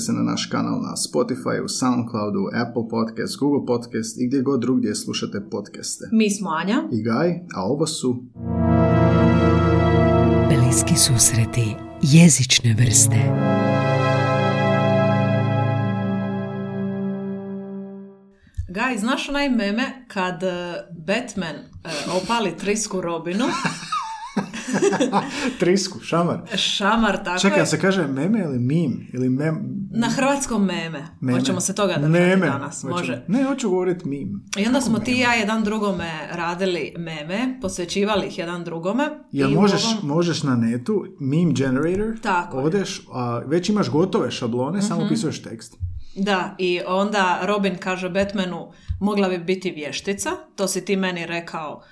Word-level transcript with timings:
pretplatite 0.00 0.06
se 0.06 0.12
na 0.12 0.22
naš 0.22 0.46
kanal 0.46 0.80
na 0.82 0.94
Spotify, 0.96 1.68
Soundcloudu, 1.68 2.48
Apple 2.54 2.88
Podcast, 2.90 3.38
Google 3.38 3.66
Podcast 3.66 4.20
i 4.20 4.26
gdje 4.26 4.42
god 4.42 4.60
drugdje 4.60 4.94
slušate 4.94 5.40
podcaste. 5.50 6.04
Mi 6.12 6.30
smo 6.30 6.50
Anja. 6.50 6.82
I 6.92 7.02
Gaj, 7.02 7.30
a 7.54 7.64
ovo 7.64 7.86
su 7.86 8.22
Bliski 10.48 10.94
susreti 10.96 11.76
jezične 12.02 12.74
vrste. 12.74 13.16
Gaj, 18.68 18.98
znaš 18.98 19.28
onaj 19.28 19.48
meme 19.48 20.04
kad 20.08 20.42
e, 20.42 20.74
Batman 21.06 21.56
e, 21.56 21.64
opali 22.22 22.56
trisku 22.56 23.00
Robinu, 23.00 23.44
Trisku, 25.60 26.00
šamar. 26.00 26.40
šamar 26.56 27.24
tako 27.24 27.38
Čekaj, 27.38 27.58
je, 27.58 27.66
se 27.66 27.80
kaže 27.80 28.06
meme 28.06 28.40
ili 28.40 28.58
mim? 28.58 29.06
Ili 29.12 29.28
mem... 29.28 29.58
na 29.90 30.08
hrvatskom 30.08 30.64
meme. 30.64 31.04
meme. 31.20 31.38
Hoćemo 31.38 31.60
se 31.60 31.74
toga 31.74 31.94
držati 31.94 32.12
Meme. 32.12 32.46
danas, 32.46 32.84
može. 32.84 33.24
Ne, 33.28 33.44
hoću 33.44 33.70
govoriti 33.70 34.08
mim. 34.08 34.44
I 34.56 34.66
onda 34.66 34.80
smo 34.80 34.92
Kako 34.94 35.04
ti 35.04 35.10
i 35.10 35.14
meme? 35.14 35.24
ja 35.24 35.34
jedan 35.34 35.64
drugome 35.64 36.10
radili 36.32 36.94
meme, 36.98 37.58
posvećivali 37.60 38.26
ih 38.26 38.38
jedan 38.38 38.64
drugome. 38.64 39.08
Jel 39.32 39.50
možeš, 39.50 39.84
ovom- 39.84 40.06
možeš 40.08 40.42
na 40.42 40.56
netu, 40.56 41.04
meme 41.20 41.52
generator, 41.52 42.20
Tako. 42.22 42.56
Mhm. 42.56 42.66
odeš, 42.66 43.06
a 43.12 43.38
već 43.38 43.68
imaš 43.68 43.90
gotove 43.90 44.30
šablone, 44.30 44.82
samo 44.82 45.08
pisuješ 45.08 45.42
tekst. 45.42 45.76
Da, 46.16 46.54
i 46.58 46.80
onda 46.86 47.38
Robin 47.42 47.76
kaže 47.78 48.08
Batmanu, 48.08 48.70
mogla 49.00 49.28
bi 49.28 49.38
biti 49.38 49.70
vještica, 49.70 50.30
to 50.56 50.68
si 50.68 50.84
ti 50.84 50.96
meni 50.96 51.26
rekao 51.26 51.82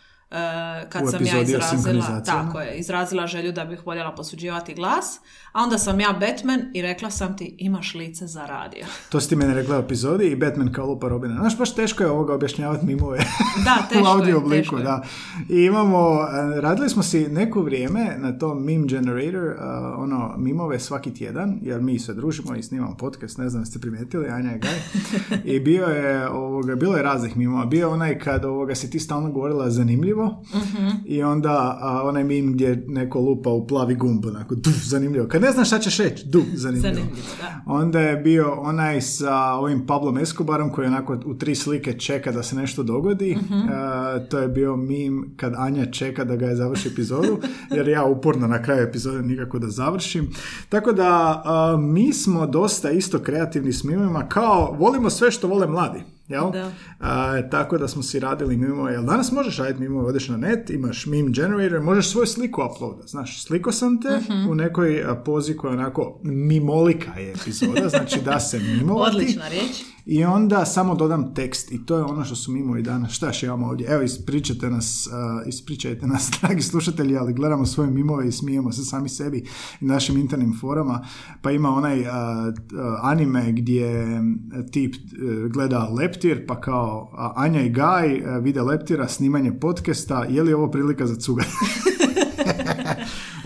kad 0.89 1.03
U 1.05 1.11
sam 1.11 1.27
ja 1.27 1.41
izrazila, 1.41 2.23
tako 2.23 2.61
je, 2.61 2.75
izrazila 2.75 3.27
želju 3.27 3.53
da 3.53 3.65
bih 3.65 3.87
voljela 3.87 4.15
posuđivati 4.15 4.75
glas, 4.75 5.21
a 5.59 5.63
onda 5.63 5.79
sam 5.79 6.01
ja 6.01 6.13
Batman 6.13 6.61
i 6.75 6.83
rekla 6.83 7.11
sam 7.11 7.37
ti 7.37 7.55
imaš 7.59 7.95
lice 7.95 8.27
za 8.27 8.47
radio. 8.47 8.85
To 9.11 9.21
si 9.21 9.29
ti 9.29 9.37
meni 9.37 9.55
rekla 9.55 9.77
u 9.77 9.81
epizodi 9.81 10.27
i 10.27 10.37
Batman 10.37 10.73
kao 10.73 10.87
lupa 10.87 11.09
Robina. 11.09 11.35
Znaš, 11.35 11.59
baš 11.59 11.75
teško 11.75 12.03
je 12.03 12.11
ovoga 12.11 12.35
objašnjavati 12.35 12.87
mimove 12.87 13.19
Da, 13.65 13.87
teško 13.89 14.05
u 14.05 14.07
audio 14.07 14.29
je, 14.29 14.37
obliku, 14.37 14.57
teško 14.57 14.79
da. 14.79 15.03
I 15.49 15.65
imamo, 15.65 16.19
e, 16.23 16.61
radili 16.61 16.89
smo 16.89 17.03
si 17.03 17.29
neko 17.29 17.63
vrijeme 17.63 18.17
na 18.19 18.39
tom 18.39 18.65
meme 18.65 18.87
generator, 18.87 19.45
e, 19.45 19.55
ono, 19.97 20.35
mimove 20.39 20.79
svaki 20.81 21.15
tjedan, 21.15 21.59
jer 21.63 21.81
mi 21.81 21.99
se 21.99 22.15
družimo 22.15 22.55
i 22.57 22.63
snimamo 22.63 22.97
podcast, 22.97 23.39
ne 23.39 23.49
znam 23.49 23.63
jeste 23.63 23.79
primijetili, 23.79 24.29
Anja 24.29 24.51
je 24.51 24.59
gaj. 24.59 24.79
I 25.55 25.61
bio 25.61 25.87
je, 25.87 26.29
ovoga, 26.29 26.75
bilo 26.75 26.97
je 26.97 27.03
raznih 27.03 27.37
mimova. 27.37 27.67
Bio 27.67 27.79
je 27.79 27.87
onaj 27.87 28.19
kad 28.19 28.45
ovoga, 28.45 28.75
si 28.75 28.91
ti 28.91 29.01
stalno 29.01 29.31
govorila 29.31 29.71
zanimljivo 29.71 30.43
Mhm. 30.55 30.89
i 31.07 31.23
onda 31.23 31.79
a, 31.81 32.03
onaj 32.05 32.25
mim 32.25 32.53
gdje 32.53 32.85
neko 32.89 33.21
lupa 33.21 33.51
u 33.51 33.67
plavi 33.67 33.95
gumb, 33.95 34.27
onako, 34.27 34.55
duf, 34.55 34.83
zanimljivo. 34.85 35.29
Kad 35.29 35.43
ne 35.49 35.53
znaš 35.53 35.69
šta 35.69 35.79
ćeš 35.79 35.99
reći, 35.99 36.27
duf, 36.27 36.45
zanimljivo. 36.55 36.95
Zanimljivo, 36.95 37.27
da. 37.41 37.61
Onda 37.67 38.01
je 38.01 38.17
bio 38.17 38.53
onaj 38.53 39.01
sa 39.01 39.35
ovim 39.35 39.87
Pablom 39.87 40.19
Escobarom 40.19 40.73
koji 40.73 40.87
onako 40.87 41.19
u 41.25 41.35
tri 41.35 41.55
slike 41.55 41.93
čeka 41.93 42.33
da 42.33 42.43
se 42.43 42.57
nešto 42.57 42.83
dogodi. 42.83 43.37
Mhm. 43.37 43.55
E, 43.55 44.29
to 44.29 44.39
je 44.39 44.49
bio 44.49 44.77
mim 44.77 45.35
kad 45.37 45.53
Anja 45.57 45.87
čeka 45.87 46.25
da 46.25 46.37
ga 46.37 46.47
je 46.47 46.57
završi 46.57 46.89
epizodu, 46.89 47.39
jer 47.77 47.89
ja 47.89 48.05
uporno 48.05 48.47
na 48.47 48.63
kraju 48.63 48.83
epizode 48.83 49.23
nikako 49.23 49.59
da 49.59 49.69
završim. 49.69 50.31
Tako 50.69 50.93
da 50.93 51.43
a, 51.45 51.77
mi 51.81 52.13
smo 52.13 52.47
dosta 52.47 52.91
isto 52.91 53.19
kreativni 53.19 53.73
s 53.73 53.85
mimima, 53.85 54.29
kao 54.29 54.77
volimo 54.79 55.11
sve 55.11 55.31
što 55.31 55.49
vole 55.49 55.67
mladi. 55.67 56.18
Jel? 56.29 56.51
Da. 56.53 56.73
A, 57.01 57.43
tako 57.43 57.79
da 57.79 57.89
smo 57.89 58.03
si 58.03 58.21
radili 58.21 58.57
mimove. 58.57 58.93
Jel 58.93 59.05
danas 59.05 59.33
možeš 59.33 59.57
raditi 59.57 59.81
mimove, 59.81 60.07
odeš 60.07 60.29
na 60.29 60.37
net, 60.37 60.71
imaš 60.71 61.07
meme 61.07 61.31
generator, 61.31 61.81
možeš 61.81 62.11
svoju 62.11 62.27
sliku 62.27 62.63
uploada. 62.65 63.03
Znaš, 63.05 63.45
sliko 63.45 63.73
sam 63.73 64.01
te 64.01 64.09
Mhm. 64.19 64.51
u 64.51 64.55
nekoj 64.55 65.05
pozi 65.25 65.57
koja 65.57 65.71
je 65.71 65.79
onako 65.79 66.21
mimolika 66.23 67.13
je 67.13 67.31
epizoda, 67.33 67.89
znači 67.89 68.21
da 68.21 68.41
se 68.41 68.59
mimovati. 68.59 69.17
Odlična 69.17 69.49
riječ. 69.49 69.83
I 70.11 70.25
onda 70.25 70.65
samo 70.65 70.95
dodam 70.95 71.35
tekst 71.35 71.73
i 71.73 71.87
to 71.87 71.97
je 71.97 72.03
ono 72.03 72.25
što 72.25 72.37
su 72.37 72.53
mimovi 72.53 72.83
danas. 72.83 73.13
Šta 73.13 73.27
još 73.27 73.43
imamo 73.43 73.67
ovdje? 73.67 73.87
Evo, 73.91 74.03
ispričajte 74.03 74.71
nas, 74.71 75.09
a, 75.13 75.43
ispričajte 75.47 76.07
nas, 76.07 76.31
dragi 76.41 76.63
slušatelji, 76.63 77.17
ali 77.17 77.33
gledamo 77.33 77.67
svoje 77.67 77.91
mimove 77.91 78.29
i 78.29 78.33
smijemo 78.33 78.73
se 78.73 78.85
sami 78.85 79.09
sebi 79.09 79.45
i 79.81 79.85
našim 79.85 80.17
internim 80.17 80.59
forama. 80.61 81.07
Pa 81.43 81.51
ima 81.51 81.69
onaj 81.69 82.07
a, 82.07 82.11
a, 82.11 82.53
anime 83.03 83.53
gdje 83.53 84.21
tip 84.73 84.95
e, 84.95 84.99
gleda 85.49 85.89
leptir, 85.89 86.47
pa 86.47 86.61
kao 86.61 87.11
a, 87.17 87.33
Anja 87.37 87.61
i 87.61 87.71
Gaj 87.71 88.23
vide 88.43 88.63
leptira, 88.63 89.09
snimanje 89.09 89.53
podcasta, 89.61 90.25
je 90.25 90.43
li 90.43 90.53
ovo 90.53 90.71
prilika 90.71 91.07
za 91.07 91.17
cuga? 91.17 91.45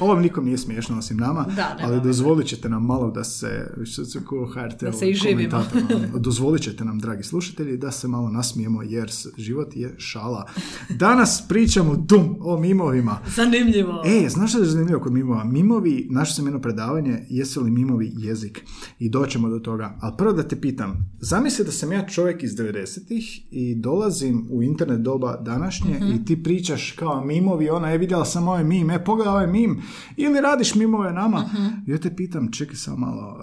Ovo 0.02 0.20
nikom 0.20 0.44
nije 0.44 0.58
smiješno 0.58 0.98
osim 0.98 1.16
nama, 1.16 1.46
Da, 1.56 1.76
ali 1.82 2.00
dozvolit 2.00 2.46
ćete 2.46 2.68
nam 2.68 2.86
malo 2.86 3.10
da 3.10 3.24
se, 3.24 3.74
što 3.84 4.04
se 4.04 4.24
ko 4.24 4.46
HRT 4.54 4.80
Da 4.80 4.92
se 4.92 5.06
komentator, 5.30 5.82
dozvolit 6.26 6.62
ćete 6.62 6.84
nam, 6.84 6.98
dragi 6.98 7.22
slušatelji, 7.22 7.76
da 7.76 7.90
se 7.90 8.08
malo 8.08 8.28
nasmijemo 8.30 8.82
jer 8.82 9.10
život 9.36 9.76
je 9.76 9.94
šala. 9.98 10.48
Danas 10.88 11.44
pričamo 11.48 11.96
dum 11.96 12.36
o 12.40 12.60
mimovima. 12.60 13.18
Zanimljivo. 13.36 14.02
E, 14.06 14.28
znaš 14.28 14.50
što 14.50 14.58
je 14.58 14.64
zanimljivo 14.64 15.00
kod 15.00 15.12
mimova? 15.12 15.44
Mimovi, 15.44 16.06
našao 16.10 16.34
sam 16.34 16.46
jedno 16.46 16.60
predavanje, 16.60 17.26
jesu 17.28 17.62
li 17.62 17.70
mimovi 17.70 18.12
jezik? 18.16 18.64
I 18.98 19.08
doćemo 19.08 19.48
do 19.48 19.58
toga. 19.58 19.98
Ali 20.00 20.14
prvo 20.18 20.32
da 20.32 20.48
te 20.48 20.60
pitam, 20.60 21.12
zamisli 21.20 21.64
da 21.64 21.72
sam 21.72 21.92
ja 21.92 22.06
čovjek 22.06 22.42
iz 22.42 22.50
90-ih 22.50 23.40
i 23.50 23.74
dolazim 23.74 24.48
u 24.50 24.62
internet 24.62 25.00
doba 25.00 25.36
današnje 25.36 26.00
i 26.14 26.24
ti 26.24 26.42
pričaš 26.42 26.92
kao 26.92 27.24
mimovi, 27.24 27.70
ona 27.70 27.90
je 27.90 27.98
vidjela 27.98 28.24
sam 28.24 28.48
ovaj 28.48 28.64
mim, 28.64 28.90
e 28.90 29.04
pogledaj 29.04 29.32
ovaj 29.32 29.46
mim, 29.46 29.82
ili 30.16 30.40
radiš 30.40 30.74
mimove 30.74 31.12
nama. 31.12 31.44
I 31.86 31.90
ja 31.90 31.98
te 31.98 32.16
pitam, 32.16 32.52
čekaj 32.52 32.76
samo 32.76 32.96
malo, 32.96 33.38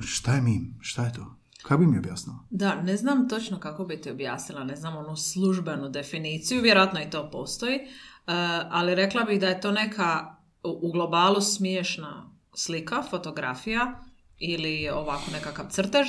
šta 0.00 0.34
je 0.34 0.42
mim? 0.42 0.78
Šta 0.80 1.04
je 1.04 1.12
to? 1.12 1.36
Kako 1.62 1.80
bi 1.80 1.86
mi 1.86 1.98
objasnila? 1.98 2.38
Da, 2.50 2.82
ne 2.82 2.96
znam 2.96 3.28
točno 3.28 3.60
kako 3.60 3.84
bi 3.84 4.00
ti 4.00 4.10
objasnila, 4.10 4.64
ne 4.64 4.76
znam 4.76 4.96
onu 4.96 5.16
službenu 5.16 5.88
definiciju, 5.88 6.62
vjerojatno 6.62 7.00
i 7.00 7.10
to 7.10 7.30
postoji, 7.30 7.74
e, 7.74 7.82
ali 8.70 8.94
rekla 8.94 9.24
bih 9.24 9.40
da 9.40 9.48
je 9.48 9.60
to 9.60 9.72
neka 9.72 10.36
u 10.62 10.88
u 10.88 10.92
globalu 10.92 11.40
smiješna 11.40 12.30
slika, 12.54 13.02
fotografija 13.10 14.00
ili 14.38 14.88
ovako 14.88 15.30
nekakav 15.32 15.66
crtež 15.70 16.06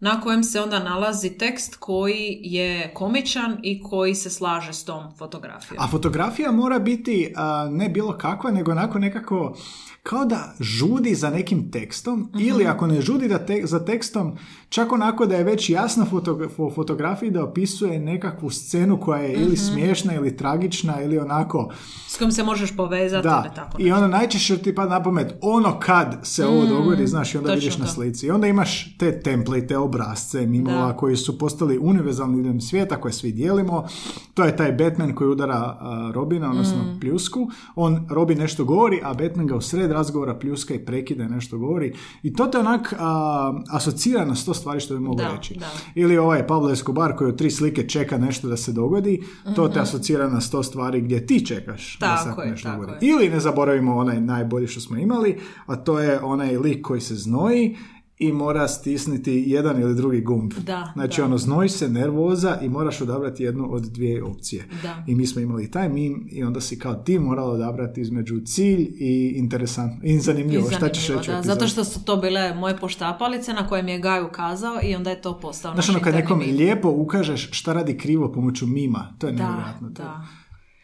na 0.00 0.20
kojem 0.20 0.44
se 0.44 0.60
onda 0.60 0.78
nalazi 0.78 1.30
tekst 1.30 1.76
koji 1.76 2.38
je 2.42 2.94
komičan 2.94 3.58
i 3.62 3.82
koji 3.82 4.14
se 4.14 4.30
slaže 4.30 4.72
s 4.72 4.84
tom 4.84 5.16
fotografijom. 5.18 5.84
A 5.84 5.88
fotografija 5.88 6.52
mora 6.52 6.78
biti 6.78 7.32
a, 7.36 7.68
ne 7.70 7.88
bilo 7.88 8.18
kakva, 8.18 8.50
nego 8.50 8.70
onako 8.70 8.98
nekako 8.98 9.56
kao 10.02 10.24
da 10.24 10.54
žudi 10.60 11.14
za 11.14 11.30
nekim 11.30 11.70
tekstom 11.70 12.32
ili 12.38 12.66
ako 12.66 12.86
ne 12.86 13.00
žudi 13.00 13.28
da 13.28 13.46
te- 13.46 13.62
za 13.64 13.84
tekstom, 13.84 14.36
čak 14.70 14.92
onako 14.92 15.26
da 15.26 15.36
je 15.36 15.44
već 15.44 15.70
jasna 15.70 16.06
foto- 16.06 16.48
po 16.56 16.70
fotografiji 16.70 17.30
da 17.30 17.44
opisuje 17.44 18.00
nekakvu 18.00 18.50
scenu 18.50 19.00
koja 19.00 19.20
je 19.20 19.32
ili 19.34 19.56
smiješna 19.56 20.14
ili 20.14 20.36
tragična 20.36 21.02
ili 21.02 21.18
onako 21.18 21.70
S 22.08 22.18
kojim 22.18 22.32
se 22.32 22.42
možeš 22.42 22.76
povezati 22.76 23.28
ili 23.28 23.34
da, 23.34 23.52
tako 23.54 23.76
i 23.80 23.92
onda 23.92 24.08
najčešće 24.08 24.58
ti 24.58 24.74
pada 24.74 24.90
na 24.90 25.02
pamet 25.02 25.34
ono 25.42 25.78
kad 25.78 26.18
se 26.22 26.46
ovo 26.46 26.66
dogodi, 26.66 27.06
znaš, 27.06 27.34
i 27.34 27.38
onda 27.38 27.50
Mm, 27.50 27.54
vidiš 27.54 27.78
na 27.78 27.86
slici. 27.86 28.26
I 28.26 28.30
onda 28.30 28.46
imaš 28.46 28.96
te 28.96 29.20
template, 29.20 29.66
te 29.66 29.78
obrazce 29.78 30.46
mimova 30.46 30.86
Da. 30.86 30.96
koji 30.96 31.16
su 31.16 31.38
postali 31.38 31.78
univerzalni 31.78 32.40
idem 32.40 32.60
svijeta 32.60 32.96
koje 32.96 33.12
svi 33.12 33.32
dijelimo. 33.32 33.86
To 34.34 34.44
je 34.44 34.56
taj 34.56 34.72
Batman 34.72 35.14
koji 35.14 35.30
udara 35.30 35.54
a, 35.80 36.10
Robina, 36.14 36.50
odnosno 36.50 36.78
Mm. 36.78 37.00
pljusku. 37.00 37.48
On, 37.74 38.06
Robin 38.10 38.38
nešto 38.38 38.64
govori, 38.64 39.00
a 39.04 39.14
Batman 39.14 39.46
ga 39.46 39.56
u 39.56 39.60
sred 39.60 39.90
razgovora 39.90 40.34
pljuska 40.34 40.74
i 40.74 40.78
prekida 40.78 41.28
nešto 41.28 41.58
govori. 41.58 41.92
I 42.22 42.34
to 42.34 42.46
te 42.46 42.58
onak 42.58 42.94
a, 42.98 43.52
asocira 43.70 44.24
na 44.24 44.34
sto 44.34 44.54
stvari 44.60 44.80
što 44.80 44.94
bi 44.94 45.00
mogu 45.00 45.16
Da, 45.16 45.32
reći. 45.32 45.54
da. 45.54 45.66
Ili 45.94 46.18
ovaj 46.18 46.46
Pablo 46.46 46.70
Escobar 46.70 47.16
koji 47.16 47.30
u 47.30 47.36
tri 47.36 47.50
slike 47.50 47.82
čeka 47.84 48.18
nešto 48.18 48.48
da 48.48 48.56
se 48.56 48.72
dogodi, 48.72 49.22
to 49.56 49.68
te 49.68 49.80
asocira 49.80 50.28
na 50.28 50.40
sto 50.40 50.62
stvari 50.62 51.00
gdje 51.00 51.26
ti 51.26 51.46
čekaš 51.46 51.98
da 51.98 52.06
Mhm. 52.06 52.16
Tako 52.18 52.36
se 52.36 52.46
je, 52.46 52.50
nešto 52.50 52.68
tako 52.68 52.80
dogodi. 52.82 53.06
je. 53.06 53.10
Ili 53.10 53.28
ne 53.28 53.40
zaboravimo 53.40 53.96
onaj 53.96 54.20
najbolji 54.20 54.66
što 54.66 54.80
smo 54.80 54.96
imali, 54.98 55.36
a 55.66 55.76
to 55.76 56.00
je 56.00 56.20
onaj 56.20 56.56
lik 56.56 56.82
koji 56.82 57.00
se 57.00 57.14
znoji 57.16 57.76
i 58.20 58.32
mora 58.32 58.68
stisniti 58.68 59.44
jedan 59.46 59.80
ili 59.80 59.94
drugi 59.94 60.20
gumb. 60.20 60.52
Da, 60.56 60.90
znači 60.94 61.20
da. 61.20 61.24
ono 61.24 61.38
znoji 61.38 61.68
se, 61.68 61.88
nervoza 61.88 62.58
i 62.62 62.68
moraš 62.68 63.00
odabrati 63.00 63.42
jednu 63.42 63.68
od 63.70 63.82
dvije 63.84 64.24
opcije. 64.24 64.64
Da. 64.82 65.04
I 65.06 65.14
mi 65.14 65.26
smo 65.26 65.40
imali 65.40 65.70
taj 65.70 65.88
mim 65.88 66.28
i 66.30 66.44
onda 66.44 66.60
si 66.60 66.78
kao 66.78 66.94
ti 66.94 67.18
morala 67.18 67.50
odabrati 67.50 68.00
između 68.00 68.40
cilj 68.40 68.80
i 68.92 69.32
interesant 69.36 69.92
i 70.04 70.18
zanimljivo. 70.18 70.62
I 70.62 70.74
Šta 70.74 70.88
ćeš 70.88 71.06
zanimljivo, 71.06 71.18
reći 71.32 71.48
da, 71.48 71.54
zato 71.54 71.66
što 71.66 71.84
su 71.84 72.04
to 72.04 72.16
bile 72.16 72.54
moje 72.54 72.76
poštapalice 72.76 73.52
na 73.52 73.66
kojem 73.66 73.88
je 73.88 73.98
Gaj 74.00 74.22
ukazao 74.22 74.78
i 74.82 74.94
onda 74.94 75.10
je 75.10 75.22
to 75.22 75.38
postao 75.38 75.74
naš 75.74 75.88
ono 75.88 76.00
kad 76.00 76.14
nekom 76.14 76.38
mim. 76.38 76.56
lijepo 76.56 76.88
ukažeš 76.90 77.48
šta 77.52 77.72
radi 77.72 77.96
krivo 77.96 78.32
pomoću 78.32 78.66
mima, 78.66 79.14
to 79.18 79.26
je 79.26 79.32
Da, 79.32 79.42
nevjerojatno. 79.42 79.88
To 79.88 80.02
je- 80.02 80.06
da. 80.06 80.26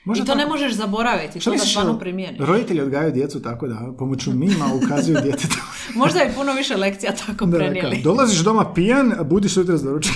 Možda 0.06 0.22
I 0.22 0.26
to 0.26 0.32
tako- 0.32 0.38
ne 0.38 0.46
možeš 0.46 0.72
zaboraviti, 0.72 1.40
Šta 1.40 1.50
to 1.50 1.56
da 1.56 1.64
stvarno 1.64 1.98
primijeniš. 1.98 2.40
Roditelji 2.40 2.80
odgajaju 2.80 3.12
djecu 3.12 3.42
tako 3.42 3.68
da 3.68 3.92
pomoću 3.98 4.30
mima 4.32 4.66
ukazuju 4.76 5.16
djetetu. 5.22 5.56
Možda 5.94 6.20
je 6.20 6.32
puno 6.34 6.52
više 6.52 6.76
lekcija 6.76 7.12
tako 7.16 7.46
Da, 7.46 7.56
prenijeli. 7.58 8.00
dolaziš 8.02 8.38
doma 8.38 8.72
pijan, 8.74 9.14
budi 9.24 9.48
sutra 9.48 9.76
s 9.76 9.82
doručka. 9.82 10.14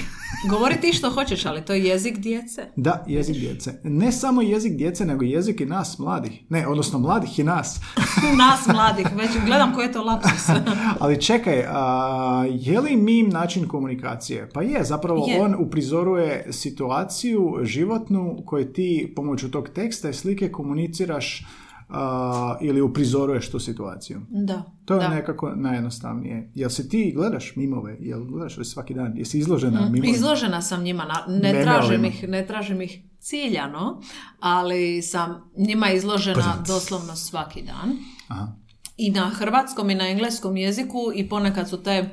Govori 0.49 0.81
ti 0.81 0.93
što 0.93 1.11
hoćeš, 1.11 1.47
ali 1.47 1.65
to 1.65 1.73
je 1.73 1.85
jezik 1.85 2.19
djece. 2.19 2.67
Da, 2.77 3.05
jezik 3.09 3.37
djece. 3.37 3.73
Ne 3.85 4.13
samo 4.13 4.43
jezik 4.43 4.73
djece, 4.73 5.05
nego 5.05 5.25
jezik 5.25 5.61
i 5.61 5.67
nas, 5.67 5.99
mladih. 5.99 6.43
Ne, 6.49 6.67
odnosno 6.67 6.99
mladih 6.99 7.39
i 7.39 7.45
nas. 7.45 7.81
Nas 8.39 8.67
mladih, 8.67 9.07
već 9.17 9.31
gledam 9.47 9.75
koji 9.75 9.87
je 9.87 9.93
to 9.93 10.03
lapsus. 10.03 10.49
Ali 11.01 11.23
čekaj, 11.23 11.65
a, 11.69 12.45
je 12.51 12.81
li 12.81 12.97
mim 12.97 13.29
način 13.29 13.69
komunikacije? 13.69 14.49
Pa 14.55 14.63
je, 14.63 14.85
zapravo 14.85 15.27
Je. 15.29 15.43
on 15.43 15.55
uprizoruje 15.59 16.47
situaciju 16.51 17.59
životnu 17.63 18.43
koju 18.47 18.73
ti 18.73 19.13
pomoću 19.17 19.51
tog 19.51 19.69
teksta 19.69 20.11
i 20.11 20.15
slike 20.15 20.53
komuniciraš 20.53 21.45
a, 21.91 22.57
ili 22.61 22.81
uprizoruješ 22.81 23.51
tu 23.51 23.59
situaciju. 23.61 24.21
Da, 24.29 24.63
To 24.85 24.95
je 24.95 25.01
da. 25.01 25.09
nekako 25.09 25.51
najjednostavnije. 25.51 26.51
Jel 26.55 26.71
se 26.71 26.89
ti 26.89 27.13
gledaš 27.17 27.57
mimove? 27.57 27.97
Jel 28.01 28.25
gledaš 28.25 28.57
li 28.57 28.65
svaki 28.65 28.95
dan? 28.95 29.13
Jesi 29.17 29.39
izložena? 29.39 29.81
Mm, 29.83 30.05
Izložena 30.05 30.63
sam 30.63 30.83
njima, 30.83 31.05
na- 31.05 31.25
ne, 31.31 31.63
tražim 31.63 32.05
ih, 32.05 32.29
ne 32.29 32.47
tražim 32.47 32.81
ih 32.81 32.99
ciljano, 33.19 34.01
ali 34.41 35.03
sam 35.03 35.51
njima 35.59 35.91
izložena 35.91 36.65
doslovno 36.67 37.17
svaki 37.17 37.63
dan. 37.63 37.97
Aha. 38.29 38.53
I 38.97 39.11
na 39.11 39.29
hrvatskom 39.31 39.91
i 39.91 39.95
na 39.95 40.09
engleskom 40.09 40.57
jeziku 40.57 40.99
i 41.15 41.29
ponekad 41.29 41.69
su 41.69 41.83
te 41.83 42.09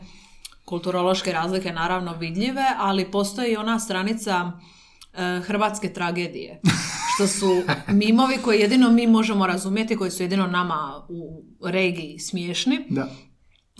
kulturološke 0.66 1.32
razlike 1.32 1.72
naravno 1.72 2.14
vidljive, 2.14 2.64
ali 2.78 3.12
postoji 3.12 3.56
ona 3.56 3.80
stranica 3.80 4.52
e, 5.14 5.42
hrvatske 5.42 5.90
tragedije. 5.90 6.62
Što 7.18 7.28
su 7.28 7.62
mimovi 7.90 8.38
koje 8.38 8.60
jedino 8.60 8.92
mi 8.92 9.08
možemo 9.08 9.48
razumjeti, 9.48 9.96
koji 9.96 10.12
su 10.12 10.24
jedino 10.24 10.48
nama 10.48 11.06
u 11.10 11.44
regiji 11.64 12.20
smiješni. 12.20 12.80
Da. 12.90 13.10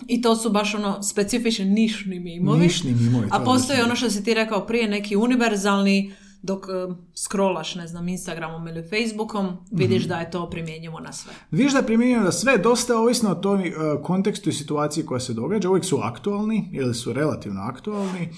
I 0.06 0.22
to 0.22 0.36
su 0.36 0.50
baš 0.50 0.74
ono 0.74 1.02
specifični 1.02 1.64
nišni 1.64 2.20
mimovi. 2.20 2.60
Nišni 2.60 2.94
mimovi, 2.94 3.28
A 3.30 3.40
postoji 3.40 3.80
ono 3.80 3.96
što 3.96 4.10
si 4.10 4.24
ti 4.24 4.34
rekao 4.34 4.66
prije, 4.66 4.88
neki 4.88 5.16
univerzalni, 5.16 6.12
dok 6.42 6.64
e, 6.64 6.70
scrollaš, 7.16 7.74
ne 7.74 7.86
znam, 7.86 8.08
Instagramom 8.08 8.68
ili 8.68 8.82
Facebookom, 8.82 9.56
vidiš 9.72 10.00
Mhm. 10.00 10.08
da 10.08 10.16
je 10.16 10.30
to 10.30 10.50
primjenjivo 10.50 11.00
na 11.00 11.12
sve. 11.12 11.32
Vidiš 11.50 11.72
da 11.72 11.78
je 11.78 11.86
primjenjeno 11.86 12.24
da 12.24 12.32
sve 12.32 12.58
dosta 12.58 12.96
ovisno 12.96 13.30
o 13.30 13.34
toj 13.34 13.68
e, 13.68 13.72
kontekstu 14.02 14.50
i 14.50 14.52
situaciji 14.52 15.06
koja 15.06 15.20
se 15.20 15.34
događa. 15.34 15.68
Uvijek 15.70 15.84
su 15.84 15.98
aktualni 15.98 16.70
ili 16.72 16.94
su 16.94 17.12
relativno 17.12 17.60
aktualni. 17.60 18.28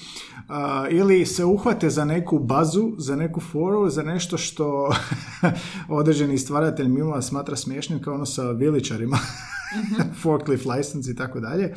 A, 0.51 0.87
ili 0.91 1.27
se 1.27 1.45
uhvate 1.45 1.91
za 1.91 2.05
neku 2.05 2.39
bazu, 2.39 2.93
za 2.99 3.17
neku 3.17 3.41
foru, 3.41 3.91
za 3.91 4.03
nešto 4.03 4.39
što 4.39 4.93
određeni 5.89 6.39
stvaratelj 6.39 6.89
mimova 6.89 7.23
smatra 7.23 7.57
smiješnim 7.57 8.03
kao 8.03 8.15
ono 8.15 8.27
sa 8.27 8.51
viličarima. 8.51 9.19
forklift 10.23 10.67
license 10.67 11.11
i 11.11 11.17
tako 11.17 11.41
dalje. 11.41 11.75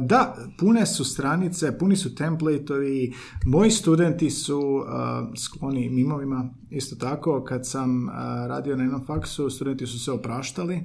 Da, 0.00 0.36
pune 0.58 0.86
su 0.86 1.04
stranice, 1.04 1.78
puni 1.78 1.96
su 1.96 2.14
templatovi, 2.14 3.14
moji 3.46 3.70
studenti 3.70 4.30
su 4.30 4.84
a, 4.86 5.26
skloni 5.36 5.90
mimovima, 5.90 6.50
isto 6.70 6.96
tako 6.96 7.44
kad 7.44 7.66
sam 7.66 8.08
a, 8.08 8.46
radio 8.48 8.76
na 8.76 8.82
jednom 8.82 9.06
faksu, 9.06 9.50
studenti 9.50 9.86
su 9.86 10.04
se 10.04 10.12
opraštali 10.12 10.84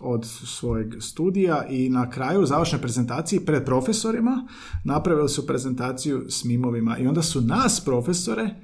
od 0.00 0.26
svojeg 0.26 0.94
studija 1.00 1.66
i 1.66 1.88
na 1.88 2.10
kraju 2.10 2.46
završne 2.46 2.80
prezentacije 2.80 3.44
pred 3.44 3.64
profesorima 3.64 4.48
napravili 4.84 5.28
su 5.28 5.46
prezentaciju 5.46 6.24
s 6.28 6.44
mimovima 6.44 6.98
i 6.98 7.06
onda 7.06 7.22
su 7.22 7.40
nas 7.40 7.82
profesore 7.84 8.54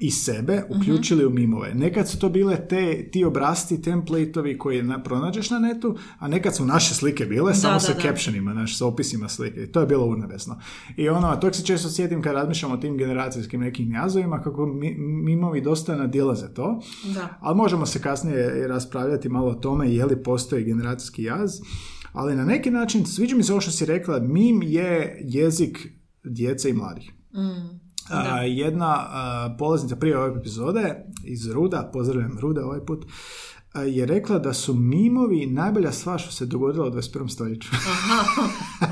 i 0.00 0.10
sebe 0.10 0.62
uključili 0.68 1.26
u 1.26 1.30
mimove. 1.30 1.74
Nekad 1.74 2.08
su 2.08 2.18
to 2.18 2.28
bile 2.28 2.68
te, 2.68 3.10
ti 3.10 3.24
obrasti, 3.24 3.82
templatovi 3.82 4.58
koje 4.58 4.82
na, 4.82 5.02
pronađeš 5.02 5.50
na 5.50 5.58
netu, 5.58 5.96
a 6.18 6.28
nekad 6.28 6.56
su 6.56 6.64
naše 6.64 6.94
slike 6.94 7.24
bile 7.26 7.54
samo 7.54 7.74
da, 7.74 7.80
sa 7.80 7.92
da. 7.92 8.00
captionima, 8.00 8.54
naš, 8.54 8.78
sa 8.78 8.86
opisima 8.86 9.28
slike. 9.28 9.62
I 9.62 9.72
to 9.72 9.80
je 9.80 9.86
bilo 9.86 10.06
urnebesno. 10.06 10.60
I 10.96 11.08
ono, 11.08 11.36
tog 11.36 11.54
se 11.54 11.64
često 11.64 11.88
sjetim 11.90 12.22
kad 12.22 12.34
razmišljam 12.34 12.72
o 12.72 12.76
tim 12.76 12.96
generacijskim 12.96 13.60
nekim 13.60 13.92
jazovima, 13.92 14.40
kako 14.40 14.66
mi, 14.66 14.94
mimovi 14.98 15.60
dosta 15.60 15.96
nadilaze 15.96 16.54
to. 16.54 16.80
Da. 17.14 17.38
Ali 17.40 17.56
možemo 17.56 17.86
se 17.86 18.02
kasnije 18.02 18.68
raspravljati 18.68 19.28
malo 19.28 19.50
o 19.50 19.54
tome 19.54 19.94
je 19.94 20.04
li 20.06 20.22
postoji 20.22 20.64
generacijski 20.64 21.22
jaz. 21.22 21.60
Ali 22.12 22.36
na 22.36 22.44
neki 22.44 22.70
način, 22.70 23.06
sviđa 23.06 23.36
mi 23.36 23.42
se 23.42 23.52
ovo 23.52 23.60
što 23.60 23.70
si 23.70 23.86
rekla, 23.86 24.18
mim 24.20 24.62
je 24.62 25.20
jezik 25.24 25.88
djece 26.24 26.70
i 26.70 26.72
mladih. 26.72 27.12
Mm. 27.32 27.79
A, 28.10 28.42
jedna 28.42 29.06
polaznica 29.58 29.96
prije 29.96 30.18
ove 30.18 30.38
epizode 30.40 31.04
iz 31.24 31.50
Ruda, 31.50 31.90
pozdravljam 31.92 32.38
Ruda 32.40 32.64
ovaj 32.64 32.80
put, 32.86 33.06
je 33.74 34.06
rekla 34.06 34.38
da 34.38 34.54
su 34.54 34.74
mimovi 34.74 35.46
najbolja 35.46 35.92
stvar 35.92 36.20
što 36.20 36.32
se 36.32 36.46
dogodila 36.46 36.86
u 36.86 36.90
21. 36.90 37.28
stoljeću. 37.28 37.68
Aha, 37.72 38.48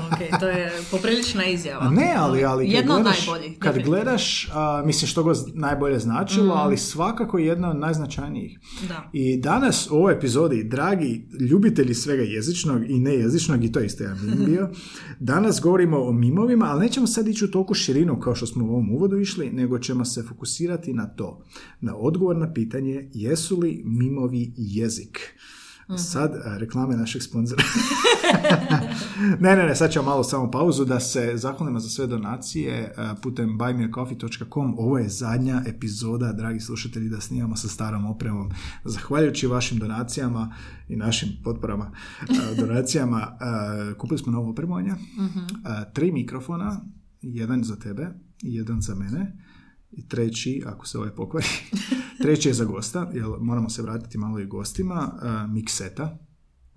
ok, 0.07 0.39
to 0.39 0.47
je 0.47 0.71
poprilična 0.91 1.45
izjava. 1.45 1.89
Ne, 1.89 2.13
ali, 2.17 2.43
ali 2.43 2.65
kad 2.65 2.73
Jedno 2.73 2.95
od 2.95 3.01
gledaš, 3.01 3.27
najboljih. 3.27 3.59
kad 3.59 3.79
gledaš, 3.83 4.49
a, 4.53 4.83
mislim 4.85 5.07
što 5.07 5.23
god 5.23 5.37
najbolje 5.53 5.99
značilo, 5.99 6.53
ali 6.53 6.77
svakako 6.77 7.37
jedna 7.37 7.69
od 7.69 7.77
najznačajnijih. 7.77 8.59
Da. 8.87 9.09
I 9.13 9.37
danas 9.37 9.91
u 9.91 9.95
ovoj 9.95 10.13
epizodi, 10.13 10.63
dragi 10.63 11.27
ljubitelji 11.39 11.93
svega 11.93 12.23
jezičnog 12.23 12.89
i 12.89 12.99
nejezičnog, 12.99 13.63
i 13.63 13.71
to 13.71 13.79
isto 13.79 14.03
jedan 14.03 14.25
mim 14.25 14.45
bio, 14.45 14.69
danas 15.19 15.61
govorimo 15.61 15.97
o 15.97 16.11
mimovima, 16.11 16.65
ali 16.65 16.85
nećemo 16.85 17.07
sad 17.07 17.27
ići 17.27 17.45
u 17.45 17.51
toliko 17.51 17.73
širinu 17.73 18.19
kao 18.19 18.35
što 18.35 18.45
smo 18.45 18.65
u 18.65 18.69
ovom 18.69 18.91
uvodu 18.91 19.17
išli, 19.17 19.49
nego 19.51 19.79
ćemo 19.79 20.05
se 20.05 20.23
fokusirati 20.23 20.93
na 20.93 21.07
to, 21.07 21.45
na 21.81 21.95
odgovor 21.95 22.37
na 22.37 22.53
pitanje 22.53 23.09
jesu 23.13 23.59
li 23.59 23.83
mimovi 23.85 24.53
jezik. 24.75 25.19
Sad 25.97 26.35
a, 26.45 26.57
reklame 26.57 26.97
našeg 26.97 27.23
sponzora. 27.23 27.63
ne, 29.39 29.55
ne, 29.55 29.65
ne, 29.65 29.75
sad 29.75 29.91
ćemo 29.91 30.05
malo 30.05 30.23
samo 30.23 30.51
pauzu 30.51 30.85
da 30.85 30.99
se 30.99 31.31
zahvalimo 31.35 31.79
za 31.79 31.89
sve 31.89 32.07
donacije 32.07 32.93
a, 32.97 33.15
putem 33.21 33.57
buymeacoffee.com. 33.57 34.75
Ovo 34.77 34.97
je 34.97 35.09
zadnja 35.09 35.63
epizoda, 35.65 36.33
dragi 36.33 36.59
slušatelji, 36.59 37.09
da 37.09 37.21
snimamo 37.21 37.55
sa 37.55 37.67
starom 37.67 38.05
opremom. 38.05 38.51
Zahvaljujući 38.85 39.47
vašim 39.47 39.79
donacijama 39.79 40.55
i 40.87 40.95
našim 40.95 41.29
potporama, 41.43 41.91
a, 42.21 42.25
donacijama, 42.59 43.37
kupili 43.97 44.17
smo 44.17 44.31
novo 44.31 44.49
opremanje, 44.49 44.91
a, 45.63 45.85
tri 45.85 46.11
mikrofona, 46.11 46.81
jedan 47.21 47.63
za 47.63 47.75
tebe 47.75 48.07
i 48.43 48.55
jedan 48.55 48.81
za 48.81 48.95
mene. 48.95 49.37
I 49.91 50.07
treći, 50.07 50.63
ako 50.65 50.87
se 50.87 50.97
ovaj 50.97 51.11
pokvari, 51.11 51.47
treći 52.23 52.49
je 52.49 52.53
za 52.53 52.65
gosta, 52.65 53.11
jer 53.13 53.25
moramo 53.39 53.69
se 53.69 53.81
vratiti 53.81 54.17
malo 54.17 54.39
i 54.39 54.45
gostima, 54.45 55.11
a, 55.21 55.47
mikseta. 55.47 56.17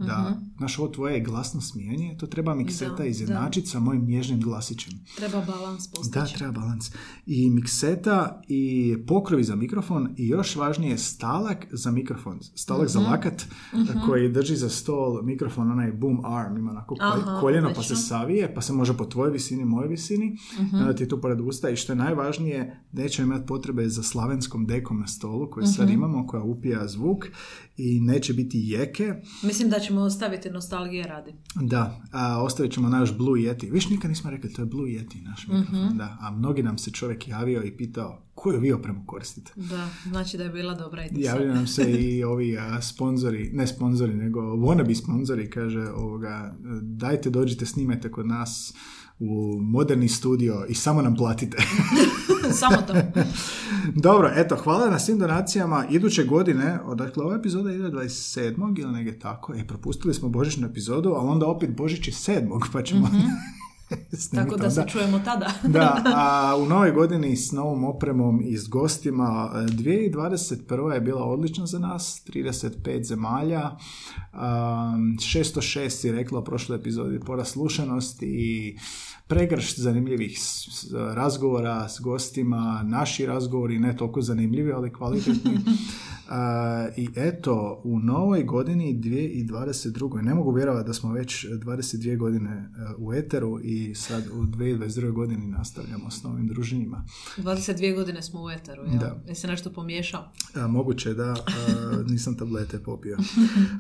Da, 0.07 0.41
znaš, 0.59 0.79
ovo 0.79 0.89
tvoje 0.89 1.21
glasno 1.21 1.61
smijanje, 1.61 2.17
to 2.21 2.27
treba 2.27 2.55
mikseta 2.55 2.95
Da, 2.97 3.05
izjednačiti 3.05 3.67
sa 3.67 3.81
mojim 3.81 4.05
nježnim 4.05 4.41
glasićem. 4.41 4.93
Treba 5.17 5.45
balans 5.47 5.89
Da, 5.89 5.97
postići. 5.97 6.39
treba 6.39 6.53
balans. 6.53 6.91
I 7.27 7.51
mikseta 7.51 8.43
i 8.49 8.95
pokrovi 9.07 9.45
za 9.45 9.57
mikrofon 9.57 10.15
i 10.17 10.29
još 10.29 10.57
važnije 10.57 10.99
stalak 10.99 11.67
za 11.71 11.91
mikrofon. 11.91 12.39
Stalak 12.55 12.89
za 12.89 13.01
lakat 13.01 13.47
koji 14.07 14.33
drži 14.33 14.57
za 14.57 14.69
stol 14.69 15.23
mikrofon, 15.23 15.71
onaj 15.71 15.93
boom 15.93 16.25
arm, 16.25 16.57
ima 16.57 16.71
onako 16.71 16.97
Aha, 17.01 17.41
koljeno 17.41 17.73
pa 17.77 17.83
se 17.83 17.97
savije, 17.97 18.55
pa 18.55 18.61
se 18.61 18.73
može 18.73 18.97
po 18.97 19.05
tvojoj 19.05 19.33
visini, 19.33 19.65
mojoj 19.65 19.89
visini. 19.89 20.37
I 20.73 20.77
onda 20.77 20.95
ti 20.95 21.03
je 21.03 21.09
tu 21.09 21.21
pored 21.21 21.41
usta 21.41 21.71
i 21.71 21.77
što 21.77 21.93
je 21.93 21.97
najvažnije, 21.97 22.81
nećemo 22.93 23.27
imati 23.27 23.47
potrebe 23.47 23.89
za 23.89 24.03
slavenskom 24.03 24.67
dekom 24.67 25.01
na 25.01 25.07
stolu 25.07 25.51
koju 25.51 25.67
sad 25.67 25.91
imamo, 25.91 26.27
koja 26.27 26.43
upija 26.43 26.89
zvuk 26.89 27.27
i 27.77 28.01
neće 28.01 28.35
biti 28.35 28.59
jeke. 28.65 29.15
Mislim 29.43 29.71
da 29.71 29.79
ćemo 29.79 30.01
ostaviti 30.01 30.51
nostalgije 30.51 31.07
radi. 31.07 31.35
Da, 31.55 32.01
a 32.13 32.43
ostavit 32.43 32.73
ćemo 32.73 32.89
naš 32.89 33.17
Blue 33.17 33.41
Yeti. 33.41 33.73
Viš, 33.73 33.89
nikad 33.89 34.11
nismo 34.11 34.31
rekli, 34.31 34.53
to 34.53 34.63
je 34.63 34.67
Blue 34.67 34.91
Yeti, 34.91 35.23
naš 35.25 35.47
mikrofon, 35.49 35.99
da. 35.99 36.17
A 36.21 36.31
mnogi 36.31 36.63
nam 36.63 36.79
se 36.79 36.91
čovjek 36.91 37.29
javio 37.29 37.63
i 37.65 37.77
pitao, 37.77 38.23
koju 38.35 38.61
vi 38.61 38.73
opremu 38.73 39.07
koristite? 39.07 39.53
Da, 39.57 39.89
znači 40.09 40.37
da 40.37 40.45
je 40.45 40.51
bila 40.51 40.75
dobra 40.75 41.07
ideja. 41.07 41.31
Javljaju 41.31 41.55
nam 41.55 41.67
se 41.67 41.93
i 41.93 42.25
ovi 42.33 42.59
a, 42.59 42.83
sponzori, 42.83 43.51
ne 43.53 43.67
sponzori, 43.67 44.15
nego 44.15 44.41
wannabe 44.41 44.95
sponzori, 44.95 45.51
kaže, 45.51 45.89
ovoga, 45.89 46.57
dajte 46.83 47.31
dođite, 47.31 47.67
snimajte 47.67 48.11
kod 48.11 48.27
nas 48.27 48.75
u 49.23 49.61
moderni 49.61 50.09
studio 50.09 50.65
i 50.69 50.75
samo 50.75 51.03
nam 51.03 51.17
platite. 51.17 51.57
Samo 52.61 52.77
to. 52.87 52.95
Dobro, 54.07 54.31
eto, 54.37 54.57
hvala 54.57 54.91
na 54.91 54.99
svim 54.99 55.19
donacijama. 55.19 55.85
Iduće 55.91 56.25
godine, 56.25 56.79
dakle, 56.95 57.25
ova 57.25 57.37
epizoda 57.37 57.73
ide 57.73 57.91
27. 57.91 58.81
ili 58.81 58.93
negdje 58.93 59.19
tako. 59.19 59.55
E, 59.55 59.67
propustili 59.67 60.15
smo 60.15 60.29
božićnu 60.29 60.69
epizodu, 60.69 61.15
ali 61.17 61.29
onda 61.29 61.47
opet 61.47 61.77
Božić 61.77 62.09
je 62.09 62.13
7. 62.13 62.61
pa 62.73 62.83
ćemo 62.83 63.09
snimiti 64.13 64.51
Tako 64.51 64.57
da 64.57 64.71
se 64.71 64.85
čujemo 64.89 65.19
tada. 65.19 65.53
Da, 65.63 66.03
a 66.15 66.57
u 66.57 66.67
novoj 66.67 66.93
godini 66.93 67.37
s 67.37 67.53
novom 67.53 67.85
opremom 67.85 68.41
i 68.45 68.57
s 68.57 68.69
gostima, 68.69 69.51
e, 69.55 69.59
2021. 69.59 70.93
je 70.93 71.01
bila 71.01 71.25
odlična 71.25 71.67
za 71.67 71.79
nas, 71.79 72.23
35 72.27 73.05
zemalja, 73.05 73.71
um, 74.33 74.39
606 75.19 75.89
si 75.89 76.13
rekla 76.13 76.39
u 76.39 76.45
prošloj 76.45 76.79
epizodi 76.79 77.21
porast 77.21 77.53
slušanosti 77.53 78.27
i 78.27 78.77
pregršt 79.33 79.79
zanimljivih 79.79 80.39
razgovora 81.15 81.89
s 81.89 82.01
gostima, 82.01 82.83
naši 82.85 83.27
razgovori 83.27 83.79
ne 83.79 83.97
toliko 83.97 84.23
zanimljivi, 84.23 84.73
ali 84.73 84.93
kvalitetni. 84.93 85.59
A, 86.29 86.89
I 87.03 87.09
eto, 87.17 87.81
u 87.85 87.99
novoj 87.99 88.43
godini 88.43 89.01
2022. 89.01 90.23
Ne 90.23 90.35
mogu 90.35 90.53
vjerovati 90.53 90.87
da 90.87 90.95
smo 90.95 91.13
već 91.13 91.47
22 91.47 92.19
godine 92.19 92.51
e, 92.51 92.95
u 92.99 93.15
Eteru 93.15 93.61
i 93.63 93.95
sad 93.95 94.25
u 94.33 94.43
2022. 94.43 95.13
godini 95.13 95.47
nastavljamo 95.47 96.11
s 96.11 96.23
novim 96.23 96.49
druženjima. 96.49 97.05
22 97.39 97.95
godine 97.95 98.23
smo 98.23 98.43
u 98.43 98.51
Eteru, 98.51 98.83
jel? 98.83 98.99
Da. 98.99 99.23
Jesi 99.27 99.47
nešto 99.47 99.73
pomiješao? 99.73 100.25
A, 100.55 100.67
moguće 100.67 101.15
da, 101.15 101.31
a, 101.31 101.37
nisam 102.09 102.37
tablete 102.37 102.79
popio. 102.79 103.19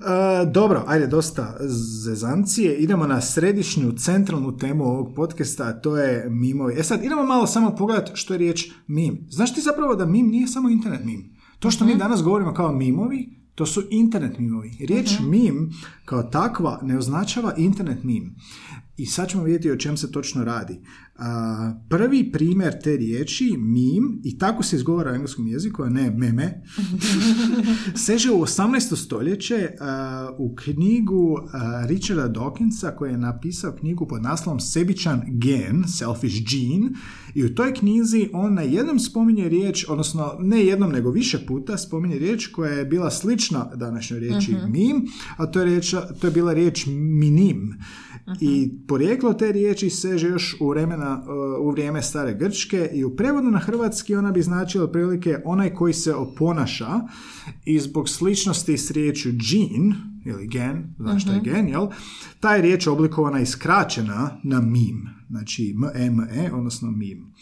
A, 0.05 0.45
dobro, 0.45 0.85
ajde, 0.87 1.07
dosta 1.07 1.57
zezancije. 2.05 2.77
Idemo 2.77 3.07
na 3.07 3.21
središnju, 3.21 3.93
centralnu 3.93 4.57
temu 4.57 4.85
ovog 4.85 5.15
podcasta, 5.15 5.42
a 5.61 5.81
to 5.81 5.97
je 5.97 6.31
mimovi. 6.31 6.75
E 6.79 6.83
sad, 6.83 7.05
idemo 7.05 7.23
malo 7.23 7.47
samo 7.47 7.77
pogledati 7.77 8.13
što 8.15 8.35
je 8.35 8.39
riječ 8.39 8.71
mim. 8.87 9.27
Znaš 9.31 9.55
ti 9.55 9.61
zapravo 9.61 9.95
da 9.95 10.07
mim 10.07 10.27
nije 10.27 10.47
samo 10.47 10.69
internet 10.69 11.05
mim? 11.05 11.37
To 11.59 11.71
što 11.71 11.85
mi 11.85 11.97
danas 11.97 12.23
govorimo 12.23 12.55
kao 12.55 12.73
mimovi, 12.73 13.43
to 13.55 13.67
su 13.67 13.83
internet 13.91 14.39
mimovi. 14.39 14.77
Riječ 14.89 15.11
mim 15.21 15.73
kao 16.05 16.23
takva 16.23 16.81
ne 16.83 16.99
označava 16.99 17.55
internet 17.57 18.05
mim. 18.05 18.37
I 18.97 19.07
sad 19.07 19.29
ćemo 19.29 19.43
vidjeti 19.43 19.71
o 19.71 19.77
čem 19.77 19.97
se 19.97 20.13
točno 20.13 20.45
radi. 20.45 20.81
Prvi 21.89 22.33
primjer 22.33 22.83
te 22.83 22.97
riječi, 22.97 23.57
mim, 23.59 24.21
i 24.25 24.39
tako 24.39 24.63
se 24.63 24.77
izgovara 24.77 25.11
u 25.11 25.15
engleskom 25.15 25.47
jeziku, 25.47 25.83
a 25.83 25.89
ne 25.89 26.11
meme, 26.11 26.63
seže 28.07 28.31
u 28.31 28.41
18. 28.41 28.97
stoljeće 28.97 29.69
u 30.39 30.55
knjigu 30.55 31.39
Richarda 31.87 32.29
Dawkinsa 32.29 32.97
koji 32.97 33.11
je 33.11 33.19
napisao 33.19 33.73
knjigu 33.73 34.07
pod 34.07 34.23
naslovom 34.23 34.61
Sebičan 34.61 35.23
gen, 35.27 35.85
Selfish 35.99 36.37
gene, 36.51 36.91
i 37.35 37.45
u 37.45 37.55
toj 37.55 37.75
knjizi 37.75 38.29
on 38.33 38.55
na 38.55 38.63
jednom 38.63 38.99
spominje 38.99 39.49
riječ, 39.49 39.87
odnosno 39.89 40.37
ne 40.41 40.65
jednom 40.65 40.93
nego 40.93 41.11
više 41.11 41.47
puta 41.47 41.79
spominje 41.79 42.19
riječ 42.19 42.47
koja 42.47 42.73
je 42.73 42.85
bila 42.85 43.11
slična 43.11 43.71
današnjoj 43.75 44.21
riječi 44.21 44.57
mim, 44.69 45.07
a 45.37 45.47
to 45.47 45.59
je, 45.59 45.65
riječ, 45.65 45.95
to 46.21 46.27
je 46.27 46.31
bila 46.31 46.53
riječ 46.53 46.87
minim. 46.87 47.75
I 48.41 48.73
porijeklo 48.89 49.35
te 49.35 49.53
riječi 49.53 49.91
seže 49.91 50.29
još 50.29 50.57
u, 50.61 50.69
vremena, 50.69 51.12
u 51.61 51.71
vrijeme 51.71 52.03
stare 52.03 52.35
Grčke 52.35 52.91
i 52.93 53.05
u 53.05 53.17
prevodu 53.17 53.51
na 53.51 53.59
hrvatski 53.59 54.17
ona 54.17 54.33
bi 54.33 54.43
značila 54.43 54.85
otprilike 54.85 55.39
onaj 55.45 55.75
koji 55.75 55.93
se 55.93 56.15
oponaša 56.15 57.01
i 57.65 57.81
zbog 57.81 58.09
sličnosti 58.09 58.79
s 58.79 58.91
riječju 58.91 59.33
gene 59.33 59.95
ili 60.27 60.47
gen, 60.47 60.95
znaš 60.99 61.23
što 61.23 61.33
je 61.33 61.41
gen, 61.41 61.69
jel? 61.69 61.87
Ta 62.41 62.55
je 62.55 62.63
riječ 62.63 62.87
oblikovana 62.87 63.41
i 63.41 63.47
skraćena 63.47 64.41
na 64.43 64.61
mim, 64.61 65.09
znači 65.31 65.75
M-E-M-E, 65.95 66.53
odnosno 66.53 66.91
mim. 66.91 67.33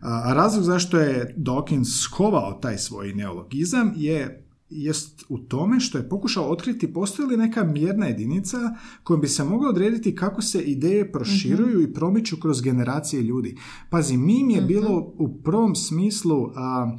A 0.00 0.32
razlog 0.32 0.64
zašto 0.64 0.98
je 0.98 1.34
Dawkins 1.38 2.02
skovao 2.02 2.52
taj 2.52 2.78
svoj 2.78 3.12
neologizam 3.12 3.92
je 3.96 4.45
jest 4.70 5.24
u 5.28 5.38
tome 5.38 5.80
što 5.80 5.98
je 5.98 6.08
pokušao 6.08 6.50
otkriti 6.50 6.92
postoji 6.92 7.28
li 7.28 7.36
neka 7.36 7.64
mjerna 7.64 8.06
jedinica 8.06 8.58
kojom 9.02 9.20
bi 9.20 9.28
se 9.28 9.44
moglo 9.44 9.68
odrediti 9.68 10.14
kako 10.14 10.42
se 10.42 10.62
ideje 10.62 11.12
proširuju 11.12 11.82
i 11.82 11.92
promiču 11.92 12.36
kroz 12.40 12.62
generacije 12.62 13.22
ljudi. 13.22 13.56
Pazi, 13.90 14.16
mim 14.16 14.50
je 14.50 14.62
bilo 14.62 15.14
u 15.18 15.42
prvom 15.42 15.74
smislu 15.74 16.50
a, 16.56 16.96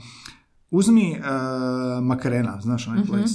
uzmi 0.71 1.15
a, 1.23 1.99
makarena, 2.03 2.61
znaš 2.61 2.87
onaj 2.87 3.05
ples. 3.05 3.31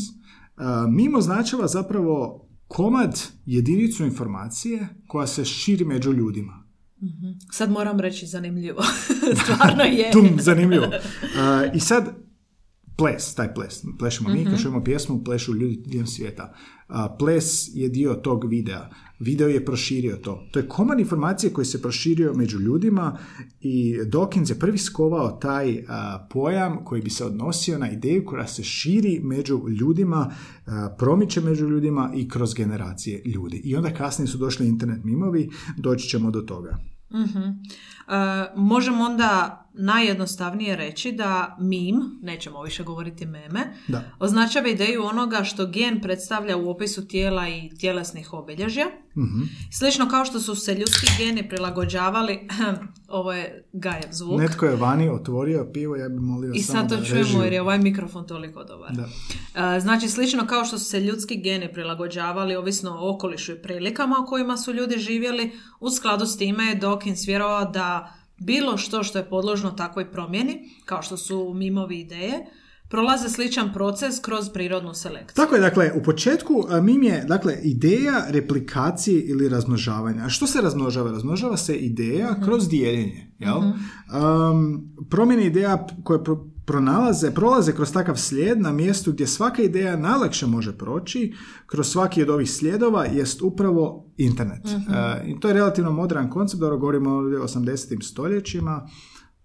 A, 0.56 0.86
mim 0.88 1.14
označava 1.14 1.68
zapravo 1.68 2.46
komad 2.68 3.22
jedinicu 3.46 4.04
informacije 4.04 4.88
koja 5.06 5.26
se 5.26 5.44
širi 5.44 5.84
među 5.84 6.12
ljudima. 6.12 6.62
Sad 7.50 7.70
moram 7.70 8.00
reći 8.00 8.26
zanimljivo. 8.26 8.82
Stvarno 9.44 9.84
je. 9.84 10.10
Tum, 10.12 10.28
zanimljivo. 10.40 10.86
I 11.74 11.80
sad, 11.80 12.21
ples, 13.02 13.34
taj 13.34 13.54
ples. 13.54 13.84
Plešemo 13.98 14.30
mi, 14.30 14.44
kad 14.44 14.62
čujemo 14.62 14.84
pjesmu, 14.84 15.24
plešu 15.24 15.54
ljudi 15.54 15.82
diljem 15.86 16.06
svijeta. 16.06 16.54
Ples 17.18 17.74
je 17.74 17.88
dio 17.88 18.14
tog 18.14 18.44
videa. 18.44 18.90
Video 19.18 19.48
je 19.48 19.64
proširio 19.64 20.16
to. 20.16 20.48
To 20.50 20.58
je 20.58 20.68
komad 20.68 21.00
informacije 21.00 21.52
koji 21.52 21.64
se 21.64 21.82
proširio 21.82 22.32
među 22.34 22.58
ljudima 22.58 23.18
i 23.60 23.98
Dawkins 24.04 24.50
je 24.50 24.58
prvi 24.58 24.78
skovao 24.78 25.30
taj 25.30 25.84
pojam 26.30 26.84
koji 26.84 27.02
bi 27.02 27.10
se 27.10 27.24
odnosio 27.24 27.78
na 27.78 27.90
ideju 27.90 28.24
koja 28.26 28.46
se 28.46 28.62
širi 28.62 29.20
među 29.22 29.60
ljudima, 29.80 30.34
promiče 30.98 31.40
među 31.40 31.68
ljudima 31.68 32.12
i 32.14 32.28
kroz 32.28 32.54
generacije 32.54 33.22
ljudi. 33.24 33.56
I 33.64 33.76
onda 33.76 33.94
kasnije 33.94 34.28
su 34.28 34.38
došli 34.38 34.68
internet 34.68 35.04
mimovi, 35.04 35.50
doći 35.76 36.08
ćemo 36.08 36.30
do 36.30 36.40
toga. 36.40 36.78
E, 38.08 38.52
možemo 38.56 39.04
onda 39.04 39.61
najjednostavnije 39.74 40.76
reći 40.76 41.12
da 41.12 41.56
mim, 41.60 42.18
nećemo 42.22 42.62
više 42.62 42.82
govoriti 42.82 43.26
meme, 43.26 43.74
Da. 43.88 44.04
označava 44.18 44.68
ideju 44.68 45.04
onoga 45.04 45.44
što 45.44 45.66
gen 45.66 46.00
predstavlja 46.00 46.56
u 46.56 46.70
opisu 46.70 47.08
tijela 47.08 47.48
i 47.48 47.70
tjelesnih 47.78 48.32
obilježja. 48.32 48.86
Mhm. 49.16 49.42
Slično 49.70 50.08
kao 50.08 50.24
što 50.24 50.40
su 50.40 50.54
se 50.56 50.74
ljudski 50.74 51.06
geni 51.18 51.48
prilagođavali, 51.48 52.48
ovo 53.08 53.32
je 53.32 53.68
gajev 53.72 54.08
zvuk, 54.10 54.40
Netko 54.40 54.66
je 54.66 54.76
vani 54.76 55.08
otvorio 55.08 55.70
pivo, 55.72 55.96
ja 55.96 56.08
bih 56.08 56.20
molio 56.20 56.52
i 56.54 56.62
samo 56.62 56.78
sad 56.78 56.88
to 56.88 56.96
da 56.96 57.04
čujemo 57.04 57.44
jer 57.44 57.52
je 57.52 57.62
ovaj 57.62 57.78
mikrofon 57.78 58.26
toliko 58.26 58.64
dobar. 58.64 58.90
Da. 58.92 59.08
E, 59.76 59.80
Znači, 59.80 60.08
slično 60.08 60.46
kao 60.46 60.64
što 60.64 60.78
su 60.78 60.84
se 60.84 61.00
ljudski 61.00 61.36
geni 61.36 61.72
prilagođavali 61.72 62.56
ovisno 62.56 62.90
o 63.00 63.14
okolišu 63.14 63.52
i 63.52 63.62
prilikama 63.62 64.16
u 64.22 64.26
kojima 64.26 64.56
su 64.56 64.72
ljudi 64.72 64.98
živjeli, 64.98 65.52
u 65.80 65.90
skladu 65.90 66.26
s 66.26 66.36
time 66.36 66.64
je 66.64 66.80
Dawkins 66.80 67.26
vjerovao 67.26 67.64
da 67.64 68.14
bilo 68.38 68.76
što 68.76 69.02
što 69.02 69.18
je 69.18 69.28
podložno 69.28 69.70
takvoj 69.70 70.12
promjeni, 70.12 70.70
kao 70.84 71.02
što 71.02 71.16
su 71.16 71.52
mimovi 71.54 72.00
ideje, 72.00 72.46
prolaze 72.88 73.28
sličan 73.28 73.72
proces 73.72 74.20
kroz 74.20 74.50
prirodnu 74.50 74.94
selekciju. 74.94 75.34
Tako 75.34 75.54
je, 75.54 75.60
dakle, 75.60 75.92
u 76.00 76.02
početku 76.02 76.64
a, 76.68 76.80
mim 76.80 77.02
je, 77.02 77.24
dakle, 77.28 77.58
ideja 77.62 78.24
replikacije 78.28 79.20
ili 79.22 79.48
razmnožavanja. 79.48 80.24
A 80.24 80.28
što 80.28 80.46
se 80.46 80.60
razmnožava? 80.60 81.10
Razmnožava 81.10 81.56
se 81.56 81.76
ideja 81.76 82.36
kroz 82.44 82.68
dijeljenje, 82.68 83.32
jel? 83.38 83.58
Um, 83.58 84.94
promjene 85.10 85.46
ideja 85.46 85.86
koje 86.04 86.18
pro- 86.18 86.51
pronalaze, 86.72 87.34
prolaze 87.34 87.72
kroz 87.72 87.92
takav 87.92 88.16
slijed 88.16 88.60
na 88.60 88.72
mjestu 88.72 89.12
gdje 89.12 89.26
svaka 89.26 89.62
ideja 89.62 89.96
najlakše 89.96 90.46
može 90.46 90.72
proći, 90.72 91.34
kroz 91.66 91.88
svaki 91.88 92.22
od 92.22 92.30
ovih 92.30 92.50
slijedova 92.50 93.04
jest 93.04 93.42
upravo 93.42 94.04
internet. 94.16 94.64
Uh, 94.64 95.28
I 95.28 95.40
to 95.40 95.48
je 95.48 95.54
relativno 95.54 95.92
modern 95.92 96.30
koncept, 96.30 96.60
dobro 96.60 96.78
govorimo 96.78 97.10
o 97.10 97.22
80. 97.22 98.02
stoljećima, 98.02 98.88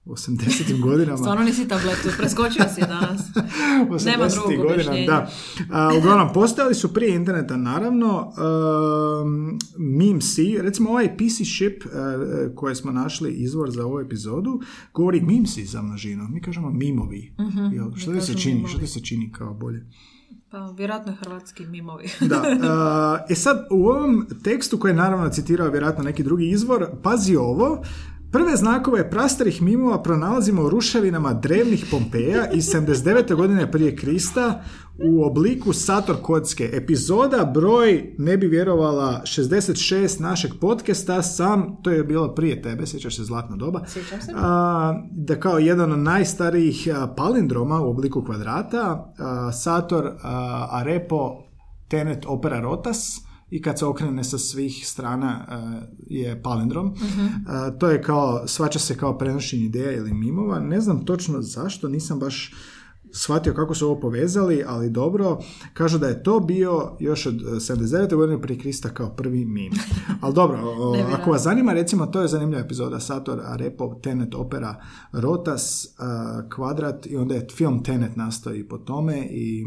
80. 0.09 0.81
godinama. 0.81 1.17
Stvarno 1.17 1.45
nisi 1.45 1.67
tabletu, 1.67 2.09
preskočio 2.17 2.65
si 2.75 2.81
danas. 2.81 3.21
Nema 4.05 4.25
80-ih 4.25 4.33
drugog 4.33 4.67
godina, 4.67 5.05
da. 5.05 5.31
A, 5.71 5.89
uglavnom, 5.97 6.33
postojali 6.33 6.75
su 6.75 6.93
prije 6.93 7.15
interneta, 7.15 7.57
naravno, 7.57 8.33
um, 9.23 9.59
memesi, 9.77 10.57
recimo 10.61 10.89
ovaj 10.89 11.17
PC 11.17 11.35
ship 11.55 11.85
uh, 11.85 11.91
koje 12.55 12.75
smo 12.75 12.91
našli 12.91 13.31
izvor 13.31 13.71
za 13.71 13.85
ovu 13.85 13.99
epizodu, 13.99 14.61
govori 14.93 15.21
memesi 15.21 15.65
za 15.65 15.81
množinu. 15.81 16.27
Mi 16.29 16.41
kažemo 16.41 16.69
mimovi. 16.69 17.33
Jel? 17.73 17.91
Što 17.95 18.13
ti 18.13 18.21
se 18.21 18.33
čini? 18.37 18.55
mimovi. 18.55 18.71
Što 18.71 18.79
ti 18.79 18.87
se 18.87 18.99
čini 18.99 19.31
kao 19.31 19.53
bolje? 19.53 19.85
Pa, 20.51 20.73
vjerojatno 20.77 21.11
je 21.11 21.15
hrvatski 21.15 21.65
mimovi. 21.65 22.09
Da. 22.21 22.37
uh, 22.41 23.31
e 23.31 23.35
sad, 23.35 23.67
u 23.71 23.87
ovom 23.87 24.27
tekstu 24.43 24.79
koji 24.79 24.91
je 24.91 24.95
naravno 24.95 25.29
citirao 25.29 25.69
vjerojatno 25.69 26.03
neki 26.03 26.23
drugi 26.23 26.49
izvor, 26.49 26.87
pazi 27.03 27.35
ovo, 27.35 27.83
Prve 28.31 28.55
znakove 28.55 29.09
prastarih 29.09 29.61
mimova 29.61 30.03
pronalazimo 30.03 30.61
u 30.61 30.69
ruševinama 30.69 31.33
drevnih 31.33 31.85
Pompeja 31.91 32.51
iz 32.51 32.65
79. 32.65 33.35
godine 33.35 33.71
prije 33.71 33.95
Krista 33.95 34.63
u 35.11 35.23
obliku 35.25 35.73
Sator 35.73 36.15
kocke. 36.21 36.69
Epizoda 36.73 37.51
broj, 37.53 38.15
ne 38.17 38.37
bi 38.37 38.47
vjerovala, 38.47 39.21
66 39.23 40.21
našeg 40.21 40.51
podcasta, 40.61 41.21
sam, 41.21 41.77
to 41.83 41.91
je 41.91 42.03
bilo 42.03 42.35
prije 42.35 42.61
tebe, 42.61 42.85
sjećaš 42.85 43.15
se 43.15 43.23
zlatna 43.23 43.55
doba, 43.55 43.81
Sjećam 43.87 44.21
se. 44.21 44.31
a, 44.35 45.01
da 45.11 45.39
kao 45.39 45.57
jedan 45.57 45.91
od 45.91 45.99
najstarijih 45.99 46.87
palindroma 47.17 47.81
u 47.81 47.89
obliku 47.89 48.23
kvadrata, 48.23 49.13
a, 49.19 49.51
Sator, 49.51 50.11
a, 50.23 50.67
Arepo, 50.71 51.43
Tenet, 51.87 52.25
Opera, 52.27 52.59
Rotas, 52.59 53.26
i 53.49 53.61
kad 53.61 53.79
se 53.79 53.85
okrene 53.85 54.23
sa 54.23 54.37
svih 54.37 54.87
strana 54.87 55.45
a, 55.47 55.81
je 56.07 56.41
palindrom. 56.43 56.93
A, 57.47 57.71
to 57.71 57.89
je 57.89 58.01
kao, 58.01 58.47
svača 58.47 58.79
se 58.79 58.97
kao 58.97 59.17
prenošenje 59.17 59.65
ideja 59.65 59.91
ili 59.91 60.13
mimova. 60.13 60.59
Ne 60.59 60.81
znam 60.81 61.05
točno 61.05 61.41
zašto, 61.41 61.89
nisam 61.89 62.19
baš 62.19 62.51
shvatio 63.13 63.53
kako 63.53 63.75
su 63.75 63.85
ovo 63.85 63.99
povezali, 63.99 64.63
ali 64.67 64.89
dobro, 64.89 65.39
kažu 65.73 65.97
da 65.97 66.07
je 66.07 66.23
to 66.23 66.39
bio 66.39 66.95
još 66.99 67.25
od 67.25 67.41
e, 67.41 67.45
79. 67.45 68.15
godine 68.15 68.41
prije 68.41 68.59
Krista 68.59 68.89
kao 68.89 69.09
prvi 69.09 69.45
mim. 69.45 69.73
Ali 70.21 70.33
dobro, 70.33 70.59
ako 71.13 71.31
vas 71.31 71.43
zanima, 71.43 71.73
recimo, 71.73 72.05
to 72.05 72.21
je 72.21 72.27
zanimljiva 72.27 72.61
epizoda 72.61 72.99
Sator, 72.99 73.41
Arepo, 73.45 73.99
Tenet, 74.03 74.35
Opera, 74.35 74.83
Rotas, 75.11 75.95
Kvadrat 76.55 77.05
i 77.05 77.17
onda 77.17 77.35
je 77.35 77.47
film 77.55 77.83
Tenet 77.83 78.15
nastoji 78.15 78.67
po 78.67 78.77
tome 78.77 79.27
i 79.31 79.65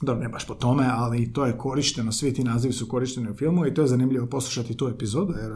dobro, 0.00 0.22
ne 0.22 0.28
baš 0.28 0.46
po 0.46 0.54
tome, 0.54 0.86
ali 0.92 1.32
to 1.32 1.46
je 1.46 1.58
korišteno, 1.58 2.12
svi 2.12 2.34
ti 2.34 2.44
nazivi 2.44 2.72
su 2.72 2.88
korišteni 2.88 3.30
u 3.30 3.34
filmu 3.34 3.66
i 3.66 3.74
to 3.74 3.82
je 3.82 3.88
zanimljivo 3.88 4.26
poslušati 4.26 4.76
tu 4.76 4.88
epizodu, 4.88 5.34
jer 5.42 5.52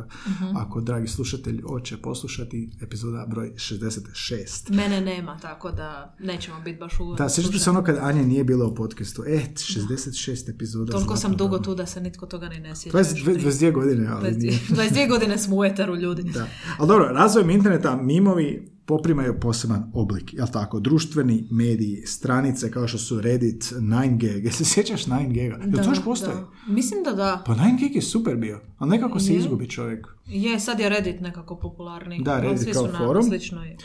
ako 0.57 0.81
dragi 0.81 1.09
slušatelj 1.09 1.63
hoće 1.63 1.97
poslušati 1.97 2.71
epizoda 2.83 3.27
broj 3.29 3.53
66. 3.55 4.75
Mene 4.75 5.01
nema, 5.01 5.39
tako 5.39 5.71
da 5.71 6.17
nećemo 6.21 6.61
biti 6.61 6.79
baš 6.79 7.01
u... 7.01 7.15
Da, 7.15 7.29
sjećate 7.29 7.59
se 7.59 7.71
ono 7.71 7.85
kad 7.85 7.99
Anja 8.01 8.23
nije 8.23 8.45
bila 8.45 8.67
u 8.67 8.75
podcastu. 8.75 9.25
E, 9.27 9.41
66 9.55 10.55
epizoda. 10.55 10.93
Toliko 10.93 11.17
sam 11.17 11.37
dugo 11.37 11.59
tu 11.59 11.75
da 11.75 11.87
se 11.87 12.01
nitko 12.01 12.27
toga 12.27 12.49
ni 12.49 12.59
ne 12.59 12.77
sjeća. 12.77 12.99
20 12.99 13.25
22 13.25 13.73
godine, 13.73 14.09
ali 14.09 14.31
nije. 14.31 14.53
22, 14.53 14.75
22 14.75 15.09
godine 15.09 15.39
smo 15.39 15.57
u 15.57 15.65
eteru 15.65 15.97
ljudi. 15.97 16.23
Da. 16.23 16.47
Ali 16.79 16.89
dobro, 16.89 17.05
razvojem 17.05 17.51
interneta 17.51 17.97
mimovi 17.97 18.74
poprimaju 18.87 19.41
poseban 19.41 19.91
oblik, 19.95 20.35
jel 20.35 20.47
tako? 20.49 20.81
Društveni 20.81 21.49
mediji, 21.51 22.03
stranice 22.07 22.71
kao 22.71 22.89
što 22.89 22.99
su 22.99 23.21
Reddit, 23.21 23.63
9gag. 23.65 24.43
Jel 24.45 24.53
se 24.53 24.65
sjećaš 24.65 25.05
9gaga? 25.05 25.37
Jel 25.67 25.85
to 25.85 25.91
još 25.91 26.05
postoji? 26.05 26.37
da. 26.37 26.73
Mislim 26.73 27.03
da 27.03 27.13
da. 27.13 27.43
Pa 27.47 27.55
9gag 27.55 27.95
je 27.95 28.03
super 28.03 28.37
bio, 28.37 28.61
ali 28.79 28.91
nekako 28.91 29.21
se 29.21 29.35
izgubi 29.35 29.69
čovjek. 29.69 30.07
Je, 30.27 30.61
sad 30.61 30.81
je 30.81 30.89
Reddit 30.89 31.21
nekako 31.21 31.57
popularni. 31.57 32.23
Da, 32.23 32.41
Reddit 32.41 32.61
Svi 32.61 32.73
kao 32.73 32.87
su 32.87 32.93
na 32.93 32.99
forum. 32.99 33.23
sličnoj 33.23 33.77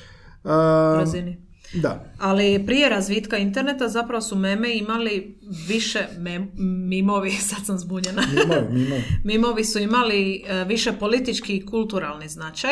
A, 0.43 0.95
razini. 0.99 1.37
da. 1.73 2.13
Ali 2.17 2.63
prije 2.65 2.89
razvitka 2.89 3.37
interneta 3.37 3.87
zapravo 3.89 4.21
su 4.21 4.35
meme 4.35 4.77
imali 4.77 5.39
više 5.67 5.99
mem- 6.17 6.49
mimovi, 6.87 7.31
sad 7.49 7.65
sam 7.65 7.77
zbunjena. 7.77 8.21
Mimovi, 8.33 8.73
mimovi. 8.73 9.03
Mimovi 9.23 9.63
su 9.63 9.79
imali 9.79 10.43
e, 10.47 10.63
više 10.63 10.93
politički 10.93 11.57
i 11.57 11.65
kulturalni 11.65 12.27
značaj, 12.29 12.71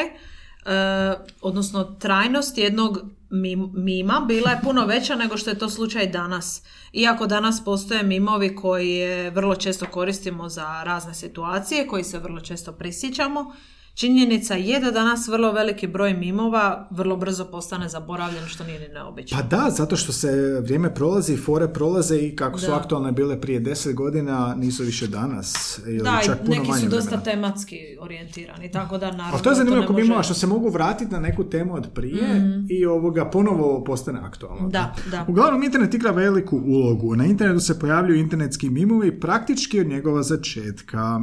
odnosno 1.41 1.83
trajnost 1.83 2.57
jednog 2.57 2.99
mim- 3.29 3.71
mima 3.73 4.23
bila 4.27 4.51
je 4.51 4.59
puno 4.63 4.85
veća 4.85 5.15
nego 5.15 5.37
što 5.37 5.49
je 5.49 5.59
to 5.59 5.69
slučaj 5.69 6.07
danas. 6.07 6.63
Iako 6.93 7.27
danas 7.27 7.63
postoje 7.65 8.03
mimovi 8.03 8.55
koje 8.55 9.29
vrlo 9.29 9.55
često 9.55 9.85
koristimo 9.91 10.49
za 10.49 10.83
razne 10.83 11.13
situacije, 11.13 11.87
koji 11.87 12.03
se 12.03 12.19
vrlo 12.19 12.39
često 12.41 12.71
prisjećamo, 12.71 13.53
činjenica 13.97 14.53
je 14.55 14.79
da 14.79 14.91
danas 14.91 15.27
vrlo 15.27 15.51
veliki 15.51 15.87
broj 15.87 16.13
mimova 16.13 16.87
vrlo 16.91 17.17
brzo 17.17 17.45
postane 17.45 17.89
zaboravljen, 17.89 18.45
što 18.47 18.63
nije 18.63 18.79
ni 18.79 18.87
neobično. 18.87 19.37
Pa 19.37 19.43
da, 19.47 19.69
zato 19.69 19.95
što 19.95 20.11
se 20.11 20.31
vrijeme 20.61 20.93
prolazi, 20.93 21.37
fore 21.37 21.67
prolaze 21.67 22.17
i 22.17 22.35
kako 22.35 22.59
su 22.59 22.67
Da. 22.67 22.75
aktualne 22.75 23.11
bile 23.11 23.41
prije 23.41 23.61
10 23.61 23.93
godina, 23.93 24.55
nisu 24.55 24.83
više 24.83 25.07
danas. 25.07 25.53
Ili 25.79 25.97
Da, 25.99 26.19
čak 26.25 26.35
i 26.35 26.39
puno 26.39 26.51
neki 26.51 26.69
manje 26.69 26.81
su 26.81 26.89
dosta 26.89 27.09
vremena. 27.09 27.23
tematski 27.25 27.75
orijentirani, 27.99 28.71
tako 28.71 28.97
da 28.97 29.05
naravno... 29.07 29.29
Ali 29.33 29.43
to 29.43 29.49
je 29.49 29.55
zanimljivo 29.55 29.83
ako 29.83 29.93
može- 29.93 30.03
mimova 30.03 30.23
što 30.23 30.33
se 30.33 30.47
mogu 30.47 30.69
vratiti 30.69 31.11
na 31.11 31.19
neku 31.19 31.43
temu 31.45 31.73
od 31.73 31.87
prije 31.93 32.41
i 32.69 32.85
ovoga 32.85 33.25
ponovo 33.25 33.83
postane 33.83 34.19
aktualno. 34.19 34.69
Da, 34.69 34.95
da. 35.11 35.25
Uglavnom, 35.27 35.63
internet 35.63 35.93
igra 35.93 36.11
veliku 36.11 36.57
ulogu. 36.57 37.15
Na 37.15 37.25
internetu 37.25 37.59
se 37.59 37.79
pojavljuju 37.79 38.19
internetski 38.19 38.69
mimovi 38.69 39.19
praktički 39.19 39.79
od 39.79 39.87
njegova 39.87 40.23
začetka. 40.23 41.19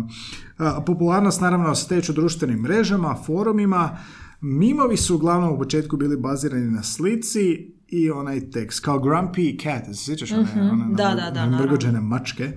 A, 0.59 0.81
Popularnost 0.81 1.41
naravno 1.41 1.75
steču 1.75 2.13
društvenim 2.13 2.59
mrežama, 2.59 3.17
forumima. 3.17 3.97
Mimovi 4.41 4.97
su 4.97 5.15
uglavnom 5.15 5.53
u 5.53 5.59
početku 5.59 5.97
bili 5.97 6.17
bazirani 6.17 6.71
na 6.71 6.83
slici 6.83 7.41
i 7.89 8.11
onaj 8.11 8.51
tekst, 8.51 8.81
kao 8.81 8.99
Grumpy 8.99 9.63
Cat, 9.63 9.87
se 9.87 10.05
sjećaš 10.05 10.33
one, 10.33 10.47
one, 10.53 10.73
Mhm. 10.75 10.95
Da, 10.95 11.15
da, 11.15 11.31
da, 11.31 11.43
one 11.43 11.59
mrgođene 11.59 12.01
mačke? 12.01 12.53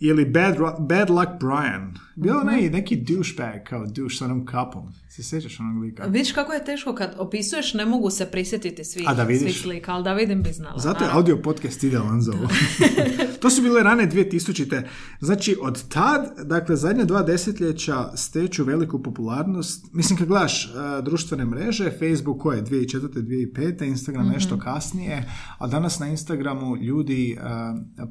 Ili 0.00 0.24
Bad, 0.24 0.56
Bad 0.80 1.10
Luck 1.10 1.28
Brian. 1.40 1.94
Bio 2.16 2.34
Mhm. 2.34 2.48
onaj 2.48 2.70
neki 2.70 2.96
douchebag 2.96 3.62
kao 3.68 3.86
douche 3.86 4.16
s 4.16 4.22
onom 4.22 4.46
kapom. 4.46 4.92
Se 5.14 5.22
sjećaš 5.22 5.60
onog 5.60 5.82
lika? 5.82 6.04
Vidiš 6.04 6.32
kako 6.32 6.52
je 6.52 6.64
teško 6.64 6.94
kad 6.94 7.14
opisuješ, 7.18 7.74
ne 7.74 7.86
mogu 7.86 8.10
se 8.10 8.26
prisjetiti 8.26 8.84
svih, 8.84 9.08
A 9.08 9.14
da 9.14 9.22
vidiš? 9.22 9.42
svih 9.42 9.62
slika, 9.62 9.92
ali 9.92 10.04
da 10.04 10.12
vidim 10.12 10.42
bi 10.42 10.52
znala. 10.52 10.78
Zato 10.78 11.04
je 11.04 11.10
audio 11.12 11.36
podcast 11.36 11.84
idealan 11.84 12.20
za 12.20 12.32
ovo. 12.32 12.48
to 13.40 13.50
su 13.50 13.62
bile 13.62 13.82
rane 13.82 14.10
2000-te. 14.10 14.88
Znači, 15.20 15.56
od 15.60 15.88
tad, 15.88 16.46
dakle, 16.46 16.76
zadnja 16.76 17.04
dva 17.04 17.22
desetljeća 17.22 18.16
steću 18.16 18.64
veliku 18.64 19.02
popularnost. 19.02 19.86
Mislim, 19.92 20.18
kad 20.18 20.28
gledaš 20.28 20.66
uh, 20.66 21.04
društvene 21.04 21.44
mreže, 21.44 21.90
Facebook 21.90 22.42
koje 22.42 22.56
je 22.56 22.64
2004. 22.64 23.08
2005. 23.54 23.84
Instagram 23.84 24.24
Mhm. 24.24 24.32
nešto 24.34 24.58
kasnije, 24.58 25.30
a 25.58 25.66
danas 25.66 25.98
na 25.98 26.06
Instagramu 26.08 26.76
ljudi 26.76 27.38
uh, 27.38 27.44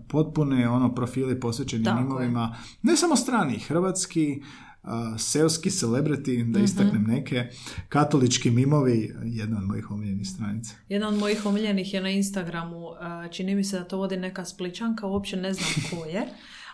potpune 0.08 0.70
ono 0.70 0.96
profili 0.96 1.40
posvećeni 1.40 1.86
mimovima, 2.00 2.56
ne 2.82 2.96
samo 2.96 3.16
strani, 3.16 3.60
hrvatski, 3.60 4.42
uh, 4.42 4.73
seoski 5.18 5.70
celebrity, 5.72 6.44
da 6.44 6.60
Mhm. 6.60 6.64
istaknem 6.66 7.04
neke, 7.04 7.48
katolički 7.90 8.52
mimovi, 8.52 9.14
jedna 9.24 9.58
od 9.58 9.64
mojih 9.64 9.92
omiljenih 9.92 10.28
stranica. 10.28 10.74
Jedna 10.90 11.08
od 11.08 11.16
mojih 11.16 11.46
omiljenih 11.46 11.94
je 11.94 12.02
na 12.02 12.10
Instagramu, 12.10 12.78
uh, 12.80 12.96
čini 13.32 13.56
mi 13.56 13.64
se 13.64 13.80
da 13.80 13.86
to 13.86 13.98
vodi 13.98 14.18
neka 14.18 14.46
spličanka, 14.46 15.08
uopće 15.08 15.38
ne 15.38 15.54
znam 15.54 15.70
ko 15.90 16.06
je, 16.06 16.26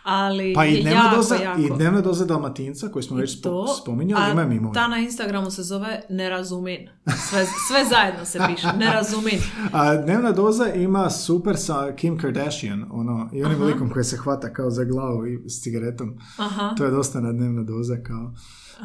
ali 0.02 0.54
Pa 0.54 0.64
i 0.64 0.82
dnevna 0.82 1.04
jako, 1.04 1.16
doza, 1.16 1.34
jako. 1.34 1.60
i 1.60 1.70
dnevna 1.76 2.00
doza 2.00 2.24
Dalmatinca, 2.24 2.88
koju 2.88 3.02
smo 3.02 3.16
već 3.16 3.38
spo- 3.38 3.42
to, 3.42 3.66
spominjali, 3.82 4.30
ima 4.32 4.44
mimove. 4.46 4.74
ta 4.74 4.88
na 4.88 4.98
Instagramu 4.98 5.50
se 5.50 5.62
zove 5.62 6.02
Nerazumin. 6.08 6.88
Sve, 7.04 7.46
sve 7.68 7.84
zajedno 7.90 8.24
se 8.24 8.38
piše, 8.48 8.66
Nerazumin. 8.76 9.40
A 9.72 9.96
dnevna 9.96 10.32
doza 10.32 10.74
ima 10.74 11.10
super 11.10 11.56
sa 11.56 11.92
Kim 11.96 12.18
Kardashian, 12.18 12.86
ono, 12.90 13.28
i 13.32 13.44
onim 13.44 13.62
likom 13.62 13.90
koji 13.90 14.04
se 14.04 14.16
hvata 14.16 14.52
kao 14.52 14.70
za 14.70 14.84
glavu 14.84 15.26
i 15.26 15.48
s 15.48 15.62
cigaretom. 15.62 16.18
Aha. 16.36 16.74
To 16.78 16.84
je 16.84 16.90
dosta 16.90 17.20
na 17.20 17.32
dnevna 17.32 17.62
doza, 17.62 17.96
kao... 18.06 18.34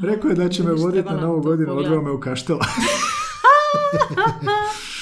Rekao 0.01 0.30
je 0.30 0.36
da 0.36 0.49
će 0.49 0.63
me 0.63 0.69
vidiš, 0.69 0.84
voditi 0.84 1.10
na 1.10 1.21
novu 1.21 1.41
godinu, 1.41 1.78
odveo 1.78 2.01
me 2.01 2.12
u 2.12 2.19
kaštela. 2.19 2.65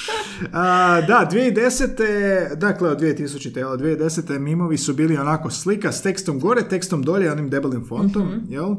A, 0.52 1.00
da, 1.00 1.28
2010. 1.32 1.96
Dakle, 2.56 2.90
od 2.90 3.00
2000. 3.00 3.58
Jel, 3.58 3.68
2010. 3.68 4.38
mimovi 4.38 4.78
su 4.78 4.94
bili 4.94 5.16
onako 5.16 5.50
slika 5.50 5.92
s 5.92 6.02
tekstom 6.02 6.40
gore, 6.40 6.62
tekstom 6.62 7.02
dolje, 7.02 7.32
onim 7.32 7.50
debelim 7.50 7.84
fontom. 7.86 8.22
Mhm. 8.22 8.52
Jel? 8.52 8.76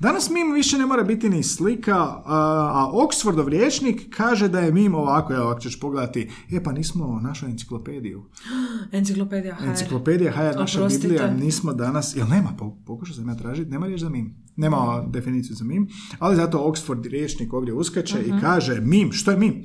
Danas 0.00 0.30
mim 0.30 0.52
više 0.54 0.78
ne 0.78 0.86
mora 0.86 1.02
biti 1.02 1.30
ni 1.30 1.42
slika, 1.42 1.96
a, 1.96 2.22
a 2.24 2.90
Oxfordov 2.94 3.48
rječnik 3.48 4.16
kaže 4.16 4.48
da 4.48 4.60
je 4.60 4.72
mim 4.72 4.94
ovako, 4.94 5.34
evo, 5.34 5.48
ako 5.48 5.60
ćeš 5.60 5.80
pogledati, 5.80 6.30
e 6.52 6.62
pa 6.62 6.72
nismo 6.72 7.20
našli 7.22 7.50
enciklopediju. 7.50 8.24
Enciklopedija 8.92 9.54
HR. 9.54 9.64
Enciklopedija 9.66 10.32
HR, 10.32 10.58
naša 10.58 10.78
Oprostite. 10.78 11.08
Biblija, 11.08 11.30
nismo 11.30 11.72
danas, 11.72 12.16
jel 12.16 12.28
nema, 12.28 12.52
po, 12.58 12.76
pokušao 12.86 13.14
sam 13.16 13.28
ja 13.28 13.34
tražiti, 13.34 13.70
nema 13.70 13.86
riječ 13.86 14.00
za 14.00 14.08
mim. 14.08 14.34
Nema 14.56 15.04
definiciju 15.08 15.56
za 15.56 15.64
mim, 15.64 15.88
ali 16.18 16.36
zato 16.36 16.58
Oxford 16.58 17.06
rječnik 17.06 17.52
ovdje 17.52 17.74
uskače 17.74 18.18
Mhm. 18.18 18.38
i 18.38 18.40
kaže 18.40 18.80
mim, 18.80 19.12
što 19.12 19.30
je 19.30 19.36
mim? 19.36 19.64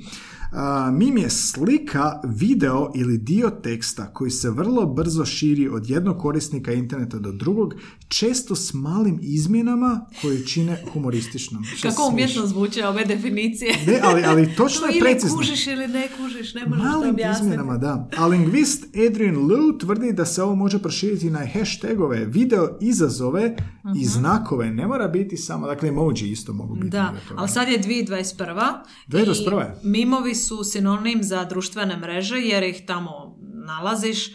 Mim 0.92 1.18
je 1.18 1.30
slika, 1.30 2.20
video 2.24 2.92
ili 2.94 3.18
dio 3.18 3.50
teksta 3.50 4.06
koji 4.06 4.30
se 4.30 4.50
vrlo 4.50 4.86
brzo 4.86 5.24
širi 5.24 5.68
od 5.68 5.90
jednog 5.90 6.18
korisnika 6.18 6.72
interneta 6.72 7.18
do 7.18 7.32
drugog, 7.32 7.74
često 8.08 8.56
s 8.56 8.74
malim 8.74 9.18
izmjenama 9.22 10.06
koje 10.22 10.46
čine 10.46 10.84
humorističnom. 10.92 11.64
Šta 11.76 11.88
Kako 11.88 12.08
umjetno 12.08 12.46
zvuče 12.46 12.86
ove 12.86 13.04
definicije. 13.04 13.76
Ne, 13.86 14.00
ali, 14.02 14.22
ali 14.24 14.52
točno 14.56 14.80
To 14.80 14.86
je 14.86 14.92
ili 14.92 15.00
precizno. 15.00 15.36
kužiš 15.36 15.66
ili 15.66 15.88
ne 15.88 16.08
kužiš, 16.16 16.54
ne 16.54 16.66
možeš 16.66 16.84
Malim 16.84 17.16
izmjenama, 17.32 17.78
da. 17.78 18.08
A 18.16 18.26
lingvist 18.26 18.84
Adrian 19.08 19.46
Liu 19.46 19.78
tvrdi 19.78 20.12
da 20.12 20.24
se 20.24 20.42
ovo 20.42 20.54
može 20.54 20.78
proširiti 20.78 21.30
na 21.30 21.46
hashtagove, 21.54 22.24
video 22.24 22.68
izazove 22.80 23.56
i 23.96 24.04
znakove. 24.04 24.70
Ne 24.70 24.86
mora 24.86 25.08
biti 25.08 25.36
samo, 25.36 25.66
dakle 25.66 25.88
emoji 25.88 26.30
isto 26.30 26.52
mogu 26.52 26.74
biti. 26.74 26.88
Da, 26.88 27.14
ali 27.36 27.48
sad 27.48 27.68
je 27.68 27.82
2021. 27.82 28.72
2021. 29.08 29.70
I 29.82 29.88
mimovi 29.88 30.34
su 30.46 30.64
sinonim 30.64 31.22
za 31.22 31.44
društvene 31.44 31.96
mreže 31.96 32.36
jer 32.36 32.62
ih 32.62 32.86
tamo 32.86 33.36
nalaziš. 33.66 34.28
E, 34.28 34.34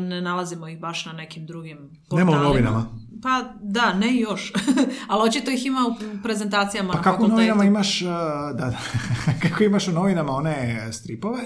Ne 0.00 0.20
nalazimo 0.20 0.68
ih 0.68 0.80
baš 0.80 1.06
na 1.06 1.12
nekim 1.12 1.46
drugim 1.46 1.78
portalima. 2.08 2.30
Nema 2.30 2.46
u 2.46 2.48
novinama. 2.48 2.86
Pa 3.22 3.44
da, 3.60 3.94
ne 3.94 4.16
još. 4.16 4.52
ali 5.08 5.28
očito 5.28 5.50
ih 5.50 5.66
ima 5.66 5.86
u 5.88 6.22
prezentacijama 6.22 6.92
Pa 6.92 6.96
na 6.96 7.02
kako 7.02 7.24
u 7.24 7.28
novinama 7.28 7.64
imaš, 7.64 8.02
uh, 8.02 8.08
da, 8.54 8.64
da, 8.70 8.78
kako 9.48 9.64
imaš 9.64 9.88
u 9.88 9.92
novinama 9.92 10.32
one 10.32 10.88
stripove, 10.92 11.38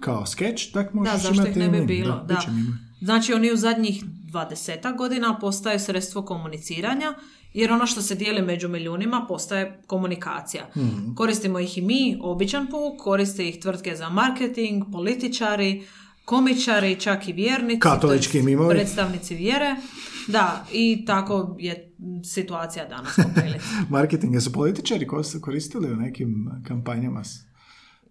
kao 0.00 0.26
sketch, 0.26 0.72
tak 0.72 0.94
možeš 0.94 1.12
Mhm. 1.12 1.22
Da, 1.22 1.28
zašto 1.28 1.42
ih 1.42 1.56
imati 1.56 1.58
ne 1.58 1.80
bi 1.80 1.86
bilo? 1.86 2.16
Da, 2.16 2.34
Da. 2.34 2.40
Znači 3.00 3.32
oni 3.34 3.52
u 3.52 3.56
zadnjih 3.56 4.04
20 4.04 4.96
godina 4.96 5.38
postaju 5.38 5.80
sredstvo 5.80 6.22
komuniciranja 6.22 7.14
jer 7.54 7.72
ono 7.72 7.86
što 7.86 8.02
se 8.02 8.14
dijeli 8.14 8.42
među 8.42 8.68
milijunima 8.68 9.24
postaje 9.28 9.82
komunikacija. 9.86 10.68
Mhm. 10.76 11.14
Koristimo 11.14 11.58
ih 11.58 11.78
i 11.78 11.82
mi, 11.82 12.18
običan 12.20 12.66
puk, 12.66 13.02
koriste 13.02 13.48
ih 13.48 13.60
tvrtke 13.60 13.96
za 13.96 14.08
marketing, 14.08 14.84
političari, 14.92 15.86
komičari, 16.24 17.00
čak 17.00 17.28
i 17.28 17.32
vjernici. 17.32 17.80
Katolički 17.80 18.42
mimovi. 18.42 18.74
Predstavnici 18.74 19.34
vjere. 19.34 19.76
Da, 20.28 20.66
i 20.72 21.04
tako 21.06 21.56
je 21.58 21.92
situacija 22.24 22.88
danas. 22.88 23.18
Marketing, 23.90 24.34
jesu 24.34 24.52
političari 24.52 25.06
koji 25.06 25.24
su 25.24 25.40
koristili 25.40 25.92
u 25.92 25.96
nekim 25.96 26.50
kampanjama? 26.68 27.22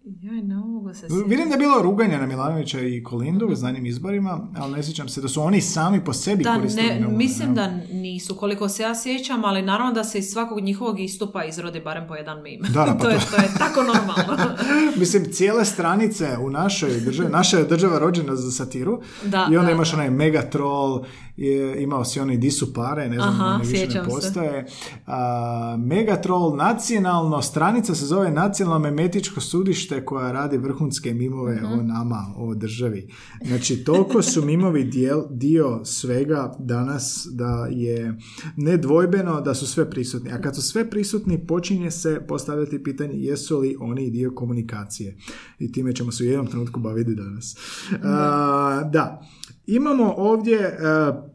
Joj, 0.06 0.42
ne 0.42 0.54
mogu 0.56 0.94
se 0.94 1.06
Vidim 1.26 1.48
da 1.48 1.54
je 1.54 1.58
bilo 1.58 1.82
ruganja 1.82 2.18
na 2.18 2.26
Milanovića 2.26 2.80
i 2.80 3.02
Kolindu 3.02 3.46
u 3.46 3.54
zadnjim 3.54 3.86
izborima, 3.86 4.48
ali 4.56 4.72
ne 4.72 4.82
sjećam 4.82 5.08
se 5.08 5.20
da 5.20 5.28
su 5.28 5.42
oni 5.42 5.60
sami 5.60 6.00
po 6.00 6.12
sebi 6.12 6.44
Da, 6.44 6.54
koristili. 6.54 6.86
ne, 6.90 7.08
mislim 7.08 7.48
ne? 7.48 7.54
da 7.54 7.70
nisu, 7.92 8.34
koliko 8.34 8.68
se 8.68 8.82
ja 8.82 8.94
sjećam, 8.94 9.44
ali 9.44 9.62
naravno 9.62 9.92
da 9.92 10.04
se 10.04 10.18
iz 10.18 10.26
svakog 10.26 10.60
njihovog 10.60 11.00
istupa 11.00 11.44
izrodi 11.44 11.80
barem 11.80 12.04
po 12.08 12.14
jedan 12.14 12.42
mim. 12.42 12.60
Da, 12.62 12.84
da, 12.84 12.94
pa 12.98 12.98
to, 12.98 13.10
je, 13.10 13.18
to- 13.30 13.36
je 13.36 13.48
tako 13.58 13.80
normalno. 13.82 14.56
Mislim, 15.00 15.24
cijele 15.24 15.64
stranice 15.64 16.36
u 16.38 16.50
našoj 16.50 17.00
državi, 17.00 17.28
naša 17.30 17.58
je 17.58 17.64
država 17.64 17.98
rođena 17.98 18.36
za 18.36 18.50
satiru 18.52 19.00
Da, 19.24 19.48
i 19.52 19.56
onda 19.56 19.66
da, 19.66 19.72
imaš 19.72 19.90
da. 19.90 19.96
onaj 19.96 20.10
Megatroll, 20.10 21.04
je, 21.36 21.82
imao 21.82 22.04
si 22.04 22.20
oni 22.20 22.36
di 22.38 22.50
su 22.50 22.74
pare, 22.74 23.08
ne 23.08 23.14
znam, 23.16 23.28
Aha, 23.28 23.60
više 23.64 23.86
ne 23.88 24.04
postoje. 24.04 24.66
A, 25.06 25.76
Megatroll, 25.78 26.56
nacionalno, 26.56 27.42
stranica 27.42 27.94
se 27.94 28.06
zove 28.06 28.30
Nacionalno 28.30 28.78
memetičko 28.78 29.40
sudište 29.40 30.04
koja 30.04 30.32
radi 30.32 30.58
vrhunske 30.58 31.14
mimove 31.14 31.54
Mhm. 31.54 31.64
o 31.66 31.82
nama, 31.82 32.26
o 32.36 32.54
državi. 32.54 33.08
Znači, 33.46 33.84
toliko 33.84 34.22
su 34.22 34.44
mimovi 34.44 34.84
dijel, 34.84 35.22
dio 35.30 35.80
svega 35.84 36.56
danas 36.58 37.26
da 37.32 37.66
je 37.70 38.18
nedvojbeno 38.56 39.40
da 39.40 39.54
su 39.54 39.66
sve 39.66 39.90
prisutni. 39.90 40.32
A 40.32 40.40
kad 40.40 40.56
su 40.56 40.62
sve 40.62 40.90
prisutni, 40.90 41.46
počinje 41.46 41.90
se 41.90 42.20
postavljati 42.28 42.82
pitanje 42.82 43.14
jesu 43.14 43.58
li 43.58 43.76
oni 43.80 44.10
dio 44.10 44.32
komunikacije. 44.34 45.16
I 45.58 45.72
time 45.72 45.94
ćemo 45.94 46.12
se 46.12 46.24
u 46.24 46.26
jednom 46.26 46.46
trenutku 46.46 46.80
baviti 46.80 47.14
danas. 47.14 47.56
A, 48.02 48.82
da. 48.92 49.26
Imamo 49.66 50.14
ovdje 50.16 50.58
e, 50.58 50.76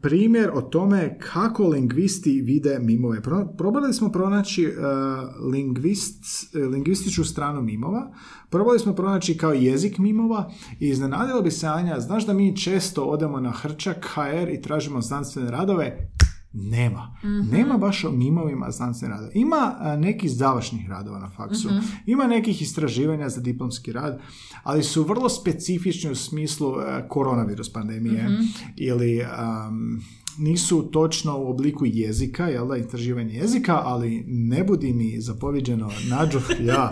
primjer 0.02 0.50
o 0.54 0.62
tome 0.62 1.18
kako 1.18 1.68
lingvisti 1.68 2.40
vide 2.40 2.78
mimove. 2.78 3.22
Pro- 3.22 3.48
probali 3.58 3.92
smo 3.94 4.12
pronaći 4.12 4.64
e, 4.64 4.70
lingvist, 5.52 6.54
lingvističku 6.54 7.24
stranu 7.24 7.62
mimova, 7.62 8.12
probali 8.50 8.78
smo 8.78 8.94
pronaći 8.94 9.36
kao 9.36 9.52
jezik 9.52 9.98
mimova 9.98 10.50
i 10.80 10.88
iznenadilo 10.88 11.42
bi 11.42 11.50
se 11.50 11.66
Anja, 11.66 12.00
znaš 12.00 12.26
da 12.26 12.32
mi 12.32 12.56
često 12.56 13.04
odemo 13.04 13.40
na 13.40 13.50
Hrčak 13.50 14.06
HR 14.14 14.48
i 14.48 14.62
tražimo 14.62 15.00
znanstvene 15.00 15.50
radove? 15.50 16.10
Nema. 16.52 17.16
Nema 17.52 17.78
baš 17.78 18.04
o 18.04 18.10
mimovima 18.10 18.70
znanstvene 18.70 19.14
radove. 19.14 19.32
Ima 19.34 19.76
a, 19.78 19.96
nekih 19.96 20.30
završnih 20.30 20.88
radova 20.88 21.18
na 21.18 21.30
faksu. 21.30 21.68
Ima 22.06 22.26
nekih 22.26 22.62
istraživanja 22.62 23.28
za 23.28 23.40
diplomski 23.40 23.92
rad, 23.92 24.20
ali 24.62 24.82
su 24.82 25.02
vrlo 25.02 25.28
specifični 25.28 26.10
u 26.10 26.14
smislu 26.14 26.80
e, 26.80 27.08
koronavirus 27.08 27.72
pandemije 27.72 28.28
ili 28.76 29.22
am, 29.36 30.00
nisu 30.40 30.82
točno 30.82 31.38
u 31.38 31.50
obliku 31.50 31.86
jezika, 31.86 32.44
jel 32.46 32.68
da, 32.68 32.76
istraživanje 32.76 33.34
jezika, 33.34 33.80
ali 33.84 34.24
ne 34.26 34.64
budi 34.64 34.92
mi 34.92 35.20
zapovjeđeno 35.20 35.90
nađu 36.08 36.38
ja 36.60 36.90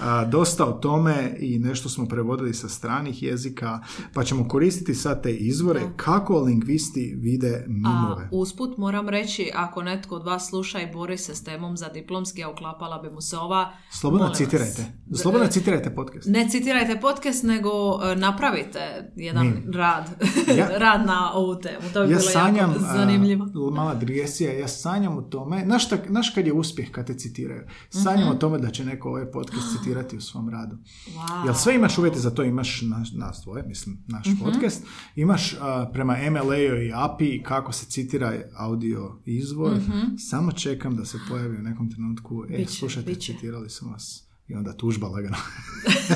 a, 0.00 0.24
dosta 0.24 0.64
o 0.64 0.72
tome 0.72 1.36
i 1.38 1.58
nešto 1.58 1.88
smo 1.88 2.06
prevodili 2.06 2.54
sa 2.54 2.68
stranih 2.68 3.22
jezika, 3.22 3.80
pa 4.14 4.24
ćemo 4.24 4.48
koristiti 4.48 4.94
sad 4.94 5.22
te 5.22 5.32
izvore 5.32 5.80
kako 5.96 6.40
lingvisti 6.40 7.14
vide 7.16 7.56
A 7.56 7.68
mimove. 7.68 8.28
usput 8.32 8.78
moram 8.78 9.08
reći, 9.08 9.50
ako 9.54 9.82
netko 9.82 10.16
od 10.16 10.24
vas 10.24 10.48
sluša 10.48 10.80
i 10.80 10.92
bori 10.92 11.18
se 11.18 11.34
s 11.34 11.44
temom 11.44 11.76
za 11.76 11.88
diplomski, 11.88 12.44
a 12.44 12.50
uklapala 12.50 12.98
bi 12.98 13.10
mu 13.10 13.20
se 13.20 13.36
ova... 13.36 13.72
Slobodno 13.92 14.28
citirajte. 14.28 14.84
Slobodno 15.14 15.46
citirajte 15.46 15.90
podcast. 15.90 16.28
Ne 16.28 16.48
citirajte 16.48 17.00
podcast, 17.00 17.42
nego 17.44 17.70
e, 18.04 18.16
napravite 18.16 18.78
jedan 19.16 19.46
Mim. 19.46 19.72
rad, 19.72 20.10
Ja- 20.48 20.78
rad 20.84 21.06
na 21.06 21.32
ovu 21.34 21.56
temu. 21.56 21.80
To 21.92 22.00
bi 22.00 22.04
Ja 22.04 22.18
bilo 22.18 22.30
sanjam, 22.30 22.74
zanimljivo. 22.86 23.44
a, 23.44 23.70
mala 23.70 23.94
digresija, 23.94 24.52
ja 24.52 24.68
sanjam 24.68 25.18
o 25.18 25.22
tome, 25.22 25.62
znaš, 25.64 25.88
tak, 25.88 26.06
znaš 26.08 26.30
kad 26.30 26.46
je 26.46 26.52
uspjeh 26.52 26.90
kad 26.90 27.06
te 27.06 27.14
citiraju? 27.14 27.62
Sanjam 27.90 28.28
o 28.28 28.34
tome 28.34 28.58
da 28.58 28.70
će 28.70 28.84
neko 28.84 29.08
ovaj 29.08 29.30
podcast 29.30 29.62
citirati 29.72 30.16
u 30.16 30.20
svom 30.20 30.48
radu. 30.48 30.76
Wow. 31.08 31.44
Jel 31.44 31.54
sve 31.54 31.74
imaš 31.74 31.98
uvjete 31.98 32.18
za 32.18 32.30
to, 32.30 32.44
imaš 32.44 32.82
naš, 32.82 33.12
nas 33.12 33.40
dvoje, 33.44 33.62
mislim, 33.62 33.98
naš 34.06 34.26
Mhm. 34.26 34.38
podcast, 34.38 34.82
imaš 35.16 35.54
a, 35.54 35.90
prema 35.92 36.16
MLA-u 36.30 36.54
i 36.78 36.92
API 36.94 37.42
kako 37.42 37.72
se 37.72 37.86
citira 37.86 38.32
audio 38.56 39.12
izvor, 39.24 39.76
samo 40.20 40.52
čekam 40.52 40.96
da 40.96 41.04
se 41.04 41.18
pojavi 41.28 41.56
u 41.56 41.62
nekom 41.62 41.90
trenutku, 41.90 42.44
e. 42.44 42.56
Biće, 42.56 42.72
slušajte, 42.72 43.10
biće. 43.10 43.32
citirali 43.32 43.70
su 43.70 43.88
vas. 43.88 44.20
I 44.48 44.54
onda 44.54 44.72
tužba 44.72 45.08
lagano. 45.08 45.36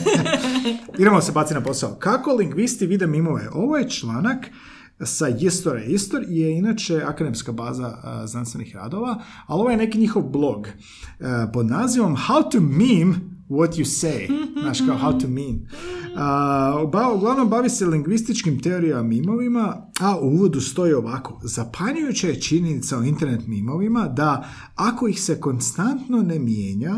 Idemo 0.98 1.20
se 1.20 1.32
baciti 1.32 1.54
na 1.54 1.60
posao. 1.60 1.94
Kako 1.94 2.32
lingvisti 2.32 2.86
vide 2.86 3.06
mimove? 3.06 3.48
Ovo 3.52 3.76
je 3.76 3.90
članak 3.90 4.46
sa 5.04 5.26
Jistore. 5.26 5.84
Jistor 5.84 6.24
je 6.28 6.58
inače 6.58 7.02
akademska 7.06 7.52
baza 7.52 7.98
a, 8.02 8.26
znanstvenih 8.26 8.76
radova, 8.76 9.22
ali 9.46 9.60
ovo 9.60 9.70
je 9.70 9.76
neki 9.76 9.98
njihov 9.98 10.22
blog 10.22 10.66
e, 10.66 10.72
pod 11.52 11.66
nazivom 11.66 12.16
How 12.16 12.50
to 12.50 12.60
meme 12.60 13.14
what 13.48 13.78
you 13.78 13.84
say. 13.84 14.28
Znaš 14.62 14.78
kao 14.86 14.96
how 14.98 15.20
to 15.20 15.28
mean. 15.28 15.66
A, 16.16 16.88
ba- 16.92 17.12
uglavnom 17.14 17.48
bavi 17.48 17.68
se 17.70 17.86
lingvističkim 17.86 18.62
teorijama 18.62 19.02
mimovima, 19.02 19.76
a 20.00 20.18
u 20.20 20.26
uvodu 20.26 20.60
stoji 20.60 20.92
ovako. 20.92 21.40
Zapanjujuća 21.44 22.28
je 22.28 22.40
činjenica 22.40 22.98
o 22.98 23.02
internet 23.02 23.46
mimovima 23.46 24.08
da 24.08 24.48
ako 24.74 25.08
ih 25.08 25.20
se 25.22 25.40
konstantno 25.40 26.22
ne 26.22 26.38
mijenja, 26.38 26.94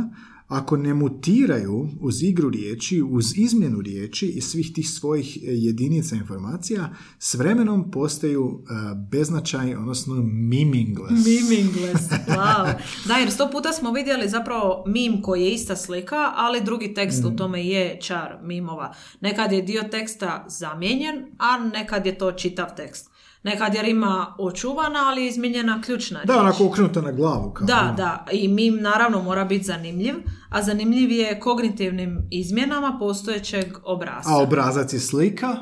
ako 0.51 0.77
ne 0.77 0.95
mutiraju 0.95 1.89
uz 2.01 2.23
igru 2.23 2.51
riječi, 2.51 3.03
uz 3.03 3.39
izmjenu 3.39 3.81
riječi 3.81 4.27
i 4.27 4.41
svih 4.41 4.73
tih 4.75 4.91
svojih 4.91 5.37
e, 5.37 5.47
jedinica 5.47 6.17
informacija, 6.17 6.95
s 7.19 7.35
vremenom 7.35 7.91
postaju 7.91 8.63
e, 8.63 8.73
beznačajni, 9.11 9.75
odnosno 9.75 10.15
meaningless. 10.25 11.27
Meaningless, 11.27 12.09
wow. 12.39 12.73
Da, 13.07 13.15
jer 13.15 13.31
sto 13.31 13.51
puta 13.51 13.73
smo 13.73 13.93
vidjeli 13.93 14.29
zapravo 14.29 14.85
mim 14.87 15.23
koji 15.23 15.43
je 15.43 15.51
ista 15.55 15.77
slika, 15.77 16.33
ali 16.37 16.65
drugi 16.65 16.95
tekst 16.95 17.25
Mm. 17.25 17.27
u 17.27 17.37
tome 17.37 17.67
je 17.67 17.99
čar 18.01 18.39
mimova. 18.43 18.95
Nekad 19.21 19.53
je 19.53 19.63
dio 19.63 19.83
teksta 19.91 20.47
zamijenjen, 20.49 21.27
a 21.39 21.59
nekad 21.59 22.07
je 22.07 22.19
to 22.19 22.33
čitav 22.33 22.67
tekst. 22.77 23.10
Nekad 23.43 23.75
je 23.75 23.83
rima 23.83 24.35
očuvana, 24.39 24.99
ali 25.03 25.23
je 25.23 25.29
izmijenjena 25.29 25.83
ključna 25.83 26.19
Da, 26.19 26.33
riječ. 26.33 26.41
onako 26.41 26.65
uknuto 26.65 27.03
na 27.03 27.13
glavu. 27.13 27.51
Kao, 27.51 27.67
Da, 27.67 27.95
da. 27.97 28.27
I 28.33 28.49
mim 28.49 28.77
naravno 28.77 29.23
mora 29.23 29.45
biti 29.45 29.65
zanimljiv, 29.65 30.15
a 30.49 30.63
zanimljiv 30.63 31.11
je 31.11 31.41
kognitivnim 31.41 32.29
izmjenama 32.31 32.97
postojećeg 32.99 33.67
obrasca. 33.85 34.31
A 34.31 34.37
obrazac 34.37 34.93
je 34.93 35.01
slika, 35.01 35.57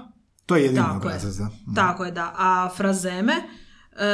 to 0.47 0.57
je 0.57 0.63
jedini 0.63 0.81
Tako 0.81 0.93
je. 0.93 0.97
obrazac, 0.99 1.35
da. 1.35 1.49
Tako 1.77 2.05
je, 2.05 2.11
da. 2.11 2.35
A 2.37 2.71
frazeme 2.71 3.33
e, 3.33 4.05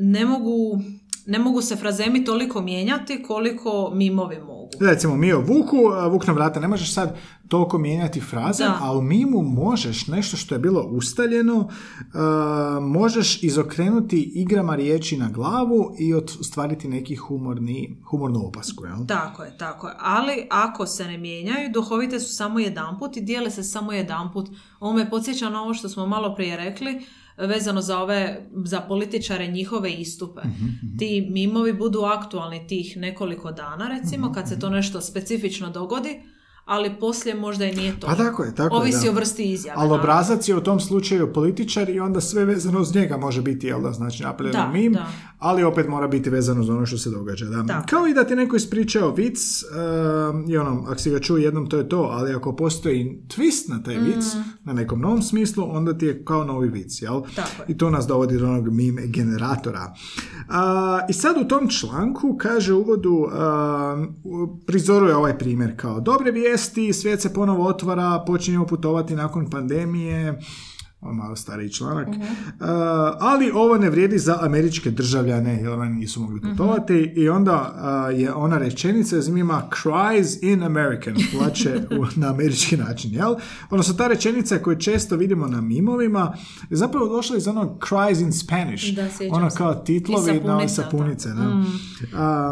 ne 0.00 0.24
mogu 0.24 0.80
ne 1.26 1.38
mogu 1.38 1.62
se 1.62 1.76
frazemi 1.76 2.24
toliko 2.24 2.60
mijenjati 2.62 3.22
koliko 3.22 3.90
mimovi 3.94 4.38
mogu. 4.38 4.70
Recimo, 4.80 5.16
mi 5.16 5.32
o 5.32 5.40
Vuku, 5.40 5.76
Vuk 6.10 6.26
na 6.26 6.32
vrata, 6.32 6.60
ne 6.60 6.68
možeš 6.68 6.94
sad 6.94 7.16
toliko 7.48 7.78
mijenjati 7.78 8.20
fraze, 8.20 8.64
Da. 8.64 8.78
a 8.82 8.92
u 8.92 9.02
mimu 9.02 9.42
možeš 9.42 10.06
nešto 10.06 10.36
što 10.36 10.54
je 10.54 10.58
bilo 10.58 10.82
ustaljeno, 10.82 11.68
a, 12.14 12.78
možeš 12.82 13.42
izokrenuti 13.42 14.32
igrama 14.34 14.74
riječi 14.74 15.16
na 15.16 15.28
glavu 15.28 15.94
i 15.98 16.14
ostvariti 16.14 16.88
neki 16.88 17.16
humorni, 17.16 17.96
humornu 18.10 18.46
opasku, 18.46 18.84
jel? 18.86 19.06
Tako 19.06 19.42
je, 19.44 19.58
tako 19.58 19.88
je. 19.88 19.94
Ali 19.98 20.46
ako 20.50 20.86
se 20.86 21.04
ne 21.04 21.18
mijenjaju, 21.18 21.70
duhovite 21.72 22.20
su 22.20 22.34
samo 22.34 22.58
jedanput 22.58 23.16
i 23.16 23.20
dijele 23.20 23.50
se 23.50 23.62
samo 23.62 23.92
jedanput. 23.92 24.48
Ovo 24.80 24.92
me 24.92 25.10
podsjeća 25.10 25.48
na 25.50 25.62
ovo 25.62 25.74
što 25.74 25.88
smo 25.88 26.06
malo 26.06 26.34
prije 26.34 26.56
rekli, 26.56 27.02
vezano 27.36 27.80
za 27.80 27.98
ove, 27.98 28.46
za 28.64 28.80
političare 28.80 29.46
njihove 29.46 29.92
istupe. 29.92 30.40
Ti 30.98 31.28
mimovi 31.30 31.72
budu 31.72 32.00
aktualni 32.00 32.66
tih 32.66 32.96
nekoliko 32.96 33.52
dana, 33.52 33.88
recimo, 33.88 34.32
kad 34.32 34.48
se 34.48 34.58
to 34.58 34.70
nešto 34.70 35.00
specifično 35.00 35.70
dogodi, 35.70 36.20
ali 36.64 36.94
poslije 37.00 37.34
možda 37.34 37.64
i 37.64 37.74
nije 37.74 38.00
to. 38.00 38.06
Pa 38.06 38.14
tako 38.14 38.42
je, 38.42 38.54
tako 38.54 38.74
je, 38.74 38.80
Ovisi 38.80 39.04
da. 39.04 39.10
o 39.10 39.14
vrsti 39.14 39.44
izjave. 39.44 39.76
Ali 39.78 39.92
obrazac 39.92 40.48
je 40.48 40.56
u 40.56 40.60
tom 40.60 40.80
slučaju 40.80 41.32
političar 41.32 41.88
i 41.88 42.00
onda 42.00 42.20
sve 42.20 42.44
vezano 42.44 42.80
uz 42.80 42.94
njega 42.94 43.16
može 43.16 43.42
biti, 43.42 43.66
jel 43.66 43.80
da, 43.80 43.92
znači 43.92 44.22
napravljeno 44.22 44.58
Da, 44.58 44.68
mim, 44.68 44.92
da. 44.92 45.06
ali 45.38 45.62
opet 45.64 45.88
mora 45.88 46.08
biti 46.08 46.30
vezano 46.30 46.60
uz 46.60 46.68
ono 46.68 46.86
što 46.86 46.98
se 46.98 47.10
događa. 47.10 47.46
Da. 47.46 47.64
Tako. 47.64 47.86
Kao 47.88 48.06
i 48.06 48.14
da 48.14 48.24
ti 48.24 48.36
neko 48.36 48.56
ispričao 48.56 49.10
vic, 49.10 49.38
um, 50.30 50.44
i 50.48 50.56
ono, 50.56 50.82
ako 50.82 50.98
si 50.98 51.10
ga 51.10 51.20
čuo 51.20 51.36
jednom, 51.36 51.66
to 51.66 51.76
je 51.76 51.88
to, 51.88 52.00
ali 52.02 52.34
ako 52.34 52.56
postoji 52.56 52.94
twist 53.28 53.68
na 53.68 53.82
taj 53.82 53.96
vic, 53.96 54.24
na 54.64 54.72
nekom 54.72 55.00
novom 55.00 55.22
smislu, 55.22 55.66
onda 55.68 55.98
ti 55.98 56.06
je 56.06 56.24
kao 56.24 56.44
novi 56.44 56.68
vic, 56.68 57.02
jel? 57.02 57.16
Mm. 57.16 57.34
Tako 57.36 57.62
je. 57.62 57.66
I 57.68 57.78
to 57.78 57.90
nas 57.90 58.06
dovodi 58.06 58.38
do 58.38 58.46
onog 58.46 58.68
meme 58.70 59.02
generatora. 59.04 59.94
A, 60.48 61.00
I 61.08 61.12
sad 61.12 61.36
u 61.36 61.48
tom 61.48 61.68
članku 61.70 62.36
kaže 62.36 62.72
uvodu, 62.72 63.26
a, 63.32 64.04
u- 64.24 64.60
prizoruje 64.66 65.16
ovaj 65.16 65.38
primjer 65.38 65.74
kao 65.76 66.00
dobre 66.00 66.30
vijesti, 66.30 66.53
svijet 66.92 67.20
se 67.20 67.34
ponovo 67.34 67.66
otvara, 67.68 68.24
počinjemo 68.26 68.66
putovati 68.66 69.16
nakon 69.16 69.50
pandemije, 69.50 70.38
malo 71.02 71.36
stariji 71.36 71.70
članak, 71.70 72.08
A, 72.60 73.16
ali 73.20 73.50
ovo 73.54 73.78
ne 73.78 73.90
vrijedi 73.90 74.18
za 74.18 74.38
američke 74.42 74.90
državljane 74.90 75.54
jer 75.54 75.68
oni 75.68 75.94
nisu 75.94 76.20
mogli 76.20 76.40
putovati. 76.40 77.12
I 77.16 77.28
onda 77.28 77.72
a, 77.76 78.10
je 78.10 78.32
ona 78.34 78.58
rečenica 78.58 79.18
iz 79.18 79.28
mima 79.28 79.62
cries 79.72 80.42
in 80.42 80.62
American, 80.62 81.14
plaće 81.32 81.74
u- 81.90 82.06
na 82.20 82.30
američki 82.30 82.76
način, 82.76 83.14
jel? 83.14 83.34
Odnosno 83.70 83.94
ta 83.94 84.06
rečenica 84.08 84.58
koju 84.58 84.78
često 84.78 85.16
vidimo 85.16 85.46
na 85.46 85.60
mimovima. 85.60 86.34
Je 86.70 86.76
zapravo 86.76 87.08
došla 87.08 87.36
iz 87.36 87.48
onog 87.48 87.84
cries 87.88 88.20
in 88.20 88.32
Spanish, 88.32 88.84
Da, 88.94 89.08
ono 89.30 89.50
kao 89.50 89.74
titlovi 89.74 90.40
na 90.40 90.68
sapunice. 90.68 91.28
Da. 91.28 91.42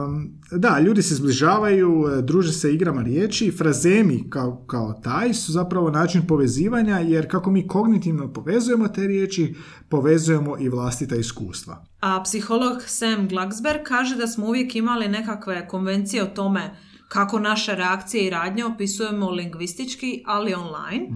Um, 0.05 0.42
da, 0.59 0.81
ljudi 0.81 1.03
se 1.03 1.15
zbližavaju, 1.15 2.05
e, 2.19 2.23
druže 2.23 2.53
se 2.53 2.75
igrama 2.75 3.03
riječi, 3.03 3.53
frazemi 3.59 4.31
kao, 4.31 4.65
kao 4.67 4.93
taj 4.93 5.35
su 5.35 5.53
zapravo 5.53 5.91
način 5.91 6.27
povezivanja, 6.27 6.99
jer 6.99 7.31
kako 7.31 7.51
mi 7.51 7.67
kognitivno 7.67 8.33
povezujemo 8.33 8.89
te 8.89 9.07
riječi, 9.07 9.55
povezujemo 9.89 10.59
i 10.59 10.69
vlastita 10.69 11.17
iskustva. 11.17 11.85
A 12.01 12.23
psiholog 12.23 12.83
Sam 12.87 13.29
Glucksberg 13.29 13.81
kaže 13.85 14.17
da 14.17 14.27
smo 14.27 14.47
uvijek 14.47 14.77
imali 14.77 15.09
nekakve 15.09 15.69
konvencije 15.69 16.23
o 16.23 16.27
tome 16.27 16.77
kako 17.13 17.39
naše 17.39 17.75
reakcije 17.75 18.27
i 18.27 18.31
radnje 18.31 18.65
opisujemo 18.65 19.31
lingvistički, 19.31 20.23
ali 20.27 20.55
online. 20.55 21.09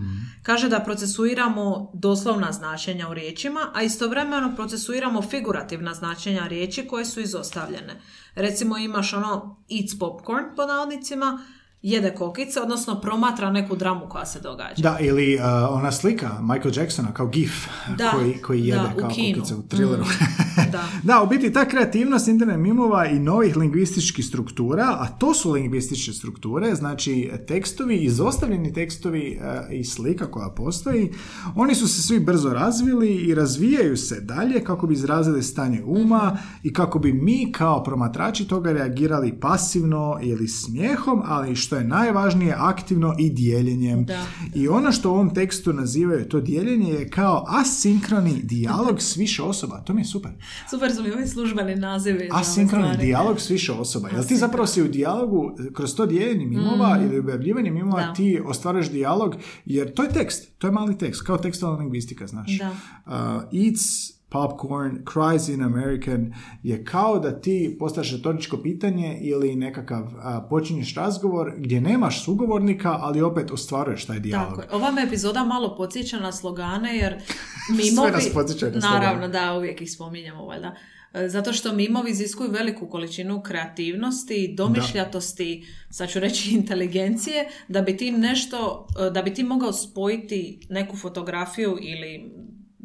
Kaže 0.43 0.69
da 0.69 0.81
procesuiramo 0.81 1.91
doslovna 1.95 2.53
značenja 2.53 3.09
u 3.09 3.15
riječima, 3.15 3.71
a 3.75 3.83
istovremeno 3.83 4.53
procesuiramo 4.57 5.23
figurativna 5.23 5.95
značenja 5.95 6.47
riječi 6.47 6.87
koje 6.87 7.05
su 7.05 7.21
izostavljene. 7.21 8.01
Recimo 8.35 8.79
imaš 8.79 9.13
ono 9.13 9.65
eats 9.81 9.99
popcorn 9.99 10.45
po 10.57 10.67
navodnicima, 10.67 11.45
jede 11.87 12.15
kokice, 12.15 12.61
odnosno 12.61 13.01
promatra 13.01 13.51
neku 13.51 13.77
dramu 13.77 14.07
koja 14.09 14.27
se 14.27 14.41
događa. 14.41 14.83
Da, 14.83 14.99
ili 15.01 15.35
uh, 15.35 15.43
ona 15.71 15.93
slika 15.93 16.31
Michael 16.41 16.75
Jacksona 16.77 17.15
kao 17.15 17.27
gif 17.27 17.67
Da, 17.99 18.11
koji, 18.11 18.35
koji 18.43 18.67
jede 18.67 18.83
da, 18.83 18.93
u 18.97 19.01
kao 19.01 19.11
kinu. 19.11 19.35
kukice 19.35 19.55
u 19.55 19.63
thrilleru. 19.63 20.05
Mm, 20.05 20.71
da. 20.73 20.85
Da, 21.03 21.23
u 21.23 21.27
biti 21.27 21.53
ta 21.53 21.65
kreativnost 21.65 22.29
internet 22.29 22.59
mimova 22.59 23.07
i 23.07 23.19
novih 23.19 23.57
lingvističkih 23.57 24.27
struktura, 24.27 24.97
a 25.01 25.07
to 25.19 25.35
su 25.35 25.53
lingvističke 25.53 26.13
strukture, 26.13 26.75
znači 26.75 27.31
tekstovi, 27.49 27.97
izostavljeni 27.97 28.73
tekstovi 28.73 29.39
e, 29.43 29.75
i 29.75 29.85
slika 29.85 30.31
koja 30.31 30.49
postoji, 30.49 31.13
oni 31.55 31.75
su 31.75 31.89
se 31.89 32.03
svi 32.03 32.21
brzo 32.21 32.53
razvili 32.53 33.15
i 33.15 33.35
razvijaju 33.35 33.97
se 33.97 34.21
dalje 34.21 34.65
kako 34.65 34.87
bi 34.87 34.95
izrazili 34.95 35.43
stanje 35.43 35.83
uma 35.87 36.39
i 36.63 36.73
kako 36.73 36.99
bi 36.99 37.13
mi 37.13 37.53
kao 37.53 37.83
promatrači 37.83 38.49
toga 38.49 38.73
reagirali 38.73 39.41
pasivno 39.41 40.19
ili 40.23 40.49
smijehom, 40.49 41.23
ali 41.25 41.57
što 41.57 41.76
je 41.79 41.85
najvažnije 41.85 42.55
aktivno 42.59 43.15
i 43.19 43.31
dijeljenjem. 43.31 44.05
Da. 44.05 44.25
I 44.55 44.69
ono 44.69 44.93
što 44.93 45.11
u 45.11 45.15
ovom 45.15 45.35
tekstu 45.35 45.73
nazivaju 45.73 46.29
to 46.29 46.41
dijeljenje 46.41 46.93
je 46.93 47.11
kao 47.11 47.45
asinkroni 47.49 48.41
dijalog 48.43 49.03
s 49.03 49.17
više 49.17 49.43
osoba. 49.43 49.81
To 49.81 49.95
mi 49.95 50.01
je 50.01 50.05
super. 50.05 50.31
Super 50.71 50.95
su 50.95 51.03
mi 51.03 51.11
ovi 51.11 51.27
službeni 51.27 51.77
nazivi. 51.77 52.19
za 52.19 52.35
ove 52.35 52.41
Asinkroni 52.41 52.97
dijalog 52.97 53.41
s 53.41 53.51
više 53.51 53.73
osoba. 53.73 54.09
Jel 54.09 54.25
ti 54.25 54.37
zapravo 54.37 54.67
si 54.67 54.83
u 54.83 54.89
dijalogu, 54.89 55.57
kroz 55.75 55.95
to 55.95 56.07
dijeljenje 56.07 56.47
mimova 56.47 56.99
ili 57.05 57.19
objavljivanje 57.19 57.71
mimova, 57.71 58.03
Mm. 58.03 58.07
Da. 58.07 58.15
ti 58.15 58.41
ostvaruješ 58.47 58.91
dijalog, 58.91 59.35
jer 59.65 59.95
to 59.95 60.03
je 60.03 60.09
tekst, 60.09 60.49
to 60.59 60.67
je 60.67 60.73
mali 60.73 60.99
tekst, 60.99 61.23
kao 61.23 61.39
tekstualna 61.39 61.79
lingvistika, 61.79 62.27
znaš. 62.27 62.59
Da. 62.59 62.71
Uh, 63.07 63.13
eats 63.67 64.16
popcorn, 64.29 65.05
cries 65.13 65.49
in 65.49 65.63
American 65.63 66.35
je 66.63 66.85
kao 66.85 67.19
da 67.19 67.41
ti 67.41 67.77
postaviš 67.79 68.13
retoričko 68.13 68.57
pitanje 68.57 69.19
ili 69.23 69.57
nekakav 69.57 70.05
a, 70.19 70.47
počinješ 70.51 70.95
razgovor 70.95 71.53
gdje 71.59 71.81
nemaš 71.81 72.25
sugovornika, 72.25 72.99
ali 73.01 73.23
opet 73.23 73.51
ostvaruješ 73.51 74.07
taj 74.07 74.21
dijalog. 74.21 74.61
Tako. 74.61 74.77
Ova 74.77 74.91
me 74.91 75.03
epizoda 75.03 75.45
malo 75.45 75.77
podsjeća 75.77 76.19
na 76.19 76.33
slogane, 76.33 76.97
jer 76.97 77.23
mimovi... 77.83 78.13
nas 78.13 78.33
podsjeća 78.35 78.71
na. 78.71 78.79
Naravno, 78.79 79.29
da, 79.29 79.55
uvijek 79.57 79.81
ih 79.81 79.93
spominjemo, 79.93 80.45
valjda. 80.45 80.75
E, 81.15 81.29
Zato 81.29 81.53
što 81.53 81.73
mimovi 81.73 82.11
iziskuju 82.11 82.51
veliku 82.51 82.87
količinu 82.87 83.43
kreativnosti, 83.43 84.55
domišljatosti, 84.57 85.67
sad 85.91 86.11
ću 86.11 86.21
reći 86.21 86.51
inteligencije, 86.59 87.49
da 87.69 87.83
bi 87.83 87.97
ti 87.97 88.11
nešto, 88.11 88.87
e, 89.07 89.11
da 89.11 89.23
bi 89.23 89.35
ti 89.35 89.45
mogao 89.45 89.73
spojiti 89.73 90.61
neku 90.69 90.97
fotografiju 90.97 91.79
ili 91.81 92.33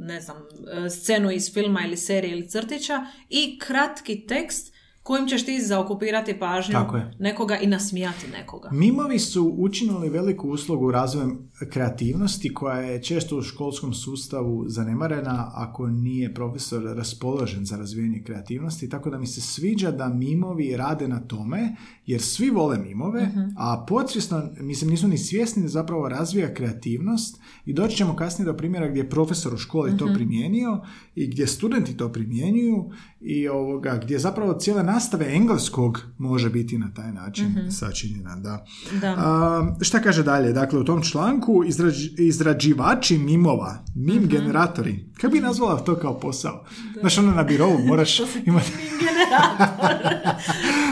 ne 0.01 0.21
znam, 0.21 0.37
e, 0.85 0.89
scenu 0.89 1.31
iz 1.31 1.53
filma 1.53 1.81
ili 1.85 1.97
serije 1.97 2.31
ili 2.31 2.49
crtića 2.49 3.05
i 3.29 3.59
kratki 3.59 4.27
tekst 4.27 4.70
kojim 5.03 5.27
ćeš 5.27 5.45
ti 5.45 5.61
zaokupirati 5.61 6.39
pažnju 6.39 6.71
Tako 6.71 6.97
je. 6.97 7.13
nekoga 7.19 7.57
i 7.57 7.67
nasmijati 7.67 8.27
nekoga. 8.31 8.69
Mimovi 8.71 9.19
su 9.19 9.55
učinili 9.57 10.09
veliku 10.09 10.49
uslugu 10.49 10.91
razvojem 10.91 11.49
kreativnosti 11.69 12.53
koja 12.53 12.77
je 12.77 13.03
često 13.03 13.37
u 13.37 13.41
školskom 13.41 13.93
sustavu 13.93 14.65
zanemarena 14.67 15.51
ako 15.55 15.87
nije 15.87 16.33
profesor 16.33 16.83
raspoložen 16.97 17.65
za 17.65 17.77
razvijanje 17.77 18.23
kreativnosti, 18.25 18.89
tako 18.89 19.09
da 19.09 19.17
mi 19.17 19.27
se 19.27 19.41
sviđa 19.41 19.91
da 19.91 20.09
mimovi 20.09 20.77
rade 20.77 21.07
na 21.07 21.19
tome, 21.19 21.75
jer 22.05 22.21
svi 22.21 22.49
vole 22.49 22.77
mimove, 22.77 23.31
a 23.57 23.85
podsvjesno, 23.87 24.49
mislim, 24.59 24.91
nisu 24.91 25.07
ni 25.07 25.17
svjesni 25.17 25.63
da 25.63 25.69
zapravo 25.69 26.09
razvija 26.09 26.53
kreativnost 26.53 27.39
i 27.65 27.73
doći 27.73 27.97
ćemo 27.97 28.15
kasnije 28.15 28.45
do 28.45 28.57
primjera 28.57 28.87
gdje 28.87 28.99
je 28.99 29.09
profesor 29.09 29.53
u 29.53 29.57
školi 29.57 29.97
to 29.97 30.13
primijenio 30.15 30.81
i 31.15 31.27
gdje 31.27 31.47
studenti 31.47 31.97
to 31.97 32.11
primjenjuju 32.11 32.91
i 33.23 33.47
ovoga, 33.47 33.99
gdje 34.03 34.19
zapravo 34.19 34.53
cijela 34.53 34.83
nastave 34.83 35.33
engleskog 35.35 35.99
može 36.17 36.49
biti 36.49 36.77
na 36.77 36.93
taj 36.93 37.11
način 37.11 37.71
sačinjena. 37.71 38.35
Da. 38.35 38.65
Da. 39.01 39.15
A, 39.17 39.75
šta 39.81 39.99
kaže 39.99 40.23
dalje? 40.23 40.53
Dakle, 40.53 40.79
u 40.79 40.83
tom 40.83 41.03
članku 41.03 41.63
izrađ- 41.65 42.19
izrađivači 42.19 43.17
mimova, 43.17 43.77
mim 43.95 44.27
generatori. 44.27 45.05
Kako 45.21 45.33
bi 45.33 45.39
nazvala 45.39 45.79
to 45.79 45.95
kao 45.95 46.19
posao? 46.19 46.65
Znaš, 46.99 47.17
ono 47.17 47.31
na 47.31 47.43
birovu 47.43 47.79
moraš 47.85 48.19
imati... 48.45 48.71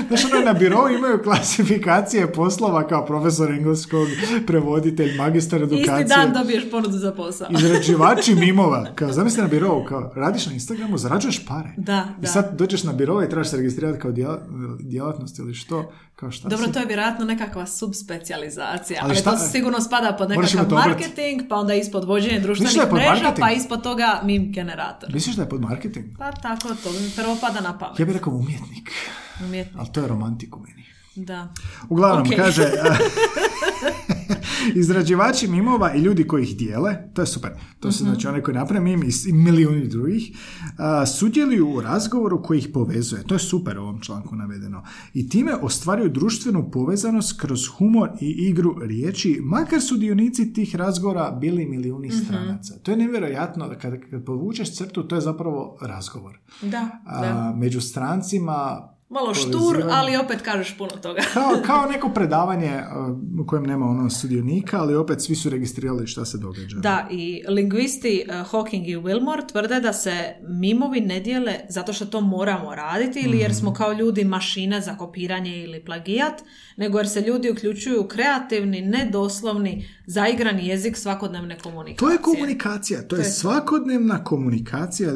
Znaš, 0.08 0.26
ono 0.26 0.46
na 0.46 0.54
birovu 0.54 0.90
imaju 0.90 1.20
klasifikacije 1.24 2.34
poslova 2.34 2.88
kao 2.88 3.06
profesor 3.06 3.52
engleskog, 3.52 4.08
prevoditelj, 4.48 5.18
magistar 5.18 5.64
edukacije. 5.64 6.06
Isti 6.06 6.08
dan 6.08 6.34
dobiješ 6.34 6.72
ponudu 6.72 6.98
za 6.98 7.12
posao. 7.12 7.48
Izrađivači 7.52 8.36
mimova. 8.46 8.86
Kao, 8.96 9.12
zamisli 9.12 9.42
na 9.42 9.48
birovu, 9.48 9.84
kao, 9.84 10.12
radiš 10.16 10.46
na 10.46 10.54
Instagramu, 10.54 10.98
zarađuješ 10.98 11.46
pare. 11.46 11.70
Da, 11.78 12.08
I 12.22 12.28
sad 12.28 12.52
dođeš 12.54 12.84
na 12.84 12.94
biro 12.94 13.24
i 13.24 13.30
trebaš 13.30 13.50
se 13.50 13.58
registrirati 13.58 14.00
kao 14.00 14.12
djela- 14.12 14.40
djelatnost 14.80 15.40
ili 15.40 15.54
što, 15.54 15.92
kao 16.16 16.32
šta 16.32 16.50
Dobro, 16.50 16.66
si? 16.66 16.74
to 16.74 16.80
je 16.80 16.86
vjerojatno 16.86 17.26
nekakva 17.26 17.66
subspecijalizacija, 17.68 19.00
Ali 19.02 19.10
ali, 19.10 19.16
šta- 19.16 19.32
to 19.32 19.38
sigurno 19.40 19.82
spada 19.82 20.14
pod 20.14 20.30
nekakav 20.30 20.72
marketing, 20.72 21.42
pa 21.50 21.56
onda 21.56 21.74
ispod 21.74 22.04
vođenje 22.06 22.40
društvenih 22.40 22.78
mreža, 22.94 23.10
marketing? 23.10 23.40
pa 23.40 23.52
ispod 23.52 23.84
toga 23.84 24.22
mim 24.24 24.52
generator. 24.52 25.10
Misliš 25.14 25.36
da 25.36 25.42
je 25.42 25.50
pod 25.50 25.62
marketing? 25.62 26.06
Pa 26.18 26.32
tako, 26.32 26.68
to 26.76 26.92
mi 26.92 27.12
prvo 27.16 27.38
pada 27.42 27.62
na 27.62 27.78
pamet. 27.78 28.00
Ja 28.00 28.06
bih 28.06 28.16
rekao 28.16 28.34
umjetnik, 28.34 28.92
Umjetnik, 29.40 29.76
ali 29.78 29.88
to 29.88 30.02
je 30.02 30.08
romantik 30.08 30.56
u 30.56 30.60
meni. 30.60 30.84
da. 31.18 31.48
Uglavnom, 31.90 32.28
Ok. 32.28 32.36
kaže... 32.36 32.64
Izrađivači 34.82 35.48
mimova 35.48 35.96
i 35.96 36.00
ljudi 36.00 36.28
koji 36.28 36.44
ih 36.44 36.58
dijele, 36.58 36.96
to 37.14 37.22
je 37.22 37.26
super. 37.26 37.52
To 37.80 37.92
su 37.92 38.04
znači 38.04 38.28
oni 38.28 38.42
koji 38.42 38.56
naprave 38.56 38.84
mim 38.84 39.04
i 39.04 39.34
milijuni 39.34 39.88
drugih, 39.88 40.38
a, 40.78 41.06
sudjeluju 41.06 41.70
u 41.70 41.82
razgovoru 41.82 42.44
koji 42.44 42.58
ih 42.58 42.68
povezuje. 42.74 43.24
To 43.24 43.36
je 43.36 43.40
super 43.40 43.78
u 43.78 43.82
ovom 43.82 44.02
članku 44.02 44.36
navedeno. 44.36 44.84
I 45.14 45.30
time 45.30 45.56
ostvaruju 45.62 46.10
društvenu 46.10 46.72
povezanost 46.72 47.42
kroz 47.42 47.68
humor 47.68 48.10
i 48.22 48.30
igru 48.30 48.76
riječi, 48.82 49.40
makar 49.44 49.82
su 49.82 49.98
dionici 49.98 50.54
tih 50.54 50.76
razgovora 50.76 51.32
bili 51.32 51.66
milijuni 51.66 52.12
stranaca. 52.12 52.80
To 52.84 52.92
je 52.92 52.98
nevjerojatno 52.98 53.68
da 53.68 53.78
kad, 53.78 53.94
kad 54.10 54.26
povučeš 54.26 54.76
crtu, 54.76 55.04
to 55.04 55.16
je 55.16 55.22
zapravo 55.22 55.78
razgovor. 55.82 56.40
Da, 56.62 57.02
A, 57.06 57.22
da. 57.22 57.56
među 57.58 57.82
strancima 57.82 58.90
Malo 59.10 59.34
štur, 59.34 59.84
ali 59.90 60.18
opet 60.18 60.42
kažeš 60.42 60.78
puno 60.78 60.90
toga. 60.92 61.22
kao, 61.34 61.52
kao 61.68 61.86
neko 61.86 62.10
predavanje 62.10 62.72
uh, 63.10 63.42
u 63.44 63.48
kojem 63.48 63.64
nema 63.66 63.86
ono 63.86 64.10
sudionika, 64.10 64.80
ali 64.80 64.96
opet 64.96 65.22
svi 65.22 65.36
su 65.36 65.50
registrirali 65.50 66.08
šta 66.08 66.26
se 66.26 66.38
događa. 66.38 66.78
Da, 66.80 67.08
i 67.12 67.44
lingvisti 67.48 68.24
uh, 68.28 68.52
Hawking 68.52 68.88
i 68.88 68.98
Wilmore 68.98 69.50
tvrde 69.52 69.80
da 69.80 69.94
se 69.94 70.14
mimovi 70.50 71.02
ne 71.02 71.20
dijele 71.20 71.56
zato 71.70 71.94
što 71.94 72.06
to 72.06 72.22
moramo 72.22 72.76
raditi 72.76 73.20
ili 73.20 73.38
jer 73.38 73.50
Mhm. 73.52 73.58
smo 73.58 73.74
kao 73.74 73.94
ljudi 73.94 74.24
mašine 74.24 74.82
za 74.82 74.96
kopiranje 74.98 75.64
ili 75.64 75.86
plagijat, 75.86 76.44
nego 76.78 76.98
jer 76.98 77.10
se 77.10 77.22
ljudi 77.22 77.52
uključuju 77.52 78.02
u 78.02 78.08
kreativni, 78.08 78.82
nedoslovni, 78.82 79.86
zaigrani 80.08 80.68
jezik 80.68 80.98
svakodnevne 80.98 81.58
komunikacije. 81.60 81.98
To 81.98 82.12
je 82.12 82.18
komunikacija, 82.18 83.08
to 83.08 83.16
je 83.16 83.24
svakodnevna 83.24 84.24
komunikacija. 84.24 85.12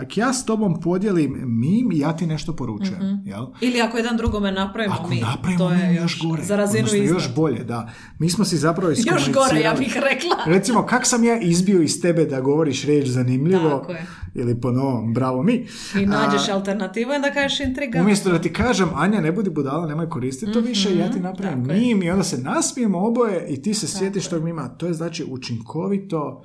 Ako 0.00 0.12
ja 0.20 0.32
s 0.32 0.44
tobom 0.44 0.80
podijelim 0.80 1.32
mim, 1.46 1.92
ja 1.92 2.16
ti 2.16 2.26
nešto 2.26 2.56
poručujem. 2.56 3.21
Jel? 3.24 3.46
Ili 3.60 3.80
ako 3.80 3.96
jedan 3.96 4.16
drugome 4.16 4.52
napravimo 4.52 4.94
Ako 4.94 5.08
mi, 5.08 5.20
napravimo 5.20 5.58
to 5.58 5.70
je 5.70 5.94
još 5.94 6.18
gore, 6.20 6.42
za 6.42 6.56
razinu 6.56 6.84
odnosno 6.84 7.04
još 7.06 7.34
bolje, 7.34 7.64
da. 7.64 7.90
Mi 8.18 8.30
smo 8.30 8.44
si 8.44 8.56
zapravo 8.56 8.90
Još 8.90 9.32
gore, 9.32 9.60
ja 9.60 9.74
bih 9.74 9.96
rekla. 9.96 10.36
Recimo, 10.54 10.82
kak 10.82 11.06
sam 11.06 11.24
ja 11.24 11.40
izbio 11.40 11.82
iz 11.82 12.00
tebe 12.00 12.24
da 12.24 12.40
govoriš 12.40 12.84
riječ 12.84 13.08
zanimljivo, 13.08 13.70
Tako 13.70 13.92
je. 13.92 14.06
ili 14.34 14.60
po 14.60 14.70
novom, 14.70 15.14
bravo 15.14 15.42
mi. 15.42 15.66
I 15.96 16.06
nađeš 16.06 16.48
A, 16.48 16.54
alternativu 16.54 17.12
i 17.12 17.16
onda 17.16 17.30
kažeš 17.30 17.60
intriga. 17.60 18.00
Umjesto 18.00 18.30
da 18.30 18.40
ti 18.40 18.52
kažem, 18.52 18.88
Anja, 18.94 19.20
ne 19.20 19.32
budi 19.32 19.50
budala, 19.50 19.86
nemoj 19.86 20.08
koristiti 20.08 20.52
to 20.52 20.60
više, 20.60 20.96
ja 20.96 21.10
ti 21.10 21.20
napravim 21.20 21.58
Mhm, 21.58 21.68
tako 21.68 21.74
je. 21.74 21.80
mim 21.84 22.02
i 22.02 22.10
onda 22.10 22.24
se 22.24 22.38
nasmijemo 22.38 22.98
oboje 22.98 23.46
i 23.48 23.62
ti 23.62 23.74
se 23.74 23.86
sjetiš 23.88 24.26
tog 24.26 24.44
mima. 24.44 24.68
To 24.68 24.86
je 24.86 24.92
znači 24.92 25.24
učinkovito 25.24 26.44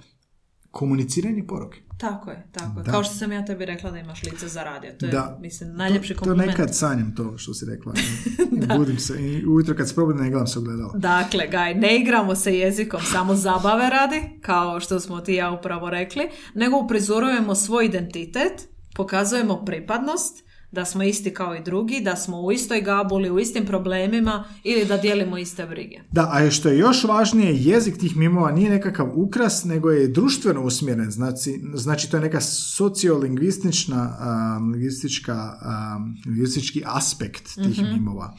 komuniciranje 0.78 1.44
poruke. 1.48 1.80
Tako 1.98 2.32
je, 2.32 2.48
tako 2.52 2.80
je. 2.80 2.84
Da. 2.84 2.92
Kao 2.92 3.04
što 3.04 3.14
sam 3.14 3.32
ja 3.32 3.46
tebi 3.46 3.66
rekla 3.66 3.92
da 3.92 4.00
imaš 4.00 4.24
lice 4.24 4.48
za 4.48 4.64
radio. 4.64 4.92
To 5.00 5.06
je, 5.06 5.12
Da. 5.12 5.38
mislim, 5.42 5.76
najljepši 5.76 6.14
to, 6.14 6.20
to 6.20 6.26
kompliment. 6.26 6.58
nekad 6.58 6.76
sanjam 6.76 7.16
to 7.16 7.38
što 7.38 7.54
si 7.54 7.66
rekla. 7.66 7.94
I 8.74 8.78
Budim 8.78 9.00
se 9.00 9.14
i 9.22 9.46
ujutro 9.46 9.76
kad 9.76 9.90
se 9.90 9.96
probudim 9.96 10.22
ne 10.24 10.30
gledam 10.30 10.48
se 10.48 10.60
ogledalo. 10.60 10.94
Dakle, 10.96 11.48
gaj, 11.48 11.76
ne 11.76 12.00
igramo 12.02 12.36
se 12.36 12.58
jezikom 12.58 13.02
samo 13.02 13.36
zabave 13.36 13.90
radi, 13.90 14.22
kao 14.42 14.80
što 14.80 15.00
smo 15.00 15.20
ti 15.22 15.34
ja 15.34 15.52
upravo 15.52 15.90
rekli, 15.90 16.24
nego 16.54 16.78
uprizorujemo 16.78 17.56
svoj 17.56 17.86
identitet, 17.86 18.54
pokazujemo 18.96 19.66
pripadnost, 19.66 20.44
da 20.72 20.86
smo 20.86 21.04
isti 21.04 21.34
kao 21.34 21.56
i 21.56 21.64
drugi, 21.64 22.02
da 22.02 22.16
smo 22.16 22.42
u 22.42 22.52
istoj 22.52 22.82
gabuli, 22.82 23.30
u 23.30 23.40
istim 23.40 23.66
problemima 23.66 24.44
ili 24.64 24.86
da 24.86 24.98
dijelimo 24.98 25.38
iste 25.38 25.66
brige. 25.66 26.00
Da, 26.12 26.30
a 26.34 26.52
što 26.52 26.70
je 26.70 26.78
još 26.78 27.04
važnije, 27.04 27.56
jezik 27.56 27.98
tih 27.98 28.18
mimova 28.18 28.52
nije 28.52 28.70
nekakav 28.70 29.12
ukras, 29.16 29.64
nego 29.64 29.92
je 29.92 30.08
društveno 30.08 30.64
usmjeren. 30.64 31.12
Znači, 31.12 31.62
znači 31.74 32.12
to 32.12 32.18
je 32.18 32.22
neka 32.22 32.42
sociolingvistična, 32.42 34.18
um, 34.58 34.72
lingvistička, 34.72 35.60
um, 35.62 36.16
lingvistički 36.26 36.84
aspekt 36.86 37.56
tih 37.56 37.84
mimova. 37.94 38.36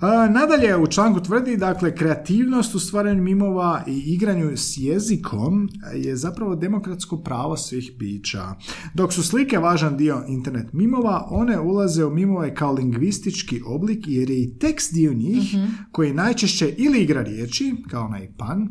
A, 0.00 0.28
nadalje, 0.28 0.76
u 0.76 0.86
članku 0.86 1.20
tvrdi, 1.20 1.56
dakle, 1.56 1.96
kreativnost 1.96 2.74
u 2.74 2.78
stvaranju 2.78 3.22
mimova 3.22 3.84
i 3.86 4.14
igranju 4.14 4.56
s 4.56 4.74
jezikom 4.76 5.68
je 5.94 6.16
zapravo 6.16 6.56
demokratsko 6.56 7.22
pravo 7.22 7.56
svih 7.56 7.92
bića. 7.98 8.54
Dok 8.94 9.12
su 9.12 9.22
slike 9.22 9.58
važan 9.58 9.96
dio 9.96 10.24
internet 10.28 10.72
mimova, 10.72 11.26
one 11.30 11.58
ulaze 11.70 12.04
u 12.04 12.10
mimove 12.10 12.54
kao 12.54 12.72
lingvistički 12.72 13.60
oblik 13.66 14.04
jer 14.08 14.30
je 14.30 14.42
i 14.42 14.58
tekst 14.58 14.94
dio 14.94 15.12
njih 15.12 15.54
koji 15.92 16.14
najčešće 16.14 16.74
ili 16.78 17.02
igra 17.02 17.22
riječi, 17.22 17.74
kao 17.90 18.04
onaj 18.04 18.28
pan, 18.38 18.68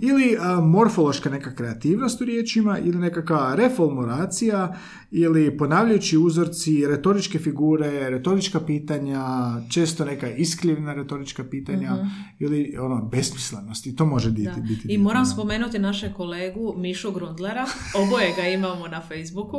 ili 0.00 0.36
a, 0.40 0.60
morfološka 0.60 1.30
neka 1.30 1.54
kreativnost 1.54 2.20
u 2.20 2.24
riječima 2.24 2.78
ili 2.78 2.98
nekakva 2.98 3.54
reformulacija 3.54 4.76
ili 5.10 5.56
ponavljajući 5.56 6.18
uzorci, 6.18 6.86
retoričke 6.86 7.38
figure, 7.38 8.10
retorička 8.10 8.60
pitanja, 8.60 9.22
često 9.70 10.04
neka 10.04 10.30
iskrivna 10.30 10.94
retorička 10.94 11.44
pitanja 11.44 11.96
ili 12.38 12.76
ono 12.80 13.04
besmislenost 13.04 13.86
i 13.86 13.96
to 13.96 14.06
može 14.06 14.30
biti. 14.30 14.50
Da. 14.56 14.62
biti 14.62 14.88
I 14.88 14.98
moram 14.98 15.22
mimova. 15.22 15.34
spomenuti 15.34 15.78
našeg 15.78 16.12
kolegu 16.12 16.74
Mišu 16.76 17.12
Grundlera, 17.12 17.66
oboje 17.94 18.32
ga 18.36 18.42
imamo 18.42 18.88
na 18.88 19.00
Facebooku 19.00 19.58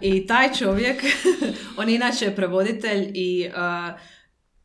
i 0.00 0.26
taj 0.26 0.52
čovjek, 0.52 0.96
on 1.78 1.88
je 1.88 1.94
inače 2.06 2.34
prevoditelj 2.36 3.10
i 3.14 3.48
uh, 3.48 4.00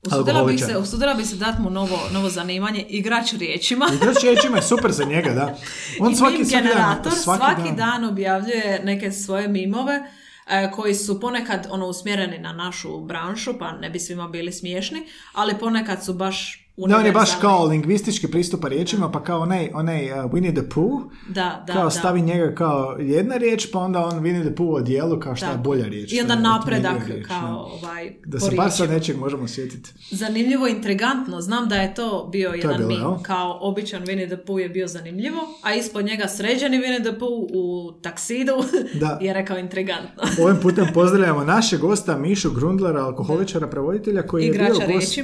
usudila 0.01 0.39
Alkoholičar. 0.39 0.67
se, 0.67 0.77
usudila 0.77 1.13
bi 1.13 1.25
se 1.25 1.35
dati 1.35 1.61
mu 1.61 1.69
novo, 1.69 1.99
novo 2.13 2.29
zanimanje, 2.29 2.85
igrač 2.89 3.33
riječima. 3.33 3.87
Igrač 4.01 4.23
riječima 4.23 4.57
je 4.57 4.63
super 4.63 4.91
za 4.91 5.03
njega, 5.03 5.33
da. 5.33 5.57
On 5.99 6.11
I 6.11 6.15
svaki, 6.15 6.37
mim 6.37 6.45
svaki, 6.45 6.63
generator 6.63 7.11
dan, 7.11 7.21
svaki, 7.23 7.71
dan. 7.77 8.05
objavljuje 8.05 8.81
neke 8.83 9.11
svoje 9.11 9.47
mimove 9.47 10.01
e, 10.47 10.71
koji 10.71 10.95
su 10.95 11.19
ponekad 11.19 11.67
ono 11.69 11.87
usmjereni 11.87 12.39
na 12.39 12.53
našu 12.53 12.99
branšu, 12.99 13.59
pa 13.59 13.71
ne 13.71 13.89
bi 13.89 13.99
svima 13.99 14.27
bili 14.27 14.51
smiješni, 14.51 15.07
ali 15.33 15.57
ponekad 15.59 16.05
su 16.05 16.13
baš 16.13 16.60
Da, 16.87 16.97
on 16.97 17.05
je 17.05 17.11
baš 17.11 17.29
kao 17.41 17.65
lingvistički 17.65 18.27
pristupa 18.27 18.67
riječima, 18.67 19.11
pa 19.11 19.23
kao 19.23 19.39
onaj, 19.39 19.69
onaj 19.73 20.11
uh, 20.11 20.17
Winnie 20.17 20.53
the 20.53 20.69
Pooh, 20.69 21.01
Da, 21.29 21.63
da, 21.67 21.73
kao 21.73 21.83
da. 21.83 21.89
stavi 21.89 22.21
njega 22.21 22.55
kao 22.55 22.95
jedna 22.99 23.37
riječ, 23.37 23.67
pa 23.71 23.79
onda 23.79 24.05
on 24.05 24.19
Winnie 24.19 24.45
the 24.45 24.55
Pooh 24.55 24.73
odijelu 24.73 25.19
kao 25.19 25.35
šta 25.35 25.51
je 25.51 25.57
bolja 25.57 25.85
riječ. 25.85 26.13
I 26.13 26.21
onda 26.21 26.33
je 26.33 26.39
napredak 26.39 27.07
riječ, 27.07 27.27
kao 27.27 27.59
ovaj 27.59 28.13
Da 28.25 28.39
se 28.39 28.55
bar 28.55 28.71
sad 28.71 28.89
nečeg 28.89 29.17
možemo 29.17 29.47
sjetiti. 29.47 29.89
Zanimljivo 30.11 30.67
intrigantno. 30.67 31.41
Znam 31.41 31.69
da 31.69 31.75
je 31.75 31.93
to 31.93 32.29
bio 32.31 32.49
jedan 32.49 32.77
bilo, 32.77 32.87
mim. 32.87 32.99
jel? 32.99 33.13
Kao 33.21 33.57
običan 33.61 34.05
Winnie 34.05 34.27
the 34.27 34.45
Pooh 34.45 34.61
je 34.61 34.69
bio 34.69 34.87
zanimljivo, 34.87 35.39
a 35.61 35.73
ispod 35.73 36.05
njega 36.05 36.27
sređeni 36.27 36.77
Winnie 36.77 37.09
the 37.09 37.19
Pooh 37.19 37.49
u 37.53 37.91
taksidu 38.01 38.53
Da. 38.93 39.19
je 39.25 39.33
rekao 39.33 39.57
intrigantno. 39.57 40.23
Ovim 40.43 40.57
putem 40.61 40.87
pozdravljamo 40.93 41.43
našeg 41.43 41.79
gosta 41.79 42.17
Mišu 42.17 42.51
Grundlera, 42.51 43.05
alkoholičara, 43.05 43.67
prevoditelja 43.67 44.27
koji 44.27 44.43
je 44.43 44.49
Igrača 44.49 44.85
bio 44.87 44.95
gost 44.95 45.17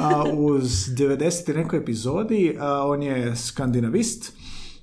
a, 0.00 0.24
uz 0.32 0.91
90. 0.92 1.50
i 1.50 1.54
nekoj 1.54 1.78
epizodi. 1.78 2.56
A, 2.60 2.86
on 2.86 3.02
je 3.02 3.36
skandinavist. 3.36 4.32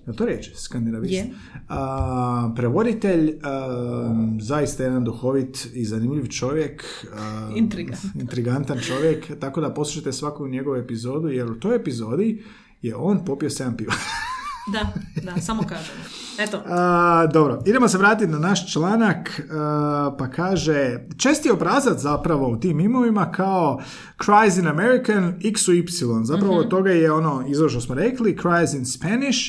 Je 0.08 0.16
to 0.16 0.26
riječ? 0.26 0.52
Skandinavist. 0.56 1.14
Je. 1.14 1.30
A, 1.70 2.54
prevoditelj, 2.56 3.40
a, 3.44 4.38
zaista 4.42 4.84
jedan 4.84 5.04
duhovit 5.04 5.68
i 5.74 5.86
zanimljiv 5.86 6.28
čovjek. 6.28 6.84
a, 7.14 7.50
Intrigantan. 7.56 8.12
intrigantan 8.22 8.80
čovjek. 8.80 9.40
Tako 9.40 9.62
da 9.62 9.74
poslušajte 9.74 10.14
svaku 10.14 10.48
njegovu 10.48 10.76
epizodu, 10.76 11.28
jer 11.28 11.52
u 11.52 11.60
toj 11.60 11.76
epizodi 11.76 12.44
je 12.82 12.96
on 12.96 13.26
popio 13.26 13.50
7 13.50 13.78
piva. 13.78 13.94
Da, 14.72 14.94
da, 15.22 15.42
samo 15.42 15.64
kažemo. 15.64 16.00
Eto, 16.40 16.62
A, 16.68 17.28
dobro, 17.34 17.62
idemo 17.66 17.88
se 17.88 17.98
vratiti 17.98 18.32
na 18.32 18.40
naš 18.40 18.74
članak, 18.74 19.42
a, 19.52 20.16
pa 20.20 20.28
kaže, 20.28 21.00
česti 21.18 21.52
obrazac 21.52 22.00
zapravo 22.00 22.50
u 22.50 22.60
tim 22.60 22.80
imovima 22.80 23.32
kao 23.32 23.82
cries 24.26 24.58
in 24.58 24.68
American, 24.68 25.34
x 25.44 25.68
u 25.68 25.74
y, 25.74 25.86
zapravo 26.24 26.58
od 26.58 26.70
toga 26.70 26.92
je 26.92 27.12
ono, 27.12 27.46
izvor 27.48 27.70
što 27.70 27.82
smo 27.82 27.96
rekli, 27.96 28.38
cries 28.42 28.74
in 28.74 28.86
Spanish, 28.86 29.40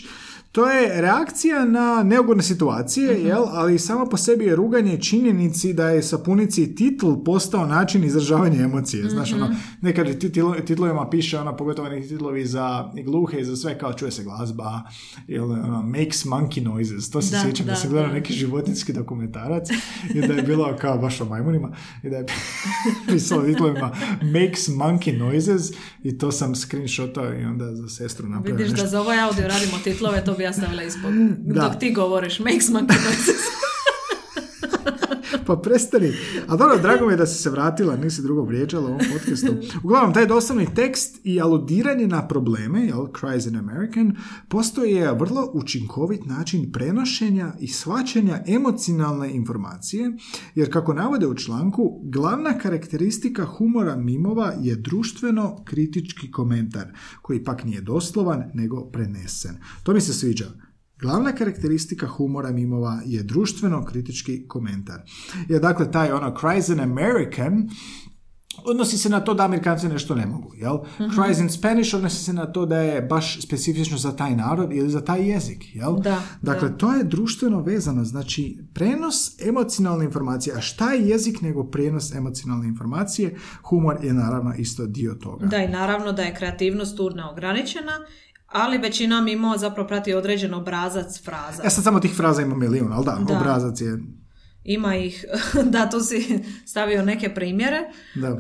to 0.53 0.71
je 0.71 1.01
reakcija 1.01 1.65
na 1.65 2.03
neugodne 2.03 2.43
situacije, 2.43 3.23
jel? 3.25 3.45
ali 3.49 3.79
samo 3.79 4.07
po 4.07 4.17
sebi 4.17 4.45
je 4.45 4.57
ruganje 4.57 5.01
činjenici 5.01 5.73
da 5.73 5.89
je 5.89 6.03
sapunici 6.03 6.75
titl 6.75 7.13
postao 7.25 7.67
način 7.67 8.05
izražavanja 8.05 8.63
emocije. 8.63 9.09
Znaš, 9.11 9.33
ono, 9.33 9.51
nekad 9.81 10.09
u 10.09 10.11
titlo- 10.11 10.65
titlovima 10.65 11.11
piše, 11.11 11.39
ono, 11.39 11.57
pogotovo 11.57 11.89
neki 11.89 12.09
titlovi 12.09 12.47
za 12.47 12.93
i 12.97 13.03
gluhe 13.03 13.41
i 13.41 13.45
za 13.45 13.57
sve, 13.57 13.79
kao 13.79 13.93
čuje 13.93 14.11
se 14.11 14.25
glazba, 14.25 14.81
ili 15.29 15.53
ono, 15.53 15.83
makes 15.83 16.25
monkey 16.25 16.63
noises. 16.65 17.11
To 17.11 17.23
se 17.23 17.37
Da, 17.37 17.43
sjećam 17.43 17.67
da, 17.67 17.73
da, 17.73 17.77
sam 17.77 17.91
gledao 17.91 18.09
da. 18.09 18.15
neki 18.15 18.33
životinski 18.33 18.93
dokumentarac 18.93 19.69
i 20.15 20.21
da 20.27 20.35
je 20.35 20.43
bilo 20.43 20.77
kao 20.81 20.99
baš 20.99 21.21
o 21.21 21.25
majmunima 21.25 21.73
i 22.03 22.11
da 22.11 22.17
je 22.17 22.27
pisalo 23.09 23.43
titlovima 23.43 23.97
makes 24.23 24.69
monkey 24.69 25.19
noises 25.19 25.63
i 26.03 26.19
to 26.19 26.33
sam 26.33 26.55
screenshotao 26.55 27.35
i 27.35 27.45
onda 27.45 27.75
za 27.75 27.89
sestru 27.89 28.29
napravio 28.29 28.57
vidiš 28.57 28.71
nešto. 28.71 28.85
da 28.85 28.91
za 28.91 29.01
ovaj 29.01 29.21
audio 29.21 29.49
radimo 29.49 29.79
titlove, 29.85 30.25
to 30.25 30.40
bi 30.41 30.45
ja 30.49 30.53
stavila 30.53 30.83
ispod. 30.83 31.13
Da. 31.39 31.63
Dok 31.63 31.81
ti 31.81 31.93
govoriš, 31.93 32.39
makes 32.39 32.69
noises. 32.69 33.45
pa 35.47 35.57
prestani. 35.57 36.13
A 36.49 36.57
dobro, 36.57 36.79
drago 36.79 37.07
mi 37.07 37.13
je 37.13 37.17
da 37.17 37.27
si 37.27 37.43
se 37.43 37.51
vratila, 37.51 37.97
nisi 37.97 38.23
drugo 38.23 38.43
vrijeđala 38.43 38.85
u 38.85 38.93
ovom 38.93 39.01
podcastu. 39.13 39.55
Uglavnom, 39.85 40.15
taj 40.15 40.27
doslovni 40.27 40.75
tekst 40.75 41.21
i 41.25 41.41
aludiranje 41.41 42.07
na 42.07 42.29
probleme, 42.29 42.87
jel, 42.87 43.07
Cries 43.21 43.47
in 43.47 43.57
American, 43.57 44.17
postoje 44.49 45.13
vrlo 45.13 45.51
učinkovit 45.55 46.27
način 46.27 46.73
prenošenja 46.73 47.53
i 47.61 47.69
shvaćanja 47.69 48.43
emocionalne 48.47 49.35
informacije, 49.35 50.13
jer 50.55 50.73
kako 50.73 50.95
navode 50.95 51.27
u 51.27 51.35
članku, 51.35 52.01
glavna 52.05 52.59
karakteristika 52.59 53.45
humora 53.45 53.97
mimova 53.97 54.53
je 54.61 54.77
društveno 54.77 55.65
kritički 55.65 56.31
komentar, 56.31 56.93
koji 57.23 57.45
pak 57.45 57.65
nije 57.65 57.81
doslovan, 57.81 58.51
nego 58.55 58.85
prenesen. 58.85 59.57
To 59.83 59.93
mi 59.93 60.01
se 60.01 60.13
sviđa. 60.13 60.70
Glavna 61.03 61.33
karakteristika 61.33 62.07
humora 62.07 62.51
mimova 62.51 63.01
je 63.07 63.23
društveno 63.23 63.85
kritički 63.85 64.49
komentar. 64.49 65.03
Jer 65.49 65.61
dakle, 65.61 65.91
taj 65.91 66.13
ono 66.13 66.37
cries 66.41 66.69
an 66.69 66.81
American 66.81 67.69
odnosi 68.65 68.99
se 68.99 69.09
na 69.09 69.21
to 69.21 69.35
da 69.35 69.45
Amerikanci 69.45 69.89
nešto 69.89 70.15
ne 70.15 70.27
mogu, 70.27 70.55
jel? 70.55 70.79
Cries 70.97 71.39
in 71.39 71.51
Spanish 71.51 71.95
odnosi 71.95 72.25
se 72.25 72.33
na 72.33 72.47
to 72.47 72.67
da 72.67 72.79
je 72.79 73.03
baš 73.03 73.43
specifično 73.43 73.99
za 73.99 74.17
taj 74.17 74.37
narod 74.37 74.73
ili 74.73 74.91
za 74.91 75.01
taj 75.01 75.29
jezik, 75.29 75.65
jel? 75.75 75.97
Da, 76.01 76.23
dakle, 76.43 76.79
to 76.79 76.93
je 76.93 77.05
društveno 77.05 77.61
vezano, 77.61 78.05
znači 78.05 78.59
prenos 78.75 79.41
emocionalne 79.41 80.05
informacije, 80.05 80.57
a 80.57 80.61
šta 80.61 80.93
je 80.93 81.09
jezik 81.09 81.41
nego 81.41 81.65
prenos 81.65 82.15
emocionalne 82.15 82.69
informacije? 82.69 83.37
Humor 83.63 83.97
je 84.03 84.13
naravno 84.13 84.55
isto 84.55 84.87
dio 84.87 85.15
toga. 85.15 85.47
Da, 85.47 85.57
i 85.57 85.69
naravno 85.69 86.13
da 86.13 86.23
je 86.23 86.35
kreativnost 86.35 86.97
tu 86.97 87.11
neograničena, 87.11 87.93
ali 88.53 88.79
većina 88.79 89.21
mimo 89.21 89.59
zapravo 89.59 89.89
prati 89.89 90.15
određen 90.15 90.55
obrazac 90.55 91.25
fraza. 91.25 91.63
Ja 91.65 91.71
sad 91.71 91.85
samo 91.85 92.01
tih 92.01 92.15
fraza 92.17 92.43
ima 92.43 92.57
milijun, 92.57 92.93
ali 92.93 93.05
da, 93.05 93.19
Da. 93.29 93.37
obrazac 93.39 93.81
je... 93.81 93.99
Ima 94.65 94.97
ih, 94.97 95.25
da, 95.65 95.91
tu 95.91 96.01
si 96.01 96.39
stavio 96.67 97.03
neke 97.03 97.35
primjere. 97.35 97.79
Da. 98.15 98.29
E, 98.29 98.37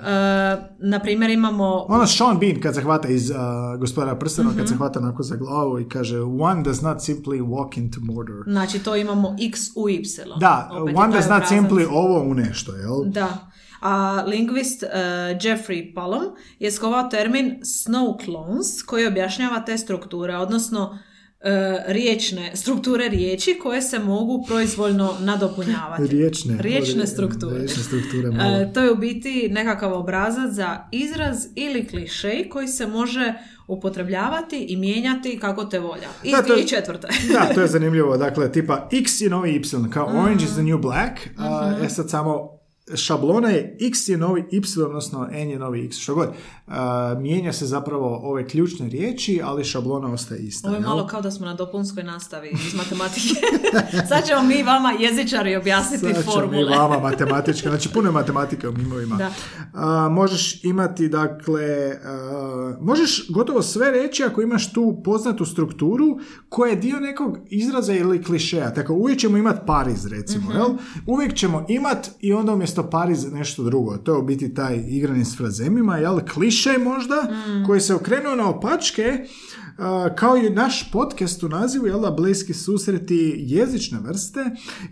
na 0.80 0.98
primjer 0.98 1.30
imamo... 1.30 1.86
Ono 1.88 2.06
Sean 2.06 2.38
Bean 2.38 2.60
kad 2.60 2.74
se 2.74 2.82
hvata 2.82 3.08
iz 3.08 3.30
uh, 3.30 3.36
gospodara 3.78 4.16
prstena, 4.16 4.48
kad 4.48 4.58
Mhm. 4.58 4.66
se 4.66 4.76
hvata 4.76 4.98
onako 4.98 5.22
za 5.22 5.36
glavu 5.36 5.80
i 5.80 5.88
kaže 5.88 6.20
one 6.20 6.62
does 6.62 6.82
not 6.82 6.98
simply 6.98 7.40
walk 7.40 7.78
into 7.78 8.00
murder. 8.02 8.36
Znači, 8.46 8.78
to 8.78 8.96
imamo 8.96 9.36
x 9.42 9.60
u 9.76 9.88
y. 9.88 10.02
Da, 10.40 10.70
Opet 10.72 10.96
one 10.96 11.12
does 11.12 11.28
not 11.28 11.42
simply 11.42 11.86
ovo 11.90 12.20
u 12.20 12.34
nešto, 12.34 12.74
jel? 12.74 13.04
Da. 13.04 13.50
A 13.80 14.24
lingvist 14.26 14.82
uh, 14.82 14.88
Jeffrey 15.38 15.94
Palom 15.94 16.24
je 16.58 16.70
skovao 16.70 17.08
termin 17.08 17.60
snow 17.60 18.24
clones 18.24 18.82
koji 18.82 19.06
objašnjava 19.06 19.60
te 19.60 19.78
strukture, 19.78 20.36
odnosno 20.36 20.82
uh, 20.84 20.96
riječne, 21.86 22.50
strukture 22.54 23.08
riječi 23.08 23.58
koje 23.62 23.82
se 23.82 23.98
mogu 23.98 24.44
proizvoljno 24.46 25.14
nadopunjavati. 25.20 26.06
Riječne. 26.08 26.56
Riječne 26.58 27.02
Ri- 27.02 27.06
strukture. 27.06 27.56
Riječne 27.56 27.82
strukture. 27.82 28.30
malo. 28.30 28.56
E, 28.56 28.72
to 28.72 28.80
je 28.80 28.92
u 28.92 28.96
biti 28.96 29.48
nekakav 29.48 29.92
obrazac 29.94 30.50
za 30.50 30.78
izraz 30.92 31.36
ili 31.54 31.86
klišej 31.86 32.48
koji 32.48 32.68
se 32.68 32.86
može 32.86 33.34
upotrebljavati 33.68 34.56
i 34.58 34.76
mijenjati 34.76 35.38
kako 35.38 35.64
te 35.64 35.78
volja. 35.78 36.08
Iz 36.24 36.32
Da, 36.32 36.42
to 36.42 36.54
je- 36.54 36.64
2004. 36.64 37.32
da, 37.32 37.54
to 37.54 37.60
je 37.60 37.66
zanimljivo. 37.68 38.16
Dakle, 38.16 38.52
tipa 38.52 38.88
X 38.92 39.20
je 39.20 39.30
novi 39.30 39.50
Y, 39.50 39.62
kao 39.90 40.08
Mhm. 40.08 40.18
orange 40.18 40.44
is 40.44 40.50
the 40.50 40.62
new 40.62 40.78
black. 40.78 41.18
A, 41.38 41.78
e 41.82 41.88
sad 41.88 42.10
samo 42.10 42.59
šablona 42.94 43.48
je 43.48 43.76
X 43.80 44.08
je 44.08 44.16
novi 44.16 44.44
Y, 44.50 44.60
odnosno 44.78 45.28
N 45.32 45.50
je 45.50 45.58
novi 45.58 45.84
X, 45.84 45.96
što 45.96 46.14
god. 46.14 46.28
A, 46.68 46.80
mijenja 47.14 47.52
se 47.52 47.66
zapravo 47.66 48.20
ove 48.22 48.46
ključne 48.46 48.88
riječi, 48.88 49.40
ali 49.44 49.64
šablona 49.64 50.08
ostaje 50.08 50.40
ista. 50.40 50.68
Ovo 50.68 50.76
je 50.76 50.82
malo 50.82 51.06
kao 51.06 51.20
da 51.22 51.30
smo 51.30 51.46
na 51.46 51.54
dopunskoj 51.54 52.02
nastavi 52.02 52.50
iz 52.66 52.74
matematike. 52.74 53.28
Sad 54.08 54.26
ćemo 54.26 54.42
mi 54.42 54.62
vama 54.62 54.92
jezičari 54.92 55.56
objasniti 55.56 56.00
Sad 56.04 56.22
ćemo 56.22 56.32
formule. 56.32 56.64
mi 56.64 56.76
vama 56.76 56.98
matematička, 57.00 57.68
znači 57.68 57.88
puno 57.88 58.08
je 58.08 58.12
matematike 58.12 58.68
u 58.68 58.72
mimovima. 58.72 59.16
Da. 59.16 59.30
A, 59.74 60.08
možeš 60.08 60.64
imati, 60.64 61.08
dakle, 61.08 61.64
a, 62.04 62.76
možeš 62.80 63.26
gotovo 63.30 63.62
sve 63.62 63.90
reći 63.92 64.24
ako 64.24 64.42
imaš 64.42 64.72
tu 64.72 65.00
poznatu 65.04 65.44
strukturu 65.44 66.18
koja 66.48 66.70
je 66.70 66.76
dio 66.76 67.00
nekog 67.00 67.38
izraza 67.46 67.94
ili 67.94 68.22
klišeja. 68.22 68.74
Tako 68.74 68.92
uvijek 68.94 69.18
ćemo 69.18 69.36
imati 69.36 69.60
pariz, 69.66 70.06
recimo, 70.06 70.40
Mhm. 70.40 70.52
jel? 70.52 70.68
Uvijek 71.06 71.34
ćemo 71.34 71.64
imat 71.68 72.10
i 72.20 72.32
onda 72.32 72.52
umjesto 72.52 72.79
pariz 72.82 73.32
nešto 73.32 73.62
drugo. 73.62 73.96
To 73.96 74.12
je 74.12 74.18
u 74.18 74.22
biti 74.22 74.54
taj 74.54 74.84
igrani 74.88 75.24
s 75.24 75.36
frazemima, 75.36 75.96
jel? 75.96 76.20
Kliše 76.24 76.78
možda, 76.78 77.14
Mm. 77.14 77.66
koji 77.66 77.80
se 77.80 77.94
okrenuo 77.94 78.34
na 78.34 78.48
opačke, 78.48 79.24
kao 80.16 80.36
i 80.36 80.50
naš 80.50 80.90
podcast 80.92 81.42
u 81.42 81.48
nazivu, 81.48 81.86
jel 81.86 82.00
da, 82.00 82.10
bliski 82.10 82.54
susreti 82.54 83.34
jezične 83.38 83.98
vrste 84.00 84.40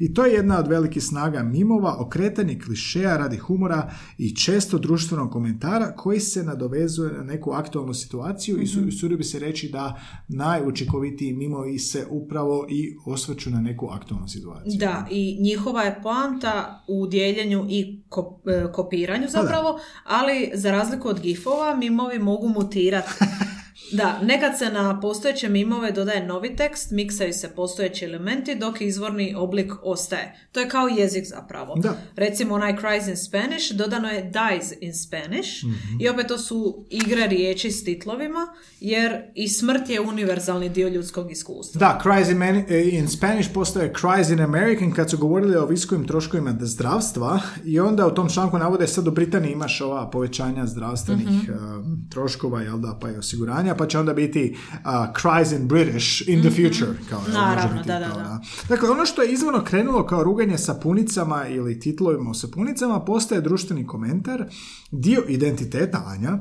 i 0.01 0.15
to 0.15 0.25
je 0.25 0.33
jedna 0.33 0.59
od 0.59 0.69
velikih 0.69 1.05
snaga 1.05 1.43
mimova, 1.43 1.97
okretanje 1.99 2.59
klišeja 2.65 3.17
radi 3.17 3.37
humora 3.37 3.91
i 4.19 4.37
često 4.37 4.79
društvenog 4.79 5.33
komentara 5.33 5.95
koji 5.97 6.21
se 6.21 6.43
nadovezuje 6.43 7.13
na 7.13 7.23
neku 7.23 7.53
aktualnu 7.53 7.95
situaciju 7.95 8.61
i 8.63 8.67
su, 8.67 8.81
usudio 8.89 9.17
bi 9.17 9.25
se 9.25 9.39
reći 9.39 9.69
da 9.69 10.01
najučinkovitiji 10.29 11.33
mimovi 11.33 11.79
se 11.79 12.07
upravo 12.11 12.67
i 12.71 12.97
osvrću 13.07 13.51
na 13.51 13.61
neku 13.61 13.89
aktualnu 13.91 14.29
situaciju. 14.29 14.79
Da, 14.79 15.07
i 15.11 15.39
njihova 15.41 15.83
je 15.83 16.01
poanta 16.03 16.85
u 16.89 17.07
dijeljenju 17.07 17.67
i 17.69 18.03
ko- 18.09 18.41
e, 18.47 18.73
kopiranju 18.73 19.27
Pa 19.27 19.31
zapravo, 19.31 19.81
ali 20.05 20.51
za 20.55 20.71
razliku 20.71 21.09
od 21.09 21.21
gifova, 21.21 21.77
mimovi 21.77 22.19
mogu 22.19 22.49
mutirati. 22.49 23.11
Da, 23.93 24.21
nekad 24.21 24.59
se 24.59 24.65
na 24.67 25.01
postojeće 25.01 25.49
mimove 25.49 25.93
dodaje 25.93 26.27
novi 26.27 26.57
tekst, 26.57 26.91
miksaju 26.91 27.33
se 27.33 27.49
postojeći 27.49 28.05
elementi 28.05 28.55
dok 28.55 28.81
izvorni 28.81 29.35
oblik 29.37 29.73
ostaje. 29.83 30.49
To 30.53 30.61
je 30.61 30.69
kao 30.69 30.89
jezik 30.89 31.25
zapravo. 31.27 31.75
Da. 31.77 31.97
Recimo 32.17 32.55
onaj 32.55 32.77
cries 32.77 33.07
in 33.09 33.17
Spanish, 33.19 33.73
dodano 33.73 34.09
je 34.09 34.23
dies 34.23 34.73
in 34.81 34.95
Spanish 34.97 35.49
Mhm. 35.65 36.01
i 36.01 36.09
opet 36.09 36.27
to 36.27 36.39
su 36.39 36.59
igre 36.91 37.27
riječi 37.27 37.71
s 37.71 37.85
titlovima, 37.85 38.47
jer 38.81 39.23
i 39.35 39.49
smrt 39.49 39.89
je 39.89 40.01
univerzalni 40.03 40.69
dio 40.69 40.89
ljudskog 40.89 41.31
iskustva. 41.31 41.79
Da, 41.79 42.01
cries 42.03 42.29
in, 42.29 42.37
mani- 42.37 42.65
eh, 42.69 42.89
in 42.91 43.09
Spanish 43.09 43.53
postoje 43.53 43.93
cries 43.95 44.29
in 44.31 44.41
American 44.41 44.93
kad 44.93 45.11
su 45.11 45.19
govorili 45.19 45.57
o 45.57 45.67
visokim 45.67 46.07
troškovima 46.07 46.55
zdravstva 46.61 47.41
i 47.65 47.81
onda 47.81 48.07
u 48.07 48.11
tom 48.11 48.29
članku 48.29 48.59
navode 48.59 48.87
sad 48.87 49.09
u 49.09 49.13
Britaniji 49.13 49.53
imaš 49.53 49.81
ova 49.81 50.11
povećanja 50.11 50.67
zdravstvenih 50.67 51.27
Mhm. 51.29 51.53
eh, 51.53 51.57
troškova, 52.11 52.61
jel 52.61 52.79
da, 52.79 52.99
pa 53.01 53.11
i 53.11 53.17
osiguranja, 53.17 53.68
pa 53.75 53.87
će 53.87 53.99
onda 53.99 54.15
biti 54.15 54.57
uh, 54.73 54.79
cries 55.15 55.53
in 55.53 55.69
British 55.69 56.29
in 56.29 56.41
the 56.41 56.51
future. 56.51 56.93
Kao, 57.11 57.21
Mhm. 57.21 57.33
Naravno, 57.33 57.77
biti 57.77 57.89
da, 57.89 57.99
da, 57.99 58.09
kao, 58.09 58.19
da. 58.19 58.41
Dakle, 58.69 58.91
ono 58.91 59.07
što 59.07 59.23
je 59.23 59.33
izvorno 59.33 59.65
krenulo 59.65 60.07
kao 60.07 60.25
ruganje 60.25 60.59
sapunicama 60.59 61.47
ili 61.49 61.81
titlovima 61.81 62.31
u 62.31 62.35
sapunicama 62.35 63.01
postaje 63.01 63.41
društveni 63.41 63.87
komentar, 63.87 64.45
dio 64.91 65.23
identiteta 65.29 66.03
Anja, 66.07 66.39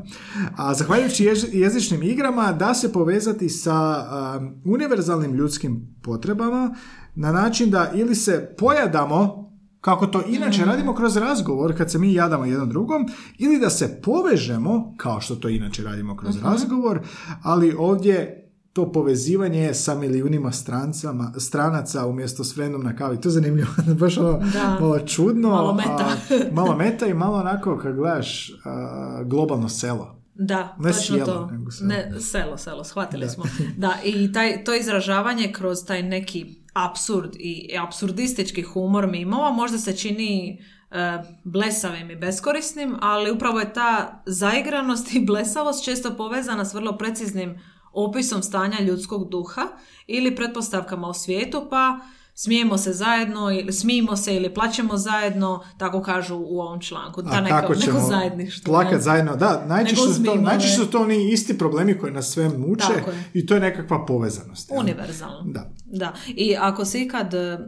a 0.58 0.74
zahvaljujući 0.74 1.26
jež- 1.26 1.54
jezičnim 1.54 2.04
igrama 2.04 2.52
da 2.52 2.74
se 2.74 2.94
povezati 2.94 3.50
sa 3.50 4.06
um, 4.38 4.62
univerzalnim 4.66 5.34
ljudskim 5.34 5.96
potrebama 6.02 6.76
na 7.16 7.32
način 7.32 7.70
da 7.70 7.92
ili 7.94 8.16
se 8.16 8.56
pojadamo 8.58 9.47
kako 9.82 10.08
to 10.08 10.22
inače 10.28 10.66
radimo 10.66 10.94
kroz 10.96 11.18
razgovor 11.18 11.78
kad 11.78 11.92
se 11.92 12.00
mi 12.00 12.14
jadamo 12.14 12.46
jedan 12.46 12.70
drugom 12.70 13.06
ili 13.38 13.60
da 13.60 13.70
se 13.70 14.02
povežemo 14.02 14.94
kao 14.98 15.22
što 15.22 15.36
to 15.36 15.50
inače 15.50 15.84
radimo 15.84 16.18
kroz 16.18 16.42
razgovor, 16.44 17.00
ali 17.44 17.76
ovdje 17.78 18.44
to 18.74 18.92
povezivanje 18.92 19.60
je 19.60 19.74
sa 19.74 19.96
milijunima 19.96 20.52
strancama, 20.52 21.32
stranaca 21.38 22.08
umjesto 22.08 22.44
s 22.44 22.56
frendom 22.56 22.84
na 22.84 22.96
kavi. 22.96 23.22
To 23.22 23.30
je 23.30 23.34
zanimljivo, 23.34 23.70
baš 24.00 24.18
ono 24.18 24.32
Da. 24.32 24.78
malo 24.82 25.00
čudno. 25.00 25.50
Malo 25.50 25.74
meta. 25.74 26.08
a, 26.10 26.34
malo 26.62 26.76
meta 26.78 27.06
i 27.06 27.14
malo 27.14 27.38
onako 27.38 27.78
kad 27.78 27.96
gledaš 27.96 28.52
a, 28.66 29.24
globalno 29.26 29.70
selo. 29.70 30.17
Da, 30.40 30.76
Ne 30.80 30.92
točno 30.92 31.16
sjelo, 31.16 31.26
to. 31.26 31.46
nego 31.52 31.72
selo. 31.72 31.88
Ne, 31.88 32.20
selo, 32.20 32.58
selo, 32.58 32.84
shvatili 32.84 33.30
smo. 33.30 33.44
Da, 33.78 33.98
i 34.04 34.32
taj, 34.32 34.64
to 34.64 34.76
izražavanje 34.76 35.52
kroz 35.52 35.86
taj 35.86 36.04
neki 36.04 36.56
apsurd 36.74 37.36
i 37.40 37.78
apsurdistički 37.80 38.62
humor 38.62 39.08
mimova 39.08 39.52
možda 39.52 39.78
se 39.78 39.98
čini 39.98 40.62
e, 40.92 41.24
blesavim 41.44 42.12
i 42.12 42.16
beskorisnim, 42.16 42.96
ali 43.02 43.32
upravo 43.32 43.60
je 43.60 43.74
ta 43.74 44.22
zaigranost 44.26 45.14
i 45.16 45.26
blesavost 45.26 45.86
često 45.86 46.16
povezana 46.18 46.66
s 46.66 46.74
vrlo 46.74 46.98
preciznim 46.98 47.60
opisom 47.94 48.44
stanja 48.44 48.80
ljudskog 48.82 49.30
duha 49.30 49.68
ili 50.08 50.36
pretpostavkama 50.36 51.08
o 51.08 51.14
svijetu, 51.14 51.68
pa 51.70 52.00
smijemo 52.40 52.78
se 52.78 52.94
zajedno 52.94 53.52
ili 53.52 53.74
smijemo 53.74 54.16
se 54.16 54.36
ili 54.36 54.54
plaćemo 54.54 54.98
zajedno, 54.98 55.64
tako 55.78 56.02
kažu 56.02 56.36
u 56.36 56.60
ovom 56.60 56.82
članku. 56.82 57.24
Ta 57.24 57.30
A 57.32 57.42
neka, 57.42 57.62
kako 57.62 57.76
ćemo 57.76 57.98
neko 58.00 58.10
zajedništvo. 58.10 58.72
plakat 58.72 58.92
ne? 58.94 59.00
zajedno? 59.00 59.36
Da, 59.36 59.66
najčešće 59.68 60.14
su, 60.14 60.24
to, 60.24 60.36
najčešće 60.36 60.76
su 60.76 60.92
to 60.92 61.02
oni 61.02 61.32
isti 61.32 61.58
problemi 61.58 61.98
koji 61.98 62.14
nas 62.14 62.30
sve 62.30 62.50
muče 62.50 63.04
i 63.34 63.46
to 63.46 63.54
je 63.54 63.60
nekakva 63.60 64.06
povezanost. 64.06 64.72
Univerzalno. 64.72 65.44
Da. 65.46 65.72
Da. 65.86 66.14
I 66.28 66.56
ako 66.60 66.86
se 66.86 67.02
ikad 67.02 67.34
e, 67.34 67.38
e, 67.38 67.60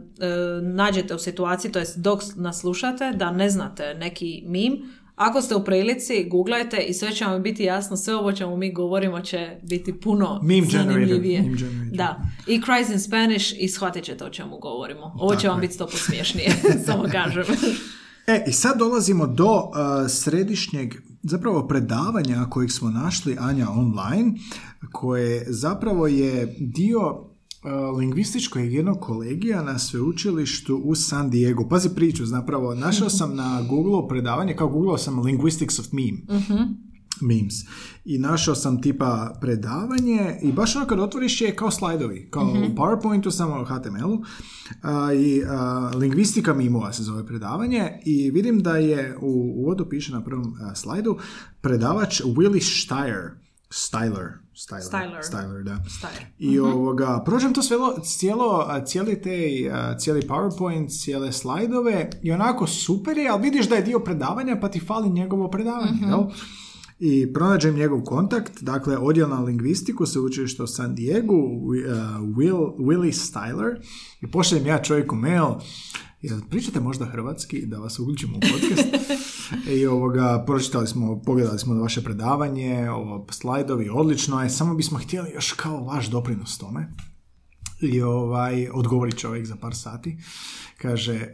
nađete 0.62 1.14
u 1.14 1.18
situaciji, 1.18 1.72
to 1.72 1.78
jest 1.78 1.98
dok 1.98 2.20
nas 2.36 2.60
slušate, 2.60 3.12
da 3.14 3.30
ne 3.30 3.50
znate 3.50 3.94
neki 3.94 4.42
mim, 4.46 4.92
Ako 5.20 5.42
ste 5.42 5.54
u 5.54 5.64
prilici, 5.64 6.28
googlajte 6.30 6.76
i 6.76 6.94
sve 6.94 7.12
će 7.12 7.24
vam 7.24 7.42
biti 7.42 7.64
jasno, 7.64 7.96
sve 7.96 8.14
ovo 8.16 8.32
čemu 8.32 8.56
mi 8.56 8.72
govorimo 8.72 9.20
će 9.20 9.56
biti 9.62 10.00
puno 10.00 10.40
Meme 10.42 10.66
zanimljivije. 10.66 11.42
meme. 11.42 11.90
Da, 11.92 12.20
i 12.46 12.60
Cries 12.62 12.88
in 12.88 13.00
Spanish 13.00 13.52
i 13.58 13.68
shvatit 13.68 14.04
ćete 14.04 14.24
o 14.24 14.30
čemu 14.30 14.58
govorimo. 14.58 15.12
Ovo 15.18 15.34
će 15.34 15.42
Tako 15.42 15.48
vam 15.52 15.58
je. 15.58 15.60
biti 15.60 15.74
sto 15.74 15.88
smješnije, 15.88 16.50
samo 16.86 17.04
kažem. 17.12 17.44
E, 18.26 18.44
i 18.46 18.52
sad 18.52 18.78
dolazimo 18.78 19.26
do 19.26 19.52
uh, 19.54 19.70
središnjeg 20.08 20.94
zapravo 21.22 21.68
predavanja 21.68 22.46
kojeg 22.50 22.70
smo 22.70 22.90
našli 22.90 23.36
Anja 23.40 23.66
online, 23.70 24.32
koje 24.92 25.44
zapravo 25.48 26.06
je 26.06 26.56
dio 26.58 27.29
lingvističkog 27.98 28.62
jednog 28.62 29.00
kolegija 29.00 29.62
na 29.62 29.78
sveučilištu 29.78 30.76
u 30.76 30.94
San 30.94 31.30
Diego. 31.30 31.68
Pazi 31.68 31.88
priču, 31.94 32.26
zapravo 32.26 32.74
našao 32.74 33.10
sam 33.10 33.36
na 33.36 33.62
Google 33.68 34.08
predavanje, 34.08 34.56
kao 34.56 34.68
googlao 34.68 34.98
sam 34.98 35.20
Linguistics 35.20 35.78
of 35.78 35.86
Meme. 35.92 36.18
Memes. 37.22 37.54
I 38.04 38.18
našao 38.18 38.54
sam 38.54 38.82
tipa 38.82 39.38
predavanje 39.40 40.38
i 40.42 40.52
baš 40.52 40.76
ono 40.76 40.86
kad 40.86 40.98
otvoriš 40.98 41.40
je 41.40 41.56
kao 41.56 41.70
slajdovi, 41.70 42.28
kao 42.30 42.44
u 42.44 42.74
PowerPointu, 42.74 43.30
samo 43.30 43.62
u 43.62 43.64
HTML-u. 43.64 44.22
A, 44.82 45.12
I 45.12 45.42
a, 45.48 45.90
lingvistika 45.94 46.54
mimova 46.54 46.92
se 46.92 47.02
zove 47.02 47.26
predavanje 47.26 48.00
i 48.04 48.30
vidim 48.30 48.60
da 48.62 48.76
je 48.76 49.16
u 49.20 49.54
uvodu 49.56 49.86
piše 49.88 50.12
na 50.12 50.24
prvom 50.24 50.54
a, 50.60 50.74
slajdu 50.74 51.18
predavač 51.60 52.20
Willy 52.20 52.60
Steyer. 52.60 53.30
Styler. 53.70 54.28
Styler. 54.60 54.82
Styler. 54.82 55.22
Styler, 55.22 55.62
da. 55.62 55.78
Styler. 55.88 56.24
I 56.38 56.58
ovoga, 56.58 57.22
prođem 57.24 57.54
to 57.54 57.62
svelo, 57.62 57.98
cijelo, 58.04 58.68
cijeli 58.86 59.22
te, 59.22 59.38
cijeli 59.98 60.20
PowerPoint, 60.20 61.02
cijele 61.02 61.32
slajdove 61.32 62.10
i 62.22 62.32
onako 62.32 62.66
super 62.66 63.18
je, 63.18 63.28
ali 63.28 63.42
vidiš 63.42 63.68
da 63.68 63.74
je 63.74 63.82
dio 63.82 64.00
predavanja 64.00 64.58
pa 64.60 64.68
ti 64.68 64.80
fali 64.80 65.10
njegovo 65.10 65.50
predavanje, 65.50 65.98
jel? 66.08 66.20
I 66.98 67.32
pronađem 67.32 67.74
njegov 67.74 68.02
kontakt, 68.02 68.62
dakle, 68.62 68.98
odjel 68.98 69.28
na 69.28 69.40
lingvistiku, 69.40 70.06
sveučilište 70.06 70.62
u 70.62 70.66
San 70.66 70.94
Diego, 70.94 71.34
Will, 71.34 72.76
Willy 72.76 73.12
Styler, 73.12 73.80
i 74.20 74.30
pošaljem 74.30 74.66
ja 74.66 74.82
čovjeku 74.82 75.16
mail, 75.16 75.46
jel 76.22 76.40
pričate 76.50 76.80
možda 76.80 77.04
hrvatski, 77.04 77.66
da 77.66 77.78
vas 77.78 77.98
uključimo 77.98 78.36
u 78.36 78.40
podcast? 78.40 78.88
I 79.76 79.86
ovoga, 79.86 80.44
pročitali 80.46 80.86
smo, 80.86 81.22
pogledali 81.22 81.58
smo 81.58 81.74
vaše 81.74 82.02
predavanje, 82.04 82.90
ovo, 82.90 83.26
slajdovi, 83.30 83.90
odlično 83.92 84.42
je, 84.42 84.50
samo 84.50 84.74
bismo 84.74 84.98
htjeli 84.98 85.30
još 85.34 85.52
kao 85.52 85.84
vaš 85.84 86.06
doprinos 86.06 86.58
tome. 86.58 86.92
I 87.80 88.02
ovaj, 88.02 88.68
odgovori 88.72 89.12
čovjek 89.12 89.46
za 89.46 89.56
par 89.56 89.74
sati. 89.74 90.18
Kaže, 90.78 91.26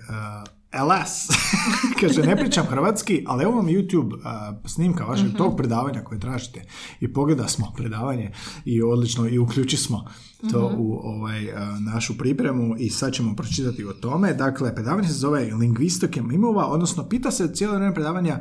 LS. 0.85 1.29
Kaže, 2.01 2.23
ne 2.23 2.37
pričam 2.37 2.67
hrvatski, 2.67 3.25
ali 3.27 3.45
evo 3.45 3.53
vam 3.53 3.67
YouTube 3.67 4.15
uh, 4.15 4.21
snimka 4.65 5.05
vašeg 5.05 5.37
tog 5.37 5.57
predavanja 5.57 6.05
koje 6.05 6.21
tražite. 6.21 6.63
I 7.01 7.13
pogleda 7.13 7.49
smo 7.49 7.73
predavanje 7.77 8.33
i 8.65 8.83
odlično, 8.83 9.29
i 9.29 9.39
uključi 9.39 9.77
smo 9.77 10.05
to 10.51 10.73
u 10.79 11.01
ovaj, 11.05 11.45
uh, 11.45 11.59
našu 11.81 12.19
pripremu 12.19 12.75
i 12.79 12.91
sad 12.91 13.13
ćemo 13.13 13.37
pročitati 13.37 13.85
o 13.85 13.93
tome. 13.93 14.35
Dakle, 14.35 14.75
predavanje 14.75 15.09
se 15.09 15.15
zove 15.15 15.55
Lingvistike 15.55 16.23
mimova, 16.23 16.67
odnosno 16.67 17.09
pita 17.09 17.31
se 17.31 17.55
cijelo 17.55 17.75
vrijeme 17.75 17.95
predavanja 17.95 18.41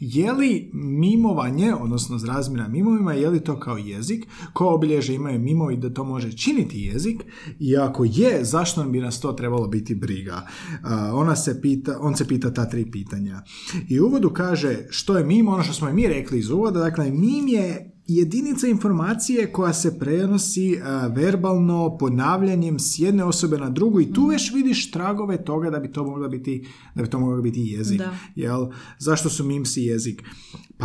je 0.00 0.32
li 0.32 0.70
mimovanje, 0.72 1.74
odnosno 1.74 2.18
razmjena 2.26 2.68
mimovima, 2.68 3.12
je 3.12 3.28
li 3.28 3.40
to 3.40 3.60
kao 3.60 3.76
jezik, 3.76 4.26
koje 4.52 4.70
obilježe 4.70 5.14
imaju 5.14 5.38
mimovi 5.38 5.76
da 5.76 5.94
to 5.94 6.04
može 6.04 6.32
činiti 6.32 6.80
jezik 6.80 7.24
i 7.58 7.76
ako 7.76 8.04
je, 8.04 8.44
zašto 8.44 8.84
bi 8.84 9.00
nas 9.00 9.20
to 9.20 9.32
trebalo 9.32 9.68
biti 9.68 9.94
briga? 9.94 10.46
A, 10.82 11.10
ona 11.14 11.36
se 11.36 11.60
pita, 11.60 11.73
on 12.00 12.16
se 12.16 12.28
pita 12.28 12.54
ta 12.54 12.68
tri 12.68 12.90
pitanja. 12.90 13.42
I 13.88 14.00
u 14.00 14.06
uvodu 14.06 14.30
kaže 14.30 14.86
što 14.90 15.18
je 15.18 15.24
mim, 15.24 15.48
ono 15.48 15.62
što 15.62 15.72
smo 15.72 15.88
i 15.88 15.92
mi 15.92 16.08
rekli 16.08 16.38
iz 16.38 16.50
uvoda, 16.50 16.80
dakle 16.80 17.10
mim 17.10 17.48
je 17.48 17.90
jedinica 18.06 18.66
informacije 18.66 19.52
koja 19.52 19.72
se 19.72 19.98
prenosi 19.98 20.80
a, 20.82 21.06
verbalno 21.06 21.96
ponavljanjem 21.98 22.78
s 22.78 22.98
jedne 22.98 23.24
osobe 23.24 23.58
na 23.58 23.70
drugu 23.70 24.00
i 24.00 24.12
tu 24.12 24.26
već 24.26 24.52
vidiš 24.54 24.90
tragove 24.90 25.44
toga 25.44 25.70
da 25.70 25.78
bi 25.80 25.92
to 25.92 26.04
mogla 26.04 26.28
biti 26.28 26.66
da 26.94 27.02
bi 27.02 27.10
to 27.10 27.18
moglo 27.18 27.42
biti 27.42 27.60
jezik. 27.60 27.98
Da. 27.98 28.16
Jel? 28.34 28.66
Zašto 28.98 29.30
su 29.30 29.44
mimsi 29.44 29.82
jezik? 29.82 30.22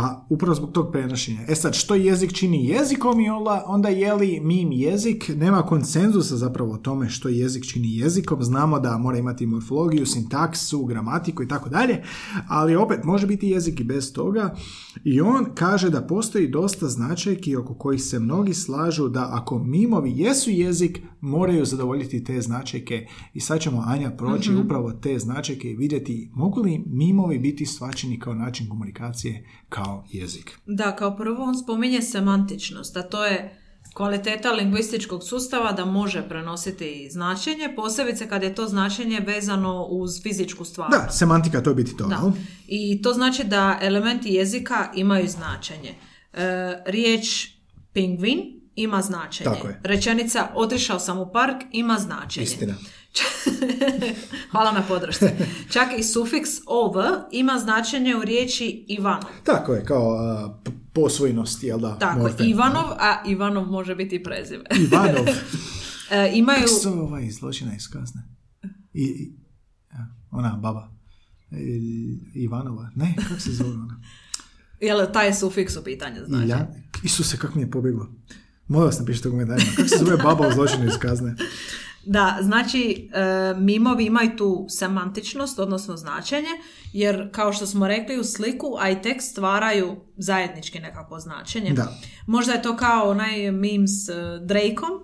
Pa 0.00 0.26
upravo 0.28 0.54
zbog 0.54 0.72
tog 0.72 0.92
prenošenja. 0.92 1.40
E 1.48 1.54
sad, 1.54 1.74
što 1.74 1.94
jezik 1.94 2.32
čini 2.32 2.68
jezikom 2.68 3.20
i 3.20 3.30
onda, 3.66 3.88
je 3.88 4.14
li 4.14 4.40
mim 4.40 4.72
jezik? 4.72 5.30
Nema 5.36 5.62
konsenzusa 5.62 6.36
zapravo 6.36 6.72
o 6.72 6.76
tome 6.76 7.08
što 7.08 7.28
jezik 7.28 7.64
čini 7.64 7.96
jezikom. 7.96 8.42
Znamo 8.42 8.80
da 8.80 8.98
mora 8.98 9.18
imati 9.18 9.46
morfologiju, 9.46 10.06
sintaksu, 10.06 10.84
gramatiku 10.84 11.42
i 11.42 11.48
tako 11.48 11.68
dalje, 11.68 12.02
ali 12.48 12.76
opet 12.76 13.04
može 13.04 13.26
biti 13.26 13.48
jezik 13.48 13.80
i 13.80 13.84
bez 13.84 14.12
toga. 14.12 14.54
I 15.04 15.20
on 15.20 15.46
kaže 15.54 15.90
da 15.90 16.02
postoji 16.02 16.48
dosta 16.48 16.88
značajki 16.88 17.56
oko 17.56 17.74
kojih 17.74 18.02
se 18.02 18.18
mnogi 18.18 18.54
slažu 18.54 19.08
da 19.08 19.28
ako 19.32 19.58
mimovi 19.58 20.12
jesu 20.16 20.50
jezik, 20.50 21.00
moraju 21.20 21.64
zadovoljiti 21.64 22.24
te 22.24 22.40
značajke. 22.40 23.06
I 23.34 23.40
sad 23.40 23.60
ćemo, 23.60 23.84
Anja, 23.86 24.10
proći 24.10 24.54
upravo 24.54 24.92
te 24.92 25.18
značajke 25.18 25.70
i 25.70 25.76
vidjeti 25.76 26.30
mogu 26.34 26.60
li 26.60 26.84
mimovi 26.86 27.38
biti 27.38 27.66
shvaćeni 27.66 28.18
kao 28.18 28.34
način 28.34 28.68
komunikacije, 28.68 29.46
kao 29.68 29.89
jezik. 30.10 30.58
Da, 30.66 30.96
kao 30.96 31.16
prvo 31.16 31.44
on 31.44 31.58
spominje 31.58 32.02
semantičnost, 32.02 32.96
a 32.96 33.02
to 33.02 33.24
je 33.24 33.60
kvaliteta 33.94 34.52
lingvističkog 34.52 35.24
sustava 35.24 35.72
da 35.72 35.84
može 35.84 36.28
prenositi 36.28 37.08
značenje, 37.10 37.72
posebice 37.76 38.28
kad 38.28 38.42
je 38.42 38.54
to 38.54 38.66
značenje 38.66 39.20
vezano 39.26 39.82
uz 39.82 40.22
fizičku 40.22 40.64
stvarnost. 40.64 41.04
Da, 41.04 41.12
semantika 41.12 41.62
to 41.62 41.70
je 41.70 41.74
biti 41.74 41.96
to, 41.96 42.06
Da. 42.06 42.32
I 42.66 43.02
to 43.02 43.12
znači 43.12 43.44
da 43.44 43.78
elementi 43.82 44.28
jezika 44.28 44.90
imaju 44.94 45.28
značenje. 45.28 45.94
E, 46.32 46.82
riječ 46.86 47.48
pingvin 47.92 48.60
ima 48.74 49.02
značenje. 49.02 49.50
Tako 49.50 49.68
je. 49.68 49.80
Rečenica 49.84 50.48
otišao 50.54 50.98
sam 50.98 51.18
u 51.18 51.32
park 51.32 51.62
ima 51.72 51.98
značenje. 51.98 52.44
Istina. 52.44 52.74
Hvala 54.50 54.72
na 54.72 54.82
podršci. 54.82 55.24
Čak 55.68 55.88
i 55.98 56.02
sufiks 56.02 56.50
ov 56.66 56.92
ima 57.32 57.58
značenje 57.58 58.16
u 58.16 58.22
riječi 58.22 58.84
Ivanov. 58.88 59.30
Tako 59.44 59.74
je, 59.74 59.84
kao 59.84 60.18
p- 60.64 60.70
posvojnost, 60.92 61.62
jel 61.62 61.78
da? 61.78 61.98
Tako, 61.98 62.18
morfem. 62.18 62.46
Ivanov, 62.48 62.84
a 62.90 63.22
Ivanov 63.26 63.66
može 63.66 63.94
biti 63.94 64.16
i 64.16 64.22
prezime. 64.22 64.64
Ivanov. 64.84 65.26
E, 66.10 66.30
imaju... 66.34 66.60
Kako 66.60 66.80
zove 66.82 67.00
ovaj 67.00 67.30
zločina 67.30 67.74
iz 67.74 67.88
kazne? 67.88 68.22
I, 68.92 69.02
i- 69.02 69.32
ona 70.30 70.50
baba. 70.52 70.90
I- 71.52 72.18
Ivanova. 72.34 72.90
Ne, 72.94 73.14
kako 73.18 73.40
se 73.40 73.52
zove 73.52 73.70
ona? 73.72 74.00
Jel, 74.80 75.06
taj 75.12 75.26
je 75.26 75.34
sufiks 75.34 75.76
u 75.76 75.84
pitanju, 75.84 76.20
znači? 76.26 76.44
Ilja... 76.44 76.66
Isuse, 77.04 77.36
kako 77.36 77.54
mi 77.54 77.62
je 77.62 77.70
pobjeglo. 77.70 78.06
Molim 78.68 78.86
vas 78.86 78.98
napišite 78.98 79.28
u 79.28 79.32
komentarima. 79.32 79.70
Kako 79.76 79.88
se 79.88 79.96
zove 79.98 80.16
baba 80.16 80.48
u 80.48 80.52
zločinu 80.52 80.84
iz 80.86 80.98
kazne? 80.98 81.34
Da, 82.04 82.38
znači 82.40 83.10
e, 83.12 83.54
mimovi 83.58 84.04
imaju 84.04 84.36
tu 84.36 84.66
semantičnost, 84.68 85.58
odnosno 85.58 85.96
značenje, 85.96 86.48
jer 86.92 87.28
kao 87.32 87.52
što 87.52 87.66
smo 87.66 87.88
rekli 87.88 88.18
u 88.18 88.24
sliku, 88.24 88.76
a 88.80 88.90
i 88.90 89.02
tekst 89.02 89.30
stvaraju 89.30 89.96
zajednički 90.16 90.80
nekako 90.80 91.20
značenje. 91.20 91.72
Da. 91.72 91.94
Možda 92.26 92.52
je 92.52 92.62
to 92.62 92.76
kao 92.76 93.10
onaj 93.10 93.50
meme 93.52 93.88
s 93.88 94.08
e, 94.08 94.14
Drakeom. 94.44 95.00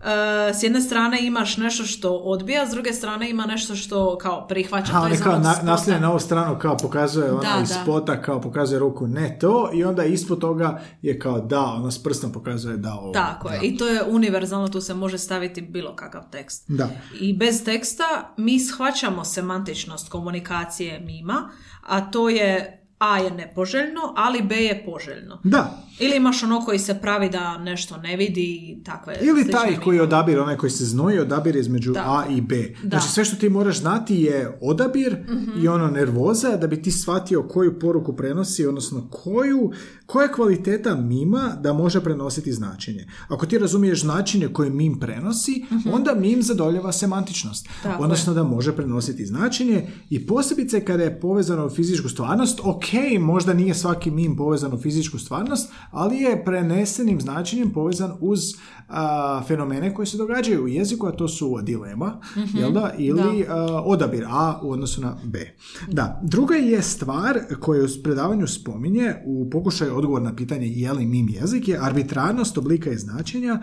E, 0.00 0.54
s 0.54 0.62
jedne 0.62 0.80
strane 0.80 1.26
imaš 1.26 1.56
nešto 1.56 1.84
što 1.84 2.16
odbija, 2.16 2.66
s 2.66 2.70
druge 2.70 2.92
strane 2.92 3.30
ima 3.30 3.46
nešto 3.46 3.76
što 3.76 4.18
kao 4.18 4.46
prihvaća. 4.46 4.92
Ha, 4.92 5.08
to 5.08 5.22
kao 5.22 5.38
na, 5.38 5.54
naslonjen 5.62 6.02
na 6.02 6.10
ovu 6.10 6.18
stranu, 6.20 6.58
kao 6.58 6.76
pokazuje 6.76 7.32
ona 7.32 7.40
Da, 7.40 7.62
iz 7.62 7.68
da. 7.68 7.74
spota, 7.74 8.22
kao 8.22 8.40
pokazuje 8.40 8.78
ruku 8.78 9.06
ne 9.06 9.38
to, 9.40 9.70
i 9.74 9.84
onda 9.84 10.04
ispod 10.04 10.40
toga 10.40 10.80
je 11.02 11.18
kao 11.18 11.40
da, 11.40 11.60
ona 11.60 11.90
s 11.90 12.02
prstom 12.02 12.32
pokazuje 12.32 12.76
da 12.76 12.94
ovo. 12.94 13.12
Tako 13.12 13.50
je, 13.50 13.58
da. 13.58 13.66
i 13.66 13.76
to 13.76 13.86
je 13.86 14.02
univerzalno, 14.08 14.68
tu 14.68 14.80
se 14.80 14.94
može 14.94 15.18
staviti 15.18 15.60
bilo 15.62 15.96
kakav 15.96 16.22
tekst. 16.30 16.64
Da. 16.68 16.88
I 17.20 17.36
bez 17.36 17.64
teksta 17.64 18.04
mi 18.36 18.60
shvaćamo 18.60 19.24
semantičnost 19.24 20.08
komunikacije 20.08 21.00
mima, 21.00 21.50
a 21.82 22.10
to 22.10 22.28
je 22.28 22.82
A 22.98 23.18
je 23.18 23.30
nepoželjno, 23.30 24.00
ali 24.16 24.42
B 24.42 24.56
je 24.56 24.84
poželjno. 24.84 25.40
Da, 25.44 25.86
Ili 25.98 26.16
imaš 26.16 26.42
ono 26.42 26.64
koji 26.64 26.78
se 26.78 26.98
pravi 27.00 27.30
da 27.30 27.58
nešto 27.58 27.96
ne 27.96 28.16
vidi 28.16 28.42
i 28.42 28.84
takve 28.84 29.18
Ili 29.22 29.50
taj 29.50 29.76
koji 29.76 30.00
odabir, 30.00 30.38
onaj 30.38 30.56
koji 30.56 30.70
se 30.70 30.84
znoji, 30.84 31.18
odabir 31.18 31.56
između 31.56 31.92
Da. 31.92 32.00
A 32.00 32.24
i 32.30 32.40
B. 32.40 32.56
Da. 32.82 32.88
Znači 32.88 33.08
sve 33.08 33.24
što 33.24 33.36
ti 33.36 33.48
moraš 33.48 33.78
znati 33.78 34.16
je 34.16 34.58
odabir 34.62 35.16
i 35.62 35.68
ono 35.68 35.86
nervoza 35.86 36.56
da 36.56 36.66
bi 36.66 36.82
ti 36.82 36.90
shvatio 36.90 37.42
koju 37.42 37.78
poruku 37.78 38.16
prenosi, 38.16 38.66
odnosno 38.66 39.08
koju, 39.10 39.72
koja 40.06 40.24
je 40.24 40.32
kvaliteta 40.32 40.94
mima 40.94 41.56
da 41.60 41.72
može 41.72 42.00
prenositi 42.00 42.52
značenje. 42.52 43.06
Ako 43.28 43.46
ti 43.46 43.58
razumiješ 43.58 44.00
značenje 44.00 44.48
koje 44.48 44.70
mim 44.70 45.00
prenosi, 45.00 45.64
onda 45.92 46.14
mim 46.14 46.42
zadovoljava 46.42 46.92
semantičnost. 46.92 47.68
Tako 47.82 48.02
odnosno 48.02 48.34
da 48.34 48.42
može 48.42 48.76
prenositi 48.76 49.26
značenje 49.26 49.88
i 50.10 50.26
posebice 50.26 50.84
kada 50.84 51.02
je 51.02 51.20
povezano 51.20 51.66
u 51.66 51.70
fizičku 51.70 52.08
stvarnost, 52.08 52.60
ok, 52.64 52.85
možda 53.18 53.54
nije 53.54 53.74
svaki 53.74 54.10
mim 54.10 54.36
povezan 54.36 54.74
u 54.74 54.78
fizičku 54.78 55.18
stvarnost, 55.18 55.72
ali 55.90 56.16
je 56.16 56.44
prenesenim 56.44 57.20
značenjem 57.20 57.70
povezan 57.70 58.12
uz 58.20 58.40
a, 58.88 59.42
fenomene 59.48 59.94
koji 59.94 60.06
se 60.06 60.16
događaju 60.16 60.64
u 60.64 60.68
jeziku, 60.68 61.06
a 61.06 61.12
to 61.12 61.28
su 61.28 61.58
dilema, 61.62 62.20
jel 62.54 62.72
da, 62.72 62.92
ili 62.98 63.46
a, 63.48 63.82
odabir 63.84 64.24
A 64.28 64.60
u 64.62 64.70
odnosu 64.70 65.00
na 65.00 65.16
B. 65.24 65.56
Da, 65.88 66.20
druga 66.22 66.54
je 66.54 66.82
stvar 66.82 67.40
koju 67.60 67.84
u 67.84 68.02
predavanju 68.02 68.46
spominje 68.46 69.14
u 69.26 69.50
pokušaju 69.50 69.96
odgovor 69.96 70.22
na 70.22 70.36
pitanje 70.36 70.66
je 70.66 70.92
li 70.92 71.06
mim 71.06 71.28
jezik 71.28 71.68
je 71.68 71.78
arbitrarnost 71.82 72.58
oblika 72.58 72.90
i 72.90 72.98
značenja 72.98 73.60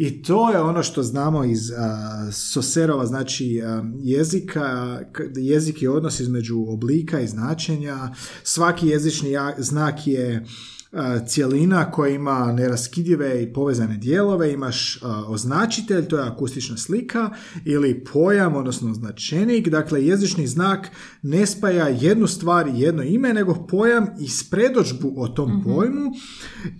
i 0.00 0.22
to 0.22 0.50
je 0.50 0.60
ono 0.60 0.82
što 0.82 1.02
znamo 1.02 1.44
iz 1.44 1.70
a, 1.70 2.28
Soserova, 2.32 3.06
znači 3.06 3.62
a, 3.64 3.82
jezika, 4.00 5.00
jezik 5.36 5.82
je 5.82 5.90
odnos 5.90 6.20
između 6.20 6.64
oblika 6.68 7.20
i 7.20 7.26
značenja. 7.26 8.14
Svaki 8.42 8.86
jezični 8.86 9.30
znak 9.58 10.06
je 10.06 10.46
a, 10.92 11.18
cjelina 11.26 11.90
koja 11.90 12.14
ima 12.14 12.52
neraskidive 12.52 13.42
i 13.42 13.52
povezane 13.52 13.96
dijelove, 13.96 14.52
imaš 14.52 15.02
a, 15.02 15.24
označitelj, 15.26 16.08
to 16.08 16.18
je 16.18 16.26
akustična 16.28 16.76
slika, 16.76 17.30
ili 17.64 18.04
pojam, 18.12 18.56
odnosno 18.56 18.94
značenik, 18.94 19.68
dakle 19.68 20.06
jezični 20.06 20.46
znak 20.46 20.88
ne 21.22 21.46
spaja 21.46 21.88
jednu 21.88 22.26
stvar 22.26 22.66
i 22.66 22.80
jedno 22.80 23.02
ime, 23.02 23.34
nego 23.34 23.54
pojam 23.54 24.06
i 24.20 24.28
spredođbu 24.28 25.14
o 25.16 25.28
tom 25.28 25.62
pojmu. 25.64 26.10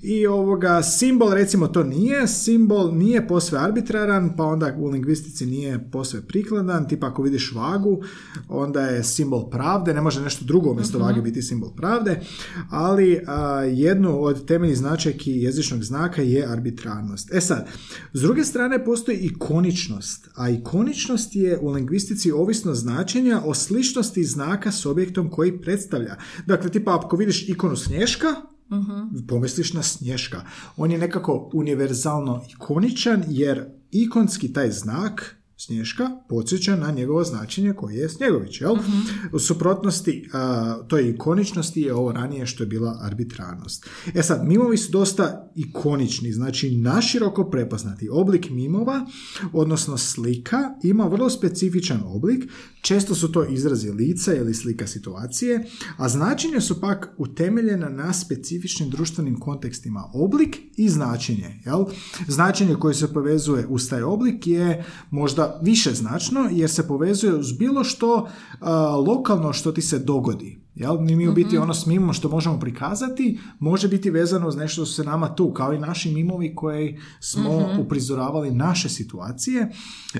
I 0.03 0.27
ovoga 0.27 0.83
simbol 0.83 1.31
recimo 1.31 1.67
to 1.67 1.85
nije, 1.85 2.27
simbol 2.29 2.95
nije 2.95 3.29
posve 3.29 3.59
arbitraran, 3.59 4.37
pa 4.37 4.45
onda 4.45 4.75
u 4.79 4.89
lingvistici 4.89 5.47
nije 5.47 5.91
posve 5.93 6.27
prikladan, 6.27 6.89
tipa 6.89 7.07
ako 7.07 7.23
vidiš 7.23 7.53
vagu, 7.55 8.03
onda 8.49 8.81
je 8.81 9.05
simbol 9.05 9.51
pravde, 9.51 9.95
ne 9.95 10.01
može 10.01 10.21
nešto 10.21 10.45
drugo 10.45 10.71
umjesto 10.71 10.99
vage 10.99 11.21
biti 11.21 11.43
simbol 11.43 11.75
pravde, 11.77 12.21
ali 12.71 13.21
a, 13.27 13.65
jednu 13.99 14.23
od 14.23 14.47
temeljnih 14.47 14.79
značajki 14.79 15.33
jezičnog 15.33 15.83
znaka 15.83 16.23
je 16.23 16.47
arbitrarnost. 16.47 17.35
E 17.35 17.41
sad, 17.41 17.69
s 18.13 18.21
druge 18.21 18.45
strane 18.45 18.85
postoji 18.85 19.19
ikoničnost, 19.19 20.29
a 20.35 20.51
ikoničnost 20.51 21.37
je 21.37 21.59
u 21.59 21.71
lingvistici 21.71 22.33
ovisno 22.33 22.75
značenja 22.75 23.43
o 23.45 23.55
sličnosti 23.55 24.25
znaka 24.25 24.73
s 24.73 24.87
objektom 24.87 25.31
koji 25.31 25.61
predstavlja. 25.61 26.17
Dakle, 26.47 26.71
tipa 26.71 26.97
ako 26.97 27.17
vidiš 27.17 27.49
ikonu 27.49 27.77
snješka, 27.77 28.35
pomisliš 29.29 29.73
na 29.73 29.83
snješka. 29.83 30.43
On 30.77 30.91
je 30.91 30.99
nekako 30.99 31.51
univerzalno 31.55 32.43
ikoničan 32.55 33.25
jer 33.29 33.65
ikonski 33.91 34.53
taj 34.53 34.71
znak 34.71 35.38
Snješka 35.61 36.11
podsjeća 36.29 36.77
na 36.77 36.91
njegovo 36.91 37.25
značenje 37.25 37.73
koje 37.73 37.97
je 37.97 38.09
Snjegović, 38.09 38.61
jel? 38.61 38.77
U 39.33 39.39
suprotnosti 39.39 40.29
a, 40.33 40.79
toj 40.89 41.09
ikoničnosti 41.09 41.81
je 41.81 41.95
ovo 41.95 42.13
ranije 42.13 42.47
što 42.47 42.63
je 42.63 42.67
bila 42.67 42.99
arbitrarnost. 43.03 43.89
E 44.15 44.23
sad, 44.23 44.47
mimovi 44.47 44.77
su 44.77 44.93
dosta 44.93 45.51
ikonični, 45.57 46.33
znači 46.33 46.77
naširoko 46.77 47.51
prepoznati. 47.51 48.09
Oblik 48.13 48.51
mimova, 48.51 49.07
odnosno 49.53 49.99
slika, 49.99 50.71
ima 50.83 51.05
vrlo 51.05 51.31
specifičan 51.31 52.01
oblik, 52.05 52.45
često 52.81 53.15
su 53.15 53.33
to 53.33 53.45
izrazi 53.45 53.91
lica 53.91 54.35
ili 54.35 54.55
slika 54.55 54.87
situacije, 54.87 55.67
a 55.97 56.09
značenja 56.09 56.61
su 56.61 56.81
pak 56.81 57.15
utemeljena 57.17 57.89
na 57.89 58.13
specifičnim 58.13 58.91
društvenim 58.91 59.41
kontekstima. 59.41 60.11
Oblik 60.15 60.57
i 60.77 60.89
značenje, 60.89 61.61
jel? 61.65 61.85
Značenje 62.29 62.75
koje 62.75 62.95
se 62.95 63.13
povezuje 63.13 63.67
uz 63.67 63.89
taj 63.89 64.03
oblik 64.03 64.47
je 64.47 64.85
možda 65.11 65.48
više 65.63 65.95
značno 65.95 66.49
jer 66.51 66.71
se 66.71 66.89
povezuje 66.89 67.35
uz 67.35 67.53
bilo 67.53 67.85
što 67.85 68.29
lokalno 69.07 69.53
što 69.53 69.73
ti 69.73 69.83
se 69.83 69.99
dogodi. 69.99 70.59
Jel? 70.75 70.99
Mi, 71.01 71.29
u 71.29 71.33
biti 71.33 71.59
ono 71.59 71.75
s 71.75 71.87
mimom 71.87 72.13
što 72.13 72.29
možemo 72.29 72.61
prikazati 72.61 73.39
može 73.59 73.89
biti 73.89 74.11
vezano 74.11 74.49
uz 74.49 74.57
nešto 74.57 74.85
što 74.85 74.95
se 74.95 75.05
nama 75.05 75.35
tu, 75.35 75.53
kao 75.53 75.73
i 75.73 75.79
naši 75.79 76.13
mimovi 76.13 76.55
koji 76.55 76.99
smo 77.21 77.51
uprizoravali 77.81 78.51
naše 78.51 78.89
situacije. 78.89 79.69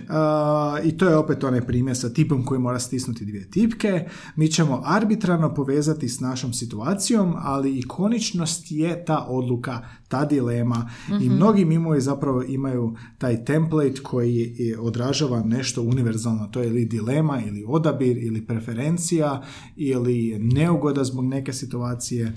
A, 0.09 0.77
I 0.85 0.97
to 0.97 1.09
je 1.09 1.17
opet 1.17 1.45
onaj 1.45 1.61
primjer 1.61 1.97
sa 1.97 2.09
tipom 2.09 2.45
koji 2.45 2.61
mora 2.61 2.79
stisnuti 2.79 3.25
dvije 3.25 3.51
tipke. 3.51 4.09
Mi 4.37 4.49
ćemo 4.49 4.83
arbitrarno 4.85 5.55
povezati 5.55 6.09
s 6.09 6.21
našom 6.21 6.53
situacijom, 6.53 7.35
ali 7.37 7.79
ikoničnost 7.79 8.67
je 8.71 9.05
ta 9.05 9.27
odluka, 9.29 9.79
ta 10.09 10.25
dilema 10.25 10.91
i 11.21 11.29
mnogi 11.29 11.65
mimovi 11.65 12.01
zapravo 12.01 12.43
imaju 12.43 12.97
taj 13.19 13.45
template 13.45 14.03
koji 14.03 14.55
je- 14.59 14.79
odražava 15.25 15.49
nešto 15.49 15.83
univerzalno. 15.83 16.47
To 16.47 16.61
je 16.61 16.69
ili 16.69 16.85
dilema, 16.85 17.41
ili 17.41 17.65
odabir, 17.69 18.17
ili 18.17 18.47
preferencija, 18.47 19.43
ili 19.77 20.39
neugoda 20.39 21.05
zbog 21.05 21.25
neke 21.25 21.53
situacije 21.53 22.35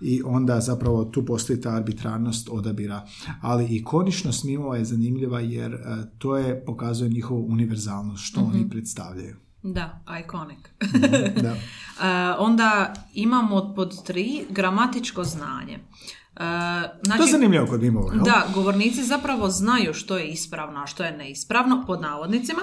i 0.00 0.22
onda 0.24 0.60
zapravo 0.60 1.04
tu 1.04 1.24
postoji 1.24 1.60
ta 1.60 1.70
arbitrarnost 1.70 2.48
odabira. 2.52 3.06
Ali 3.40 3.76
ikoničnost 3.76 4.44
mimova 4.44 4.76
je 4.76 4.84
zanimljiva 4.84 5.40
jer 5.40 5.74
e, 5.74 5.78
to 6.18 6.36
je 6.36 6.64
pokazuje 6.64 7.10
njihovu 7.10 7.46
univerzalnost, 7.48 8.24
što 8.24 8.40
oni 8.40 8.70
predstavljaju. 8.70 9.36
Da, 9.62 10.04
iconic. 10.24 10.58
Da. 11.42 11.56
E, 11.94 12.06
onda 12.38 12.94
imamo 13.14 13.72
pod 13.76 14.04
tri 14.04 14.44
gramatičko 14.50 15.24
znanje. 15.24 15.78
E, 16.36 16.44
znači, 17.02 17.18
To 17.18 17.24
je 17.24 17.30
zanimljivo 17.30 17.66
kod 17.66 17.82
mimova, 17.82 18.14
jel? 18.14 18.24
Da, 18.24 18.46
govornici 18.54 19.04
zapravo 19.04 19.50
znaju 19.50 19.94
što 19.94 20.18
je 20.18 20.28
ispravno, 20.28 20.80
a 20.80 20.86
što 20.86 21.04
je 21.04 21.16
neispravno, 21.16 21.84
pod 21.86 22.00
navodnicima, 22.00 22.60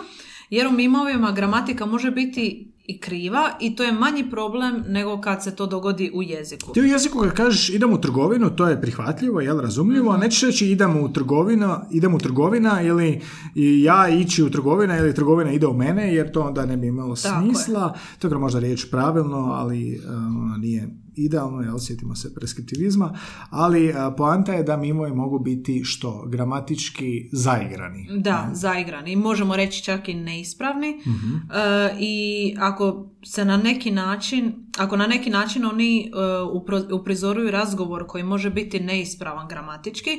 jer 0.50 0.68
u 0.68 0.72
mimovima 0.72 1.32
gramatika 1.32 1.86
može 1.86 2.12
biti 2.12 2.72
i 2.86 3.00
kriva 3.00 3.50
i 3.60 3.76
to 3.76 3.84
je 3.84 3.92
manji 3.92 4.30
problem 4.30 4.84
nego 4.88 5.22
kad 5.22 5.44
se 5.44 5.56
to 5.56 5.68
dogodi 5.68 6.12
u 6.14 6.24
jeziku. 6.24 6.74
Ti 6.74 6.82
u 6.82 6.86
jeziku 6.86 7.20
kad 7.20 7.34
kažeš 7.34 7.70
idem 7.70 7.94
u 7.94 8.02
trgovinu, 8.02 8.50
to 8.50 8.68
je 8.68 8.82
prihvatljivo, 8.82 9.42
jel, 9.42 9.60
razumljivo, 9.60 10.12
a 10.12 10.18
nećeš 10.18 10.42
reći 10.42 10.68
idem 10.68 10.98
u 10.98 11.14
trgovinu, 11.14 11.76
idem 11.92 12.16
u 12.16 12.18
trgovina 12.18 12.82
ili 12.82 13.22
ja 13.84 14.10
ići 14.10 14.44
u 14.44 14.50
trgovina 14.50 14.98
ili 14.98 15.16
trgovina 15.16 15.52
ide 15.52 15.68
u 15.68 15.74
mene, 15.74 16.16
jer 16.16 16.32
to 16.32 16.42
onda 16.42 16.66
ne 16.66 16.78
bi 16.78 16.88
imalo 16.88 17.16
Tako 17.16 17.36
je. 17.36 17.42
smisla. 17.42 17.98
To 18.20 18.28
je 18.28 18.38
možda 18.38 18.60
riječ 18.60 18.86
pravilno, 18.92 19.38
ali 19.38 20.00
uh, 20.00 20.12
ona 20.14 20.58
nije 20.58 20.90
idealno, 21.16 21.62
jel, 21.62 21.80
sjetimo 21.80 22.16
se 22.16 22.34
preskriptivizma, 22.34 23.18
ali 23.50 23.90
uh, 23.90 23.96
poanta 24.18 24.54
je 24.54 24.64
da 24.64 24.78
mimovi 24.78 25.12
mogu 25.12 25.40
biti 25.40 25.84
što? 25.84 26.26
Gramatički 26.28 27.30
zaigrani. 27.32 28.08
Da, 28.18 28.50
zaigrani. 28.54 29.16
Možemo 29.16 29.56
reći 29.56 29.84
čak 29.84 30.10
i 30.10 30.14
neispravni. 30.14 30.90
E, 30.90 30.96
I 32.00 32.56
ako 32.60 33.10
se 33.26 33.46
na 33.46 33.58
neki 33.58 33.92
način, 33.92 34.54
ako 34.78 34.98
na 34.98 35.08
neki 35.08 35.30
način 35.30 35.66
oni 35.66 36.02
e, 36.02 36.10
upro- 36.54 36.94
uprizoruju 36.94 37.52
razgovor 37.52 38.08
koji 38.08 38.24
može 38.24 38.50
biti 38.50 38.80
neispravan 38.80 39.48
gramatički, 39.48 40.10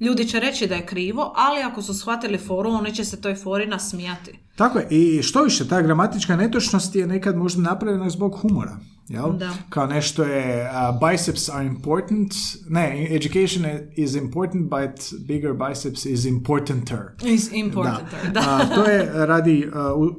ljudi 0.00 0.24
će 0.24 0.40
reći 0.40 0.66
da 0.66 0.74
je 0.74 0.86
krivo, 0.86 1.32
ali 1.36 1.62
ako 1.62 1.82
su 1.82 1.94
shvatili 1.94 2.38
foru, 2.38 2.70
oni 2.70 2.94
će 2.94 3.04
se 3.04 3.20
toj 3.20 3.34
fori 3.34 3.66
nasmijati. 3.66 4.38
Tako 4.56 4.78
je, 4.78 4.86
i 4.90 5.22
što 5.22 5.42
više, 5.42 5.68
ta 5.68 5.82
gramatička 5.82 6.36
netočnost 6.36 6.96
je 6.96 7.06
nekad 7.06 7.36
možda 7.36 7.62
napravljena 7.62 8.10
zbog 8.10 8.38
humora. 8.42 8.78
Jel? 9.10 9.32
Da. 9.32 9.50
Kao 9.68 9.86
nešto 9.86 10.24
je 10.24 10.62
uh, 10.64 11.10
biceps 11.10 11.48
are 11.48 11.66
important, 11.66 12.32
ne, 12.68 13.06
education 13.10 13.64
is 13.96 14.14
important, 14.14 14.62
but 14.64 15.20
bigger 15.26 15.52
biceps 15.54 16.06
is 16.06 16.24
importanter. 16.24 16.98
Is 17.24 17.52
important. 17.52 18.08
Da. 18.32 18.40
A, 18.40 18.74
to 18.74 18.84
je 18.84 19.26
radi 19.26 19.66
uh, 19.66 19.72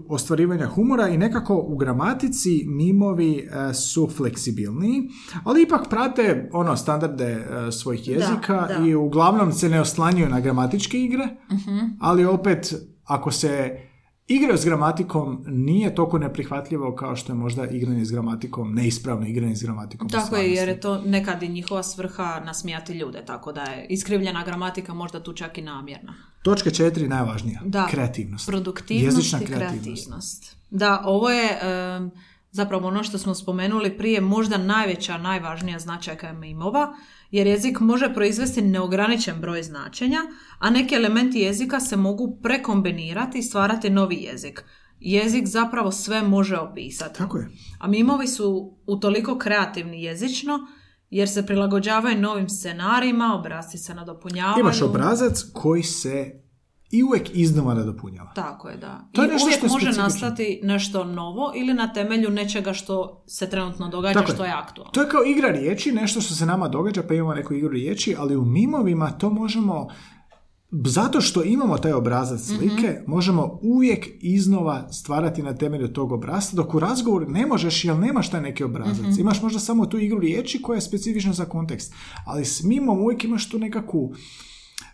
ostvarivanja 0.08 0.66
humora 0.66 1.08
i 1.10 1.18
nekako 1.18 1.56
u 1.58 1.78
gramatici 1.78 2.64
mimovi 2.68 3.48
uh, 3.48 3.76
su 3.76 4.10
fleksibilniji, 4.10 5.10
ali 5.44 5.62
ipak 5.64 5.90
prate 5.90 6.50
ono 6.54 6.78
standarde 6.78 7.36
uh, 7.38 7.74
svojih 7.74 8.08
jezika 8.08 8.68
da. 8.68 8.86
i 8.86 8.96
uglavnom 8.96 9.52
se 9.52 9.70
ne 9.70 9.82
oslanjuju 9.82 10.30
na 10.30 10.40
gramatičke 10.40 10.98
igre, 11.00 11.28
Mhm. 11.52 11.80
ali 12.00 12.26
opet 12.26 12.74
ako 13.04 13.32
se 13.32 13.80
igraju 14.36 14.58
s 14.58 14.66
gramatikom 14.66 15.44
nije 15.48 15.96
toliko 15.96 16.18
neprihvatljivo 16.18 16.96
kao 16.96 17.16
što 17.16 17.32
je 17.32 17.36
možda 17.36 17.66
igranje 17.66 18.06
s 18.06 18.12
gramatikom, 18.12 18.74
neispravno 18.74 19.28
igranje 19.28 19.56
s 19.56 19.64
gramatikom. 19.64 20.10
Tako 20.10 20.36
je, 20.36 20.52
jer 20.52 20.70
je 20.70 20.80
to 20.80 21.02
nekad 21.06 21.44
i 21.44 21.50
njihova 21.50 21.84
svrha 21.84 22.42
nasmijati 22.46 22.94
ljude, 22.94 23.26
tako 23.26 23.52
da 23.52 23.62
je 23.62 23.86
iskrivljena 23.90 24.44
gramatika 24.44 24.94
možda 24.94 25.24
tu 25.24 25.34
čak 25.34 25.58
i 25.58 25.62
namjerna. 25.62 26.14
Točka 26.44 26.70
četiri 26.70 27.08
najvažnija. 27.08 27.62
Da. 27.66 27.88
Kreativnost. 27.92 28.48
Produktivnost 28.48 29.18
Jezična 29.18 29.40
i 29.42 29.46
kreativnost. 29.46 29.84
kreativnost. 29.84 30.58
Da, 30.70 31.02
ovo 31.06 31.30
je 31.30 31.60
em, 31.62 32.12
zapravo 32.52 32.88
ono 32.88 33.04
što 33.04 33.18
smo 33.18 33.36
spomenuli 33.36 33.98
prije, 33.98 34.22
možda 34.22 34.58
najveća, 34.58 35.18
najvažnija 35.18 35.80
značajka 35.80 36.34
mimova, 36.34 36.94
jer 37.32 37.48
jezik 37.48 37.80
može 37.80 38.14
proizvesti 38.14 38.62
neograničen 38.62 39.42
broj 39.42 39.64
značenja, 39.64 40.20
a 40.60 40.70
neki 40.70 40.96
elementi 40.96 41.40
jezika 41.40 41.80
se 41.80 41.98
mogu 41.98 42.40
prekombinirati 42.44 43.38
i 43.38 43.44
stvarati 43.44 43.90
novi 43.90 44.16
jezik. 44.16 44.64
Jezik 45.00 45.48
zapravo 45.48 45.92
sve 45.92 46.22
može 46.22 46.58
opisati. 46.58 47.18
Tako 47.18 47.38
je. 47.38 47.50
A 47.80 47.88
mimovi 47.88 48.28
su 48.28 48.78
utoliko 48.88 49.38
kreativni 49.38 50.04
jezično, 50.04 50.60
jer 51.10 51.30
se 51.30 51.46
prilagođavaju 51.46 52.22
novim 52.22 52.50
scenarijima, 52.50 53.36
obrazci 53.40 53.78
se 53.78 53.94
nadopunjavaju. 53.94 54.60
Imaš 54.60 54.82
obrazac 54.82 55.44
koji 55.54 55.84
se 55.84 56.41
i 56.92 57.04
uvijek 57.04 57.30
iznova 57.34 57.74
nadopunjava. 57.74 58.32
Tako 58.36 58.70
je, 58.70 58.78
da. 58.78 59.08
To 59.12 59.22
je 59.22 59.28
I 59.28 59.32
nešto 59.32 59.46
uvijek 59.46 59.58
što 59.58 59.66
je 59.66 59.72
može 59.72 59.86
specifično. 59.86 60.04
nastati 60.04 60.60
nešto 60.64 61.04
novo 61.04 61.52
ili 61.56 61.74
na 61.74 61.94
temelju 61.94 62.30
nečega 62.30 62.74
što 62.74 63.24
se 63.28 63.50
trenutno 63.50 63.90
događa, 63.90 64.20
Tako 64.20 64.32
je. 64.32 64.36
što 64.36 64.46
je 64.46 64.52
aktualno. 64.52 64.92
To 64.92 65.02
je 65.02 65.10
kao 65.10 65.24
igra 65.24 65.50
riječi, 65.50 65.92
nešto 65.92 66.22
što 66.22 66.34
se 66.34 66.46
nama 66.46 66.68
događa, 66.68 67.04
pa 67.08 67.14
imamo 67.14 67.34
neku 67.34 67.54
igru 67.54 67.70
riječi, 67.70 68.16
ali 68.20 68.36
u 68.36 68.46
mimovima 68.46 69.12
to 69.12 69.30
možemo, 69.30 69.88
zato 70.86 71.22
što 71.22 71.44
imamo 71.44 71.78
taj 71.78 71.94
obrazac 71.94 72.42
slike, 72.42 73.02
možemo 73.08 73.60
uvijek 73.62 74.08
iznova 74.22 74.92
stvarati 74.92 75.44
na 75.44 75.56
temelju 75.56 75.88
tog 75.94 76.12
obrazca, 76.12 76.56
dok 76.56 76.74
u 76.74 76.80
razgovoru 76.80 77.30
ne 77.30 77.46
možeš, 77.46 77.86
jer 77.86 77.96
nemaš 77.96 78.30
taj 78.32 78.42
neki 78.42 78.64
obrazac. 78.64 79.18
Imaš 79.20 79.42
možda 79.42 79.60
samo 79.60 79.86
tu 79.86 80.00
igru 80.00 80.20
riječi 80.20 80.62
koja 80.62 80.76
je 80.78 80.82
specifična 80.82 81.34
za 81.34 81.46
kontekst. 81.46 81.94
Ali 82.26 82.46
s 82.46 82.64
mimom 82.64 83.00
uvijek 83.00 83.24
imaš 83.24 83.50
tu 83.50 83.60
nekakvu 83.60 84.14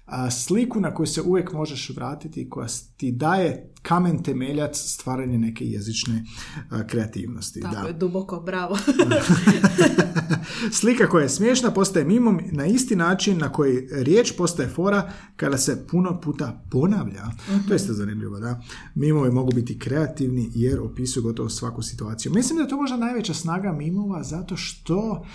a, 0.08 0.32
sliku 0.32 0.80
na 0.80 0.94
koju 0.94 1.08
se 1.08 1.22
uvijek 1.22 1.54
možeš 1.54 1.90
vratiti, 1.90 2.50
koja 2.50 2.68
s- 2.68 2.88
ti 2.88 3.12
daje 3.12 3.74
kamen 3.82 4.24
temeljac 4.24 4.78
stvaranje 4.78 5.38
neke 5.38 5.66
jezične 5.66 6.24
a, 6.70 6.88
kreativnosti. 6.88 7.62
Tako 7.62 7.76
da. 7.76 7.82
je, 7.82 7.94
duboko, 7.94 8.40
bravo. 8.40 8.78
Slika 10.72 11.08
koja 11.08 11.24
je 11.24 11.30
smiješna 11.30 11.72
postaje 11.72 12.06
mimom 12.06 12.40
na 12.46 12.66
isti 12.66 12.96
način 12.96 13.38
na 13.38 13.52
koji 13.52 13.88
riječ 13.94 14.32
postaje 14.32 14.70
fora 14.70 15.12
kada 15.36 15.58
se 15.58 15.88
puno 15.88 16.22
puta 16.22 16.64
ponavlja. 16.72 17.26
To 17.68 17.74
je 17.74 17.76
isto 17.76 17.94
zanimljivo, 17.94 18.40
da. 18.40 18.62
Mimovi 18.96 19.32
mogu 19.32 19.52
biti 19.52 19.80
kreativni 19.80 20.52
jer 20.54 20.80
opisuju 20.80 21.24
gotovo 21.24 21.50
svaku 21.50 21.82
situaciju. 21.82 22.32
Mislim 22.34 22.58
da 22.58 22.64
je 22.64 22.70
to 22.70 22.78
možda 22.78 22.98
najveća 22.98 23.34
snaga 23.34 23.72
mimova 23.72 24.24
zato 24.24 24.58
što 24.58 25.26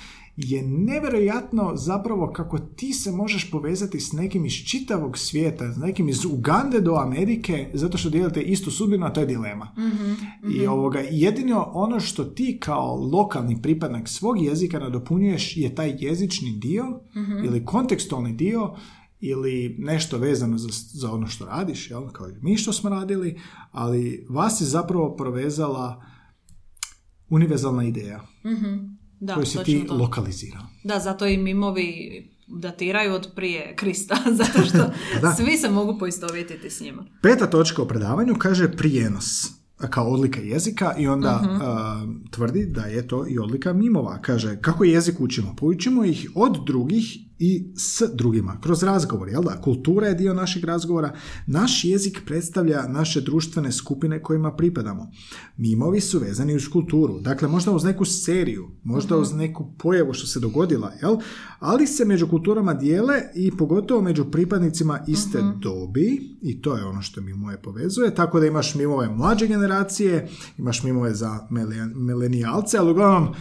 je 0.45 0.63
nevjerojatno 0.63 1.73
zapravo 1.77 2.33
kako 2.33 2.59
ti 2.59 2.93
se 2.93 3.13
možeš 3.13 3.51
povezati 3.51 4.01
s 4.01 4.13
nekim 4.13 4.45
iz 4.45 4.53
čitavog 4.53 5.19
svijeta, 5.19 5.73
s 5.73 5.77
nekim 5.77 6.09
iz 6.09 6.25
Ugande 6.25 6.81
do 6.81 6.95
Amerike, 6.95 7.71
zato 7.75 7.99
što 7.99 8.11
dijelite 8.11 8.43
istu 8.43 8.71
sudbinu, 8.71 9.07
a 9.07 9.13
to 9.13 9.21
je 9.21 9.27
dilema. 9.27 9.75
I 10.55 10.67
ovoga, 10.67 10.99
jedino 11.11 11.71
ono 11.75 12.01
što 12.01 12.25
ti 12.25 12.59
kao 12.61 12.97
lokalni 12.97 13.63
pripadnik 13.63 14.09
svog 14.09 14.43
jezika 14.43 14.79
nadopunjuješ 14.79 15.57
je 15.57 15.75
taj 15.75 15.97
jezični 15.99 16.53
dio 16.59 16.85
ili 17.45 17.65
kontekstualni 17.65 18.33
dio 18.33 18.75
ili 19.21 19.77
nešto 19.79 20.19
vezano 20.19 20.59
za, 20.59 20.69
za 20.95 21.13
ono 21.13 21.27
što 21.27 21.47
radiš, 21.47 21.91
jel? 21.91 22.09
kao 22.09 22.29
i 22.29 22.35
mi 22.43 22.57
što 22.57 22.73
smo 22.73 22.91
radili, 22.91 23.41
ali 23.71 24.27
vas 24.29 24.61
je 24.61 24.67
zapravo 24.67 25.17
provezala 25.17 26.05
univerzalna 27.29 27.85
ideja 27.85 28.21
Da, 29.23 29.35
koju 29.35 29.47
si 29.47 29.59
ti 29.65 29.85
to. 29.89 29.95
lokalizirao. 29.97 30.63
Da, 30.85 30.99
zato 30.99 31.27
i 31.27 31.37
mimovi 31.37 32.23
datiraju 32.47 33.15
od 33.15 33.29
prije 33.37 33.77
Krista, 33.77 34.17
zato 34.41 34.65
što 34.67 34.79
Da. 35.23 35.35
svi 35.35 35.57
se 35.57 35.71
mogu 35.71 35.99
poistovjetiti 35.99 36.71
s 36.71 36.81
njima. 36.81 37.05
Peta 37.23 37.47
točka 37.47 37.83
u 37.83 37.89
predavanju 37.89 38.35
kaže 38.39 38.73
prijenos 38.73 39.51
kao 39.91 40.09
odlika 40.11 40.41
jezika 40.41 40.95
i 40.99 41.07
onda 41.09 41.41
a, 41.63 42.07
tvrdi 42.31 42.67
da 42.67 42.83
je 42.83 43.09
to 43.09 43.25
i 43.29 43.39
odlika 43.39 43.73
mimova. 43.73 44.19
Kaže, 44.23 44.61
kako 44.61 44.85
jezik 44.85 45.21
učimo? 45.21 45.55
Poučimo 45.57 46.05
ih 46.05 46.31
od 46.35 46.65
drugih 46.67 47.19
i 47.45 47.73
s 47.77 48.03
drugima, 48.15 48.61
kroz 48.61 48.83
razgovor, 48.83 49.29
jel 49.29 49.43
da? 49.43 49.61
Kultura 49.61 50.07
je 50.07 50.15
dio 50.15 50.35
našeg 50.35 50.65
razgovora. 50.65 51.13
Naš 51.47 51.85
jezik 51.85 52.23
predstavlja 52.27 52.89
naše 52.89 53.21
društvene 53.21 53.73
skupine 53.73 54.23
kojima 54.23 54.53
pripadamo. 54.57 55.11
Mimovi 55.57 56.01
su 56.01 56.19
vezani 56.19 56.57
uz 56.57 56.69
kulturu, 56.69 57.21
dakle 57.21 57.49
možda 57.49 57.73
uz 57.73 57.85
neku 57.85 58.05
seriju, 58.05 58.69
možda 58.83 59.17
uz 59.17 59.33
neku 59.33 59.73
pojavu 59.79 60.13
što 60.13 60.27
se 60.27 60.41
dogodila, 60.41 60.93
jel? 61.03 61.17
Ali 61.59 61.87
se 61.87 62.05
među 62.05 62.29
kulturama 62.29 62.75
dijele 62.75 63.15
i 63.35 63.51
pogotovo 63.57 64.03
među 64.03 64.25
pripadnicima 64.25 65.01
iste 65.09 65.39
dobi 65.63 66.37
i 66.43 66.63
to 66.63 66.77
je 66.77 66.85
ono 66.85 67.03
što 67.03 67.21
mimoje 67.21 67.63
povezuje, 67.63 68.15
tako 68.15 68.41
da 68.41 68.47
imaš 68.47 68.75
mimove 68.75 69.09
mlađe 69.09 69.47
generacije, 69.47 70.29
imaš 70.59 70.83
mimove 70.83 71.15
za 71.15 71.39
milenijalce, 71.95 72.79
ali 72.79 72.91
uglavnom 72.91 73.35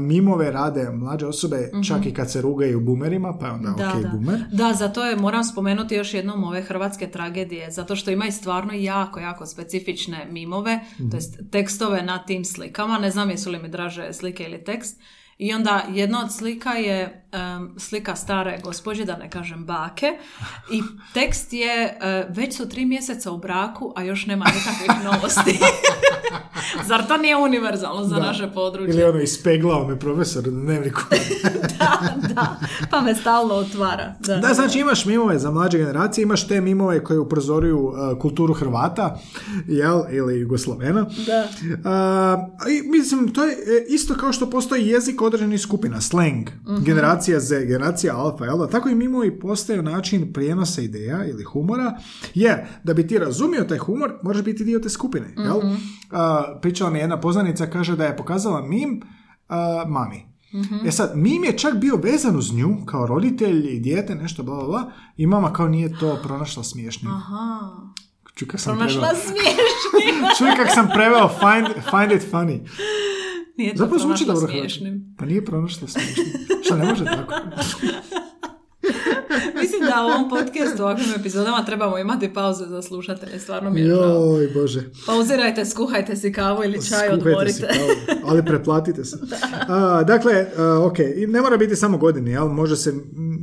mimove 0.00 0.50
rade 0.50 0.90
mlađe 0.90 1.26
osobe 1.26 1.70
čak 1.88 2.06
i 2.06 2.14
kad 2.14 2.30
se 2.32 2.42
rugaju 2.42 2.80
bumerima, 2.80 3.38
pa 3.40 3.52
onda 3.52 3.70
Da, 3.78 3.88
ok 3.96 4.02
da. 4.02 4.08
bumer. 4.08 4.44
da, 4.52 4.72
zato 4.72 5.04
je, 5.04 5.16
moram 5.16 5.44
spomenuti 5.44 5.94
još 5.94 6.14
jednom 6.14 6.44
ove 6.44 6.62
hrvatske 6.62 7.10
tragedije, 7.10 7.70
zato 7.70 7.96
što 7.96 8.10
imaju 8.10 8.32
stvarno 8.32 8.72
jako, 8.72 9.20
jako 9.20 9.46
specifične 9.46 10.26
mimove, 10.30 10.80
to 11.10 11.16
jest 11.16 11.38
tekstove 11.50 12.02
na 12.02 12.18
tim 12.18 12.44
slikama, 12.44 12.98
ne 12.98 13.10
znam 13.10 13.30
jesu 13.30 13.50
li 13.50 13.58
mi 13.58 13.68
draže 13.68 14.12
slike 14.12 14.44
ili 14.44 14.64
tekst, 14.64 15.00
i 15.38 15.54
onda 15.54 15.84
jedna 15.88 16.24
od 16.24 16.32
slika 16.34 16.70
je 16.70 17.24
em, 17.32 17.74
slika 17.78 18.16
stare 18.16 18.60
gospođe, 18.64 19.04
da 19.04 19.16
ne 19.16 19.30
kažem 19.30 19.64
bake, 19.64 20.06
i 20.72 20.82
tekst 21.14 21.52
je 21.52 21.98
e, 22.00 22.26
već 22.28 22.56
su 22.56 22.68
tri 22.68 22.84
mjeseca 22.84 23.30
u 23.30 23.38
braku, 23.38 23.92
a 23.96 24.02
još 24.02 24.26
nema 24.26 24.44
nikakvih 24.44 25.04
novosti. 25.12 25.58
Zar 26.88 27.06
to 27.06 27.16
nije 27.16 27.36
univerzalno 27.36 28.04
za 28.04 28.16
Da. 28.16 28.22
naše 28.26 28.50
područje? 28.54 28.94
Ili 28.94 29.04
ono 29.04 29.20
ispeglao 29.20 29.88
me 29.88 29.98
profesor 29.98 30.44
na 30.46 30.60
dnevniku. 30.60 31.00
da, 31.78 32.14
da, 32.34 32.56
pa 32.90 33.00
me 33.00 33.14
stalno 33.14 33.54
otvara. 33.54 34.14
Da, 34.20 34.36
Da, 34.36 34.54
znači 34.54 34.78
imaš 34.78 35.04
mimove 35.04 35.38
za 35.38 35.50
mlađe 35.50 35.78
generacije, 35.78 36.22
imaš 36.22 36.48
te 36.48 36.60
mimove 36.60 37.04
koje 37.04 37.18
uprozoruju 37.18 37.78
uh, 37.78 38.18
kulturu 38.20 38.54
Hrvata, 38.54 39.18
jel, 39.66 40.02
ili 40.10 40.40
Jugoslavena. 40.40 41.06
Da. 41.26 41.48
Uh, 41.68 42.72
i 42.72 42.88
mislim, 42.88 43.34
to 43.34 43.44
je 43.44 43.56
isto 43.88 44.14
kao 44.14 44.32
što 44.32 44.50
postoji 44.50 44.86
jezik 44.86 45.22
određenih 45.28 45.60
skupina, 45.60 46.00
slang, 46.00 46.48
Mhm. 46.66 46.84
generacija 46.84 47.40
Z, 47.40 47.60
generacija 47.60 48.16
alfa, 48.16 48.44
jel 48.44 48.58
da? 48.58 48.66
Tako 48.68 48.88
i 48.88 48.94
mimovi 48.94 49.40
postaju 49.40 49.82
način 49.82 50.32
prijenosa 50.32 50.80
ideja 50.82 51.24
ili 51.26 51.44
humora, 51.44 51.94
jer 52.34 52.54
da 52.84 52.94
bi 52.94 53.06
ti 53.06 53.18
razumio 53.18 53.64
taj 53.64 53.78
humor, 53.78 54.12
moraš 54.22 54.42
biti 54.42 54.64
dio 54.64 54.78
te 54.78 54.88
skupine, 54.88 55.34
jel? 55.38 55.58
Mhm. 55.58 55.68
Uh, 55.68 55.78
pričala 56.62 56.90
mi 56.90 56.98
jedna 56.98 57.20
poznanica, 57.20 57.66
kaže 57.66 57.96
da 57.96 58.04
je 58.04 58.16
pokazala 58.16 58.62
mim 58.62 59.02
uh, 59.48 59.56
mami. 59.88 60.28
Mhm. 60.54 60.86
E 60.86 60.92
sad, 60.92 61.12
mim 61.14 61.44
je 61.44 61.58
čak 61.58 61.76
bio 61.76 61.96
vezan 61.96 62.36
uz 62.36 62.54
nju, 62.54 62.76
kao 62.86 63.06
roditelj 63.06 63.66
i 63.66 63.80
dijete, 63.80 64.14
nešto, 64.14 64.42
bla, 64.42 64.54
bla, 64.54 64.66
bla, 64.66 64.82
i 65.16 65.26
mama 65.26 65.52
kao 65.52 65.68
nije 65.68 65.98
to 65.98 66.18
pronašla 66.22 66.64
smiješnim. 66.64 67.12
Aha. 67.12 67.58
Čuj 68.34 68.48
kak 68.48 68.60
sam 68.60 68.76
Pronašla 68.76 69.00
preveo. 69.02 69.22
smiješnim. 69.22 70.24
Čuj 70.38 70.48
kak 70.56 70.74
sam 70.74 70.88
preveo 70.88 71.28
find, 71.30 71.66
find 71.84 72.12
it 72.12 72.32
funny. 72.32 72.60
Nije 73.58 73.72
to 73.72 73.78
Zapravo 73.78 74.02
zvuči 74.02 74.24
dobro 74.26 74.48
smiješnim. 74.48 75.14
Pa 75.18 75.24
nije 75.26 75.44
pronašla 75.44 75.88
smiješnim. 75.88 76.26
Šta 76.64 76.76
ne 76.76 76.84
može 76.84 77.04
tako? 77.04 77.34
Mislim 79.60 79.80
da 79.82 80.02
u 80.02 80.08
ovom 80.08 80.30
podcastu, 80.30 80.82
u 80.82 80.86
ovakvim 80.86 81.06
epizodama 81.16 81.64
trebamo 81.64 81.98
imati 81.98 82.28
pauze 82.30 82.66
za 82.66 82.82
slušatelje. 82.82 83.38
Stvarno 83.38 83.70
mi 83.70 83.80
je 83.80 83.86
žao. 83.86 84.36
Joj, 84.36 84.48
bože. 84.52 84.80
Pauzirajte, 85.06 85.64
skuhajte 85.64 86.16
si 86.16 86.32
kavu 86.32 86.64
ili 86.64 86.74
čaj, 86.74 86.82
Skuhajte 86.84 87.14
odmorite. 87.14 87.52
se, 87.52 87.66
kao, 87.68 87.88
ali 88.24 88.44
pretplatite 88.44 89.04
se. 89.04 89.18
A, 89.68 90.02
dakle, 90.02 90.46
a, 90.58 90.82
ok, 90.82 90.98
i 91.16 91.26
ne 91.26 91.40
mora 91.40 91.56
biti 91.56 91.76
samo 91.76 91.98
godine, 91.98 92.30
jel? 92.30 92.48
može 92.48 92.76
se 92.76 92.92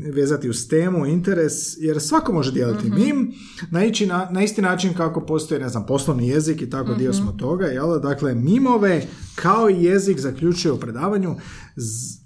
vezati 0.08 0.50
uz 0.50 0.68
temu, 0.68 1.06
interes, 1.06 1.54
jer 1.78 2.02
svako 2.02 2.34
može 2.34 2.52
dijeliti 2.52 2.88
Mhm. 2.88 2.96
mim, 2.96 3.34
na, 3.72 3.80
na, 4.08 4.28
na 4.32 4.44
isti 4.44 4.62
način 4.62 4.94
kako 4.94 5.22
postoji, 5.22 5.62
ne 5.62 5.70
znam, 5.70 5.86
poslovni 5.86 6.28
jezik 6.28 6.62
i 6.62 6.70
tako 6.70 6.94
dio 6.94 7.10
Mhm. 7.10 7.18
smo 7.18 7.32
toga, 7.32 7.66
jel? 7.66 8.00
Dakle, 8.00 8.36
mimove 8.36 9.02
kao 9.36 9.70
i 9.70 9.84
jezik 9.84 10.20
zaključuje 10.20 10.72
u 10.72 10.80
predavanju, 10.80 11.36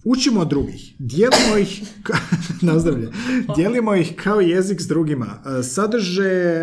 učimo 0.03 0.45
drugih, 0.45 0.95
dijelimo 0.99 1.57
ih, 1.57 1.81
nazdravlje, 2.61 3.11
dijelimo 3.55 3.95
ih 3.95 4.13
kao 4.15 4.41
jezik 4.41 4.81
s 4.81 4.87
drugima, 4.87 5.25
E, 5.59 5.63
sadrže 5.63 6.61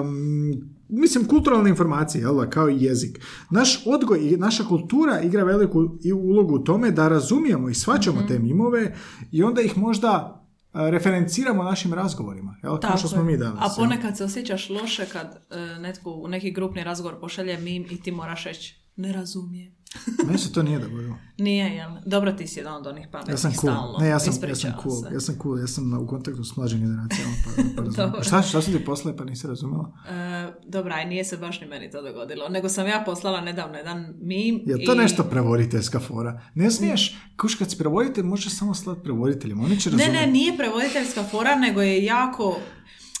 um, 0.00 0.76
mislim, 0.88 1.24
kulturalne 1.24 1.70
informacije, 1.70 2.22
jel 2.22 2.50
kao 2.50 2.70
i 2.70 2.82
jezik. 2.82 3.20
Naš 3.50 3.82
odgoj 3.86 4.18
i 4.28 4.36
naša 4.36 4.64
kultura 4.64 5.20
igra 5.20 5.44
veliku 5.44 5.98
ulogu 6.14 6.54
u 6.54 6.64
tome 6.64 6.90
da 6.90 7.08
razumijemo 7.08 7.68
i 7.68 7.74
shvaćamo 7.74 8.18
Mhm. 8.18 8.28
te 8.28 8.38
mimove 8.38 8.94
i 9.32 9.42
onda 9.42 9.60
ih 9.62 9.78
možda 9.78 10.42
a, 10.72 10.90
referenciramo 10.90 11.62
našim 11.62 11.94
razgovorima, 11.94 12.56
jel, 12.62 12.72
kao 12.72 12.78
Tako 12.78 12.98
što 12.98 13.08
smo 13.08 13.22
mi 13.22 13.36
danas. 13.36 13.78
A 13.78 13.82
ponekad 13.82 14.16
se 14.16 14.24
osjećaš 14.24 14.70
loše 14.70 15.06
kad 15.12 15.26
e, 15.50 15.78
netko 15.80 16.10
u 16.10 16.28
neki 16.28 16.50
grupni 16.50 16.84
razgovor 16.84 17.20
pošalje 17.20 17.58
mim 17.58 17.86
i 17.90 18.00
ti 18.02 18.12
moraš 18.12 18.44
reći 18.44 18.85
ne 18.96 19.12
razumijem. 19.12 19.76
Meni 20.26 20.38
se 20.38 20.52
to 20.52 20.62
nije 20.62 20.78
dogodilo. 20.78 21.16
Nije, 21.38 21.74
jel? 21.74 21.90
Dobro, 22.06 22.32
ti 22.32 22.46
si 22.46 22.58
jedan 22.60 22.74
od 22.74 22.86
onih 22.86 23.08
pametnih 23.12 23.32
Ja 23.32 23.36
sam 23.38 23.52
cool. 23.52 23.72
stalno. 23.72 23.98
Ne, 23.98 24.08
ja 24.08 24.18
sam, 24.18 24.48
ja 24.48 24.54
sam 24.54 24.72
cool. 24.82 25.02
se. 25.02 25.14
Ja 25.14 25.20
sam 25.20 25.38
cool. 25.42 25.60
Ja 25.60 25.66
sam 25.66 26.02
u 26.02 26.06
kontaktu 26.06 26.44
s 26.44 26.56
mlađim 26.56 26.80
generacijama. 26.80 27.32
Pa, 27.76 28.10
pa 28.16 28.22
šta, 28.26 28.42
šta 28.42 28.62
su 28.62 28.72
ti 28.72 28.84
poslali 28.84 29.16
pa 29.16 29.24
nisi 29.24 29.46
razumjela? 29.46 29.92
E, 30.08 30.52
dobra, 30.66 30.94
aj 30.94 31.06
nije 31.06 31.24
se 31.24 31.36
baš 31.36 31.60
ni 31.60 31.66
meni 31.66 31.90
to 31.90 32.02
dogodilo. 32.02 32.48
Nego 32.48 32.68
sam 32.68 32.86
ja 32.86 33.02
poslala 33.06 33.40
nedavno 33.40 33.78
jedan 33.78 34.14
mim. 34.20 34.62
Je 34.66 34.84
to 34.84 34.94
i... 34.94 34.96
nešto 34.96 35.24
prevoditeljska 35.24 36.00
fora? 36.00 36.40
Ne 36.54 36.70
smiješ, 36.70 37.16
kuš 37.40 37.54
kad 37.54 37.70
si 37.70 37.78
prevoditelj, 37.78 38.24
možeš 38.24 38.58
samo 38.58 38.74
slati 38.74 39.00
prevoditeljima. 39.02 39.64
Oni 39.64 39.80
će 39.80 39.90
Ne, 39.90 39.96
razumjeti. 39.96 40.26
ne, 40.26 40.32
nije 40.32 40.56
prevoditeljska 40.56 41.24
fora, 41.24 41.54
nego 41.54 41.82
je 41.82 42.04
jako... 42.04 42.58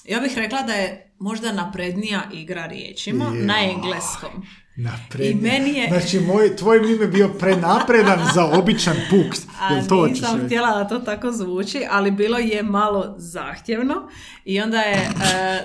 Ja 0.08 0.20
bih 0.20 0.32
rekla 0.36 0.62
da 0.62 0.72
je 0.72 1.05
možda 1.18 1.52
naprednija 1.52 2.22
igra 2.32 2.66
riječima 2.66 3.24
Je. 3.26 3.44
na 3.44 3.54
engleskom. 3.62 4.30
Naprednije. 4.76 5.30
I 5.32 5.60
meni 5.60 5.78
je- 5.78 5.88
Znači, 5.88 6.20
moj, 6.20 6.56
tvoj 6.56 6.80
mim 6.80 7.00
je 7.00 7.08
bio 7.08 7.28
prenapredan 7.30 8.18
za 8.34 8.44
običan 8.46 8.96
puk. 9.10 9.34
A 9.60 9.74
Jel 9.74 9.86
to 9.86 10.06
nisam 10.06 10.40
htjela 10.40 10.70
da 10.72 10.84
to 10.86 10.98
tako 10.98 11.32
zvuči, 11.32 11.86
ali 11.90 12.10
bilo 12.10 12.38
je 12.38 12.62
malo 12.62 13.14
zahtjevno 13.18 14.08
i 14.44 14.60
onda 14.60 14.78
je 14.78 14.94
e, 14.94 15.10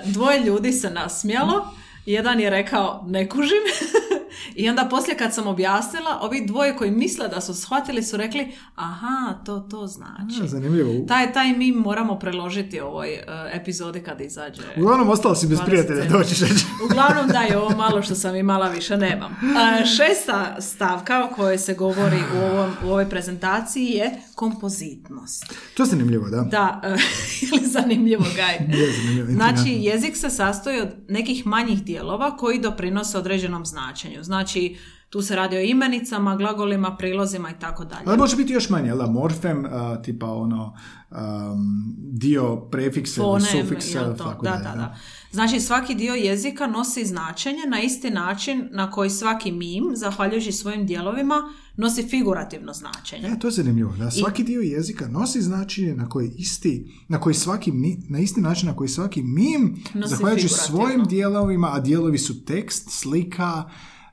dvoje 0.04 0.40
ljudi 0.40 0.72
se 0.72 0.90
nasmijalo, 0.90 1.68
jedan 2.06 2.40
je 2.40 2.50
rekao 2.50 3.04
ne 3.06 3.28
kužim 3.28 3.62
i 4.54 4.68
onda 4.68 4.88
poslije 4.90 5.16
kad 5.16 5.34
sam 5.34 5.46
objasnila, 5.46 6.18
ovi 6.20 6.46
dvoje 6.46 6.76
koji 6.76 6.90
misle 6.90 7.28
da 7.28 7.40
su 7.40 7.54
shvatili 7.54 8.02
su 8.02 8.16
rekli 8.16 8.52
aha, 8.74 9.34
to 9.44 9.60
to 9.60 9.86
znači. 9.86 10.42
A, 10.44 10.46
zanimljivo. 10.46 11.06
Taj, 11.08 11.32
taj 11.32 11.52
mim 11.52 11.74
moramo 11.74 12.18
preložiti 12.18 12.80
ovoj 12.80 13.14
e, 13.14 13.24
epizodi 13.52 14.02
kad 14.02 14.20
izađe. 14.20 14.62
Uglavnom, 14.76 15.10
ostala 15.10 15.34
si 15.34 15.46
bez 15.46 15.58
20 15.58 15.66
prijatelja, 15.66 16.10
hoćeš 16.10 16.40
reći. 16.40 16.64
Uglavnom 16.84 17.28
da 17.28 17.40
je 17.40 17.58
ovo 17.58 17.76
malo 17.84 18.02
što 18.02 18.14
sam 18.14 18.36
imala 18.36 18.68
više 18.68 18.96
nemam. 18.96 19.36
A, 19.56 19.84
šesta 19.84 20.56
stavka 20.60 21.24
o 21.24 21.34
kojoj 21.34 21.58
se 21.58 21.74
govori 21.74 22.18
u, 22.34 22.38
ovom, 22.52 22.70
u 22.84 22.88
ovoj 22.88 23.10
prezentaciji 23.10 23.86
je 23.86 24.22
kompozitnost. 24.34 25.54
To 25.74 25.82
je 25.82 25.86
zanimljivo, 25.86 26.28
da. 26.28 26.40
Da, 26.42 26.80
e, 26.84 26.88
je 27.40 27.60
li 27.60 27.66
zanimljivo 27.66 28.24
Gaj? 28.36 28.54
Je 28.80 28.92
zanimljivo, 28.92 29.32
Znači, 29.32 29.68
jezik 29.68 30.16
se 30.16 30.30
sastoji 30.30 30.80
od 30.80 30.88
nekih 31.08 31.46
manjih 31.46 31.84
dijelova 31.84 32.36
koji 32.36 32.58
doprinose 32.60 33.18
određenom 33.18 33.66
značenju. 33.66 34.22
Znači, 34.32 34.76
tu 35.10 35.22
se 35.22 35.36
radi 35.36 35.56
o 35.56 35.60
imenicama, 35.60 36.36
glagolima, 36.36 36.96
prilozima 36.96 37.50
i 37.50 37.58
tako 37.60 37.84
dalje. 37.84 38.02
Ali 38.06 38.18
može 38.18 38.36
biti 38.36 38.52
još 38.52 38.70
manje, 38.70 38.88
jel 38.88 38.98
da? 38.98 39.06
Morfem, 39.06 39.64
a, 39.64 40.02
tipa 40.02 40.26
ono, 40.26 40.74
um, 41.10 41.94
dio 41.96 42.56
prefiksa 42.56 43.22
ili 43.22 43.40
sufiksa, 43.40 44.14
to? 44.16 44.24
tako 44.24 44.44
da, 44.44 44.50
dalje, 44.50 44.62
da, 44.62 44.74
da. 44.74 44.96
Znači 45.32 45.60
svaki 45.60 45.94
dio 45.94 46.14
jezika 46.14 46.66
nosi 46.66 47.04
značenje 47.04 47.62
na 47.68 47.80
isti 47.80 48.10
način 48.10 48.68
na 48.70 48.90
koji 48.90 49.10
svaki 49.10 49.52
mim, 49.52 49.84
zahvaljujući 49.94 50.52
svojim 50.52 50.86
dijelovima, 50.86 51.42
nosi 51.76 52.02
figurativno 52.08 52.72
značenje. 52.72 53.28
E, 53.28 53.38
to 53.38 53.46
je 53.46 53.50
zanimljivo, 53.50 53.96
da 53.96 54.10
svaki 54.10 54.44
dio 54.44 54.60
jezika 54.60 55.08
nosi 55.08 55.42
značenje 55.42 55.94
na 55.94 56.08
koji 56.08 56.30
isti, 56.36 56.92
na 57.08 57.20
koji 57.20 57.34
svaki 57.34 57.72
mi, 57.72 57.98
na 58.08 58.18
isti 58.18 58.40
način 58.40 58.68
na 58.68 58.76
koji 58.76 58.88
svaki 58.88 59.22
mim, 59.22 59.84
Nosi 59.94 60.10
zahvaljujući 60.10 60.48
svojim 60.48 61.04
dijelovima, 61.04 61.72
a 61.72 61.80
dijelovi 61.80 62.18
su 62.18 62.44
tekst, 62.44 62.90
slika, 62.90 63.70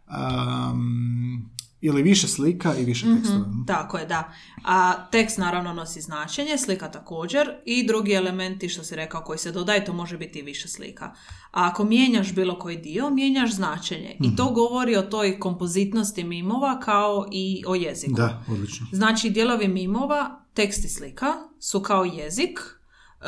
um, 0.10 1.50
ili 1.82 2.02
više 2.04 2.28
slika 2.28 2.76
i 2.76 2.86
više 2.86 3.06
tekstova. 3.16 3.46
Tako 3.68 3.98
je, 3.98 4.06
da. 4.06 4.34
A 4.66 4.94
tekst 5.12 5.38
naravno 5.38 5.74
nosi 5.74 6.02
značenje, 6.02 6.58
slika 6.58 6.92
također 6.92 7.50
i 7.66 7.88
drugi 7.88 8.12
elementi 8.14 8.70
što 8.70 8.84
si 8.84 8.96
rekao 8.96 9.22
koji 9.24 9.40
se 9.40 9.52
dodaju, 9.52 9.82
to 9.86 9.94
može 9.94 10.18
biti 10.18 10.40
i 10.40 10.44
više 10.44 10.68
slika. 10.68 11.06
A 11.52 11.68
ako 11.68 11.84
mijenjaš 11.84 12.34
bilo 12.36 12.60
koji 12.60 12.78
dio, 12.78 13.10
mijenjaš 13.10 13.52
značenje. 13.54 14.16
I 14.20 14.28
Mhm. 14.28 14.36
to 14.36 14.52
govori 14.52 14.96
o 14.96 15.02
toj 15.02 15.40
kompozitnosti 15.40 16.24
mimova 16.24 16.80
kao 16.80 17.28
i 17.32 17.64
o 17.68 17.76
jeziku. 17.76 18.14
Da, 18.14 18.44
odlično. 18.52 18.88
Znači, 18.92 19.30
dijelovi 19.30 19.68
mimova, 19.68 20.46
tekst 20.54 20.86
i 20.86 20.90
slika 20.90 21.34
su 21.60 21.82
kao 21.82 22.04
jezik, 22.06 22.60
e, 22.60 23.26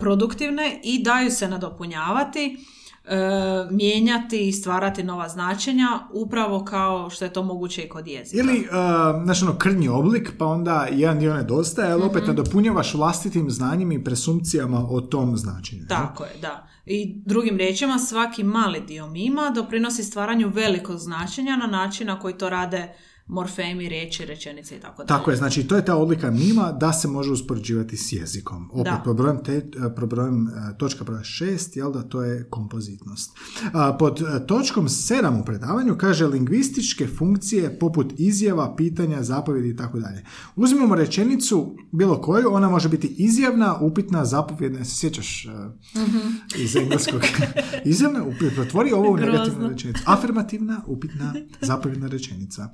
produktivne 0.00 0.80
i 0.84 1.02
daju 1.02 1.30
se 1.30 1.48
nadopunjavati, 1.48 2.56
mijenjati 3.70 4.48
i 4.48 4.52
stvarati 4.52 5.02
nova 5.02 5.28
značenja, 5.28 5.86
upravo 6.12 6.64
kao 6.64 7.10
što 7.10 7.24
je 7.24 7.32
to 7.32 7.42
moguće 7.42 7.82
i 7.82 7.88
kod 7.88 8.06
jezika. 8.06 8.42
Ili, 8.42 8.60
uh, 8.60 9.24
znaš, 9.24 9.42
ono, 9.42 9.58
krnji 9.58 9.88
oblik, 9.88 10.32
pa 10.38 10.46
onda 10.46 10.88
jedan 10.90 11.18
dio 11.18 11.34
nedostaje, 11.34 11.92
ali 11.92 12.02
opet 12.02 12.26
nadopunjavaš 12.26 12.94
vlastitim 12.94 13.50
znanjem 13.50 13.92
i 13.92 14.04
presumpcijama 14.04 14.86
o 14.90 15.00
tom 15.00 15.36
značenju. 15.36 15.82
Tako 15.88 16.24
je, 16.24 16.30
da. 16.40 16.66
I 16.86 17.22
drugim 17.26 17.56
riječima, 17.56 17.98
svaki 17.98 18.44
mali 18.44 18.80
dio 18.80 19.06
mima 19.06 19.52
doprinosi 19.54 20.02
stvaranju 20.02 20.48
velikog 20.48 20.98
značenja 20.98 21.56
na 21.56 21.66
način 21.66 22.06
na 22.06 22.20
koji 22.20 22.34
to 22.34 22.48
rade 22.48 22.94
morfemi, 23.26 23.88
riječi, 23.88 24.24
rečenice 24.24 24.76
i 24.76 24.80
tako 24.80 25.04
dalje. 25.04 25.18
Tako 25.18 25.30
je, 25.30 25.36
znači 25.36 25.64
to 25.64 25.76
je 25.76 25.84
ta 25.84 25.96
odlika 25.96 26.30
mima 26.30 26.72
da 26.72 26.92
se 26.92 27.08
može 27.08 27.30
uspoređivati 27.30 27.96
s 27.96 28.12
jezikom. 28.12 28.70
Opet, 28.72 29.14
brojem, 29.16 29.44
te, 29.44 29.70
pod 29.96 30.08
brojem 30.08 30.48
e, 30.48 30.78
točka 30.78 31.04
broja 31.04 31.24
šest, 31.24 31.76
jel 31.76 31.92
da, 31.92 32.02
to 32.02 32.22
je 32.22 32.46
kompozitnost. 32.50 33.30
Pod 33.98 34.20
e, 34.20 34.46
točkom 34.46 34.88
sedam 34.88 35.40
u 35.40 35.44
predavanju 35.44 35.96
kaže 35.98 36.26
lingvističke 36.26 37.06
funkcije 37.06 37.78
poput 37.78 38.12
izjava, 38.18 38.76
pitanja, 38.76 39.22
zapovjedi 39.22 39.68
i 39.68 39.76
tako 39.76 40.00
dalje. 40.00 40.24
Uzmimo 40.56 40.94
rečenicu 40.94 41.76
bilo 41.92 42.20
koju, 42.20 42.54
ona 42.54 42.68
može 42.68 42.88
biti 42.88 43.14
izjavna, 43.18 43.78
upitna, 43.80 44.24
zapovjedna, 44.24 44.84
se 44.84 44.96
sjećaš 44.96 45.44
e, 45.44 45.48
iz 46.58 46.76
engleskog? 46.76 47.20
izjavna, 47.84 48.24
upitna, 48.24 48.62
pretvori 48.62 48.92
ovo 48.92 49.10
u 49.10 49.16
negativnu 49.16 49.68
rečenicu. 49.68 50.02
Afirmativna, 50.06 50.82
upitna, 50.86 51.34
zapovjedna 51.60 52.06
rečenica. 52.06 52.68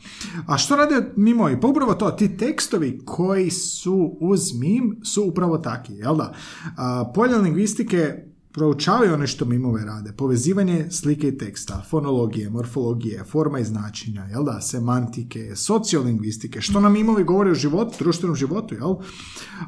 A 0.47 0.59
što 0.59 0.76
rade 0.76 1.12
mimovi? 1.16 1.61
Pa 1.61 1.66
upravo 1.66 1.95
to, 1.95 2.11
ti 2.11 2.36
tekstovi 2.36 3.01
koji 3.05 3.51
su 3.51 4.16
uz 4.20 4.55
mim 4.61 5.01
su 5.05 5.24
upravo 5.24 5.59
takvi, 5.59 5.95
jel 5.95 6.16
da? 6.16 6.34
A, 6.76 7.12
polje 7.14 7.36
lingvistike 7.36 8.24
proučavaju 8.53 9.14
ono 9.14 9.26
što 9.26 9.45
mimove 9.45 9.84
rade. 9.84 10.12
Povezivanje 10.12 10.91
slike 10.91 11.28
i 11.28 11.39
teksta, 11.39 11.82
fonologije, 11.91 12.51
morfologije, 12.51 13.24
forma 13.24 13.59
i 13.59 13.64
značenja, 13.64 14.24
jel 14.24 14.45
da, 14.45 14.61
semantike, 14.61 15.57
sociolingvistike, 15.57 16.61
što 16.61 16.80
nam 16.80 16.93
mimovi 16.93 17.24
govore 17.24 17.51
o 17.51 17.55
životu, 17.55 17.97
društvenom 17.99 18.36
životu, 18.36 18.74
jel? 18.74 18.95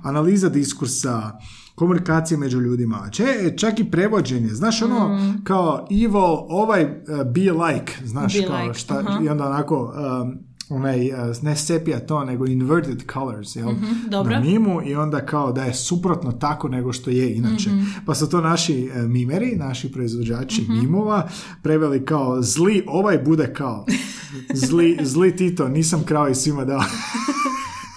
Analiza 0.02 0.48
diskursa, 0.48 1.38
komunikacije 1.74 2.38
među 2.38 2.60
ljudima, 2.60 3.08
Če, 3.10 3.24
čak 3.56 3.80
i 3.80 3.90
prevođenje, 3.90 4.48
znaš 4.48 4.82
ono 4.82 5.18
kao 5.44 5.86
evil, 5.90 6.36
ovaj 6.48 6.84
uh, 6.84 6.90
be 7.34 7.52
like, 7.52 7.92
znaš 8.04 8.40
Be 8.40 8.46
kao 8.46 8.62
like, 8.62 8.78
šta, 8.78 9.02
aha. 9.06 9.20
i 9.24 9.28
onda 9.28 9.46
onako 9.46 9.84
um, 9.84 10.49
onaj, 10.70 11.08
uh, 11.08 11.16
ne 11.42 11.56
sepia 11.56 12.00
to, 12.00 12.24
nego 12.24 12.46
inverted 12.46 13.02
colors, 13.12 13.56
jel? 13.56 13.70
Mhm, 13.72 13.86
dobro. 14.08 14.32
Na 14.34 14.40
mimu 14.40 14.82
i 14.82 14.94
onda 14.94 15.26
kao 15.26 15.52
da 15.52 15.64
je 15.64 15.74
suprotno 15.74 16.32
tako 16.32 16.68
nego 16.68 16.92
što 16.92 17.10
je 17.10 17.34
inače. 17.34 17.70
Mhm. 17.70 17.84
Pa 18.06 18.14
su 18.14 18.28
to 18.28 18.40
naši 18.40 18.90
e, 18.94 19.02
mimeri, 19.02 19.56
naši 19.56 19.92
proizvođači 19.92 20.62
Mhm. 20.62 20.78
mimova 20.80 21.28
preveli 21.62 22.04
kao 22.04 22.42
zli, 22.42 22.84
ovaj 22.86 23.18
bude 23.18 23.54
kao 23.54 23.86
zli, 24.54 24.98
zli 25.02 25.36
Tito, 25.36 25.68
nisam 25.68 26.02
krao 26.04 26.28
i 26.28 26.34
svima 26.34 26.64
dao. 26.64 26.82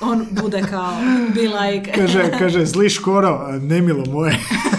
On 0.02 0.26
bude 0.42 0.62
kao 0.70 0.94
be 1.36 1.42
like... 1.42 1.92
kaže, 1.92 2.32
kaže, 2.40 2.66
zli 2.66 2.90
škoro, 2.90 3.60
nemilo 3.62 4.06
moje. 4.06 4.40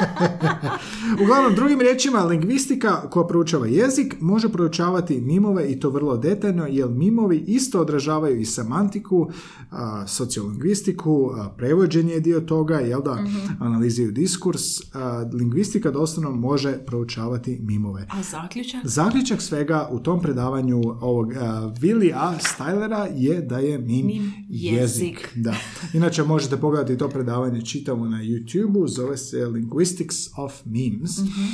Uglavnom, 1.22 1.54
drugim 1.54 1.80
riječima, 1.80 2.24
lingvistika 2.24 3.10
koja 3.10 3.26
proučava 3.26 3.66
jezik 3.66 4.16
može 4.20 4.48
proučavati 4.48 5.20
mimove 5.20 5.72
i 5.72 5.80
to 5.80 5.90
vrlo 5.90 6.16
detaljno, 6.16 6.66
jer 6.70 6.88
mimovi 6.88 7.44
isto 7.46 7.80
odražavaju 7.80 8.40
i 8.40 8.44
semantiku, 8.44 9.30
a, 9.70 10.06
sociolingvistiku, 10.06 11.30
a, 11.36 11.48
prevođenje 11.56 12.12
je 12.12 12.20
dio 12.20 12.40
toga, 12.40 12.74
jel 12.74 13.02
da, 13.02 13.24
analiziraju 13.58 14.12
diskurs. 14.12 14.62
a, 14.94 15.30
lingvistika 15.32 15.90
doslovno 15.90 16.30
može 16.30 16.72
proučavati 16.86 17.58
mimove. 17.62 18.06
A 18.10 18.22
zaključak? 18.22 18.80
Zaključak 18.84 19.42
svega 19.42 19.88
u 19.90 19.98
tom 19.98 20.20
predavanju 20.20 20.80
ovog 21.00 21.32
Willi 21.80 22.12
A. 22.14 22.34
Stylera 22.38 23.08
je 23.16 23.40
da 23.40 23.58
je 23.58 23.78
mim, 23.78 24.06
Mim 24.06 24.32
jezik. 24.48 24.80
jezik. 24.80 25.32
Da. 25.36 25.54
Inače 25.94 26.22
možete 26.22 26.56
pogledati 26.56 26.98
to 26.98 27.08
predavanje 27.08 27.62
čitamo 27.62 28.08
na 28.08 28.18
YouTube-u, 28.18 28.88
zove 28.88 29.16
se 29.16 29.46
Linguistics 29.90 30.16
of 30.36 30.62
Memes. 30.64 31.18
Mhm. 31.18 31.46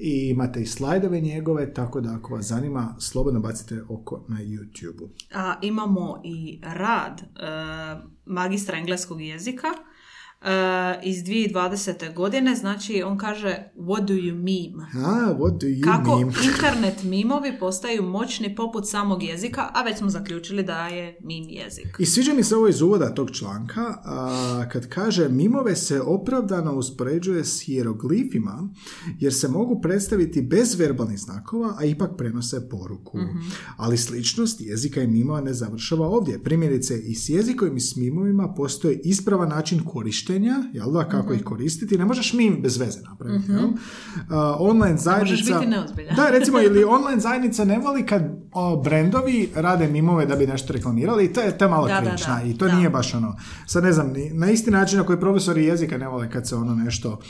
I 0.00 0.30
imate 0.30 0.60
i 0.62 0.66
slajdove 0.66 1.20
njegove, 1.20 1.74
tako 1.74 2.00
da 2.00 2.14
ako 2.14 2.34
vas 2.34 2.46
zanima, 2.46 2.96
slobodno 2.98 3.40
bacite 3.40 3.82
oko 3.88 4.24
na 4.28 4.36
YouTube-u. 4.36 5.08
A, 5.34 5.54
imamo 5.62 6.20
i 6.24 6.60
rad 6.62 7.20
e, 7.20 7.26
magistra 8.26 8.78
engleskog 8.78 9.20
jezika 9.20 9.68
e, 10.44 11.00
iz 11.02 11.24
2020. 11.24 12.14
godine, 12.14 12.54
znači 12.54 13.02
on 13.06 13.18
kaže 13.18 13.72
what 13.76 14.04
do 14.04 14.14
you 14.14 14.34
meme? 14.34 15.06
A, 15.06 15.34
what 15.38 15.58
do 15.60 15.66
you 15.66 15.84
Kako 15.84 16.18
meme? 16.18 16.32
internet 16.52 17.02
mimovi 17.02 17.58
postaju 17.60 18.02
moćni 18.02 18.54
poput 18.54 18.88
samog 18.88 19.22
jezika, 19.22 19.70
a 19.74 19.82
već 19.82 19.98
smo 19.98 20.10
zaključili 20.10 20.62
da 20.62 20.86
je 20.86 21.18
mim 21.24 21.44
jezik. 21.48 21.96
I 21.98 22.06
sviđa 22.06 22.34
mi 22.34 22.44
se 22.44 22.56
ovo 22.56 22.68
iz 22.68 22.82
uvoda 22.82 23.14
tog 23.14 23.30
članka, 23.30 23.94
a, 24.04 24.64
kad 24.72 24.88
kaže 24.88 25.28
mimove 25.28 25.76
se 25.76 26.00
opravdano 26.00 26.74
uspoređuje 26.74 27.44
s 27.44 27.60
hieroglifima, 27.60 28.68
jer 29.18 29.34
se 29.34 29.48
mogu 29.48 29.80
predstaviti 29.80 30.42
bez 30.42 30.78
verbalnih 30.78 31.18
znakova, 31.18 31.74
a 31.78 31.84
ipak 31.84 32.10
prenose 32.18 32.68
poruku. 32.68 33.18
Ali 33.76 33.98
sličnost 33.98 34.60
jezika 34.60 35.02
i 35.02 35.06
mimova 35.06 35.40
ne 35.40 35.54
završava 35.54 36.06
ovdje. 36.06 36.42
Primjerice, 36.42 36.98
i 36.98 37.14
s 37.14 37.28
jezikom 37.28 37.76
i 37.76 37.80
s 37.80 37.96
mimovima 37.96 38.54
postoji 38.56 39.00
ispravan 39.04 39.48
način 39.48 39.84
korištenja, 39.84 40.31
jel 40.72 40.92
da, 40.92 41.08
kako 41.08 41.32
ih 41.32 41.44
koristiti. 41.44 41.98
Ne 41.98 42.04
možeš 42.04 42.32
mim 42.32 42.58
bez 42.62 42.76
veze 42.78 43.00
napraviti, 43.10 43.52
jel? 43.52 43.68
A, 44.30 44.56
online 44.58 44.96
zajednica... 44.96 45.54
možeš 45.54 45.94
biti. 45.94 46.14
Da, 46.16 46.28
recimo, 46.30 46.60
ili 46.60 46.84
online 46.98 47.20
zajednica 47.20 47.64
ne 47.64 47.78
voli 47.78 48.06
kad 48.06 48.22
o, 48.52 48.82
brendovi 48.82 49.50
rade 49.54 49.88
mimove 49.88 50.26
da 50.26 50.36
bi 50.36 50.46
nešto 50.46 50.72
reklamirali 50.72 51.24
i 51.24 51.32
to 51.32 51.40
je, 51.40 51.58
to 51.58 51.64
je 51.64 51.68
malo 51.68 51.88
Da, 51.88 51.96
cringe, 51.96 52.16
da. 52.26 52.34
da, 52.34 52.42
i 52.48 52.58
to 52.58 52.66
Da. 52.66 52.74
nije 52.74 52.90
baš 52.90 53.14
ono, 53.14 53.36
sad 53.66 53.84
ne 53.84 53.92
znam, 53.92 54.12
na 54.32 54.50
isti 54.50 54.70
način 54.70 54.98
na 54.98 55.04
koji 55.04 55.20
profesori 55.20 55.64
jezika 55.64 55.98
ne 55.98 56.08
vole 56.08 56.30
kad 56.30 56.48
se 56.48 56.56
ono 56.56 56.74
nešto 56.74 57.20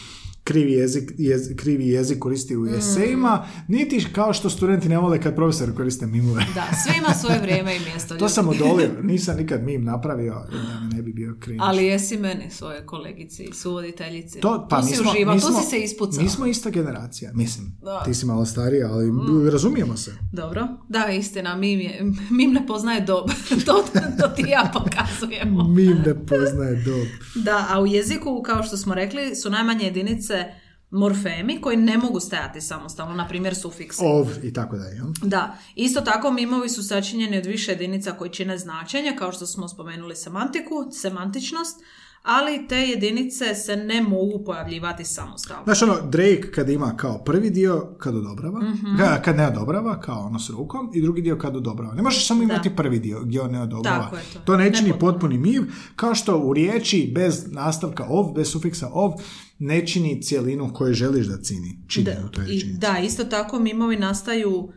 krivi 0.44 0.72
jezik, 0.72 1.12
jez- 1.18 1.56
krivi 1.56 1.88
jezik 1.88 2.18
koristi 2.18 2.56
u 2.56 2.66
esejima, 2.66 3.46
niti 3.68 4.06
kao 4.14 4.32
što 4.32 4.50
studenti 4.50 4.88
ne 4.88 4.98
vole 4.98 5.20
kad 5.20 5.34
profesori 5.34 5.74
koriste 5.74 6.06
mimove. 6.06 6.44
Da, 6.54 6.64
sve 6.84 6.94
ima 6.98 7.14
svoje 7.14 7.38
vrijeme 7.40 7.76
i 7.76 7.80
mjesto. 7.80 8.14
To 8.22 8.28
sam 8.28 8.48
odolio, 8.48 8.88
nisam 9.02 9.36
nikad 9.36 9.62
mim 9.62 9.84
napravio 9.84 10.34
da 10.34 10.80
mi 10.80 10.94
ne 10.94 11.02
bi 11.02 11.12
bio 11.12 11.36
cringe. 11.44 11.64
Ali 11.64 11.86
jesi 11.86 12.16
meni 12.16 12.50
svoje 12.50 12.86
kolegici, 12.86 13.48
suvoditeljici. 13.52 14.40
To, 14.40 14.66
pa 14.70 14.80
tu 14.80 14.86
mi 14.86 14.90
si 14.90 14.96
smo, 14.96 15.10
uživao, 15.10 15.34
mi 15.34 15.40
tu 15.40 15.46
si 15.46 15.70
se 15.70 15.78
ispucao. 15.78 16.22
Mi 16.22 16.28
smo 16.28 16.46
ista 16.46 16.70
generacija, 16.70 17.30
mislim. 17.34 17.76
Da. 17.82 18.00
Mm. 18.02 18.04
Ti 18.04 18.14
si 18.14 18.26
malo 18.26 18.44
starija, 18.46 18.92
ali 18.92 19.10
razumijemo 19.50 19.96
se. 19.96 20.12
Dobro, 20.32 20.68
da, 20.88 21.06
istina, 21.08 21.56
mim, 21.56 21.80
je, 21.80 22.12
mim 22.30 22.52
ne 22.52 22.66
poznaje 22.66 23.00
dob. 23.00 23.30
to, 23.66 23.84
to 24.20 24.28
ti 24.36 24.42
i 24.42 24.50
ja 24.50 24.72
pokazujemo. 24.72 25.68
Mim 25.68 25.96
ne 26.06 26.26
poznaje 26.26 26.76
dob. 26.84 27.06
Da, 27.44 27.66
a 27.70 27.80
u 27.80 27.86
jeziku, 27.86 28.42
kao 28.42 28.62
što 28.62 28.76
smo 28.76 28.94
rekli, 28.94 29.36
su 29.36 29.50
najmanje 29.50 29.84
jedinice 29.84 30.31
morfemi 30.90 31.60
koji 31.60 31.76
ne 31.76 31.98
mogu 31.98 32.20
stajati 32.20 32.60
samostalno, 32.60 33.14
na 33.14 33.28
primjer 33.28 33.54
sufiksi. 33.54 34.02
Ov 34.04 34.26
i 34.42 34.52
tako 34.52 34.76
dalje. 34.76 35.00
Da, 35.22 35.56
isto 35.74 36.00
tako 36.00 36.30
mimovi 36.30 36.68
su 36.68 36.82
sačinjeni 36.88 37.38
od 37.38 37.46
više 37.46 37.72
jedinica 37.72 38.12
koji 38.12 38.30
čine 38.30 38.58
značenje, 38.58 39.16
kao 39.18 39.32
što 39.32 39.46
smo 39.46 39.68
spomenuli 39.68 40.16
semantiku, 40.16 40.88
semantičnost, 40.92 41.80
ali 42.24 42.68
te 42.68 42.76
jedinice 42.78 43.54
se 43.56 43.76
ne 43.76 44.02
mogu 44.02 44.44
pojavljivati 44.44 45.04
samostalno. 45.06 45.62
Znaš 45.64 45.82
ono, 45.82 45.96
Drake 46.02 46.50
kad 46.50 46.68
ima 46.68 46.96
kao 46.96 47.18
prvi 47.18 47.50
dio 47.50 47.94
kad 47.98 48.16
odobrava, 48.16 48.60
Mhm. 48.60 48.86
ka- 48.88 49.22
kad 49.22 49.36
ne 49.36 49.46
odobrava, 49.48 50.00
kao 50.00 50.20
ono 50.20 50.38
s 50.38 50.50
rukom, 50.50 50.90
i 50.94 51.02
drugi 51.02 51.22
dio 51.22 51.38
kad 51.38 51.56
odobrava. 51.56 51.94
Ne 51.94 52.02
možeš 52.02 52.26
samo 52.26 52.42
imati 52.42 52.70
prvi 52.70 52.98
dio 52.98 53.20
gdje 53.20 53.40
on 53.40 53.50
ne 53.50 53.62
odobrava. 53.62 54.04
Tako 54.04 54.16
je 54.16 54.22
to. 54.32 54.38
to 54.38 54.56
ne 54.56 54.72
čini 54.72 54.86
Nepotpuno. 54.86 55.12
potpuni 55.12 55.38
miv, 55.38 55.62
kao 55.96 56.14
što 56.14 56.38
u 56.38 56.52
riječi 56.52 57.12
bez 57.14 57.44
nastavka 57.48 58.06
ov, 58.06 58.32
bez 58.32 58.48
sufiksa 58.48 58.88
ov, 58.88 59.12
ne 59.58 59.86
čini 59.86 60.22
cijelinu 60.22 60.70
koju 60.74 60.94
želiš 60.94 61.26
da 61.26 61.36
cini. 61.38 61.78
Čini 61.88 62.06
u 62.24 62.28
toj 62.28 62.44
I, 62.46 62.64
da, 62.72 62.98
isto 62.98 63.24
tako 63.24 63.58
mimovi 63.58 63.96
nastaju 63.96 64.68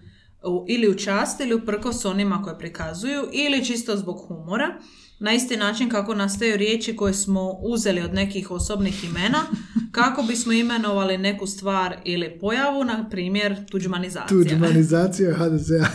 ili 0.67 0.89
u 0.89 0.95
čast 0.95 1.39
ili 1.39 1.53
uprkos 1.53 2.05
onima 2.05 2.41
koje 2.41 2.57
prikazuju 2.57 3.27
ili 3.31 3.65
čisto 3.65 3.97
zbog 3.97 4.25
humora. 4.27 4.75
Na 5.19 5.33
isti 5.33 5.57
način 5.57 5.89
kako 5.89 6.15
nastaju 6.15 6.57
riječi 6.57 6.95
koje 6.95 7.13
smo 7.13 7.51
uzeli 7.51 8.01
od 8.01 8.13
nekih 8.13 8.51
osobnih 8.51 9.03
imena, 9.03 9.39
kako 9.97 10.23
bismo 10.23 10.53
imenovali 10.53 11.17
neku 11.17 11.47
stvar 11.47 11.95
ili 12.05 12.39
pojavu, 12.39 12.83
na 12.83 13.09
primjer 13.09 13.65
tuđmanizacija. 13.69 14.27
Tuđmanizacija 14.27 15.33
HDZ-a. 15.33 15.87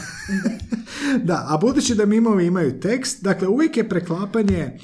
da, 1.28 1.46
a 1.48 1.58
budući 1.58 1.94
da 1.94 2.06
mimovi 2.06 2.46
imaju 2.46 2.80
tekst, 2.80 3.22
dakle 3.22 3.48
uvijek 3.48 3.76
je 3.76 3.88
preklapanje 3.88 4.78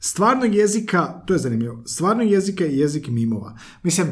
stvarnog 0.00 0.54
jezika, 0.54 1.22
to 1.26 1.34
je 1.34 1.38
zanimljivo, 1.38 1.82
stvarnog 1.86 2.30
jezika 2.30 2.66
i 2.66 2.78
jezik 2.78 3.08
mimova. 3.08 3.58
Mislim, 3.82 4.06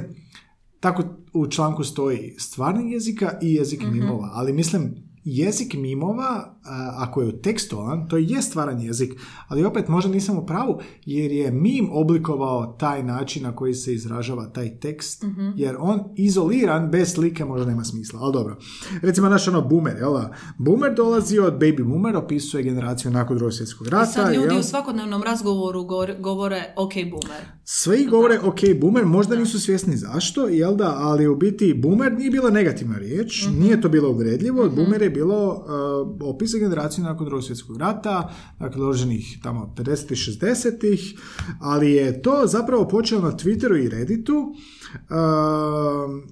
tako 0.80 1.04
u 1.32 1.46
članku 1.46 1.84
stoji 1.84 2.34
stvarnog 2.38 2.92
jezika 2.92 3.38
i 3.42 3.54
jezik 3.54 3.82
mimova, 3.92 4.30
ali 4.32 4.52
mislim 4.52 5.07
jezik 5.28 5.74
mimova, 5.74 6.58
ako 6.96 7.22
je 7.22 7.42
tekstualan, 7.42 8.08
to 8.08 8.16
je 8.16 8.42
stvaran 8.42 8.80
jezik, 8.80 9.12
ali 9.48 9.64
opet 9.64 9.88
možda 9.88 10.10
nisam 10.10 10.38
u 10.38 10.46
pravu, 10.46 10.80
jer 11.06 11.32
je 11.32 11.50
mim 11.50 11.88
oblikovao 11.92 12.76
taj 12.80 13.02
način 13.02 13.42
na 13.42 13.56
koji 13.56 13.74
se 13.74 13.94
izražava 13.94 14.52
taj 14.52 14.78
tekst, 14.78 15.24
jer 15.56 15.76
on 15.78 16.00
izoliran, 16.16 16.90
bez 16.90 17.12
slike 17.12 17.44
možda 17.44 17.66
nema 17.66 17.84
smisla, 17.84 18.20
ali 18.22 18.32
dobro. 18.32 18.56
Recimo 19.02 19.28
naš 19.28 19.48
ono 19.48 19.62
boomer, 19.62 19.96
jel 19.96 20.12
da? 20.12 20.34
Boomer 20.58 20.94
dolazi 20.94 21.38
od 21.38 21.54
baby 21.54 21.84
boomer, 21.84 22.16
opisuje 22.16 22.62
generaciju 22.62 23.10
nakon 23.10 23.36
drugog 23.36 23.52
svjetskog 23.52 23.86
I 23.86 23.90
rata. 23.90 24.06
sad 24.06 24.34
ljudi 24.34 24.54
jel? 24.54 24.60
u 24.60 24.62
svakodnevnom 24.62 25.22
razgovoru 25.22 25.84
govore, 26.18 26.74
ok 26.76 26.92
boomer. 26.94 27.42
Svi 27.64 28.06
govore 28.06 28.38
ok, 28.38 28.60
boomer, 28.80 29.04
možda 29.04 29.36
nisu 29.36 29.60
svjesni 29.60 29.96
zašto, 29.96 30.48
jel 30.48 30.76
da, 30.76 30.94
ali 30.98 31.26
u 31.26 31.36
biti 31.36 31.74
boomer 31.74 32.12
nije 32.12 32.30
bila 32.30 32.50
negativna 32.50 32.98
riječ, 32.98 33.46
nije 33.60 33.80
to 33.80 33.88
bilo 33.88 34.10
uvredljivo, 34.10 34.68
boomer 34.68 35.02
je 35.02 35.10
bilo 35.18 35.48
uh, 35.48 36.34
opis 36.34 36.50
za 36.50 36.58
generaciju 36.58 37.04
nakon 37.04 37.26
drugog 37.26 37.44
svjetskog 37.44 37.76
rata, 37.76 38.34
dakle 38.58 38.80
rođenih 38.80 39.38
tamo 39.42 39.74
50 39.76 40.12
i 40.12 40.36
60 40.36 41.18
ali 41.60 41.92
je 41.92 42.22
to 42.22 42.42
zapravo 42.46 42.88
počelo 42.88 43.22
na 43.22 43.32
Twitteru 43.32 43.84
i 43.84 43.88
Redditu 43.88 44.34
um, 44.34 46.22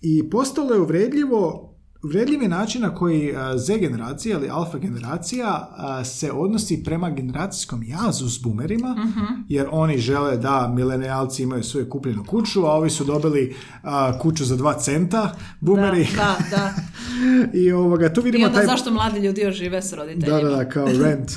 i 0.00 0.30
postalo 0.30 0.74
je 0.74 0.80
uvredljivo 0.80 1.69
Uvredljiv 2.02 2.42
je 2.42 2.48
način 2.48 2.82
na 2.82 2.94
koji 2.94 3.36
a, 3.36 3.58
Z 3.58 3.78
generacija 3.78 4.38
ili 4.38 4.48
alfa 4.50 4.78
generacija 4.78 5.68
a, 5.76 6.04
se 6.04 6.32
odnosi 6.32 6.82
prema 6.84 7.10
generacijskom 7.10 7.82
jazu 7.82 8.28
s 8.28 8.38
boomerima, 8.38 8.96
jer 9.48 9.66
oni 9.70 9.98
žele 9.98 10.36
da 10.36 10.72
milenijalci 10.74 11.42
imaju 11.42 11.62
svoju 11.62 11.88
kupljenu 11.88 12.24
kuću, 12.24 12.66
a 12.66 12.72
ovi 12.72 12.90
su 12.90 13.04
dobili 13.04 13.56
a, 13.82 14.18
kuću 14.18 14.44
za 14.44 14.56
dva 14.56 14.74
centa, 14.74 15.34
boomeri. 15.60 16.08
Da, 16.16 16.36
da, 16.50 16.56
da. 16.56 16.74
I 17.60 17.72
ovoga, 17.72 18.12
tu 18.12 18.20
I 18.20 18.24
vidimo 18.24 18.46
onda 18.46 18.58
taj... 18.58 18.66
zašto 18.66 18.90
mladi 18.90 19.20
ljudi 19.20 19.40
još 19.40 19.56
žive 19.56 19.82
s 19.82 19.92
roditeljima? 19.92 20.40
Da, 20.40 20.48
da, 20.48 20.56
da, 20.56 20.68
kao 20.68 20.86
rent. 21.02 21.30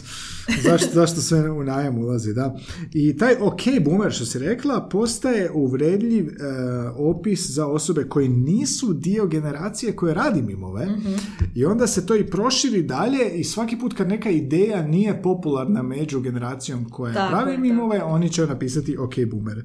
Zašto, 0.64 0.90
zašto 0.94 1.22
sve 1.22 1.52
u 1.52 1.64
najam 1.64 1.98
ulazi, 1.98 2.34
da. 2.34 2.56
I 2.94 3.18
taj 3.18 3.36
ok 3.42 3.62
boomer, 3.86 4.12
što 4.12 4.26
si 4.26 4.40
rekla, 4.40 4.90
postaje 4.90 5.52
uvredljiv 5.52 6.28
e, 6.28 6.32
opis 6.96 7.50
za 7.50 7.68
osobe 7.68 8.04
koji 8.04 8.30
nisu 8.30 8.94
dio 8.94 9.28
generacije 9.28 9.96
koje 9.96 10.14
radi 10.14 10.42
mimove. 10.42 10.88
I 11.56 11.66
onda 11.66 11.88
se 11.88 12.06
to 12.06 12.16
i 12.16 12.26
proširi 12.26 12.84
dalje 12.84 13.30
i 13.36 13.44
svaki 13.44 13.80
put 13.80 13.94
kad 13.94 14.08
neka 14.08 14.30
ideja 14.30 14.88
nije 14.88 15.22
popularna 15.22 15.82
među 15.82 16.20
generacijom 16.22 16.90
koja 16.90 17.14
Tako 17.14 17.32
pravi 17.32 17.58
mimove, 17.58 18.04
oni 18.04 18.30
će 18.30 18.48
napisati 18.48 18.98
ok 18.98 19.14
boomer. 19.32 19.64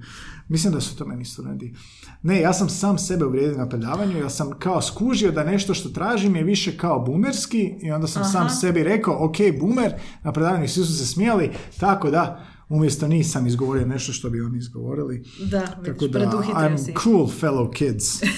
Mislim 0.49 0.73
da 0.73 0.81
su 0.81 0.97
to 0.97 1.07
meni 1.07 1.25
studenti. 1.25 1.75
Ne, 2.23 2.41
ja 2.41 2.53
sam 2.53 2.69
sam 2.69 2.99
sebe 2.99 3.25
uvrijedio 3.25 3.59
na 3.59 3.69
predavanju, 3.69 4.19
ja 4.19 4.31
sam 4.31 4.51
kao 4.59 4.83
skužio 4.83 5.33
da 5.33 5.45
nešto 5.45 5.75
što 5.75 5.89
tražim 5.89 6.37
je 6.37 6.43
više 6.43 6.77
kao 6.77 7.01
boomerski 7.01 7.75
i 7.83 7.91
onda 7.91 8.07
sam 8.07 8.25
sam 8.25 8.51
sebi 8.51 8.83
rekao, 8.83 9.25
ok, 9.25 9.37
boomer, 9.61 9.95
na 10.23 10.33
predavanju 10.33 10.69
svi 10.69 10.85
su 10.85 10.99
se 10.99 11.07
smijali, 11.07 11.51
tako 11.81 12.11
da, 12.11 12.45
umjesto 12.69 13.09
nisam 13.09 13.47
izgovorio 13.47 13.87
nešto 13.87 14.13
što 14.13 14.31
bi 14.31 14.41
oni 14.41 14.59
izgovorili. 14.59 15.25
Da, 15.41 15.59
već 15.59 15.87
Tako 15.87 16.07
da, 16.07 16.19
preduhitrio 16.19 16.79
si. 16.79 16.93
I'm 16.93 17.03
cool 17.03 17.27
fellow 17.41 17.73
kids. 17.75 18.05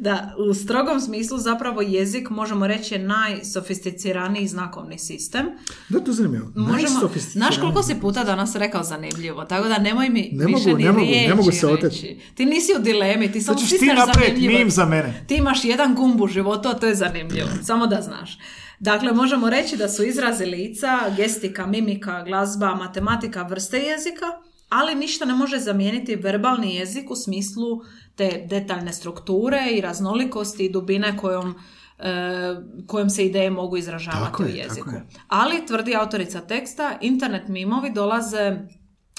Da, 0.00 0.34
u 0.50 0.54
strogom 0.54 1.00
smislu 1.00 1.38
zapravo 1.38 1.82
jezik 1.82 2.30
možemo 2.30 2.66
reći 2.66 2.94
je 2.94 2.98
najsofisticiraniji 2.98 4.48
znakovni 4.48 4.98
sistem. 4.98 5.46
Da, 5.88 6.00
to 6.00 6.12
zanimljivo. 6.12 6.48
Možemo, 6.54 7.10
znaš 7.32 7.58
koliko 7.58 7.82
si 7.82 7.94
puta 8.00 8.24
danas 8.24 8.54
rekao 8.54 8.84
zanimljivo, 8.84 9.44
tako 9.44 9.68
da 9.68 9.78
nemoj 9.78 10.08
mi 10.08 10.30
Ne 10.32 10.46
više 10.46 10.68
mogu, 10.68 10.78
ni 10.78 10.84
ne 10.84 10.92
mogu, 10.92 11.04
ne 11.04 11.10
riječi 11.10 11.34
mogu 11.34 11.52
se 11.52 11.66
otet. 11.66 11.92
reći. 11.92 12.18
Ti 12.34 12.46
nisi 12.46 12.72
u 12.78 12.82
dilemi, 12.82 13.32
ti 13.32 13.40
samo 13.40 13.58
ćeš 13.58 13.68
ti 13.68 13.78
zanimljivo. 13.78 14.70
za 14.70 14.84
mene. 14.84 15.24
Ti 15.26 15.34
imaš 15.34 15.64
jedan 15.64 15.94
gumb 15.94 16.20
u 16.20 16.26
životu, 16.26 16.68
a 16.68 16.74
to 16.74 16.86
je 16.86 16.94
zanimljivo. 16.94 17.48
Samo 17.68 17.86
da 17.86 18.02
znaš. 18.02 18.38
Dakle, 18.80 19.12
možemo 19.12 19.50
reći 19.50 19.76
da 19.76 19.88
su 19.88 20.04
izrazi 20.04 20.44
lica, 20.44 20.98
gestika, 21.16 21.66
mimika, 21.66 22.22
glazba, 22.22 22.74
matematika 22.74 23.42
vrste 23.42 23.78
jezika, 23.78 24.26
ali 24.68 24.94
ništa 24.94 25.24
ne 25.24 25.34
može 25.34 25.58
zamijeniti 25.58 26.16
verbalni 26.16 26.74
jezik 26.74 27.10
u 27.10 27.16
smislu 27.16 27.80
te 28.14 28.46
detaljne 28.50 28.92
strukture 28.92 29.70
i 29.72 29.80
raznolikosti 29.80 30.64
i 30.64 30.72
dubine 30.72 31.16
kojom 31.16 31.54
e, 31.98 32.56
kojom 32.86 33.10
se 33.10 33.26
ideje 33.26 33.50
mogu 33.50 33.76
izražavati 33.76 34.24
Tako 34.24 34.42
u 34.42 34.46
je, 34.46 34.56
jeziku. 34.56 34.86
tako 34.86 34.96
je. 34.96 35.06
Ali, 35.28 35.66
tvrdi 35.66 35.96
autorica 35.96 36.40
teksta, 36.40 36.98
internet 37.00 37.48
mimovi 37.48 37.92
dolaze 37.92 38.56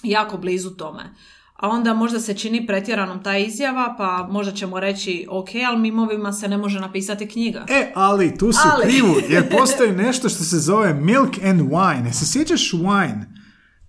jako 0.03 0.37
blizu 0.37 0.69
tome. 0.69 1.03
A 1.57 1.69
onda 1.69 1.93
možda 1.93 2.19
se 2.19 2.33
čini 2.33 2.67
pretjeranom 2.67 3.23
ta 3.23 3.37
izjava, 3.37 3.95
pa 3.97 4.27
možda 4.31 4.51
ćemo 4.51 4.79
reći 4.79 5.27
ok, 5.29 5.49
ali 5.69 5.79
mimovima 5.79 6.33
se 6.33 6.47
ne 6.47 6.57
može 6.57 6.79
napisati 6.79 7.27
knjiga. 7.27 7.65
E, 7.69 7.91
ali 7.95 8.37
tu 8.37 8.51
si 8.51 8.59
Ali. 8.73 8.83
krivu, 8.83 9.15
jer 9.29 9.49
postoji 9.57 9.91
nešto 9.91 10.29
što 10.29 10.43
se 10.43 10.59
zove 10.59 10.93
milk 10.93 11.37
and 11.45 11.61
wine. 11.61 12.09
E, 12.09 12.13
se 12.13 12.25
sjećaš 12.25 12.71
wine? 12.71 13.23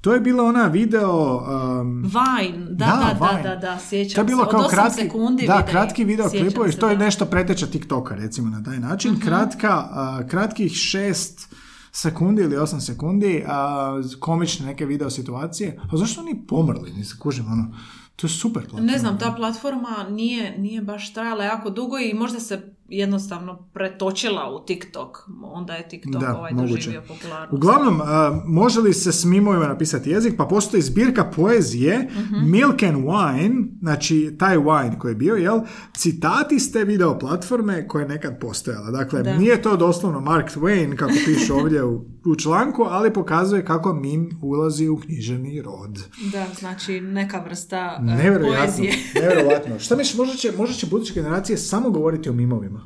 To 0.00 0.14
je 0.14 0.20
bila 0.20 0.44
ona 0.44 0.66
video... 0.66 1.36
Um, 1.80 2.02
Vine, 2.02 2.66
da, 2.70 2.86
da, 2.86 3.16
da, 3.20 3.26
Vine. 3.30 3.42
da, 3.42 3.56
da, 3.56 3.78
sjećam 3.88 4.14
To 4.14 4.20
je 4.20 4.24
bilo 4.24 4.44
se. 4.44 4.50
kao 4.50 4.60
Od 4.60 4.66
8 4.66 4.70
kratki, 4.70 5.02
sekundi 5.02 5.46
da, 5.46 5.56
videi. 5.56 5.70
kratki 5.70 6.04
video 6.04 6.30
Sjećam 6.30 6.46
klipovi, 6.46 6.72
se, 6.72 6.78
to 6.78 6.88
je 6.88 6.96
da. 6.96 7.04
Nešto 7.04 7.24
preteča 7.24 7.66
TikToka, 7.66 8.14
recimo 8.14 8.50
na 8.50 8.62
taj 8.62 8.78
način. 8.78 9.20
Kratka, 9.20 9.68
a, 9.70 10.20
kratkih 10.28 10.72
šest 10.72 11.54
sekundi 12.00 12.42
ili 12.42 12.56
osam 12.56 12.80
sekundi, 12.80 13.44
a, 13.46 14.02
komične 14.20 14.66
neke 14.66 14.86
video 14.86 15.10
situacije. 15.10 15.80
A 15.92 15.96
zašto 15.96 16.20
oni 16.20 16.46
pomrli? 16.48 16.92
Nisam 16.92 17.18
kužim, 17.18 17.52
ono, 17.52 17.74
to 18.16 18.26
je 18.26 18.30
super 18.30 18.62
platforma. 18.62 18.92
Ne 18.92 18.98
znam, 18.98 19.18
ta 19.18 19.34
platforma 19.36 20.06
nije, 20.10 20.58
nije 20.58 20.82
baš 20.82 21.14
trajala 21.14 21.44
jako 21.44 21.70
dugo 21.70 21.98
i 21.98 22.14
možda 22.14 22.40
se 22.40 22.74
jednostavno 22.88 23.58
pretočila 23.64 24.50
u 24.52 24.60
TikTok. 24.60 25.18
Onda 25.44 25.72
je 25.72 25.88
TikTok 25.88 26.12
Da, 26.14 26.36
ovaj 26.36 26.52
moguće. 26.52 26.74
doživio 26.74 27.02
popularnost. 27.02 27.52
Uglavnom, 27.52 28.00
a, 28.00 28.42
može 28.46 28.80
li 28.80 28.92
se 28.94 29.12
s 29.12 29.24
mimovima 29.24 29.66
napisati 29.66 30.10
jezik? 30.10 30.34
Pa 30.36 30.44
postoji 30.44 30.82
zbirka 30.82 31.24
poezije 31.26 32.08
Mhm. 32.10 32.50
Milk 32.50 32.82
and 32.82 32.96
Wine, 32.98 33.66
znači 33.80 34.36
taj 34.38 34.56
wine 34.56 34.98
koji 34.98 35.12
je 35.12 35.16
bio, 35.16 35.34
jel? 35.34 35.60
Citati 35.94 36.58
s 36.58 36.72
te 36.72 36.84
video 36.84 37.18
platforme 37.18 37.88
koja 37.88 38.02
je 38.02 38.08
nekad 38.08 38.38
postojala. 38.40 38.90
Dakle, 38.90 39.22
Da. 39.22 39.36
nije 39.36 39.62
to 39.62 39.76
doslovno 39.76 40.20
Mark 40.20 40.48
Twain, 40.48 40.96
kako 40.96 41.12
piše 41.26 41.52
ovdje 41.52 41.84
u, 41.84 41.94
u 42.26 42.36
članku, 42.36 42.82
ali 42.82 43.12
pokazuje 43.12 43.64
kako 43.64 43.94
mim 43.94 44.30
ulazi 44.42 44.88
u 44.88 44.96
književni 44.98 45.62
rod. 45.62 45.98
Da, 46.32 46.46
znači 46.54 47.00
neka 47.00 47.38
vrsta 47.40 47.96
e, 47.98 48.02
Nevjerojatno. 48.02 48.58
poezije. 48.58 48.92
Nevjerojatno. 49.14 49.78
Šta 49.84 49.96
misliš, 49.96 50.16
možda 50.16 50.34
će, 50.34 50.52
možda 50.56 50.74
će 50.74 50.86
buduće 50.86 51.14
generacije 51.14 51.58
samo 51.58 51.90
govoriti 51.90 52.28
o 52.28 52.32
mimovima? 52.32 52.77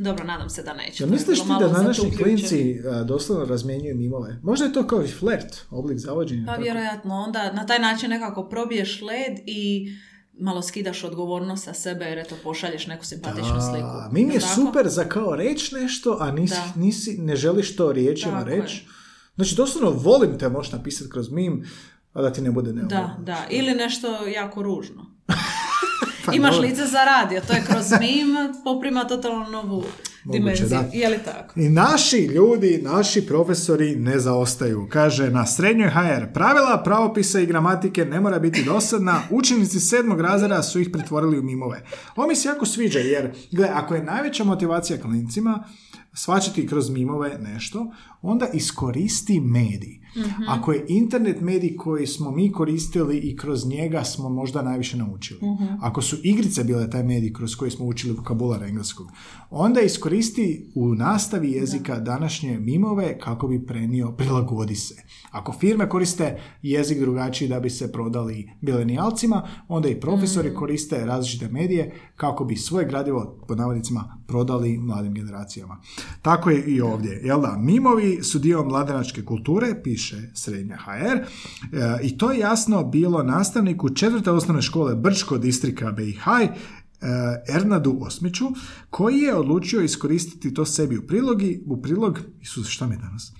Dobro, 0.00 0.24
nadam 0.24 0.50
se 0.50 0.62
da 0.62 0.74
neće. 0.74 1.04
Ja 1.04 1.10
misliš 1.10 1.40
ti 1.40 1.46
da 1.60 1.68
današnji 1.68 2.16
klinci 2.16 2.82
a, 2.86 3.02
doslovno 3.04 3.44
razmjenjuju 3.44 3.96
mimove? 3.96 4.38
Možda 4.42 4.64
je 4.64 4.72
to 4.72 4.86
kao 4.86 5.02
i 5.02 5.08
flert, 5.08 5.56
oblik 5.70 5.98
zavođenja. 5.98 6.44
Pa 6.46 6.54
vjerojatno, 6.54 7.14
onda 7.14 7.52
na 7.52 7.66
taj 7.66 7.78
način 7.78 8.10
nekako 8.10 8.48
probiješ 8.48 9.00
led 9.02 9.38
i 9.46 9.92
malo 10.40 10.62
skidaš 10.62 11.04
odgovornost 11.04 11.64
sa 11.64 11.74
sebe 11.74 12.04
jer 12.04 12.18
eto 12.18 12.34
pošalješ 12.44 12.86
neku 12.86 13.04
simpatičnu 13.04 13.56
A, 13.56 13.60
sliku. 13.60 14.14
mim 14.14 14.30
je 14.30 14.40
tako? 14.40 14.54
super 14.54 14.88
za 14.88 15.04
kao 15.04 15.36
reći 15.36 15.74
nešto, 15.74 16.16
a 16.20 16.30
nisi, 16.32 16.54
Da. 16.54 16.80
nisi, 16.80 17.18
ne 17.18 17.36
želiš 17.36 17.76
to 17.76 17.92
riječima 17.92 18.42
reći. 18.44 18.86
Znači, 19.34 19.54
doslovno 19.56 19.90
volim 19.90 20.38
te 20.38 20.48
možeš 20.48 20.72
napisati 20.72 21.10
kroz 21.10 21.30
mim, 21.30 21.66
a 22.12 22.22
da 22.22 22.32
ti 22.32 22.40
ne 22.42 22.50
bude 22.50 22.72
neugodno. 22.72 23.14
Da, 23.18 23.32
da. 23.32 23.46
Ili 23.50 23.74
nešto 23.74 24.26
jako 24.26 24.62
ružno. 24.62 25.09
Pa 26.26 26.32
Imaš 26.32 26.54
dobro. 26.54 26.68
lice 26.68 26.86
za 26.86 27.04
radio, 27.04 27.40
to 27.46 27.52
je 27.52 27.62
kroz 27.66 27.90
mim 28.00 28.36
poprima 28.64 29.04
totalno 29.04 29.50
novu 29.50 29.84
dimenziju. 30.24 30.68
da. 30.68 30.84
Je 30.92 31.08
li 31.08 31.18
tako? 31.24 31.60
I 31.60 31.68
naši 31.68 32.16
ljudi, 32.16 32.80
naši 32.82 33.26
profesori 33.26 33.96
ne 33.96 34.18
zaostaju. 34.18 34.86
Kaže, 34.90 35.30
na 35.30 35.46
srednjoj 35.46 35.90
HR 35.90 36.32
pravila, 36.34 36.82
pravopisa 36.84 37.40
i 37.40 37.46
gramatike 37.46 38.04
ne 38.04 38.20
mora 38.20 38.38
biti 38.38 38.64
dosadna. 38.64 39.22
Učenici 39.30 39.80
sedmog 39.80 40.20
razreda 40.20 40.62
su 40.62 40.80
ih 40.80 40.90
pretvorili 40.92 41.38
u 41.38 41.42
mimove. 41.42 41.82
Ovo 42.16 42.28
mi 42.28 42.36
se 42.36 42.48
jako 42.48 42.66
sviđa, 42.66 42.98
jer, 42.98 43.32
gle, 43.52 43.68
ako 43.72 43.94
je 43.94 44.04
najveća 44.04 44.44
motivacija 44.44 45.00
klincima 45.00 45.64
svačati 46.14 46.66
kroz 46.66 46.90
mimove 46.90 47.38
nešto, 47.38 47.92
onda 48.22 48.46
iskoristi 48.52 49.40
medij. 49.40 49.99
Ako 50.48 50.72
je 50.72 50.84
internet 50.88 51.40
medij 51.40 51.76
koji 51.76 52.06
smo 52.06 52.30
mi 52.30 52.52
koristili 52.52 53.18
i 53.18 53.36
kroz 53.36 53.66
njega 53.66 54.04
smo 54.04 54.28
možda 54.28 54.62
najviše 54.62 54.96
naučili. 54.96 55.40
Ako 55.80 56.02
su 56.02 56.16
igrice 56.22 56.64
bile 56.64 56.90
taj 56.90 57.02
medij 57.02 57.32
kroz 57.32 57.56
koji 57.56 57.70
smo 57.70 57.86
učili 57.86 58.14
vokabular 58.14 58.62
engleskog, 58.62 59.06
onda 59.50 59.80
iskoristi 59.80 60.72
u 60.74 60.94
nastavi 60.94 61.52
jezika 61.52 62.00
današnje 62.00 62.58
mimove 62.58 63.18
kako 63.18 63.48
bi 63.48 63.66
prenio 63.66 64.12
prilagodi 64.12 64.74
se. 64.74 64.94
Ako 65.30 65.52
firme 65.52 65.88
koriste 65.88 66.40
jezik 66.62 67.00
drugačiji 67.00 67.48
da 67.48 67.60
bi 67.60 67.70
se 67.70 67.92
prodali 67.92 68.50
milenijalcima, 68.60 69.48
onda 69.68 69.88
i 69.88 70.00
profesori 70.00 70.54
koriste 70.54 71.06
različite 71.06 71.48
medije 71.48 71.94
kako 72.16 72.44
bi 72.44 72.56
svoje 72.56 72.86
gradivo, 72.86 73.44
pod 73.48 73.58
navodnicima, 73.58 74.18
prodali 74.26 74.78
mladim 74.78 75.14
generacijama. 75.14 75.80
Tako 76.22 76.50
je 76.50 76.64
i 76.64 76.80
ovdje. 76.80 77.20
Jel 77.24 77.40
da? 77.40 77.56
Mimovi 77.56 78.22
su 78.22 78.38
dio 78.38 78.64
mladenačke 78.64 79.24
kulture, 79.24 79.66
piše 79.82 79.99
Srednja 80.34 80.76
HR, 80.76 81.16
e, 81.16 81.24
i 82.02 82.18
to 82.18 82.32
je 82.32 82.38
jasno 82.38 82.84
bilo 82.84 83.22
nastavniku 83.22 83.94
četvrte 83.94 84.30
osnovne 84.30 84.62
škole 84.62 84.94
Brčko 84.94 85.38
distrika 85.38 85.92
BiH, 85.92 86.26
e, 86.28 86.50
Ernadu 87.54 87.98
Osmiću, 88.00 88.46
koji 88.90 89.18
je 89.18 89.34
odlučio 89.34 89.80
iskoristiti 89.80 90.54
to 90.54 90.64
sebi 90.64 90.98
u 90.98 91.06
prilogi, 91.06 91.62
u 91.66 91.82
prilog, 91.82 92.20
Isus, 92.40 92.68
šta 92.68 92.86
mi 92.86 92.96
danas? 92.96 93.32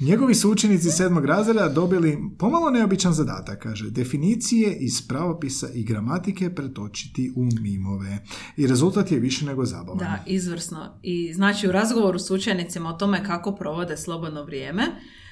Njegovi 0.00 0.34
su 0.34 0.50
učenici 0.50 0.90
sedmog 0.90 1.24
razreda 1.24 1.68
dobili 1.68 2.18
pomalo 2.38 2.70
neobičan 2.70 3.12
zadatak, 3.12 3.62
kaže, 3.62 3.90
definicije 3.90 4.76
iz 4.80 5.08
pravopisa 5.08 5.68
i 5.74 5.84
gramatike 5.84 6.54
pretočiti 6.54 7.32
u 7.36 7.44
mimove. 7.60 8.18
I 8.56 8.66
rezultat 8.66 9.12
je 9.12 9.18
više 9.18 9.44
nego 9.44 9.64
zabavan. 9.64 9.98
Da, 9.98 10.24
izvrsno. 10.26 10.98
I 11.02 11.32
znači 11.34 11.68
u 11.68 11.72
razgovoru 11.72 12.18
s 12.18 12.30
učenicima 12.30 12.88
o 12.88 12.92
tome 12.92 13.24
kako 13.24 13.54
provode 13.54 13.96
slobodno 13.96 14.44
vrijeme, 14.44 14.82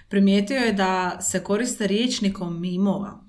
primijetio 0.09 0.57
je 0.57 0.73
da 0.73 1.19
se 1.21 1.45
koriste 1.45 1.87
riječnikom 1.87 2.61
mimova. 2.61 3.21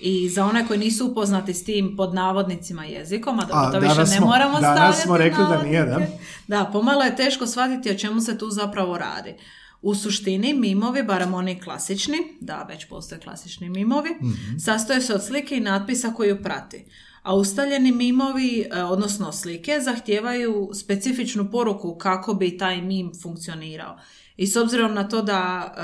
I 0.00 0.28
za 0.28 0.44
one 0.44 0.66
koji 0.66 0.78
nisu 0.78 1.06
upoznati 1.10 1.54
s 1.54 1.64
tim 1.64 1.94
pod 1.96 2.14
navodnicima 2.14 2.84
jezikom, 2.84 3.40
a 3.40 3.44
dobro, 3.44 3.56
A, 3.58 3.72
to 3.72 3.78
više 3.80 4.10
ne 4.14 4.20
moramo 4.26 4.60
danas 4.60 4.76
stavljati 4.78 5.02
smo 5.02 5.16
rekli 5.16 5.44
da 5.50 5.62
nije, 5.62 5.84
da? 5.84 6.00
Da, 6.46 6.70
pomalo 6.72 7.02
je 7.02 7.16
teško 7.16 7.46
shvatiti 7.46 7.90
o 7.90 7.94
čemu 7.98 8.20
se 8.20 8.38
tu 8.38 8.50
zapravo 8.50 8.98
radi. 8.98 9.34
U 9.82 9.94
suštini 9.94 10.54
mimovi, 10.54 11.02
barem 11.02 11.34
oni 11.34 11.60
klasični, 11.60 12.16
da 12.40 12.66
već 12.68 12.88
postoje 12.88 13.20
klasični 13.20 13.68
mimovi, 13.70 14.10
Mhm. 14.22 14.58
sastoje 14.58 15.00
se 15.00 15.14
od 15.14 15.24
slike 15.24 15.56
i 15.56 15.60
natpisa 15.60 16.12
koji 16.14 16.28
ju 16.28 16.42
prati. 16.42 16.84
A 17.22 17.34
ustaljeni 17.34 17.92
mimovi, 17.92 18.66
e, 18.72 18.82
odnosno 18.82 19.32
slike, 19.32 19.80
zahtijevaju 19.80 20.70
specifičnu 20.74 21.50
poruku 21.50 21.94
kako 21.98 22.34
bi 22.34 22.58
taj 22.58 22.82
mim 22.82 23.12
funkcionirao. 23.22 23.96
I 24.36 24.46
s 24.46 24.56
obzirom 24.56 24.94
na 24.94 25.08
to 25.08 25.22
da, 25.22 25.74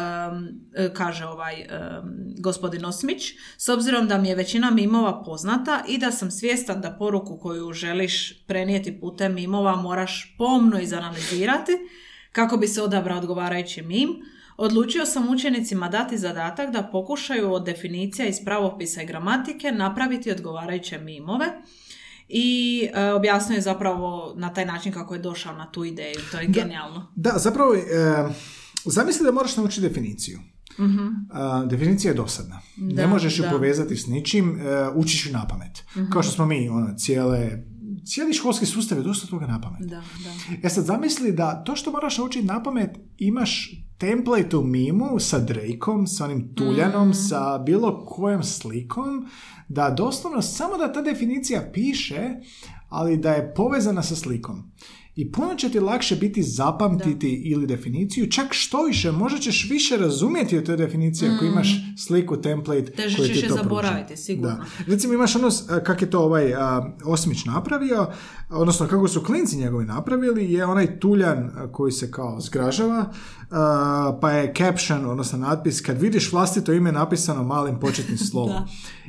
e, 0.74 0.94
kaže 0.94 1.24
ovaj 1.26 1.60
em, 1.60 1.68
gospodin 2.38 2.84
Osmić, 2.84 3.32
s 3.58 3.68
obzirom 3.68 4.08
da 4.08 4.18
mi 4.18 4.28
je 4.28 4.34
većina 4.34 4.70
mimova 4.70 5.22
poznata 5.24 5.84
i 5.88 5.98
da 5.98 6.10
sam 6.10 6.30
svjestan 6.30 6.80
da 6.80 6.96
poruku 6.98 7.38
koju 7.38 7.72
želiš 7.72 8.44
prenijeti 8.46 9.00
putem 9.00 9.34
mimova 9.34 9.76
moraš 9.76 10.34
pomno 10.38 10.80
izanalizirati 10.80 11.72
kako 12.32 12.56
bi 12.56 12.68
se 12.68 12.82
odabrao 12.82 13.18
odgovarajući 13.18 13.82
mim, 13.82 14.08
odlučio 14.56 15.06
sam 15.06 15.28
učenicima 15.28 15.88
dati 15.88 16.18
zadatak 16.18 16.70
da 16.70 16.88
pokušaju 16.92 17.52
od 17.52 17.64
definicija 17.64 18.28
iz 18.28 18.36
pravopisa 18.44 19.02
i 19.02 19.06
gramatike 19.06 19.72
napraviti 19.72 20.30
odgovarajuće 20.30 20.98
mimove 20.98 21.46
i 22.34 22.88
e, 22.94 23.12
objasnio 23.12 23.56
je 23.56 23.62
zapravo 23.62 24.34
na 24.36 24.52
taj 24.54 24.66
način 24.66 24.92
kako 24.92 25.14
je 25.14 25.20
došao 25.20 25.52
na 25.56 25.70
tu 25.70 25.84
ideju. 25.84 26.20
To 26.30 26.38
je 26.40 26.46
genijalno. 26.46 27.12
Da, 27.16 27.32
zapravo, 27.36 27.74
e, 27.74 27.80
zamisli 28.84 29.24
da 29.24 29.32
moraš 29.32 29.56
naučiti 29.56 29.88
definiciju. 29.88 30.38
Mhm. 30.78 31.06
A, 31.32 31.64
definicija 31.64 32.10
je 32.10 32.14
dosadna. 32.16 32.60
ne 32.76 32.94
Da, 32.94 33.06
možeš 33.06 33.38
ju 33.38 33.42
da. 33.42 33.50
povezati 33.50 33.96
s 33.96 34.06
ničim, 34.06 34.60
e, 34.60 34.88
učiš 34.94 35.26
ju 35.26 35.32
na 35.32 35.48
pamet. 35.48 35.84
Mhm. 35.96 36.10
Kao 36.10 36.22
što 36.22 36.32
smo 36.32 36.46
mi, 36.46 36.68
ono, 36.68 36.94
cijele, 36.96 37.50
cijeli 38.04 38.32
školski 38.32 38.66
sustav 38.66 38.98
je 38.98 39.04
dosta 39.04 39.26
toga 39.26 39.46
na 39.46 39.60
pamet. 39.60 39.80
Da, 39.80 39.96
da. 39.96 40.56
E 40.62 40.68
sad 40.68 40.84
zamisli 40.84 41.32
da 41.32 41.64
to 41.64 41.76
što 41.76 41.92
moraš 41.92 42.18
naučiti 42.18 42.46
na 42.46 42.62
pamet 42.62 42.90
imaš 43.18 43.70
template 43.98 44.56
u 44.56 44.64
mimu 44.64 45.18
sa 45.18 45.38
Drakeom, 45.38 46.06
sa 46.06 46.24
onim 46.24 46.54
tuljanom, 46.54 47.08
Mm. 47.08 47.14
sa 47.14 47.58
bilo 47.58 48.04
kojom 48.06 48.42
slikom, 48.42 49.26
da 49.68 49.90
doslovno 49.90 50.42
samo 50.42 50.76
da 50.76 50.92
ta 50.92 51.02
definicija 51.02 51.70
piše, 51.72 52.30
ali 52.88 53.16
da 53.16 53.30
je 53.32 53.54
povezana 53.54 54.02
sa 54.02 54.16
slikom. 54.16 54.72
I 55.14 55.32
puno 55.32 55.54
će 55.54 55.68
ti 55.68 55.80
lakše 55.80 56.16
biti 56.16 56.42
zapamtiti 56.42 57.28
ili 57.44 57.66
definiciju, 57.66 58.26
čak 58.26 58.46
što 58.50 58.82
više, 58.82 59.12
možda 59.12 59.38
ćeš 59.38 59.70
više 59.70 59.96
razumjeti 59.96 60.58
od 60.58 60.66
te 60.66 60.76
definicije 60.76 61.30
ako 61.30 61.44
imaš 61.44 61.68
sliku, 61.98 62.36
template 62.36 62.80
Mm. 62.82 62.96
Teže 62.96 63.16
koji 63.16 63.28
ćeš 63.28 63.36
ti 63.36 63.44
je 63.44 63.48
to 63.48 63.54
pruža. 63.54 63.62
zaboraviti, 63.64 64.16
sigurno. 64.16 64.50
Da. 64.50 64.64
Recimo 64.86 65.14
imaš 65.14 65.36
ono, 65.36 65.50
s- 65.50 65.62
kak 65.84 66.02
je 66.02 66.10
to 66.10 66.20
ovaj 66.20 66.54
a, 66.54 66.92
Osmić 67.04 67.44
napravio, 67.44 68.06
odnosno 68.50 68.86
kako 68.86 69.08
su 69.08 69.22
klinci 69.22 69.56
njegovi 69.56 69.84
napravili, 69.86 70.52
je 70.52 70.64
onaj 70.66 70.98
tuljan 70.98 71.50
koji 71.72 71.92
se 71.92 72.10
kao 72.10 72.40
zgražava, 72.40 73.04
a, 73.50 74.18
pa 74.20 74.30
je 74.30 74.54
caption, 74.54 75.06
odnosno 75.06 75.38
natpis, 75.38 75.80
kad 75.80 76.00
vidiš 76.00 76.32
vlastito 76.32 76.72
ime 76.72 76.92
napisano 76.92 77.42
malim 77.44 77.80
početnim 77.80 78.18
slovom. 78.30 78.50
Da. 78.50 78.66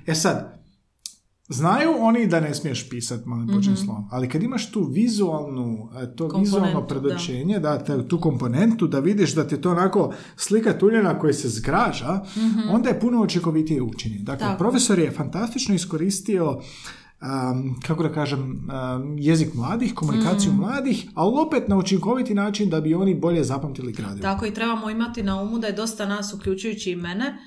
E 0.07 0.15
sad, 0.15 0.62
Znaju 1.53 1.89
oni 1.99 2.27
da 2.27 2.39
ne 2.39 2.53
smiješ 2.53 2.89
pisati 2.89 3.29
malim 3.29 3.47
početnim 3.47 3.77
slovom, 3.77 4.07
ali 4.11 4.29
kad 4.29 4.43
imaš 4.43 4.71
tu 4.71 4.83
vizualnu, 4.83 5.89
e, 5.95 6.15
to 6.15 6.23
Komponentu, 6.23 6.39
vizualno 6.39 6.87
predočenje, 6.87 7.59
da. 7.59 7.79
te- 7.83 8.07
tu 8.07 8.21
komponentu, 8.21 8.87
da 8.87 8.99
vidiš 8.99 9.35
da 9.35 9.47
ti 9.47 9.61
to 9.61 9.71
onako 9.71 10.13
slika 10.35 10.77
tuljena 10.77 11.19
koji 11.19 11.33
se 11.33 11.49
zgraža, 11.49 12.19
onda 12.69 12.89
je 12.89 12.99
puno 12.99 13.21
učinkovitije 13.21 13.81
učenje. 13.81 14.19
Dakle, 14.19 14.47
Tako. 14.47 14.57
profesor 14.57 14.99
je 14.99 15.11
fantastično 15.11 15.75
iskoristio 15.75 16.49
um, 17.23 17.79
kako 17.87 18.03
da 18.03 18.11
kažem, 18.11 18.41
um, 18.41 19.17
jezik 19.17 19.53
mladih, 19.53 19.93
komunikaciju 19.93 20.53
mladih, 20.53 21.07
ali 21.13 21.33
opet 21.47 21.67
na 21.67 21.77
učinkoviti 21.77 22.33
način 22.33 22.69
da 22.69 22.81
bi 22.81 22.95
oni 22.95 23.15
bolje 23.15 23.43
zapamtili 23.43 23.91
gradivo. 23.91 24.21
Tako 24.21 24.45
i 24.45 24.53
trebamo 24.53 24.89
imati 24.89 25.23
na 25.23 25.41
umu 25.41 25.59
da 25.59 25.67
je 25.67 25.73
dosta 25.73 26.05
nas, 26.05 26.33
uključujući 26.33 26.91
i 26.91 26.95
mene, 26.95 27.37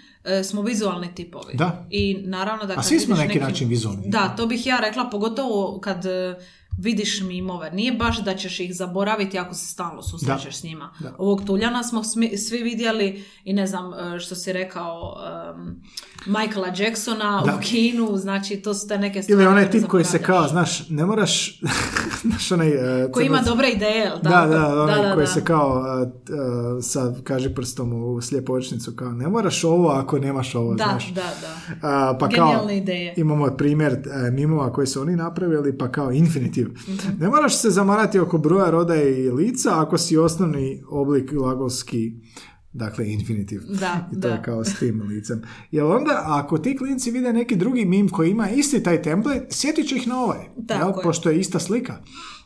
smo 0.44 0.62
vizualni 0.62 1.14
tipovi. 1.14 1.54
Da. 1.54 1.86
I 1.90 2.18
naravno 2.24 2.64
da 2.64 2.74
A 2.76 2.82
svi 2.82 3.00
smo 3.00 3.16
na 3.16 3.24
neki 3.24 3.40
način 3.40 3.68
vizualni. 3.68 4.02
Da, 4.06 4.34
to 4.36 4.46
bih 4.46 4.66
ja 4.66 4.78
rekla, 4.80 5.10
pogotovo 5.10 5.80
kad 5.80 6.06
e, 6.06 6.36
vidiš 6.78 7.20
mimove. 7.22 7.70
Nije 7.70 7.92
baš 7.92 8.18
da 8.18 8.34
ćeš 8.34 8.60
ih 8.60 8.74
zaboraviti 8.74 9.38
ako 9.38 9.54
se 9.54 9.66
stalno 9.66 10.02
susrećeš 10.02 10.44
Da. 10.46 10.52
s 10.52 10.62
njima. 10.62 10.90
Da. 11.00 11.14
Ovog 11.18 11.42
Tuljana 11.44 11.82
smo 11.82 12.00
smi- 12.00 12.36
svi 12.38 12.58
vidjeli 12.58 13.24
i 13.44 13.52
ne 13.52 13.66
znam 13.66 13.94
e, 13.94 14.20
što 14.20 14.34
si 14.34 14.52
rekao 14.52 15.16
um, 15.54 15.80
Michaela 16.28 16.68
Jacksona 16.76 17.42
Da. 17.42 17.54
u 17.54 17.60
kinu, 17.60 18.16
znači 18.16 18.56
to 18.56 18.74
su 18.74 18.88
te 18.88 18.98
neke 18.98 19.22
stvari. 19.22 19.36
Ili 19.36 19.48
onaj 19.48 19.70
tip 19.70 19.86
koji 19.86 20.04
se 20.04 20.18
kao, 20.18 20.48
znaš, 20.48 20.88
ne 20.88 21.06
moraš, 21.06 21.60
znaš 22.22 22.52
onaj... 22.52 22.68
e, 23.04 23.10
Koji 23.12 23.26
ima 23.26 23.40
dobre 23.42 23.68
ideje, 23.68 24.10
Da, 24.12 24.30
tako? 24.30 24.48
da, 24.48 24.82
onaj 24.82 25.02
da, 25.02 25.14
koji 25.14 25.26
da. 25.26 25.32
se 25.32 25.44
kao 25.44 25.84
e, 26.02 26.24
t- 26.26 26.32
e, 26.78 26.82
sad 26.82 27.22
kaži 27.22 27.48
prstom 27.50 27.92
u 27.94 28.20
slijepu 28.20 28.52
očnicu 28.52 28.92
kao 28.92 29.12
ne 29.12 29.28
moraš 29.28 29.64
ovo 29.64 29.88
ako 29.88 30.18
nemaš 30.18 30.54
ovo, 30.54 30.74
Da, 30.74 30.84
znaš. 30.84 31.08
da, 31.08 31.22
da. 31.22 31.88
A, 31.88 32.18
pa 32.20 32.28
kao, 32.28 32.46
Genijalne 32.46 32.76
ideje. 32.76 33.14
imamo 33.16 33.46
primjer 33.48 33.96
mimova 34.32 34.72
koje 34.72 34.86
su 34.86 35.00
oni 35.00 35.16
napravili, 35.16 35.78
pa 35.78 35.88
kao 35.88 36.12
Ne 37.18 37.28
moraš 37.28 37.60
se 37.60 37.70
zamarati 37.70 38.18
oko 38.18 38.38
broja 38.38 38.70
roda 38.70 38.94
i 39.02 39.30
lica 39.30 39.80
ako 39.80 39.98
si 39.98 40.16
osnovni 40.16 40.82
oblik 40.90 41.32
glagolski 41.32 42.12
Dakle, 42.72 43.12
infinitiv. 43.12 43.60
Da, 43.80 44.08
I 44.12 44.14
to 44.14 44.20
da. 44.20 44.28
je 44.28 44.42
kao 44.42 44.64
s 44.64 44.78
tim 44.78 45.02
licem. 45.02 45.42
Jer 45.70 45.84
onda, 45.84 46.22
ako 46.26 46.58
ti 46.58 46.76
klinci 46.76 47.10
vide 47.10 47.32
neki 47.32 47.56
drugi 47.56 47.84
mim 47.84 48.08
koji 48.08 48.30
ima 48.30 48.50
isti 48.50 48.82
taj 48.82 49.02
template, 49.02 49.46
sjetit 49.50 49.88
će 49.88 49.96
ih 49.96 50.08
na 50.08 50.20
ovaj. 50.20 50.38
Jel? 50.68 50.88
je. 50.88 50.94
Pošto 51.02 51.30
je 51.30 51.40
ista 51.40 51.58
slika. 51.58 51.96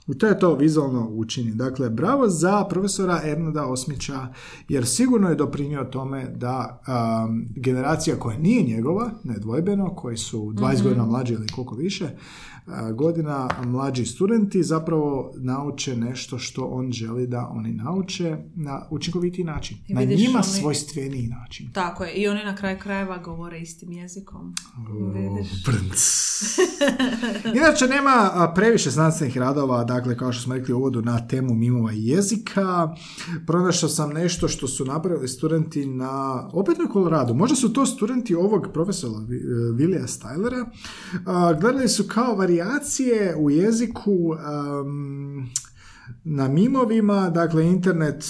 I 0.08 0.18
to 0.18 0.26
je 0.26 0.38
to 0.38 0.54
vizualno 0.54 1.08
učenje. 1.08 1.50
Dakle, 1.54 1.90
bravo 1.90 2.28
za 2.28 2.64
profesora 2.64 3.20
Ernada 3.24 3.66
Osmića, 3.66 4.28
jer 4.68 4.86
sigurno 4.86 5.28
je 5.28 5.34
doprinio 5.34 5.84
tome 5.84 6.26
da 6.36 6.82
um, 7.28 7.46
generacija 7.56 8.16
koja 8.16 8.38
nije 8.38 8.62
njegova, 8.62 9.10
nedvojbeno, 9.24 9.94
koji 9.94 10.16
su 10.16 10.52
20 10.52 10.74
Mhm. 10.74 10.82
godina 10.82 11.04
mlađi 11.04 11.34
ili 11.34 11.46
koliko 11.48 11.74
više, 11.74 12.04
uh, 12.04 12.10
godina 12.90 13.48
mlađi 13.64 14.04
studenti 14.06 14.62
zapravo 14.62 15.00
nauče 15.36 15.96
nešto 15.96 16.38
što 16.38 16.64
on 16.64 16.92
želi 16.92 17.26
da 17.26 17.48
oni 17.48 17.72
nauče 17.72 18.36
na 18.54 18.86
učinkovitiji 18.90 19.44
način. 19.44 19.76
I 19.88 19.94
na 19.94 20.04
njima 20.04 20.38
oni- 20.38 20.60
svojstveniji 20.60 21.26
način. 21.28 21.70
Tako 21.72 22.04
je. 22.04 22.12
I 22.12 22.28
oni 22.28 22.44
na 22.44 22.56
kraju 22.56 22.78
krajeva 22.78 23.18
govore 23.18 23.60
istim 23.60 23.92
jezikom. 23.92 24.54
Vidiš? 25.14 25.64
Brnc. 25.66 26.00
Inače, 27.56 27.86
nema 27.86 28.30
previše 28.54 28.90
znanstvenih 28.90 29.36
radova, 29.36 29.84
dakle, 29.84 30.16
kao 30.16 30.32
što 30.32 30.42
smo 30.42 30.54
rekli 30.54 30.74
u 30.74 30.78
uvodu, 30.78 31.02
na 31.02 31.26
temu 31.28 31.54
mimova 31.54 31.92
i 31.92 32.06
jezika. 32.06 32.94
Pronašao 33.46 33.88
sam 33.88 34.10
nešto 34.10 34.48
što 34.48 34.68
su 34.68 34.84
napravili 34.84 35.28
studenti 35.28 35.86
na, 35.86 36.10
opet 36.52 36.78
na 36.78 36.92
Colorado. 36.92 37.34
Možda 37.34 37.56
su 37.56 37.72
to 37.72 37.86
studenti 37.86 38.34
ovog 38.34 38.66
profesora 38.72 39.00
Vi- 39.20 39.42
Willija 39.72 40.06
Stylera. 40.08 40.66
Gledali 41.60 41.88
su 41.88 42.04
kao 42.04 42.34
varijacije 42.61 43.36
u 43.36 43.50
jeziku 43.50 44.34
am, 44.38 45.50
na 46.24 46.49
mimovima, 46.49 47.30
dakle, 47.30 47.66
internet 47.66 48.24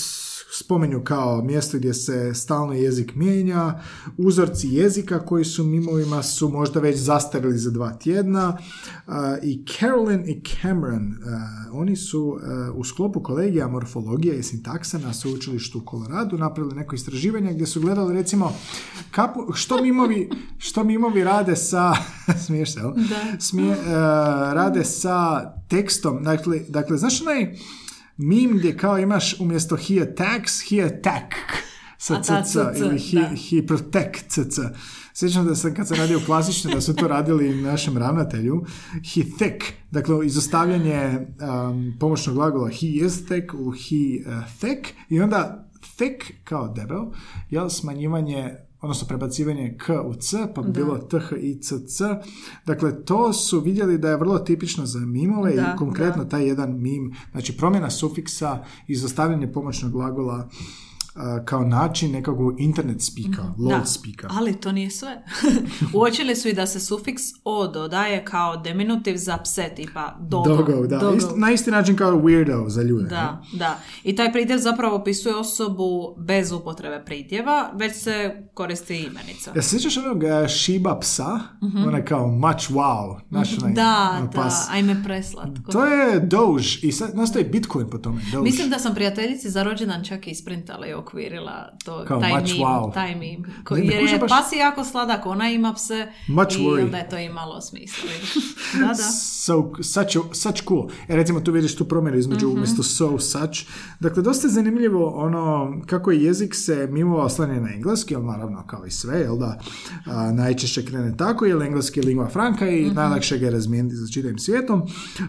spomenju 0.60 1.04
kao 1.04 1.42
mjesto 1.42 1.78
gdje 1.78 1.94
se 1.94 2.34
stalno 2.34 2.72
jezik 2.72 3.14
mijenja, 3.14 3.80
uzorci 4.16 4.68
jezika 4.68 5.24
koji 5.24 5.44
su 5.44 5.64
mimovima 5.64 6.22
su 6.22 6.48
možda 6.48 6.80
već 6.80 6.98
zastarili 6.98 7.58
za 7.58 7.70
dva 7.70 7.90
tjedna. 7.90 8.58
I 9.42 9.64
Carolyn 9.64 10.22
i 10.26 10.42
Cameron, 10.60 11.14
oni 11.72 11.96
su 11.96 12.38
u 12.74 12.84
sklopu 12.84 13.22
kolegija 13.22 13.68
morfologije 13.68 14.38
i 14.38 14.42
sintaksa 14.42 14.98
na 14.98 15.12
sveučilištu 15.12 15.78
u 15.78 15.84
Koloradu 15.84 16.38
napravili 16.38 16.74
neko 16.74 16.94
istraživanje 16.94 17.52
gdje 17.52 17.66
su 17.66 17.80
gledali 17.80 18.14
recimo 18.14 18.52
kapu, 19.10 19.52
što 19.52 19.82
mimovi, 19.82 20.30
što 20.58 20.84
mimovi 20.84 21.24
rade 21.24 21.56
sa 21.56 21.92
smiješ 22.46 22.74
se? 22.74 22.80
Smije, 23.38 23.76
rade 24.52 24.84
sa 24.84 25.50
tekstom, 25.68 26.22
dakle, 26.22 26.60
dakle 26.68 26.98
znaš 26.98 27.20
onaj 27.20 27.54
mim 28.20 28.58
gdje 28.58 28.76
kao 28.76 28.98
imaš 28.98 29.40
umjesto 29.40 29.76
he 29.76 30.00
attacks, 30.02 30.52
he 30.70 30.82
attack 30.82 31.34
sa 31.98 32.22
cc 32.22 32.78
ili 32.78 32.98
he, 32.98 33.20
da. 33.20 33.28
he 33.28 33.66
protect 33.66 34.28
cc. 34.28 34.58
Sjećam 35.14 35.46
da 35.46 35.54
sam 35.54 35.74
kad 35.74 35.88
sam 35.88 35.96
radio 35.96 36.20
klasično 36.26 36.70
da 36.74 36.80
su 36.80 36.94
to 36.94 37.08
radili 37.08 37.62
našem 37.62 37.98
ravnatelju. 37.98 38.64
He 38.92 39.20
thick, 39.22 39.72
dakle 39.90 40.26
izostavljanje 40.26 41.10
um, 41.12 41.96
pomoćnog 42.00 42.36
glagola 42.36 42.68
he 42.68 42.86
is 42.86 43.24
thick 43.24 43.54
u 43.54 43.70
he 43.70 44.30
uh, 44.30 44.44
thick 44.58 44.94
i 45.08 45.20
onda 45.20 45.68
thick 45.96 46.44
kao 46.44 46.68
debel, 46.68 47.04
jel 47.50 47.68
smanjivanje 47.68 48.54
odnosno 48.80 49.08
prebacivanje 49.08 49.76
k 49.78 50.00
u 50.04 50.14
c, 50.14 50.36
pa 50.54 50.62
bi 50.62 50.72
bilo 50.72 50.98
th 50.98 51.32
i 51.40 51.60
c, 51.62 51.86
c. 51.86 52.04
Dakle, 52.66 53.04
to 53.04 53.32
su 53.32 53.60
vidjeli 53.60 53.98
da 53.98 54.10
je 54.10 54.16
vrlo 54.16 54.38
tipično 54.38 54.86
za 54.86 54.98
mimove 54.98 55.54
Da, 55.54 55.72
i 55.74 55.78
konkretno 55.78 56.24
taj 56.24 56.46
jedan 56.46 56.80
mim, 56.80 57.14
znači 57.32 57.56
promjena 57.56 57.90
sufiksa, 57.90 58.64
izostavljanje 58.88 59.52
pomoćnog 59.52 59.92
glagola 59.92 60.48
kao 61.40 61.64
način 61.64 62.12
nekakvog 62.12 62.60
internet 62.60 63.02
spika, 63.02 63.42
load 63.42 63.70
Mhm. 63.70 63.80
Da, 63.80 63.84
spika. 63.84 64.28
ali 64.30 64.54
to 64.54 64.72
nije 64.72 64.90
sve. 64.90 65.22
Uočili 65.94 66.36
su 66.36 66.48
i 66.48 66.52
da 66.52 66.66
se 66.66 66.80
sufiks 66.80 67.22
o 67.44 67.66
dodaje 67.68 68.24
kao 68.24 68.56
deminutiv 68.56 69.16
za 69.16 69.38
pse, 69.38 69.70
tipa 69.76 70.16
dogo. 70.20 70.48
Dogo, 70.48 70.86
da. 70.86 70.98
dogo. 70.98 71.16
Ist- 71.16 71.36
na 71.36 71.50
isti 71.50 71.70
način 71.70 71.96
kao 71.96 72.12
weirdo 72.12 72.68
za 72.68 72.82
ljude. 72.82 73.02
ne? 73.02 73.08
Da, 73.10 73.42
da. 73.52 73.78
I 74.04 74.16
taj 74.16 74.32
pridjev 74.32 74.58
zapravo 74.58 74.96
opisuje 74.96 75.36
osobu 75.36 75.90
bez 76.18 76.52
upotrebe 76.52 77.02
pridjeva, 77.04 77.70
već 77.74 77.96
se 77.96 78.14
koristi 78.54 78.96
imenica. 78.96 79.52
Ja 79.56 79.62
se 79.62 79.68
sjećaš 79.70 79.96
onog 79.96 80.24
e, 80.24 80.28
Shiba 80.50 80.98
psa? 80.98 81.38
Onaj 81.86 82.04
kao 82.04 82.26
much 82.28 82.70
wow. 82.70 83.20
Znaš, 83.30 83.58
onaj. 83.58 83.72
Da, 83.72 84.08
onaj 84.10 84.22
da, 84.22 84.30
pas. 84.32 84.68
ajme 84.70 85.02
preslatko. 85.04 85.72
To 85.72 85.84
je 85.84 86.20
Doge 86.20 86.40
i 86.82 86.92
sad 86.92 87.16
nastaje 87.16 87.44
Bitcoin 87.44 87.88
po 87.88 87.98
tome. 87.98 88.22
Doge. 88.32 88.44
Mislim 88.44 88.70
da 88.70 88.78
sam 88.78 88.94
prijateljici 88.94 89.50
za 89.50 89.62
rođendan 89.62 90.04
čak 90.04 90.26
i 90.26 90.30
isprintala 90.30 90.86
okvirila 91.00 91.52
to, 91.84 92.04
Kao 92.04 92.20
taj 92.20 92.32
much 92.32 92.48
mim, 92.48 92.58
wow. 92.58 92.94
taj 92.94 93.14
mim. 93.14 93.44
Ko- 93.64 93.74
Ne, 93.74 93.80
ne 93.80 93.94
jer 93.94 94.02
je 94.04 94.18
baš- 94.18 94.28
pas 94.30 94.52
je 94.52 94.58
jako 94.58 94.84
sladak, 94.84 95.26
ona 95.26 95.50
ima 95.50 95.74
pse 95.74 96.06
Much 96.28 96.52
i 96.52 96.58
worry. 96.58 96.84
onda 96.84 96.96
je 96.96 97.08
to 97.08 97.18
imalo 97.18 97.60
smisla. 97.60 98.10
Da, 98.74 98.86
da. 98.86 98.94
So, 98.94 99.54
such, 99.76 100.06
such 100.32 100.62
cool. 100.64 100.86
E, 101.08 101.16
recimo 101.16 101.40
tu 101.40 101.52
vidiš 101.52 101.76
tu 101.76 101.84
promjenu 101.84 102.18
između 102.18 102.46
Mhm. 102.46 102.56
umjesto 102.56 102.82
so, 102.84 103.18
such. 103.20 103.66
Dakle, 104.00 104.22
dosta 104.22 104.46
je 104.46 104.52
zanimljivo 104.52 105.08
ono 105.08 105.50
kako 105.86 106.10
je 106.10 106.22
jezik 106.22 106.54
se 106.56 106.88
mimo 106.88 107.16
oslanje 107.16 107.60
na 107.60 107.68
engleski, 107.70 108.16
ali 108.16 108.26
naravno 108.26 108.66
kao 108.66 108.86
i 108.86 108.90
sve, 108.90 109.18
jel 109.18 109.38
da, 109.38 109.58
a, 110.06 110.32
najčešće 110.32 110.84
krene 110.84 111.16
tako, 111.16 111.44
jer 111.46 111.62
engleski 111.62 112.00
je 112.00 112.06
lingua 112.06 112.28
franca 112.28 112.68
i 112.68 112.86
Mhm. 112.86 112.94
najlakše 112.94 113.38
ga 113.38 113.44
je 113.44 113.50
razmijeniti 113.50 113.96
za 113.96 114.08
čitavim 114.08 114.38
svijetom, 114.38 114.82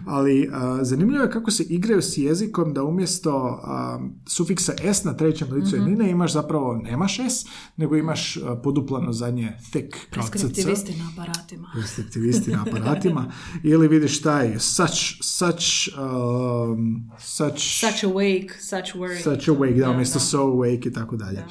ali 0.06 0.50
a, 0.52 0.78
zanimljivo 0.82 1.22
je 1.22 1.30
kako 1.30 1.50
se 1.50 1.62
igraju 1.64 2.02
s 2.02 2.18
jezikom 2.18 2.74
da 2.74 2.84
umjesto 2.84 3.32
a, 3.62 3.98
sufiksa 4.26 4.72
s 4.84 5.04
na 5.04 5.14
trećem 5.14 5.48
licu 5.62 5.76
Mhm. 5.76 5.82
jednine 5.82 6.10
imaš 6.10 6.32
zapravo, 6.32 6.74
nemaš 6.74 7.18
s, 7.20 7.44
nego 7.76 7.96
imaš 7.96 8.36
a, 8.36 8.56
poduplano 8.56 9.12
zadnje 9.12 9.52
thick 9.62 9.90
kao 10.10 10.22
cc. 10.22 10.30
Preskriptivisti 10.30 10.92
na 10.94 11.10
aparatima. 11.14 11.68
Restriktivisti 11.76 12.50
na 12.50 12.64
aparatima 12.68 13.32
ili 13.64 13.88
vidiš 13.88 14.22
taj 14.22 14.58
such 14.58 14.92
such 15.22 15.64
um, 15.98 17.10
such 17.18 17.58
Such 17.80 18.04
awake, 18.04 18.48
such 18.60 18.96
worry. 18.96 19.22
such 19.24 19.48
awake, 19.48 19.74
da, 19.74 19.90
umjesto 19.90 20.18
so 20.20 20.38
awake 20.40 20.88
i 20.88 20.92
tako 20.92 21.16
dalje. 21.16 21.44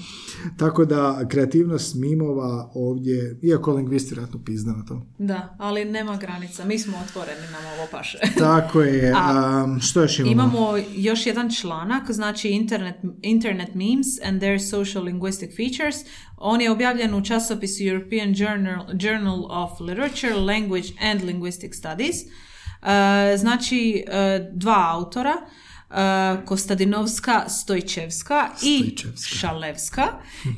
Tako 0.58 0.86
da 0.86 1.02
kreativnost 1.28 1.96
mimova 1.96 2.72
ovdje, 2.76 3.40
iako 3.44 3.74
lingvisti 3.74 4.10
vjerojatno 4.10 4.40
pizda 4.42 4.72
na 4.72 4.86
to. 4.86 5.06
Da, 5.18 5.56
ali 5.60 5.86
nema 5.86 6.18
granica. 6.18 6.66
Mi 6.66 6.80
smo 6.80 6.98
otvoreni, 7.00 7.42
nam 7.44 7.64
ovo 7.74 7.88
paše. 7.92 8.18
Tako 8.40 8.82
je. 8.82 9.14
A, 9.18 9.64
um, 9.66 9.80
što 9.80 10.02
još 10.02 10.20
imamo? 10.20 10.32
Imamo 10.34 10.68
još 10.96 11.26
jedan 11.26 11.52
članak, 11.52 12.12
znači 12.12 12.50
Internet, 12.50 12.96
Internet 13.22 13.76
Memes 14.02 14.20
and 14.24 14.42
Their 14.42 14.60
Social 14.60 15.04
Linguistic 15.04 15.56
Features. 15.56 16.06
On 16.38 16.62
je 16.62 16.72
objavljen 16.72 17.16
u 17.16 17.26
časopisu 17.26 17.84
European 17.84 18.34
Journal, 18.38 18.86
Journal 19.00 19.46
of 19.50 19.80
Literature, 19.80 20.34
Language 20.34 20.88
and 21.02 21.24
Linguistic 21.24 21.76
Studies. 21.76 22.16
E, 22.16 23.38
znači, 23.38 24.04
e, 24.08 24.50
dva 24.54 24.90
autora, 24.94 25.34
e, 25.90 26.46
Kostadinovska, 26.46 27.50
Stojčevska 27.50 28.50
i 28.64 28.78
Stojčevska. 28.78 29.36
Šalevska. 29.36 30.08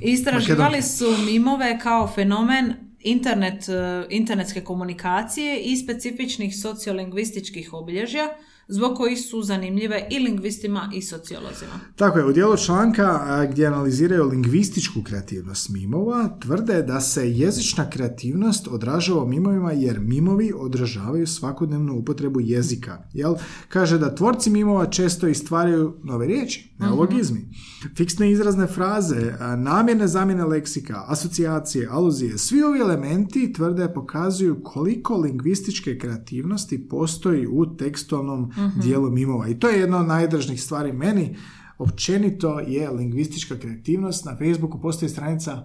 Istraživali 0.02 0.82
su 0.82 1.18
mimove 1.26 1.80
kao 1.80 2.08
fenomen 2.08 2.74
internet, 3.00 3.66
internetske 4.10 4.62
komunikacije 4.62 5.60
i 5.60 5.78
specifičnih 5.78 6.56
sociolingvističkih 6.62 7.74
obilježja 7.74 8.30
zbog 8.68 8.98
kojih 8.98 9.20
su 9.20 9.42
zanimljive 9.42 10.08
i 10.12 10.20
lingvistima 10.20 10.90
i 10.94 11.02
sociolozima. 11.02 11.80
Tako 11.96 12.20
je, 12.20 12.26
u 12.26 12.34
dijelu 12.34 12.58
članka 12.58 13.20
gdje 13.52 13.68
analiziraju 13.68 14.30
lingvističku 14.30 15.04
kreativnost 15.04 15.70
mimova, 15.70 16.38
tvrde 16.42 16.82
da 16.82 17.02
se 17.02 17.32
jezična 17.32 17.90
kreativnost 17.90 18.68
odražava 18.68 19.24
u 19.24 19.28
mimovima 19.28 19.72
jer 19.72 20.00
mimovi 20.00 20.54
odražavaju 20.56 21.28
svakodnevnu 21.28 21.94
upotrebu 21.98 22.40
jezika. 22.40 23.04
Jel? 23.14 23.36
Kaže 23.70 23.98
da 23.98 24.16
tvorci 24.16 24.50
mimova 24.50 24.86
često 24.86 25.28
istvaraju 25.28 25.98
nove 26.04 26.28
riječi, 26.28 26.76
neologizmi, 26.80 27.50
fiksne 27.98 28.32
izrazne 28.32 28.68
fraze, 28.68 29.34
namjerne 29.58 30.08
zamjene 30.08 30.46
leksika, 30.46 31.04
asocijacije, 31.08 31.88
aluzije. 31.92 32.38
Svi 32.38 32.64
ovi 32.64 32.80
elementi 32.80 33.54
tvrde 33.54 33.94
pokazuju 33.94 34.62
koliko 34.64 35.18
lingvističke 35.18 35.98
kreativnosti 35.98 36.88
postoji 36.88 37.48
u 37.48 37.76
tekstualnom 37.78 38.53
dijelu 38.76 39.12
mimova. 39.12 39.48
I 39.48 39.56
to 39.56 39.70
je 39.70 39.80
jedna 39.80 39.98
od 39.98 40.08
najdražnijih 40.08 40.62
stvari 40.62 40.94
meni. 40.94 41.36
Općenito 41.78 42.60
je 42.60 42.90
lingvistička 42.92 43.56
kreativnost. 43.58 44.26
Na 44.26 44.36
Facebooku 44.38 44.82
postoji 44.82 45.10
stranica 45.10 45.64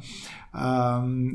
um, 0.53 0.61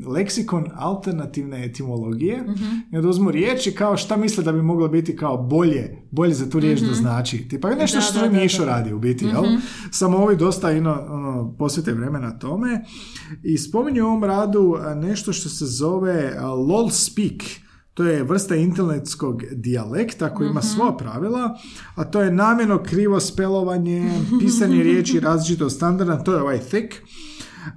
leksikon 0.06 0.66
alternativne 0.74 1.64
etimologije 1.64 2.42
Mhm. 2.42 2.64
i 2.92 2.98
oduzmu 2.98 3.30
riječi 3.30 3.72
kao 3.72 3.96
šta 3.96 4.16
misle 4.16 4.44
da 4.44 4.52
bi 4.52 4.62
moglo 4.62 4.88
biti 4.88 5.16
kao 5.16 5.38
bolje, 5.38 6.02
bolje 6.10 6.34
za 6.34 6.50
tu 6.50 6.60
riječ 6.60 6.80
da 6.80 6.94
znači. 6.94 7.38
Tipa 7.40 7.68
je 7.68 7.76
nešto 7.76 7.98
Mhm. 7.98 8.04
Da, 8.04 8.10
što 8.10 8.28
da, 8.28 8.30
Mišo 8.32 8.58
da. 8.58 8.70
radi 8.70 8.92
u 8.92 8.98
biti, 8.98 9.24
jel? 9.24 9.42
Samo 9.90 10.16
ovi 10.16 10.36
dosta 10.36 10.72
ino, 10.72 11.06
ono, 11.08 11.54
posvete 11.58 11.92
vremena 11.92 12.38
tome. 12.38 12.84
I 13.42 13.58
spominju 13.58 14.04
u 14.04 14.08
ovom 14.08 14.24
radu 14.24 14.74
nešto 14.96 15.32
što 15.32 15.48
se 15.48 15.64
zove 15.66 16.34
lol 16.40 16.90
speak. 16.90 17.63
To 17.94 18.04
je 18.04 18.24
vrsta 18.24 18.56
internetskog 18.56 19.42
dijalekta 19.52 20.34
koji 20.34 20.48
ima 20.48 20.62
svoja 20.62 20.92
pravila, 20.92 21.58
a 21.94 22.04
to 22.04 22.20
je 22.20 22.32
namjerno 22.32 22.82
krivo 22.82 23.20
spelovanje, 23.20 24.20
pisanje 24.40 24.82
riječi 24.92 25.20
različito 25.20 25.64
od 25.64 25.72
standarda, 25.72 26.24
to 26.24 26.34
je 26.34 26.42
ovaj 26.42 26.58
thick. 26.58 26.94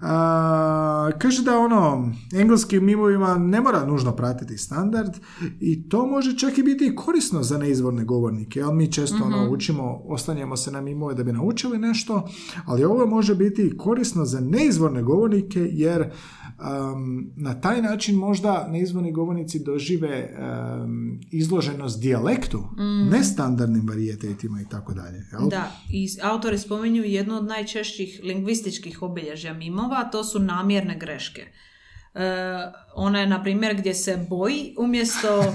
A, 0.01 1.09
kaže 1.19 1.43
da 1.43 1.59
ono, 1.59 2.11
engleskim 2.35 2.85
mimovima 2.85 3.37
ne 3.37 3.61
mora 3.61 3.85
nužno 3.85 4.15
pratiti 4.15 4.57
standard 4.57 5.17
i 5.59 5.89
to 5.89 6.05
može 6.05 6.37
čak 6.37 6.57
i 6.57 6.63
biti 6.63 6.95
korisno 6.95 7.43
za 7.43 7.57
neizvorne 7.57 8.03
govornike, 8.03 8.61
ali 8.61 8.75
mi 8.75 8.91
često 8.91 9.23
ono, 9.25 9.49
učimo, 9.51 10.01
ostanjemo 10.05 10.57
se 10.57 10.71
na 10.71 10.81
mimove 10.81 11.13
da 11.13 11.23
bi 11.23 11.33
naučili 11.33 11.77
nešto, 11.77 12.27
ali 12.65 12.83
ovo 12.83 13.05
može 13.05 13.35
biti 13.35 13.77
korisno 13.77 14.25
za 14.25 14.39
neizvorne 14.39 15.03
govornike 15.03 15.69
jer 15.71 16.11
um, 16.59 17.31
na 17.35 17.61
taj 17.61 17.81
način 17.81 18.15
možda 18.15 18.67
neizvorni 18.71 19.11
govornici 19.11 19.59
dožive 19.59 20.29
um, 20.37 21.19
izloženost 21.31 22.01
dijalektu, 22.01 22.63
nestandardnim 23.11 23.87
varijetetima 23.87 24.61
i 24.61 24.69
tako 24.69 24.93
dalje. 24.93 25.23
Da, 25.49 25.71
i 25.89 26.07
autori 26.23 26.57
spominju 26.57 27.03
jednu 27.03 27.35
od 27.35 27.45
najčešćih 27.45 28.19
lingvističkih 28.23 29.01
obilježja 29.01 29.53
mimova, 29.53 30.03
to 30.03 30.23
su 30.23 30.39
namjerne 30.39 30.97
greške. 30.99 31.47
E, 32.15 32.21
ona 32.95 33.19
je, 33.19 33.27
na 33.27 33.43
primjer, 33.43 33.75
gdje 33.75 33.93
se 33.93 34.25
boji 34.29 34.75
umjesto, 34.77 35.39
e, 35.39 35.53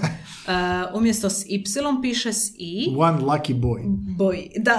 umjesto 0.95 1.31
s 1.31 1.45
y 1.47 1.65
piše 2.03 2.33
s 2.33 2.53
i. 2.59 2.95
One 2.99 3.19
lucky 3.19 3.61
boy. 3.61 3.83
Boji, 4.17 4.51
da. 4.57 4.79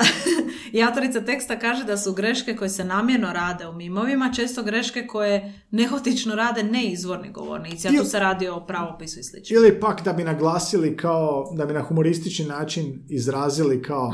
I 0.73 0.83
autorica 0.83 1.21
teksta 1.21 1.59
kaže 1.59 1.83
da 1.83 1.97
su 1.97 2.13
greške 2.13 2.55
koje 2.55 2.69
se 2.69 2.83
namjerno 2.83 3.33
rade 3.33 3.67
u 3.67 3.73
mimovima 3.73 4.31
često 4.35 4.63
greške 4.63 5.07
koje 5.07 5.63
nehotično 5.71 6.35
rade 6.35 6.63
neizvorni 6.63 7.31
govornici, 7.31 7.87
a 7.87 7.91
tu 7.91 8.05
se 8.05 8.19
radi 8.19 8.47
o 8.47 8.65
pravopisu 8.65 9.19
i 9.19 9.23
slično. 9.23 9.57
Ili 9.57 9.79
pak 9.79 10.03
da 10.03 10.13
bi 10.13 10.23
naglasili 10.23 10.97
kao, 10.97 11.53
da 11.57 11.65
bi 11.65 11.73
na 11.73 11.81
humoristični 11.81 12.45
način 12.45 13.05
izrazili 13.09 13.81
kao, 13.81 14.13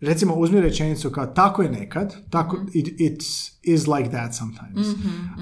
recimo 0.00 0.34
uzmi 0.34 0.60
rečenicu 0.60 1.10
kao 1.10 1.26
tako 1.26 1.62
je 1.62 1.70
nekad, 1.70 2.16
tako, 2.30 2.58
it, 2.74 3.00
it 3.00 3.22
is 3.62 3.86
like 3.86 4.10
that 4.10 4.34
sometimes. 4.34 4.86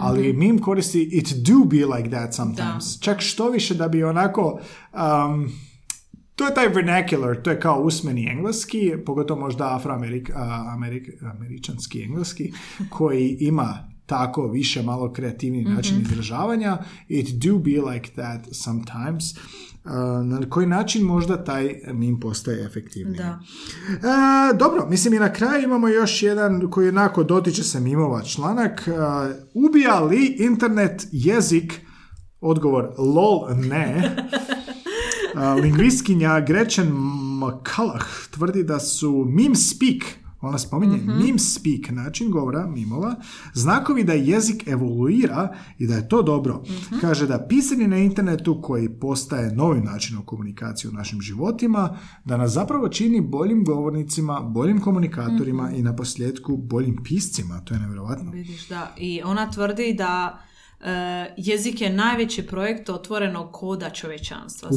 Ali 0.00 0.32
mim 0.32 0.58
koristi 0.58 1.02
it 1.02 1.32
do 1.36 1.64
be 1.64 1.96
like 1.96 2.10
that 2.10 2.34
sometimes. 2.34 3.00
Čak 3.00 3.20
što 3.20 3.50
više 3.50 3.74
da 3.74 3.88
bi 3.88 4.04
onako, 4.04 4.60
um, 4.92 5.52
to 6.34 6.46
je 6.46 6.54
taj 6.54 6.68
vernacular, 6.68 7.42
to 7.42 7.50
je 7.50 7.60
kao 7.60 7.82
usmeni 7.82 8.26
engleski, 8.30 8.92
pogotovo 9.06 9.40
možda 9.40 9.76
afroamerik, 9.76 10.30
a, 10.34 10.72
amerik, 10.74 11.08
američanski 11.22 12.02
engleski, 12.02 12.52
koji 12.96 13.36
ima 13.40 13.88
tako 14.06 14.46
više 14.46 14.82
malo 14.82 15.12
kreativni 15.12 15.64
način 15.64 16.00
izražavanja. 16.00 16.78
It 17.08 17.28
do 17.28 17.58
be 17.58 17.92
like 17.92 18.10
that 18.10 18.48
sometimes. 18.52 19.24
Na 20.24 20.40
koji 20.50 20.66
način 20.66 21.04
možda 21.04 21.44
taj 21.44 21.80
mim 21.92 22.20
postaje 22.20 22.64
efektivniji. 22.64 23.18
Da. 23.18 23.40
E, 23.90 24.56
dobro, 24.56 24.86
mislim 24.90 25.14
i 25.14 25.18
na 25.18 25.32
kraju 25.32 25.64
imamo 25.64 25.88
još 25.88 26.22
jedan 26.22 26.70
koji 26.70 26.86
jednako 26.86 27.24
dotiče 27.24 27.62
se 27.62 27.80
mimova 27.80 28.22
članak. 28.22 28.88
E, 28.88 28.92
ubija 29.54 30.00
li 30.00 30.36
internet 30.38 31.06
jezik? 31.12 31.80
Odgovor, 32.40 32.94
lol, 32.98 33.48
ne. 33.54 34.02
E, 35.34 35.60
lingvistkinja 35.60 36.40
Gretchen 36.40 36.88
McCulloch 37.38 38.30
tvrdi 38.30 38.62
da 38.64 38.80
su 38.80 39.24
meme 39.28 39.54
speak, 39.54 40.02
ona 40.40 40.58
spominje 40.58 40.96
meme 41.06 41.38
speak, 41.38 41.90
način 41.90 42.30
govora 42.30 42.66
mimova, 42.66 43.14
znakovi 43.54 44.04
da 44.04 44.12
jezik 44.12 44.68
evoluira 44.68 45.54
i 45.78 45.86
da 45.86 45.94
je 45.94 46.08
to 46.08 46.22
dobro. 46.22 46.62
Kaže 47.00 47.26
da 47.26 47.46
pisanje 47.48 47.88
na 47.88 47.98
internetu 47.98 48.62
koji 48.62 48.88
postaje 48.88 49.54
novim 49.54 49.84
načinom 49.84 50.24
komunikacije 50.24 50.90
u 50.90 50.92
našim 50.92 51.20
životima, 51.20 51.98
da 52.24 52.36
nas 52.36 52.52
zapravo 52.52 52.88
čini 52.88 53.20
boljim 53.20 53.64
govornicima, 53.64 54.40
boljim 54.40 54.80
komunikatorima 54.80 55.70
i 55.70 55.82
na 55.82 55.96
posljedku 55.96 56.56
boljim 56.56 56.96
piscima. 57.04 57.60
To 57.60 57.74
je 57.74 57.80
nevjerojatno. 57.80 58.30
Vidiš, 58.30 58.68
da. 58.68 58.94
I 58.96 59.22
ona 59.24 59.50
tvrdi 59.50 59.94
da 59.94 60.42
jezik 61.36 61.80
je 61.80 61.90
najveći 61.90 62.46
projekt 62.46 62.88
otvorenog 62.88 63.52
koda 63.52 63.90
čovječanstva. 63.90 64.70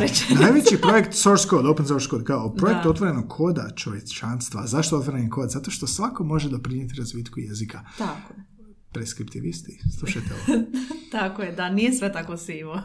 Rečenica. 0.00 0.34
Najveći 0.44 0.78
projekt 0.80 1.14
source 1.14 1.48
code, 1.48 1.68
open 1.68 1.86
source 1.86 2.08
code, 2.08 2.24
kao 2.24 2.54
projekt 2.54 2.82
Da. 2.84 2.90
otvorenog 2.90 3.28
koda 3.28 3.70
čovječanstva. 3.76 4.66
Zašto 4.66 4.98
otvoreni 4.98 5.30
kod? 5.30 5.50
Zato 5.50 5.70
što 5.70 5.86
svako 5.86 6.24
može 6.24 6.48
doprinijeti 6.48 6.94
razvitku 6.98 7.40
jezika. 7.40 7.80
Tako 7.98 8.34
je. 8.36 8.44
Preskriptivisti, 8.92 9.80
slušajte 9.98 10.28
ovo. 10.34 10.62
Tako 11.12 11.42
je, 11.42 11.52
da, 11.52 11.70
nije 11.70 11.92
sve 11.92 12.12
tako 12.12 12.36
sivo. 12.36 12.80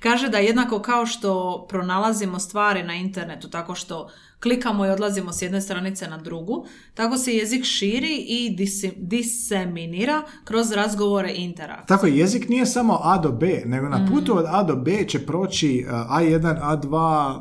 Kaže 0.00 0.28
da 0.28 0.38
jednako 0.38 0.82
kao 0.82 1.06
što 1.06 1.66
pronalazimo 1.68 2.38
stvari 2.38 2.82
na 2.82 2.94
internetu, 2.94 3.50
tako 3.50 3.74
što 3.74 4.08
klikamo 4.40 4.86
i 4.86 4.90
odlazimo 4.90 5.32
s 5.32 5.42
jedne 5.42 5.60
stranice 5.60 6.08
na 6.08 6.18
drugu, 6.18 6.66
tako 6.94 7.16
se 7.16 7.32
jezik 7.32 7.64
širi 7.64 8.16
i 8.16 8.56
disi- 8.58 8.92
diseminira 8.96 10.22
kroz 10.44 10.70
razgovore 10.72 11.30
i 11.30 11.44
interakcije. 11.44 11.86
Tako 11.86 12.06
je, 12.06 12.18
jezik 12.18 12.48
nije 12.48 12.66
samo 12.66 13.00
A 13.02 13.18
do 13.18 13.32
B, 13.32 13.62
nego 13.66 13.88
na 13.88 14.08
putu 14.12 14.38
od 14.38 14.44
A 14.48 14.62
do 14.62 14.76
B 14.76 15.04
će 15.08 15.26
proći 15.26 15.84
uh, 15.86 15.92
A1, 15.92 16.60
A2, 16.62 16.90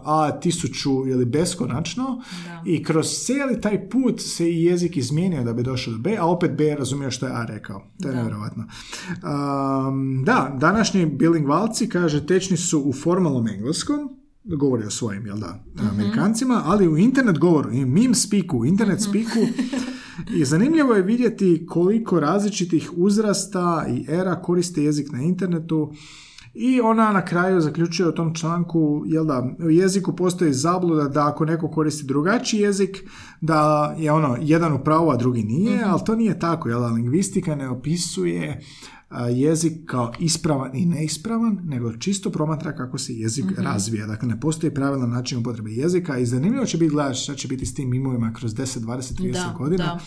A1000 0.04 1.12
ili 1.12 1.26
beskonačno 1.26 2.22
i 2.66 2.84
kroz 2.84 3.08
cijeli 3.08 3.62
taj 3.62 3.90
put 3.90 4.22
se 4.22 4.50
i 4.50 4.64
jezik 4.64 4.98
izmijenio 4.98 5.44
da 5.44 5.54
bi 5.54 5.64
došao 5.64 5.94
do 5.94 6.00
B, 6.00 6.18
a 6.20 6.26
opet 6.26 6.52
B 6.52 6.64
je 6.64 6.76
razumio 6.76 7.12
što 7.12 7.26
je 7.26 7.32
A 7.32 7.46
rekao. 7.46 7.82
To 8.02 8.10
je 8.10 8.16
nevjerojatno. 8.16 8.64
Um, 9.24 10.24
da, 10.26 10.56
današnji 10.60 11.06
bilingvalci, 11.06 11.90
kaže, 11.90 12.26
tečni 12.26 12.58
su 12.58 12.82
u 12.86 12.94
formalnom 12.94 13.48
engleskom, 13.48 14.25
govori 14.46 14.86
o 14.86 14.90
svojim, 14.90 15.26
jel 15.26 15.38
da, 15.38 15.64
Amerikancima, 15.92 16.62
ali 16.66 16.88
u 16.88 16.98
internet 16.98 17.40
govoru, 17.40 17.72
i 17.72 17.86
meme 17.86 18.16
speaku, 18.16 18.66
internet 18.66 19.02
speaku, 19.02 19.40
i 20.38 20.46
zanimljivo 20.46 20.94
je 20.94 21.02
vidjeti 21.02 21.66
koliko 21.70 22.20
različitih 22.20 22.92
uzrasta 22.96 23.86
i 23.90 24.06
era 24.10 24.42
koriste 24.42 24.84
jezik 24.84 25.12
na 25.12 25.22
internetu. 25.22 25.94
I 26.58 26.82
ona 26.82 27.12
na 27.12 27.26
kraju 27.26 27.62
zaključuje 27.62 28.10
u 28.10 28.12
tom 28.12 28.36
članku 28.36 29.04
jel 29.06 29.26
da, 29.26 29.56
u 29.60 29.70
jeziku 29.70 30.16
postoji 30.16 30.54
zabluda 30.54 31.04
da 31.04 31.28
ako 31.28 31.46
neko 31.46 31.72
koristi 31.72 32.06
drugačiji 32.06 32.60
jezik, 32.60 33.10
da 33.42 33.96
je 33.98 34.12
ono 34.12 34.38
jedan 34.42 34.74
u 34.74 34.84
pravu, 34.84 35.10
a 35.10 35.18
drugi 35.18 35.44
nije, 35.44 35.84
ali 35.86 36.02
to 36.06 36.16
nije 36.16 36.40
tako, 36.40 36.70
jel 36.70 36.80
da, 36.80 36.88
lingvistika 36.88 37.56
ne 37.56 37.70
opisuje 37.70 38.62
jezik 39.36 39.74
kao 39.86 40.14
ispravan 40.20 40.76
i 40.76 40.86
neispravan, 40.86 41.60
nego 41.64 41.98
čisto 41.98 42.30
promatra 42.30 42.76
kako 42.76 42.98
se 42.98 43.14
jezik 43.14 43.46
razvija. 43.58 44.08
Dakle, 44.08 44.28
ne 44.28 44.40
postoji 44.40 44.74
pravilan 44.74 45.10
način 45.10 45.38
upotrebe 45.38 45.72
jezika 45.72 46.18
i 46.18 46.26
zanimljivo 46.26 46.66
će 46.66 46.78
biti 46.78 46.92
gledati 46.92 47.20
šta 47.20 47.36
će 47.36 47.48
biti 47.48 47.66
s 47.66 47.74
tim 47.74 47.90
mimovima 47.90 48.34
kroz 48.34 48.54
10, 48.56 48.80
20, 48.80 49.22
30 49.22 49.32
Da, 49.32 49.54
godina 49.58 49.86
da. 49.86 50.00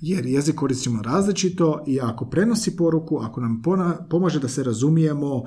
jer 0.00 0.26
jezik 0.26 0.54
koristimo 0.54 1.02
različito 1.02 1.84
i 1.86 2.00
ako 2.00 2.24
prenosi 2.26 2.76
poruku, 2.76 3.18
ako 3.18 3.40
nam 3.40 3.62
pona- 3.64 4.08
pomaže 4.10 4.40
da 4.40 4.48
se 4.48 4.62
razumijemo, 4.62 5.42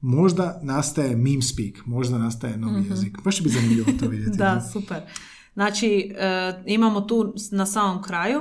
možda 0.00 0.60
nastaje 0.62 1.16
meme 1.16 1.42
speak, 1.42 1.86
možda 1.86 2.18
nastaje 2.18 2.56
novi 2.56 2.84
jezik. 2.90 3.18
Baš 3.24 3.36
će 3.36 3.42
biti 3.42 3.54
zanimljivo 3.54 3.88
to 4.00 4.08
vidjeti. 4.14 4.38
Da, 4.38 4.60
super. 4.72 5.00
Znači, 5.54 6.12
e, 6.16 6.62
imamo 6.66 7.00
tu 7.00 7.34
na 7.52 7.66
samom 7.66 8.02
kraju, 8.02 8.40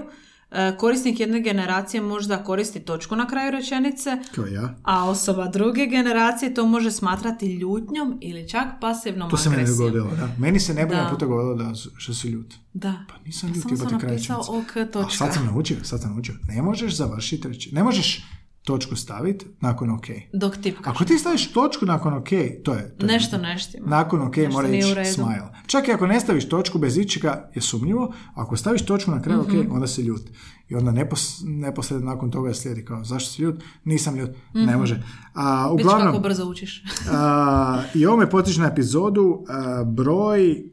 korisnik 0.72 1.20
jedne 1.20 1.42
generacije 1.42 2.02
možda 2.02 2.38
koristi 2.40 2.80
točku 2.80 3.16
na 3.16 3.28
kraju 3.28 3.52
rečenice, 3.52 4.18
Kao 4.36 4.46
ja. 4.46 4.76
a 4.84 5.06
osoba 5.06 5.48
druge 5.48 5.86
generacije 5.86 6.54
to 6.54 6.66
može 6.66 6.92
smatrati 6.92 7.48
ljutnjom 7.48 8.18
ili 8.22 8.50
čak 8.50 8.66
pasivnom 8.82 9.30
To 9.30 9.38
se 9.38 9.50
meni 9.50 9.62
agresijom. 9.62 9.78
dogodilo, 9.80 10.16
da. 10.18 10.30
Meni 10.38 10.60
se 10.60 10.74
ne 10.74 10.86
bi 10.86 10.96
Da. 10.96 11.08
puta 11.08 11.26
govorilo 11.26 11.56
da 11.56 11.72
što 11.98 12.14
si 12.14 12.28
ljut. 12.28 12.54
Da. 12.74 13.06
Pa 13.10 13.14
nisam 13.26 13.50
Ja 13.50 13.56
ljut, 13.56 13.64
samo 13.64 13.78
sam 13.80 14.00
kraj 14.00 14.12
napisao 14.12 14.38
rečenice. 14.38 14.72
ok 14.72 14.78
A 14.80 14.92
točka. 14.92 15.18
sad 15.18 15.34
sam 15.34 15.46
naučio, 15.46 15.78
sad 15.84 16.02
sam 16.02 16.12
naučio. 16.12 16.36
Ne 16.46 16.62
možeš 16.62 16.94
završiti 16.94 17.48
reći, 17.48 17.76
ne 17.76 17.84
možeš 17.84 18.24
točku 18.64 18.96
staviti 18.96 19.46
nakon 19.60 19.90
ok. 19.90 20.06
Dok 20.34 20.58
tipkaš. 20.58 20.88
Ako 20.88 21.06
ti 21.06 21.18
staviš 21.18 21.52
točku 21.52 21.86
nakon 21.86 22.14
ok, 22.14 22.30
to 22.64 22.74
je... 22.74 22.96
To 22.98 23.06
je 23.06 23.08
Nešto. 23.08 23.38
Nakon 23.80 24.22
ok 24.22 24.38
Nešto 24.38 24.52
mora 24.52 24.68
ići 24.68 24.88
smile. 25.14 25.50
Čak 25.68 25.88
i 25.88 25.92
ako 25.92 26.08
ne 26.08 26.20
staviš 26.20 26.50
točku 26.50 26.80
bez 26.80 26.98
ičega 26.98 27.50
je 27.56 27.62
sumnjivo, 27.62 28.14
ako 28.36 28.58
staviš 28.58 28.86
točku 28.86 29.12
na 29.12 29.22
kraju 29.22 29.42
Mhm. 29.42 29.60
ok, 29.60 29.72
onda 29.72 29.88
si 29.88 30.02
ljut. 30.02 30.22
I 30.70 30.76
onda 30.76 30.92
nepos, 30.92 31.42
neposredno 31.44 32.12
nakon 32.12 32.32
toga 32.32 32.54
slijedi 32.54 32.86
kao 32.86 33.04
zašto 33.04 33.32
si 33.32 33.42
ljut? 33.42 33.64
Nisam 33.84 34.16
ljut. 34.16 34.30
Ne 34.54 34.78
može. 34.78 35.04
A, 35.34 35.72
Vidiš 35.72 35.86
kako 35.86 35.98
uglavnom, 35.98 36.22
brzo 36.22 36.46
učiš. 36.46 36.84
a, 37.12 37.84
i 37.96 38.06
ovo 38.06 38.18
me 38.18 38.30
potiče 38.30 38.62
na 38.62 38.68
epizodu 38.68 39.46
a, 39.48 39.84
broj 39.84 40.64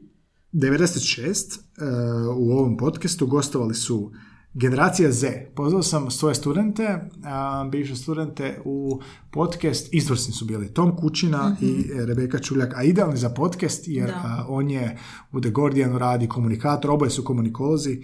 96 0.53 1.59
e, 1.77 1.83
u 2.37 2.51
ovom 2.51 2.77
podcastu 2.77 3.27
gostovali 3.27 3.75
su 3.75 4.11
Generacija 4.61 5.11
Z. 5.11 5.27
Pozvao 5.55 5.83
sam 5.83 6.11
svoje 6.11 6.35
studente, 6.35 7.09
a, 7.23 7.67
bivše 7.71 7.95
studente 7.95 8.61
u 8.65 9.01
podcast, 9.31 9.93
izvrsni 9.93 10.33
su 10.33 10.45
bili 10.45 10.73
Tom 10.73 10.95
Kućina 10.95 11.55
i 11.61 11.83
Rebeka 12.05 12.39
Čuljak, 12.39 12.73
a 12.77 12.83
idealni 12.83 13.17
za 13.17 13.29
podcast 13.29 13.87
jer 13.87 14.07
Da. 14.07 14.45
on 14.49 14.69
je 14.69 14.97
u 15.31 15.41
The 15.41 15.49
Guardianu 15.49 15.97
radi 15.97 16.27
komunikator, 16.27 16.91
oboje 16.91 17.09
su 17.09 17.23
komunikolozi 17.23 18.01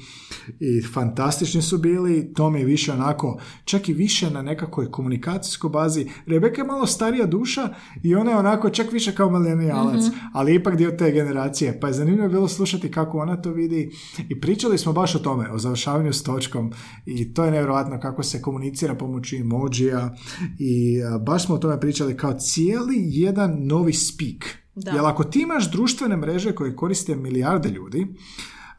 i 0.60 0.82
fantastični 0.94 1.62
su 1.62 1.78
bili. 1.78 2.34
Tom 2.34 2.56
je 2.56 2.66
više 2.66 2.92
onako, 2.92 3.40
čak 3.66 3.90
i 3.90 3.94
više 3.94 4.30
na 4.30 4.42
nekakvoj 4.42 4.92
komunikacijskoj 4.92 5.70
bazi. 5.70 6.10
Rebeka 6.26 6.62
je 6.62 6.68
malo 6.68 6.86
starija 6.86 7.26
duša 7.26 7.70
i 8.04 8.16
ona 8.16 8.32
je 8.32 8.38
onako 8.38 8.70
čak 8.70 8.92
više 8.92 9.16
kao 9.16 9.30
milenijalac, 9.30 10.02
ali 10.34 10.56
ipak 10.56 10.76
dio 10.76 10.92
te 10.92 11.12
generacije. 11.12 11.80
Pa 11.80 11.88
je 11.88 11.94
zanimljivo 11.94 12.30
bilo 12.30 12.48
slušati 12.48 12.92
kako 12.92 13.18
ona 13.18 13.42
to 13.42 13.52
vidi 13.52 13.92
i 14.30 14.42
pričali 14.42 14.78
smo 14.78 14.94
baš 14.94 15.16
o 15.16 15.20
tome, 15.20 15.52
o 15.52 15.58
završavanju 15.58 16.14
s 16.14 16.24
točkom 16.46 16.72
i 17.06 17.34
to 17.34 17.46
je 17.46 17.52
nevjerojatno 17.52 18.00
kako 18.00 18.24
se 18.24 18.42
komunicira 18.42 18.96
pomoću 18.96 19.36
emojija 19.36 20.16
i 20.60 20.98
baš 21.26 21.46
smo 21.46 21.56
o 21.56 21.58
tome 21.58 21.80
pričali 21.80 22.18
kao 22.18 22.34
cijeli 22.34 22.96
jedan 22.98 23.68
novi 23.68 23.94
speak. 23.94 24.58
Da. 24.76 24.92
Jer 24.92 25.06
ako 25.06 25.24
ti 25.24 25.42
imaš 25.42 25.72
društvene 25.72 26.18
mreže 26.18 26.56
koje 26.56 26.76
koriste 26.76 27.16
milijarde 27.16 27.70
ljudi, 27.70 28.08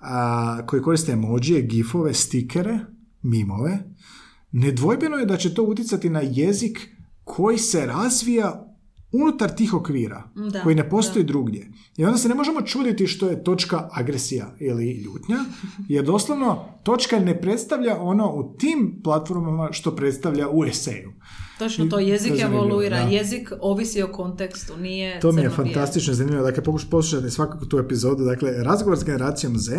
a, 0.01 0.67
koji 0.67 0.83
koriste 0.83 1.13
emojije, 1.13 1.63
gifove, 1.63 2.15
stikere, 2.15 2.79
mimove, 3.23 3.79
nedvojbeno 4.53 5.17
je 5.17 5.27
da 5.27 5.37
će 5.37 5.55
to 5.55 5.63
utjecati 5.63 6.11
na 6.11 6.21
jezik 6.21 6.89
koji 7.25 7.59
se 7.59 7.87
razvija 7.87 8.76
unutar 9.13 9.55
tih 9.55 9.75
okvira, 9.75 10.23
Da, 10.35 10.63
koji 10.63 10.75
ne 10.75 10.91
postoji 10.91 11.25
drugdje. 11.25 11.73
I 11.97 12.05
onda 12.05 12.19
se 12.19 12.29
ne 12.29 12.35
možemo 12.35 12.63
čuditi 12.63 13.07
što 13.07 13.29
je 13.29 13.45
točka 13.45 13.89
agresija 13.93 14.55
ili 14.61 14.93
ljutnja, 14.93 15.39
jer 15.89 16.05
doslovno 16.05 16.65
točka 16.83 17.19
ne 17.19 17.41
predstavlja 17.41 17.97
ono 18.01 18.33
u 18.33 18.57
tim 18.59 19.01
platformama 19.05 19.69
što 19.73 19.97
predstavlja 19.97 20.49
u 20.49 20.65
eseju. 20.65 21.13
Točno 21.59 21.87
to, 21.87 21.99
jezik 21.99 22.33
to 22.33 22.39
je 22.39 22.45
evoluira, 22.45 23.05
da. 23.05 23.09
jezik 23.09 23.53
ovisi 23.61 24.03
o 24.03 24.13
kontekstu, 24.13 24.77
nije 24.77 25.21
To 25.21 25.33
mi 25.33 25.43
je 25.43 25.51
fantastično 25.51 26.15
zanimljivo. 26.15 26.45
Dakle, 26.45 26.65
pokuš 26.65 26.91
poslušati 26.91 27.31
svakako 27.31 27.65
tu 27.67 27.79
epizodu. 27.79 28.25
Dakle, 28.25 28.53
razgovor 28.63 28.99
s 28.99 29.05
generacijom 29.05 29.59
Z, 29.59 29.73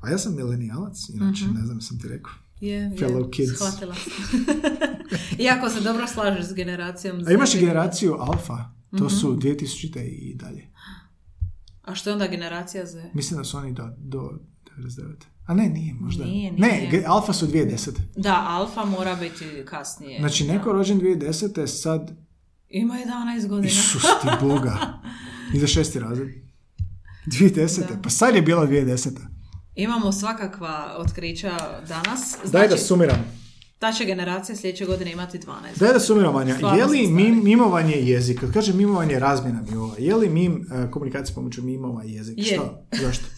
a 0.00 0.10
ja 0.10 0.18
sam 0.18 0.36
milenijalac, 0.36 1.08
inače, 1.08 1.44
ne 1.54 1.66
znam 1.66 1.80
sam 1.80 1.98
ti 1.98 2.08
rekao. 2.08 2.32
Je, 2.62 2.72
je, 2.72 2.90
Fellow 2.90 3.30
kids. 3.30 3.52
shvatila 3.54 3.94
sam. 3.94 4.12
Iako 5.38 5.68
se 5.68 5.80
dobro 5.80 6.06
slažeš 6.06 6.44
s 6.44 6.54
generacijom. 6.54 7.24
A 7.26 7.32
imaš 7.32 7.54
i 7.54 7.60
generaciju 7.60 8.14
alfa, 8.14 8.56
to 8.90 9.04
Mhm. 9.04 9.08
su 9.10 9.32
2000 9.32 10.00
i 10.00 10.34
dalje. 10.34 10.68
A 11.82 11.94
što 11.94 12.10
je 12.10 12.14
onda 12.14 12.26
generacija 12.26 12.86
Z? 12.86 13.10
Mislim 13.14 13.38
da 13.38 13.44
su 13.44 13.56
oni 13.56 13.72
do, 13.72 13.88
do 13.98 14.30
99. 14.68 15.14
A 15.46 15.54
ne, 15.54 15.68
nije 15.68 15.94
možda. 15.94 16.24
Nije, 16.24 16.52
Ne, 16.52 16.58
nije. 16.68 16.90
ge- 16.90 17.04
alfa 17.06 17.32
su 17.32 17.46
2010. 17.46 17.90
Da, 18.16 18.44
alfa 18.48 18.84
mora 18.86 19.14
biti 19.16 19.44
kasnije. 19.64 20.20
Znači, 20.20 20.44
neko 20.44 20.72
rođen 20.72 21.00
2010. 21.00 21.66
sad, 21.68 22.10
Ima 22.70 22.94
11 22.96 23.46
godina. 23.46 23.68
Isus 23.68 24.02
ti 24.02 24.28
Boga. 24.40 25.00
Ide 25.54 25.66
šesti 25.66 25.98
razred. 25.98 26.28
2010. 27.26 27.82
Pa 28.02 28.10
sad 28.10 28.34
je 28.34 28.42
bila 28.42 28.66
2010. 28.66 29.08
Imamo 29.74 30.12
svakakva 30.12 30.94
otkrića 30.98 31.56
danas. 31.88 32.36
Znači, 32.36 32.52
Daj 32.52 32.68
da 32.68 32.76
sumiram. 32.76 33.24
ta 33.78 33.92
će 33.92 34.04
generacija 34.04 34.56
sljedeće 34.56 34.84
godine 34.86 35.12
imati 35.12 35.38
12. 35.38 35.78
Daj 35.78 35.92
da 35.92 36.00
sumiram, 36.00 36.36
Anja. 36.36 36.54
Je 36.76 36.84
li 36.84 37.06
mim, 37.06 37.44
mimovanje 37.44 37.94
jezik? 37.96 38.40
Kad 38.40 38.52
kažem 38.52 38.76
mimovanje, 38.76 39.18
razmjena 39.18 39.62
mimova. 39.62 39.94
Je 39.98 40.14
li 40.16 40.28
mim 40.28 40.66
e, 40.72 40.90
komunikacija 40.90 41.34
pomoću 41.34 41.62
mimova 41.62 42.02
jezik? 42.04 42.38
Je. 42.38 42.44
Što? 42.44 42.86
Zašto? 43.02 43.24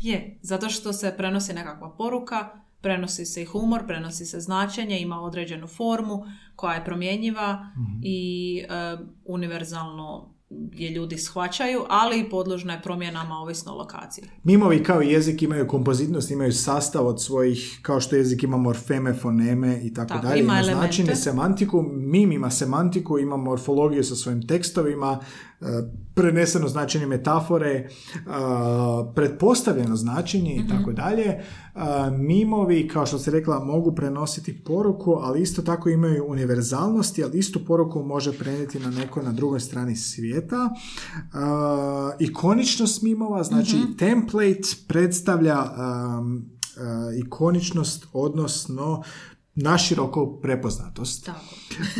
Je, 0.00 0.38
zato 0.42 0.68
što 0.68 0.92
se 0.92 1.14
prenosi 1.16 1.52
nekakva 1.52 1.96
poruka, 1.96 2.48
prenosi 2.80 3.26
se 3.26 3.42
i 3.42 3.44
humor, 3.44 3.86
prenosi 3.86 4.26
se 4.26 4.40
značenje, 4.40 5.00
ima 5.00 5.20
određenu 5.20 5.66
formu 5.66 6.24
koja 6.56 6.74
je 6.74 6.84
promjenjiva 6.84 7.66
i 8.02 8.58
e, 8.68 8.96
univerzalno 9.24 10.34
je 10.72 10.90
ljudi 10.90 11.18
shvaćaju, 11.18 11.84
ali 11.88 12.20
i 12.20 12.30
podložna 12.30 12.72
je 12.72 12.82
promjenama 12.82 13.34
ovisno 13.34 13.72
o 13.72 13.76
lokaciji. 13.76 14.24
Mimovi 14.44 14.82
kao 14.82 15.00
jezik 15.00 15.42
imaju 15.42 15.66
kompozitnost, 15.66 16.30
imaju 16.30 16.52
sastav 16.52 17.06
od 17.06 17.22
svojih, 17.22 17.78
kao 17.82 18.00
što 18.00 18.16
jezik 18.16 18.42
ima 18.42 18.56
morfeme, 18.56 19.14
foneme 19.14 19.80
i 19.82 19.94
tako, 19.94 20.08
Tako, 20.08 20.26
dalje. 20.26 20.40
ima 20.40 20.60
Ima 20.60 20.62
značenje, 20.62 21.14
semantiku, 21.14 21.82
mim 21.92 22.32
ima 22.32 22.50
semantiku, 22.50 23.18
ima 23.18 23.36
morfologiju 23.36 24.04
sa 24.04 24.14
svojim 24.14 24.46
tekstovima, 24.46 25.20
preneseno 26.14 26.68
značenje 26.68 27.06
metafore, 27.06 27.88
pretpostavljeno 29.14 29.96
značenje 29.96 30.54
i 30.54 30.68
tako 30.68 30.92
dalje. 30.92 31.24
E, 31.24 31.40
Mimovi, 32.18 32.88
kao 32.88 33.06
što 33.06 33.18
se 33.18 33.30
rekla, 33.30 33.64
mogu 33.64 33.94
prenositi 33.94 34.64
poruku, 34.64 35.12
ali 35.12 35.42
isto 35.42 35.62
tako 35.62 35.88
imaju 35.88 36.24
univerzalnosti, 36.28 37.24
ali 37.24 37.38
istu 37.38 37.64
poruku 37.64 38.02
može 38.02 38.38
prenijeti 38.38 38.80
na 38.80 38.90
neko 38.90 39.22
na 39.22 39.32
drugoj 39.32 39.60
strani 39.60 39.96
svijeta. 39.96 40.70
Ikoničnost 42.18 43.02
mimova, 43.02 43.42
znači 43.42 43.76
template 43.98 44.68
predstavlja 44.88 45.56
ikoničnost, 47.24 48.06
odnosno 48.12 49.02
naširoko 49.62 50.38
prepoznatost. 50.42 51.24
Tako. 51.24 51.40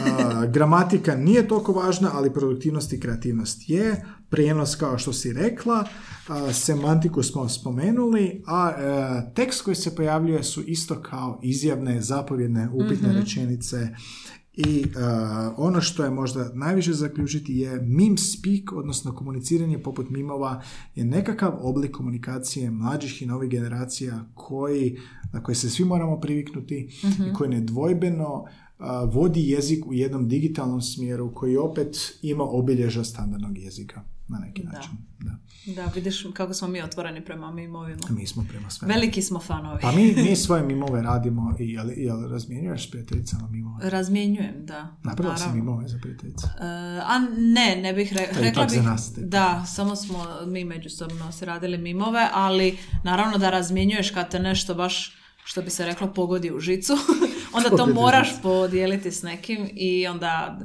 A, 0.04 0.46
gramatika 0.46 1.14
nije 1.16 1.48
toliko 1.48 1.72
važna, 1.72 2.10
ali 2.14 2.32
produktivnost 2.32 2.92
i 2.92 3.00
kreativnost 3.00 3.70
je. 3.70 4.04
Prijenos, 4.30 4.76
kao 4.76 4.98
što 4.98 5.12
si 5.12 5.32
rekla, 5.32 5.84
a, 6.28 6.52
semantiku 6.52 7.22
smo 7.22 7.48
spomenuli, 7.48 8.42
a 8.46 8.70
e, 8.70 9.34
tekst 9.34 9.62
koji 9.62 9.74
se 9.74 9.96
pojavljuje 9.96 10.42
su 10.42 10.62
isto 10.62 11.02
kao 11.02 11.40
izjavne, 11.42 12.00
zapovjedne, 12.00 12.68
upitne 12.72 13.12
rečenice 13.12 13.88
i 14.58 14.82
e, 14.82 14.86
ono 15.56 15.80
što 15.80 16.04
je 16.04 16.10
možda 16.10 16.50
najviše 16.54 16.92
zaključiti 16.92 17.58
je 17.58 17.70
meme 17.80 18.16
speak, 18.16 18.72
odnosno 18.72 19.14
komuniciranje 19.14 19.82
poput 19.82 20.10
mimova 20.10 20.62
je 20.94 21.04
nekakav 21.04 21.58
oblik 21.60 21.90
komunikacije 21.90 22.70
mlađih 22.70 23.22
i 23.22 23.26
novih 23.26 23.50
generacija 23.50 24.24
koji, 24.34 24.98
na 25.32 25.42
koji 25.42 25.54
se 25.54 25.70
svi 25.70 25.84
moramo 25.84 26.20
priviknuti 26.20 26.88
i 27.02 27.34
koji 27.34 27.50
nedvojbeno 27.50 28.44
a, 28.78 29.04
vodi 29.04 29.50
jezik 29.50 29.86
u 29.86 29.94
jednom 29.94 30.28
digitalnom 30.28 30.82
smjeru 30.82 31.34
koji 31.34 31.56
opet 31.56 32.18
ima 32.22 32.44
obilježa 32.44 33.04
standardnog 33.04 33.58
jezika 33.58 34.17
na 34.28 34.38
neki 34.38 34.62
Da. 34.62 34.72
način. 34.72 34.90
Da. 35.20 35.30
Da, 35.66 35.90
vidiš 35.94 36.26
kako 36.34 36.54
smo 36.54 36.68
mi 36.68 36.82
otvoreni 36.82 37.24
prema 37.24 37.50
mimovima. 37.52 38.00
Mi 38.10 38.26
smo 38.26 38.44
prema 38.48 38.70
svemu. 38.70 38.92
Veliki 38.94 39.22
smo 39.22 39.40
fanovi. 39.40 39.78
Pa 39.82 39.92
mi, 39.92 40.14
mi 40.14 40.36
svoje 40.46 40.62
mimove 40.62 41.02
radimo 41.02 41.54
i 41.60 41.72
jel, 41.72 41.90
jel 41.96 42.28
razmjenjuješ 42.28 42.88
s 42.88 42.90
prijateljicama 42.90 43.48
mimove? 43.48 43.90
Razmjenjujem, 43.90 44.54
da. 44.58 44.96
Napravila 45.02 45.36
si 45.36 45.48
mimove 45.54 45.88
za 45.88 45.98
prijateljice? 45.98 46.46
E, 46.46 46.64
a 47.00 47.18
ne, 47.38 47.76
ne 47.76 47.92
bih 47.92 48.12
re- 48.12 48.28
rekla 48.32 48.64
bih, 48.64 48.72
za 48.72 48.82
nas 48.82 49.14
tek. 49.14 49.24
da, 49.24 49.64
samo 49.66 49.96
smo 49.96 50.18
mi 50.46 50.64
međusobno 50.64 51.32
se 51.32 51.44
radili 51.44 51.78
mimove, 51.78 52.28
ali 52.32 52.78
naravno 53.04 53.38
da 53.38 53.50
razmjenjuješ 53.50 54.10
kad 54.10 54.30
te 54.30 54.38
nešto 54.38 54.74
baš, 54.74 55.16
što 55.44 55.62
bi 55.62 55.70
se 55.70 55.86
reklo, 55.86 56.12
pogodi 56.12 56.52
u 56.52 56.60
žicu, 56.60 56.92
onda 57.56 57.76
to 57.76 57.86
moraš 57.86 58.42
podijeliti 58.42 59.12
s 59.12 59.22
nekim 59.22 59.68
i 59.72 60.06
onda 60.06 60.58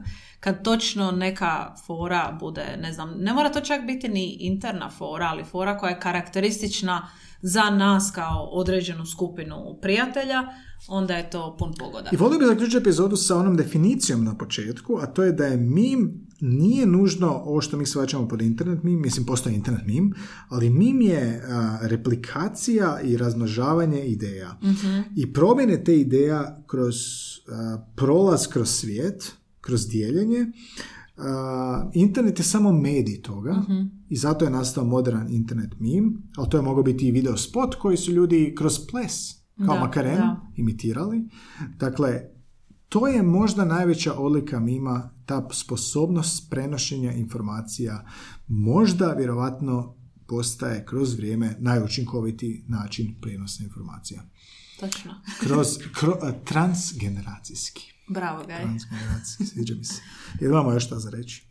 kad 0.44 0.64
točno 0.64 1.12
neka 1.12 1.76
fora 1.86 2.38
bude, 2.40 2.78
ne 2.82 2.94
znam, 2.94 3.14
ne 3.18 3.34
mora 3.34 3.52
to 3.52 3.62
čak 3.62 3.86
biti 3.86 4.10
ni 4.10 4.38
interna 4.40 4.90
fora, 4.90 5.26
ali 5.26 5.44
fora 5.44 5.78
koja 5.78 5.90
je 5.90 6.00
karakteristična 6.00 7.08
za 7.42 7.70
nas 7.70 8.12
kao 8.16 8.50
određenu 8.52 9.06
skupinu 9.06 9.78
prijatelja, 9.82 10.44
onda 10.88 11.14
je 11.14 11.30
to 11.30 11.56
pun 11.60 11.74
pogoda. 11.80 12.10
I 12.12 12.16
volio 12.16 12.40
bih 12.40 12.48
zaključiti 12.48 12.78
epizodu 12.78 13.16
sa 13.16 13.38
onom 13.38 13.58
definicijom 13.58 14.24
na 14.24 14.38
početku, 14.38 14.98
a 15.02 15.06
to 15.06 15.24
je 15.24 15.32
da 15.32 15.46
je 15.46 15.58
mim 15.58 16.28
nije 16.42 16.86
nužno 16.86 17.42
ovo 17.46 17.62
što 17.62 17.78
mi 17.78 17.86
shvaćamo 17.86 18.28
pod 18.28 18.42
internet 18.42 18.84
mim, 18.84 19.02
mislim 19.02 19.26
postoji 19.26 19.56
internet 19.56 19.86
mim, 19.86 20.14
ali 20.50 20.70
mim 20.70 21.02
je 21.02 21.44
a, 21.48 21.78
replikacija 21.82 23.02
i 23.02 23.18
razmnožavanje 23.18 24.06
ideja. 24.06 24.58
I 25.16 25.34
promjene 25.34 25.84
te 25.84 26.00
ideja 26.00 26.64
kroz 26.68 26.96
a, 27.48 27.86
prolaz 27.96 28.48
kroz 28.48 28.70
svijet, 28.70 29.43
kroz 29.64 29.88
dijeljenje. 29.88 30.46
A, 31.18 31.90
internet 31.94 32.40
je 32.40 32.46
samo 32.46 32.72
medij 32.72 33.22
toga 33.22 33.62
i 34.10 34.16
zato 34.16 34.46
je 34.46 34.52
nastao 34.52 34.86
modern 34.86 35.28
internet 35.30 35.80
mim, 35.80 36.22
ali 36.38 36.50
to 36.50 36.58
je 36.58 36.64
mogao 36.64 36.84
biti 36.84 37.08
i 37.08 37.12
video 37.12 37.38
spot 37.38 37.76
koji 37.76 37.98
su 37.98 38.12
ljudi 38.12 38.54
kroz 38.58 38.80
ples, 38.92 39.32
kao 39.66 39.76
Da, 39.76 39.80
Makaren, 39.80 40.18
da. 40.18 40.42
imitirali. 40.56 41.24
Dakle, 41.80 42.22
to 42.90 43.08
je 43.08 43.24
možda 43.24 43.66
najveća 43.66 44.14
odlika 44.14 44.60
mima, 44.60 45.10
ta 45.26 45.48
sposobnost 45.52 46.50
prenošenja 46.50 47.12
informacija 47.12 48.06
možda 48.48 49.14
vjerovatno 49.14 49.96
postaje 50.28 50.86
kroz 50.86 51.14
vrijeme 51.16 51.56
najučinkovitiji 51.60 52.66
način 52.68 53.16
prijenosa 53.22 53.64
informacija. 53.64 54.24
Točno. 54.80 55.12
Kroz, 55.40 55.68
kro- 55.68 56.18
a, 56.22 56.32
transgeneracijski. 56.46 57.93
Bravo, 58.08 58.44
Gaj. 58.48 58.64
Sviđa 59.54 59.76
mi 59.76 59.84
se. 59.86 60.02
Jel 60.40 60.52
imamo 60.52 60.72
još 60.72 60.86
šta 60.86 61.00
za 61.00 61.10
reći? 61.10 61.44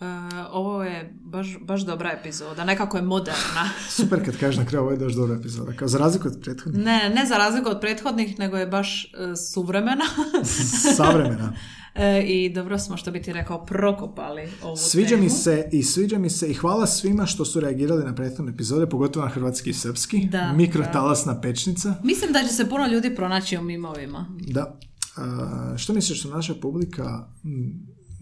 E, 0.00 0.04
ovo 0.50 0.84
je 0.84 1.14
baš, 1.20 1.46
baš 1.60 1.80
dobra 1.80 2.10
epizoda, 2.20 2.64
nekako 2.64 2.96
je 2.96 3.02
moderna. 3.02 3.70
Super 3.96 4.24
kad 4.24 4.36
kažeš 4.36 4.56
na 4.58 4.64
kraju 4.64 4.82
ovo 4.82 4.92
je 4.92 4.98
baš 4.98 5.12
dobra 5.12 5.36
epizoda. 5.36 5.72
Kao 5.72 5.88
za 5.88 5.98
razliku 5.98 6.28
od 6.28 6.38
prethodnih. 6.42 6.84
Ne, 6.84 7.10
ne 7.14 7.26
za 7.26 7.36
razliku 7.36 7.68
od 7.70 7.80
prethodnih, 7.80 8.38
nego 8.38 8.56
je 8.56 8.66
baš 8.66 9.04
e, 9.04 9.36
suvremena. 9.36 10.04
Savremena. 10.96 11.52
E, 11.94 12.22
I 12.22 12.52
dobro 12.54 12.78
smo, 12.78 12.96
što 12.96 13.10
bi 13.10 13.22
ti 13.22 13.32
rekao, 13.32 13.66
prokopali 13.66 14.48
ovu 14.62 14.76
Sviđa 14.76 15.08
temu. 15.08 15.22
mi 15.22 15.30
se 15.30 15.68
i 15.72 15.82
sviđa 15.82 16.18
mi 16.18 16.30
se 16.30 16.50
i 16.50 16.54
hvala 16.54 16.86
svima 16.86 17.26
što 17.26 17.44
su 17.44 17.60
reagirali 17.60 18.04
na 18.04 18.14
prethodne 18.14 18.52
epizode, 18.52 18.86
pogotovo 18.86 19.24
na 19.24 19.30
hrvatski 19.30 19.70
i 19.70 19.74
srpski. 19.74 20.28
Da, 20.30 20.52
Mikrotalasna 20.52 21.40
pečnica. 21.40 21.94
Mislim 22.02 22.32
da 22.32 22.38
će 22.42 22.48
se 22.48 22.68
puno 22.68 22.86
ljudi 22.86 23.14
pronaći 23.14 23.56
u 23.58 23.62
mimovima. 23.62 24.26
Da. 24.40 24.78
A, 25.18 25.74
što 25.76 25.92
misliš 25.92 26.20
što 26.20 26.30
naša 26.30 26.54
publika 26.54 27.28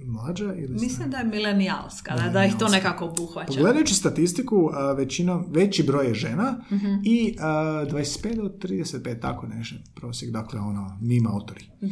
mlađa 0.07 0.55
ili 0.55 0.75
Mislim 0.75 1.11
da 1.11 1.17
je 1.17 1.25
milenijalska, 1.25 2.17
da, 2.17 2.29
da 2.29 2.45
ih 2.45 2.55
to 2.59 2.69
nekako 2.69 3.05
obuhvaća. 3.05 3.47
Pogledajući 3.47 3.95
statistiku, 3.95 4.71
a, 4.73 4.93
većinom, 4.93 5.45
veći 5.49 5.83
broj 5.83 6.07
je 6.07 6.15
žena 6.15 6.65
Mhm. 6.73 6.95
i 7.05 7.37
a, 7.41 7.47
25 7.91 8.37
do 8.37 8.43
35, 8.69 9.21
tako 9.21 9.47
nešto 9.47 9.77
prosjek, 9.95 10.31
dakle 10.31 10.61
ono, 10.61 10.99
mim 11.03 11.27
autori. 11.27 11.65
Da, 11.81 11.89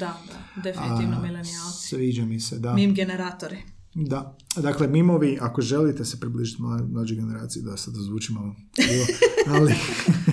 da, 0.56 0.62
definitivno 0.62 1.16
milenijalci. 1.22 1.88
Sviđa 1.88 2.24
mi 2.24 2.40
se, 2.40 2.58
da. 2.58 2.74
Mim 2.74 2.94
generatori. 2.94 3.56
Da, 3.94 4.36
dakle, 4.56 4.88
mimovi, 4.88 5.38
ako 5.40 5.62
želite 5.62 6.04
se 6.04 6.20
približiti 6.20 6.62
mla- 6.62 6.88
mlađoj 6.88 7.16
generaciji, 7.16 7.62
da 7.62 7.76
sad 7.76 7.94
zvuči 7.96 8.32
malo 8.32 8.54
ali 9.48 9.74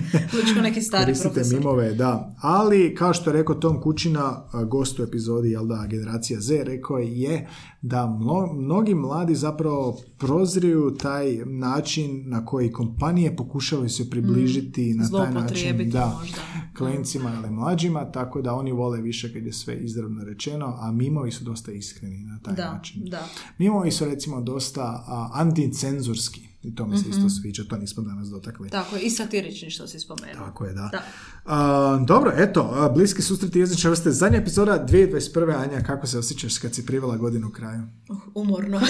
neki 0.62 0.80
stari 0.82 1.04
koristite 1.04 1.28
profesor. 1.30 1.58
mimove, 1.58 1.92
da. 1.92 2.34
Ali, 2.38 2.94
kao 2.94 3.14
što 3.14 3.30
je 3.30 3.34
rekao 3.34 3.54
Tom 3.54 3.80
Kućina, 3.80 4.36
gost 4.64 4.98
u 4.98 5.02
epizodi, 5.02 5.50
jel 5.50 5.66
da, 5.66 5.86
Generacija 5.86 6.40
Z, 6.40 6.64
rekao 6.64 6.98
je 6.98 7.48
da 7.82 8.06
mno- 8.08 8.52
mnogi 8.54 8.94
mladi 8.94 9.34
zapravo 9.34 9.98
prozriju 10.18 10.62
taj 10.92 11.36
način 11.38 12.22
na 12.26 12.44
koji 12.44 12.72
kompanije 12.72 13.36
pokušavaju 13.36 13.88
se 13.88 14.10
približiti 14.10 14.94
na 14.94 15.08
taj 15.10 15.32
način, 15.32 15.76
Mm. 15.78 15.90
Da, 15.90 16.16
možda. 16.20 16.36
klincima 16.78 17.32
ili 17.34 17.50
mlađima, 17.50 18.04
tako 18.04 18.42
da 18.42 18.54
oni 18.54 18.72
vole 18.72 19.00
više 19.00 19.32
kad 19.32 19.42
je 19.42 19.52
sve 19.52 19.76
izravno 19.76 20.24
rečeno, 20.24 20.76
a 20.78 20.92
mimovi 20.92 21.30
su 21.30 21.44
dosta 21.44 21.72
iskreni 21.72 22.18
na 22.18 22.38
taj 22.40 22.54
Da, 22.54 22.72
način. 22.72 23.02
da. 23.04 23.28
Mimovi 23.58 23.90
su 23.90 24.04
recimo 24.14 24.40
dosta 24.40 25.04
a, 25.06 25.30
anticenzurski 25.32 26.48
i 26.62 26.74
to 26.74 26.86
mi 26.86 26.98
se 26.98 27.08
isto 27.08 27.28
sviđa, 27.30 27.64
to 27.64 27.76
nismo 27.76 28.02
danas 28.02 28.28
dotakli. 28.28 28.70
Tako 28.70 28.96
je, 28.96 29.02
i 29.02 29.10
satirični 29.10 29.70
što 29.70 29.86
si 29.86 30.00
spomenuo. 30.00 30.46
Tako 30.46 30.64
je, 30.64 30.72
da. 30.72 30.88
Da. 30.92 31.02
A, 31.44 32.04
dobro, 32.06 32.32
eto, 32.36 32.90
bliski 32.94 33.22
susreti 33.22 33.58
jezične 33.58 33.90
vrste. 33.90 34.10
Zadnja 34.10 34.38
epizoda 34.38 34.86
2021. 34.88 35.56
Anja, 35.56 35.80
kako 35.80 36.06
se 36.06 36.18
osjećaš 36.18 36.58
kad 36.58 36.74
si 36.74 36.86
privela 36.86 37.16
godinu 37.16 37.50
kraju? 37.50 37.82
Uh, 38.08 38.18
umorno. 38.34 38.80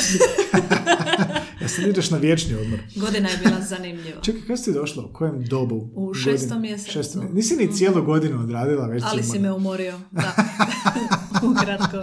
Ja 1.63 1.69
sad 1.69 1.87
ideš 1.87 2.11
na 2.11 2.19
vječni 2.19 2.55
odmor. 2.55 2.81
Godina 2.97 3.29
je 3.29 3.39
bila 3.45 3.61
zanimljiva. 3.61 4.21
Čekaj, 4.25 4.41
kada 4.41 4.57
si 4.57 4.73
došla? 4.73 5.05
U 5.05 5.13
kojem 5.13 5.45
dobu? 5.45 5.91
U 5.95 6.15
šestom 6.15 6.61
mjesecu. 6.61 6.91
Šestom 6.91 7.21
mjesecu. 7.21 7.37
Nisi 7.37 7.57
ni 7.57 7.77
cijelu 7.77 8.05
godinu 8.05 8.41
odradila, 8.41 8.87
već 8.87 9.03
Ali 9.07 9.23
si 9.23 9.39
me 9.39 9.53
umorio. 9.53 10.01
Da. 10.11 10.35
Ukratko. 11.43 11.97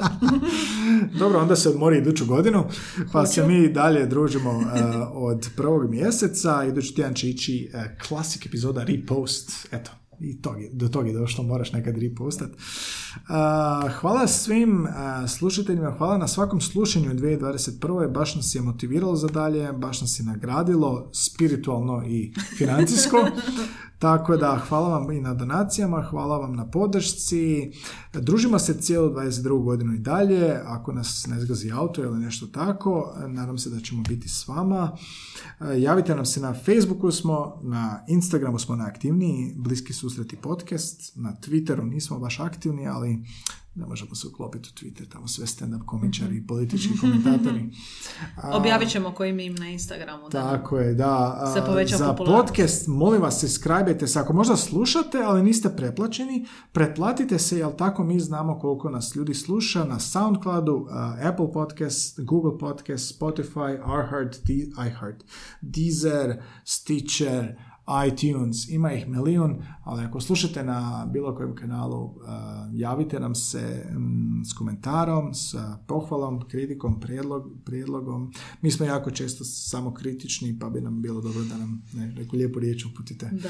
Dobro, 1.20 1.40
onda 1.40 1.56
se 1.56 1.70
odmori 1.70 1.98
iduću 1.98 2.26
godinu, 2.26 2.64
pa 3.12 3.26
se 3.26 3.48
mi 3.48 3.70
dalje 3.70 4.06
družimo 4.06 4.52
uh, 4.52 4.66
od 5.14 5.50
prvog 5.56 5.90
mjeseca. 5.90 6.64
Idući 6.64 6.96
tjedan 6.96 7.14
će 7.14 7.30
ići 7.30 7.72
uh, 7.74 7.82
klasik 8.08 8.46
epizoda 8.46 8.84
Repost. 8.84 9.68
Eto, 9.72 9.92
i 10.20 10.42
tog 10.42 10.62
je, 10.62 10.70
do 10.74 10.88
tog 10.88 11.08
je 11.08 11.14
došlo, 11.14 11.44
moraš 11.44 11.74
nekad 11.74 11.98
repostat. 11.98 12.50
Uh, 12.50 13.92
hvala 13.92 14.28
svim 14.28 14.84
uh, 14.84 15.30
slušateljima, 15.30 15.92
hvala 15.98 16.18
na 16.18 16.28
svakom 16.28 16.62
slušanju 16.62 17.12
u 17.12 17.14
2021. 17.14 18.12
Baš 18.12 18.36
nas 18.36 18.56
je 18.56 18.62
motiviralo 18.62 19.16
za 19.16 19.28
dalje, 19.28 19.74
baš 19.74 20.02
nas 20.02 20.20
je 20.20 20.26
nagradilo 20.26 21.10
spiritualno 21.14 22.04
i 22.08 22.34
financijsko. 22.58 23.18
Tako 24.00 24.38
da 24.38 24.62
hvala 24.68 24.90
vam 24.90 25.12
i 25.12 25.22
na 25.22 25.34
donacijama, 25.34 26.02
hvala 26.02 26.38
vam 26.38 26.56
na 26.56 26.70
podršci. 26.70 27.72
Družimo 28.14 28.60
se 28.60 28.82
cijelu 28.82 29.10
22. 29.10 29.64
godinu 29.64 29.94
i 29.94 30.00
dalje. 30.00 30.60
Ako 30.66 30.92
nas 30.92 31.28
ne 31.28 31.40
zgazi 31.40 31.72
auto 31.72 32.04
ili 32.04 32.20
nešto 32.20 32.48
tako, 32.48 33.14
nadam 33.28 33.58
se 33.58 33.70
da 33.70 33.80
ćemo 33.80 34.04
biti 34.10 34.30
s 34.30 34.48
vama. 34.48 34.98
Javite 35.78 36.16
nam 36.16 36.26
se 36.26 36.42
na 36.42 36.54
Facebooku 36.54 37.12
smo, 37.12 37.60
na 37.64 38.04
Instagramu 38.08 38.60
smo 38.60 38.76
najaktivniji, 38.76 39.54
Bliski 39.58 39.94
susreti 40.10 40.36
podcast, 40.36 41.12
na 41.16 41.36
Twitteru 41.42 41.84
nismo 41.84 42.20
baš 42.20 42.40
aktivni, 42.40 42.88
ali 42.88 43.24
ne 43.76 43.86
možemo 43.86 44.16
se 44.16 44.28
uklopiti 44.28 44.70
u 44.70 44.78
Twitter, 44.78 45.10
tamo 45.12 45.28
sve 45.28 45.46
stand-up 45.46 45.86
komičari 45.86 46.38
i 46.38 46.48
politički 46.48 46.98
komentatori. 47.02 47.70
A, 48.36 48.50
Objavit 48.58 48.90
ćemo 48.90 49.12
koji 49.12 49.34
mim 49.34 49.56
na 49.56 49.70
Instagramu. 49.70 50.30
Da. 50.30 50.42
tako 50.42 50.78
je, 50.80 50.94
da. 50.94 51.38
A, 51.40 51.54
Se 51.88 51.98
Za 51.98 52.14
podcast, 52.14 52.88
molim 52.88 53.22
vas, 53.22 53.40
subscribe 53.40 54.08
se. 54.08 54.20
Ako 54.20 54.34
možda 54.34 54.56
slušate, 54.56 55.18
ali 55.18 55.44
niste 55.44 55.70
pretplaćeni, 55.76 56.46
pretplatite 56.72 57.40
se, 57.40 57.60
jer 57.60 57.76
tako 57.76 58.04
mi 58.04 58.20
znamo 58.20 58.60
koliko 58.60 58.90
nas 58.90 59.16
ljudi 59.16 59.34
sluša 59.34 59.84
na 59.84 60.00
Soundcloudu, 60.00 60.88
a, 60.90 61.16
Apple 61.24 61.52
Podcast, 61.52 62.20
Google 62.20 62.58
Podcast, 62.60 63.20
Spotify, 63.20 63.76
iHeart, 63.76 64.40
De- 64.44 64.88
iHeart, 64.88 65.24
Deezer, 65.62 66.42
Stitcher, 66.66 67.56
iTunes, 68.08 68.70
ima 68.70 68.94
ih 68.94 69.08
milijun, 69.08 69.64
ali 69.84 70.04
ako 70.04 70.22
slušate 70.22 70.64
na 70.64 71.08
bilo 71.14 71.36
kojem 71.36 71.56
kanalu, 71.56 72.16
a, 72.28 72.68
javite 72.74 73.20
nam 73.20 73.36
se 73.36 73.86
mm, 73.92 74.44
s 74.46 74.54
komentarom, 74.54 75.34
s 75.34 75.56
pohvalom, 75.88 76.48
kritikom, 76.48 77.00
prijedlog, 77.00 77.44
prijedlogom. 77.66 78.32
Mi 78.62 78.72
smo 78.72 78.86
jako 78.86 79.12
često 79.12 79.44
samo 79.44 79.94
kritični, 79.94 80.60
pa 80.60 80.70
bi 80.70 80.82
nam 80.82 81.02
bilo 81.02 81.22
dobro 81.22 81.44
da 81.44 81.58
nam 81.58 81.84
ne, 81.94 82.08
neku 82.08 82.36
lijepu 82.36 82.60
riječ 82.60 82.86
uputite, 82.86 83.30
Da. 83.32 83.50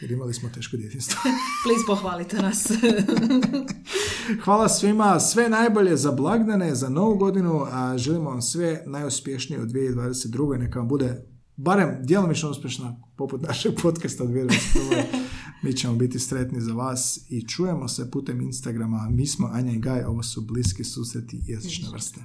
jer 0.00 0.10
imali 0.10 0.34
smo 0.34 0.48
teško 0.48 0.76
djetinstvo. 0.76 1.20
Please 1.64 1.84
pohvalite 1.86 2.42
nas. 2.42 2.68
Hvala 4.44 4.68
svima, 4.68 5.20
sve 5.20 5.48
najbolje 5.48 5.96
za 5.96 6.12
blagdane, 6.12 6.74
za 6.74 6.88
novu 6.88 7.16
godinu, 7.16 7.66
a 7.70 7.98
želimo 7.98 8.30
vam 8.30 8.42
sve 8.42 8.82
najuspješnije 8.86 9.62
u 9.62 9.66
2022. 9.66 10.58
Neka 10.58 10.78
vam 10.78 10.88
bude 10.88 11.29
barem 11.62 11.98
djelomično 12.02 12.50
uspješna 12.50 12.96
poput 13.16 13.42
našeg 13.42 13.72
podcasta 13.82 14.24
od 14.24 14.30
2021. 14.30 15.02
Mi 15.62 15.72
ćemo 15.72 15.94
biti 15.94 16.18
sretni 16.18 16.60
za 16.60 16.72
vas 16.72 17.26
i 17.28 17.48
čujemo 17.48 17.88
se 17.88 18.10
putem 18.10 18.40
Instagrama. 18.40 19.08
Mi 19.10 19.26
smo 19.26 19.50
Anja 19.52 19.72
i 19.72 19.78
Gaj, 19.78 20.04
ovo 20.04 20.22
su 20.22 20.40
bliski 20.40 20.84
susreti 20.84 21.40
jezične 21.46 21.88
vrste. 21.92 22.20